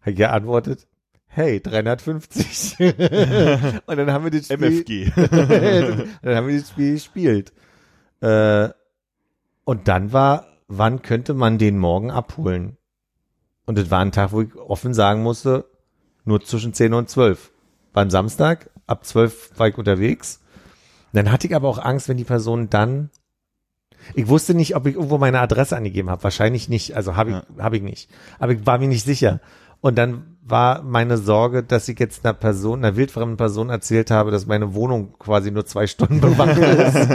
Hab 0.00 0.06
ich 0.08 0.16
geantwortet, 0.16 0.86
hey 1.34 1.60
350. 1.60 2.76
und 3.86 3.96
dann 3.96 4.12
haben 4.12 4.24
wir 4.24 4.30
das 4.30 4.46
Spiel, 4.46 4.58
MFG. 4.58 5.12
dann 6.22 6.36
haben 6.36 6.46
wir 6.46 6.58
das 6.58 6.68
Spiel 6.68 6.92
gespielt. 6.94 7.52
Äh, 8.20 8.68
und 9.64 9.88
dann 9.88 10.12
war, 10.12 10.46
wann 10.68 11.02
könnte 11.02 11.34
man 11.34 11.58
den 11.58 11.78
morgen 11.78 12.10
abholen? 12.10 12.76
Und 13.64 13.78
das 13.78 13.90
war 13.90 14.00
ein 14.00 14.12
Tag, 14.12 14.32
wo 14.32 14.42
ich 14.42 14.54
offen 14.56 14.92
sagen 14.92 15.22
musste, 15.22 15.64
nur 16.24 16.42
zwischen 16.42 16.74
10 16.74 16.92
und 16.94 17.08
12. 17.08 17.50
War 17.94 18.04
ein 18.04 18.10
Samstag, 18.10 18.70
ab 18.86 19.06
12 19.06 19.58
war 19.58 19.68
ich 19.68 19.78
unterwegs. 19.78 20.40
Dann 21.12 21.32
hatte 21.32 21.46
ich 21.46 21.56
aber 21.56 21.68
auch 21.68 21.78
Angst, 21.78 22.08
wenn 22.08 22.16
die 22.16 22.24
Person 22.24 22.68
dann, 22.68 23.10
ich 24.14 24.28
wusste 24.28 24.54
nicht, 24.54 24.76
ob 24.76 24.86
ich 24.86 24.96
irgendwo 24.96 25.18
meine 25.18 25.40
Adresse 25.40 25.76
angegeben 25.76 26.10
habe. 26.10 26.24
Wahrscheinlich 26.24 26.68
nicht, 26.68 26.94
also 26.94 27.16
habe 27.16 27.30
ich, 27.30 27.62
habe 27.62 27.76
ich 27.76 27.82
nicht. 27.82 28.10
Aber 28.38 28.52
ich 28.52 28.66
war 28.66 28.78
mir 28.78 28.88
nicht 28.88 29.04
sicher. 29.04 29.40
Und 29.80 29.96
dann 29.96 30.31
war 30.44 30.82
meine 30.82 31.18
Sorge, 31.18 31.62
dass 31.62 31.88
ich 31.88 31.98
jetzt 31.98 32.24
einer 32.24 32.34
Person, 32.34 32.84
einer 32.84 32.96
wildfremden 32.96 33.36
Person 33.36 33.70
erzählt 33.70 34.10
habe, 34.10 34.30
dass 34.30 34.46
meine 34.46 34.74
Wohnung 34.74 35.14
quasi 35.18 35.50
nur 35.50 35.64
zwei 35.66 35.86
Stunden 35.86 36.20
bewacht 36.20 36.58
ist. 36.58 37.08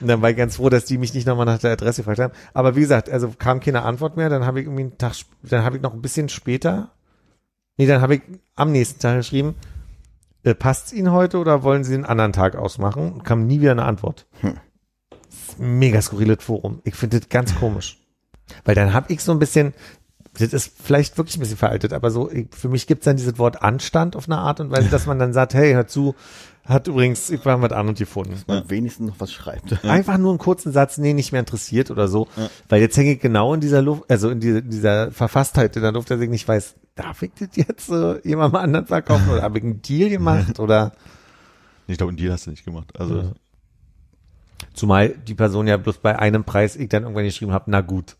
Und 0.00 0.06
dann 0.06 0.22
war 0.22 0.30
ich 0.30 0.36
ganz 0.36 0.56
froh, 0.56 0.68
dass 0.68 0.84
die 0.84 0.98
mich 0.98 1.14
nicht 1.14 1.26
nochmal 1.26 1.46
nach 1.46 1.58
der 1.58 1.72
Adresse 1.72 2.02
gefragt 2.02 2.20
haben. 2.20 2.32
Aber 2.54 2.76
wie 2.76 2.80
gesagt, 2.80 3.10
also 3.10 3.32
kam 3.36 3.60
keine 3.60 3.82
Antwort 3.82 4.16
mehr. 4.16 4.28
Dann 4.28 4.46
habe 4.46 4.60
ich 4.60 4.66
irgendwie 4.66 4.82
einen 4.82 4.98
Tag, 4.98 5.14
dann 5.42 5.64
habe 5.64 5.76
ich 5.76 5.82
noch 5.82 5.92
ein 5.92 6.02
bisschen 6.02 6.28
später, 6.28 6.92
nee, 7.78 7.86
dann 7.86 8.00
habe 8.00 8.16
ich 8.16 8.22
am 8.54 8.70
nächsten 8.70 9.00
Tag 9.00 9.16
geschrieben, 9.16 9.56
äh, 10.44 10.54
passt's 10.54 10.92
Ihnen 10.92 11.10
heute 11.10 11.38
oder 11.38 11.62
wollen 11.62 11.84
Sie 11.84 11.94
einen 11.94 12.04
anderen 12.04 12.32
Tag 12.32 12.54
ausmachen? 12.54 13.12
Und 13.12 13.24
kam 13.24 13.46
nie 13.46 13.60
wieder 13.60 13.72
eine 13.72 13.84
Antwort. 13.84 14.26
Ein 15.58 15.78
mega 15.78 16.00
skurriles 16.00 16.44
Forum. 16.44 16.80
Ich 16.84 16.94
finde 16.94 17.18
das 17.18 17.28
ganz 17.28 17.56
komisch. 17.56 17.98
Weil 18.64 18.74
dann 18.74 18.94
habe 18.94 19.12
ich 19.12 19.22
so 19.22 19.32
ein 19.32 19.38
bisschen, 19.38 19.74
das 20.38 20.52
ist 20.52 20.72
vielleicht 20.82 21.18
wirklich 21.18 21.36
ein 21.36 21.40
bisschen 21.40 21.56
veraltet, 21.56 21.92
aber 21.92 22.10
so, 22.10 22.30
für 22.50 22.68
mich 22.68 22.86
gibt's 22.86 23.04
dann 23.04 23.16
dieses 23.16 23.38
Wort 23.38 23.62
Anstand 23.62 24.16
auf 24.16 24.28
eine 24.28 24.38
Art 24.38 24.60
und 24.60 24.70
Weise, 24.70 24.88
dass 24.88 25.06
man 25.06 25.18
dann 25.18 25.32
sagt, 25.32 25.54
hey, 25.54 25.72
hör 25.72 25.86
zu, 25.86 26.14
hat 26.64 26.86
übrigens, 26.86 27.30
ich 27.30 27.44
war 27.46 27.56
mit 27.56 27.72
an 27.72 27.88
und 27.88 27.98
gefunden. 27.98 28.40
Man 28.46 28.68
wenigstens 28.68 29.08
noch 29.08 29.20
was 29.20 29.32
schreibt. 29.32 29.82
Einfach 29.86 30.18
nur 30.18 30.30
einen 30.30 30.38
kurzen 30.38 30.70
Satz, 30.70 30.98
nee, 30.98 31.14
nicht 31.14 31.32
mehr 31.32 31.40
interessiert 31.40 31.90
oder 31.90 32.08
so. 32.08 32.28
Weil 32.68 32.80
jetzt 32.82 32.96
hänge 32.96 33.12
ich 33.12 33.20
genau 33.20 33.54
in 33.54 33.60
dieser 33.60 33.80
Luft, 33.80 34.04
also 34.10 34.28
in 34.28 34.40
dieser, 34.40 34.60
dieser 34.60 35.10
Verfasstheit 35.10 35.74
in 35.76 35.82
der 35.82 35.92
Luft, 35.92 36.10
dass 36.10 36.20
ich 36.20 36.28
nicht 36.28 36.46
weiß, 36.46 36.74
darf 36.94 37.22
ich 37.22 37.30
das 37.38 37.48
jetzt 37.54 37.88
äh, 37.88 38.20
jemandem 38.26 38.60
anderen 38.60 38.86
verkaufen 38.86 39.30
oder 39.30 39.42
habe 39.42 39.58
ich 39.58 39.64
einen 39.64 39.80
Deal 39.80 40.10
gemacht 40.10 40.58
oder 40.60 40.92
Ich 41.86 41.96
glaube, 41.96 42.10
einen 42.10 42.18
Deal 42.18 42.32
hast 42.32 42.46
du 42.46 42.50
nicht 42.50 42.64
gemacht. 42.66 42.92
Also, 43.00 43.16
Ja. 43.18 43.32
zumal 44.74 45.08
die 45.10 45.34
Person 45.34 45.66
ja 45.66 45.76
bloß 45.78 45.98
bei 45.98 46.18
einem 46.18 46.44
Preis 46.44 46.76
ich 46.76 46.88
dann 46.90 47.04
irgendwann 47.04 47.24
geschrieben 47.24 47.52
habe, 47.52 47.64
na 47.70 47.80
gut. 47.80 48.16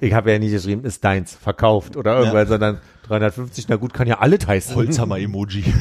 Ich 0.00 0.12
habe 0.14 0.32
ja 0.32 0.38
nicht 0.38 0.52
geschrieben, 0.52 0.84
ist 0.84 1.04
deins, 1.04 1.34
verkauft 1.34 1.96
oder 1.96 2.18
irgendwas, 2.18 2.48
sondern 2.48 2.78
350, 3.08 3.68
na 3.68 3.76
gut, 3.76 3.92
kann 3.92 4.06
ja 4.06 4.18
alle 4.18 4.38
heißen. 4.38 4.74
Holzhammer-Emoji. 4.74 5.64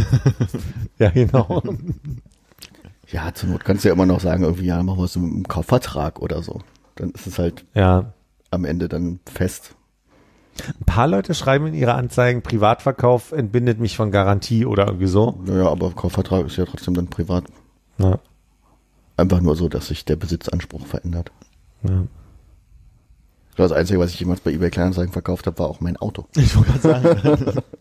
Ja, 0.97 1.09
genau. 1.09 1.61
Ja, 3.09 3.33
zur 3.33 3.49
Not 3.49 3.65
kannst 3.65 3.83
du 3.83 3.89
ja 3.89 3.93
immer 3.93 4.05
noch 4.05 4.21
sagen, 4.21 4.43
irgendwie, 4.43 4.67
ja, 4.67 4.81
machen 4.81 4.99
wir 4.99 5.03
es 5.03 5.17
im 5.17 5.45
Kaufvertrag 5.45 6.21
oder 6.21 6.41
so. 6.41 6.61
Dann 6.95 7.11
ist 7.11 7.27
es 7.27 7.37
halt 7.37 7.65
ja. 7.73 8.13
am 8.49 8.63
Ende 8.63 8.87
dann 8.87 9.19
fest. 9.25 9.75
Ein 10.67 10.85
paar 10.85 11.07
Leute 11.07 11.33
schreiben 11.33 11.67
in 11.67 11.73
ihre 11.73 11.95
Anzeigen, 11.95 12.41
Privatverkauf 12.41 13.33
entbindet 13.33 13.79
mich 13.79 13.97
von 13.97 14.09
Garantie 14.09 14.65
oder 14.65 14.87
irgendwie 14.87 15.07
so. 15.07 15.37
Naja, 15.45 15.67
aber 15.67 15.91
Kaufvertrag 15.91 16.45
ist 16.45 16.55
ja 16.55 16.65
trotzdem 16.65 16.93
dann 16.93 17.07
privat. 17.07 17.43
Ja. 17.97 18.19
Einfach 19.17 19.41
nur 19.41 19.55
so, 19.57 19.67
dass 19.67 19.87
sich 19.87 20.05
der 20.05 20.15
Besitzanspruch 20.15 20.85
verändert. 20.85 21.31
Ja. 21.83 22.03
Das 23.55 23.71
Einzige, 23.71 23.99
was 23.99 24.11
ich 24.11 24.19
jemals 24.19 24.41
bei 24.41 24.51
eBay 24.51 24.69
Kleinanzeigen 24.69 25.13
verkauft 25.13 25.47
habe, 25.47 25.57
war 25.59 25.67
auch 25.67 25.79
mein 25.79 25.97
Auto. 25.97 26.25
Ich 26.35 26.55
wollte 26.55 26.79
gerade 26.79 26.81
sagen. 26.81 27.61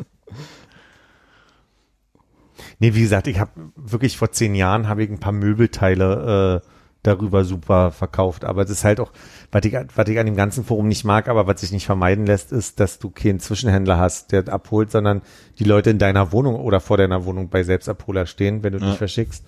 Nee, 2.78 2.94
wie 2.94 3.02
gesagt, 3.02 3.28
ich 3.28 3.38
habe 3.38 3.51
wirklich 3.76 4.16
vor 4.16 4.32
zehn 4.32 4.55
Jahren 4.55 4.88
habe 4.88 5.05
ich 5.05 5.10
ein 5.10 5.20
paar 5.20 5.32
Möbelteile 5.32 6.62
äh, 6.64 6.68
darüber 7.02 7.44
super 7.44 7.92
verkauft. 7.92 8.44
Aber 8.44 8.62
das 8.62 8.70
ist 8.70 8.84
halt 8.84 8.98
auch, 8.98 9.12
was 9.52 9.64
ich, 9.64 9.74
was 9.94 10.09
ich 10.09 10.18
an 10.18 10.26
dem 10.26 10.36
ganzen 10.36 10.64
Forum 10.64 10.88
nicht 10.88 11.05
mag, 11.05 11.28
aber 11.28 11.46
was 11.46 11.60
sich 11.60 11.72
nicht 11.72 11.86
vermeiden 11.86 12.26
lässt, 12.26 12.51
ist, 12.52 12.80
dass 12.80 12.98
du 12.98 13.10
keinen 13.10 13.40
Zwischenhändler 13.40 13.98
hast, 13.98 14.32
der 14.32 14.48
abholt, 14.48 14.90
sondern 14.90 15.22
die 15.59 15.64
Leute 15.64 15.90
in 15.90 15.98
deiner 15.98 16.32
Wohnung 16.32 16.56
oder 16.56 16.80
vor 16.80 16.96
deiner 16.96 17.24
Wohnung 17.24 17.48
bei 17.48 17.62
Selbstabholer 17.62 18.26
stehen, 18.26 18.62
wenn 18.62 18.72
du 18.72 18.80
dich 18.80 18.96
verschickst. 18.96 19.44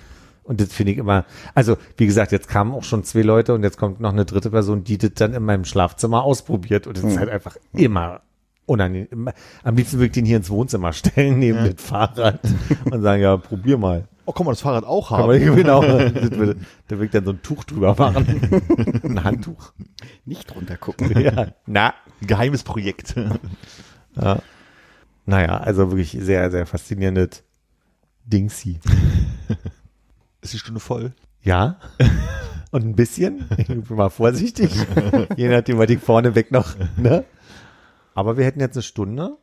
Und 0.46 0.60
das 0.60 0.72
finde 0.72 0.92
ich 0.92 0.98
immer, 0.98 1.24
also 1.54 1.76
wie 1.96 2.06
gesagt, 2.06 2.30
jetzt 2.32 2.48
kamen 2.48 2.72
auch 2.72 2.84
schon 2.84 3.02
zwei 3.04 3.22
Leute 3.22 3.52
und 3.52 3.62
jetzt 3.64 3.78
kommt 3.78 4.00
noch 4.00 4.12
eine 4.12 4.24
dritte 4.24 4.50
Person, 4.50 4.84
die 4.84 4.96
das 4.96 5.10
dann 5.14 5.34
in 5.34 5.42
meinem 5.42 5.64
Schlafzimmer 5.64 6.22
ausprobiert. 6.22 6.86
Und 6.86 6.96
das 6.96 7.04
ist 7.04 7.18
halt 7.18 7.30
einfach 7.30 7.56
immer 7.72 8.20
unangenehm. 8.66 9.30
Am 9.62 9.76
liebsten 9.76 9.96
würde 9.98 10.06
ich 10.06 10.12
den 10.12 10.24
hier 10.24 10.36
ins 10.36 10.50
Wohnzimmer 10.50 10.92
stellen, 10.92 11.38
neben 11.40 11.58
das 11.58 11.82
Fahrrad 11.84 12.40
und 12.84 13.02
sagen, 13.02 13.22
ja, 13.22 13.36
probier 13.36 13.76
mal. 13.78 14.08
Oh, 14.24 14.32
kann 14.32 14.44
man 14.44 14.52
das 14.52 14.60
Fahrrad 14.60 14.84
auch 14.84 15.08
Kann 15.10 15.18
haben? 15.18 15.28
man, 15.28 15.56
genau, 15.56 15.82
da 15.82 15.98
würde 16.08 17.04
ich 17.04 17.10
dann 17.10 17.24
so 17.24 17.30
ein 17.30 17.42
Tuch 17.42 17.64
drüber 17.64 17.94
machen. 17.96 18.26
Ein 19.04 19.22
Handtuch. 19.24 19.72
Nicht 20.24 20.54
runtergucken. 20.54 21.20
Ja, 21.20 21.48
na, 21.66 21.94
Ein 22.20 22.26
geheimes 22.26 22.62
Projekt. 22.62 23.14
ja. 24.16 24.38
Naja, 25.28 25.56
also 25.58 25.90
wirklich 25.90 26.16
sehr, 26.20 26.52
sehr 26.52 26.66
faszinierendes 26.66 27.42
Dingsy. 28.24 28.78
Ist 30.46 30.52
die 30.52 30.58
Stunde 30.60 30.78
voll? 30.78 31.12
Ja. 31.42 31.80
Und 32.70 32.84
ein 32.84 32.94
bisschen. 32.94 33.48
Ich 33.56 33.66
bin 33.66 33.84
mal 33.88 34.10
vorsichtig. 34.10 34.70
Je 35.36 35.48
nachdem, 35.48 35.78
was 35.78 35.90
ich 35.90 35.98
vorne 35.98 36.36
weg 36.36 36.52
noch, 36.52 36.76
ne? 36.96 37.24
Aber 38.14 38.36
wir 38.36 38.44
hätten 38.44 38.60
jetzt 38.60 38.76
eine 38.76 38.84
Stunde. 38.84 39.36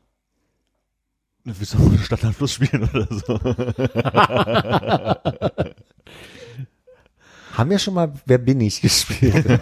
Willst 1.43 1.73
du 1.73 1.79
noch 1.79 1.99
Stadt 1.99 2.23
am 2.23 2.33
Fluss 2.33 2.53
spielen 2.53 2.83
oder 2.83 3.05
so? 3.09 3.37
Haben 7.57 7.69
wir 7.69 7.79
schon 7.79 7.95
mal 7.95 8.13
Wer 8.25 8.37
bin 8.37 8.61
ich 8.61 8.79
gespielt? 8.79 9.59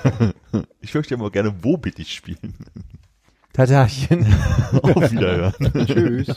Ich 0.80 0.94
möchte 0.94 1.16
ja 1.16 1.20
mal 1.20 1.32
gerne 1.32 1.56
Wo 1.64 1.76
bin 1.76 1.94
ich 1.98 2.14
spielen. 2.14 2.54
Tatachen. 3.52 4.32
Auf 4.84 5.12
Wiederhören. 5.12 5.88
Tschüss. 5.88 6.36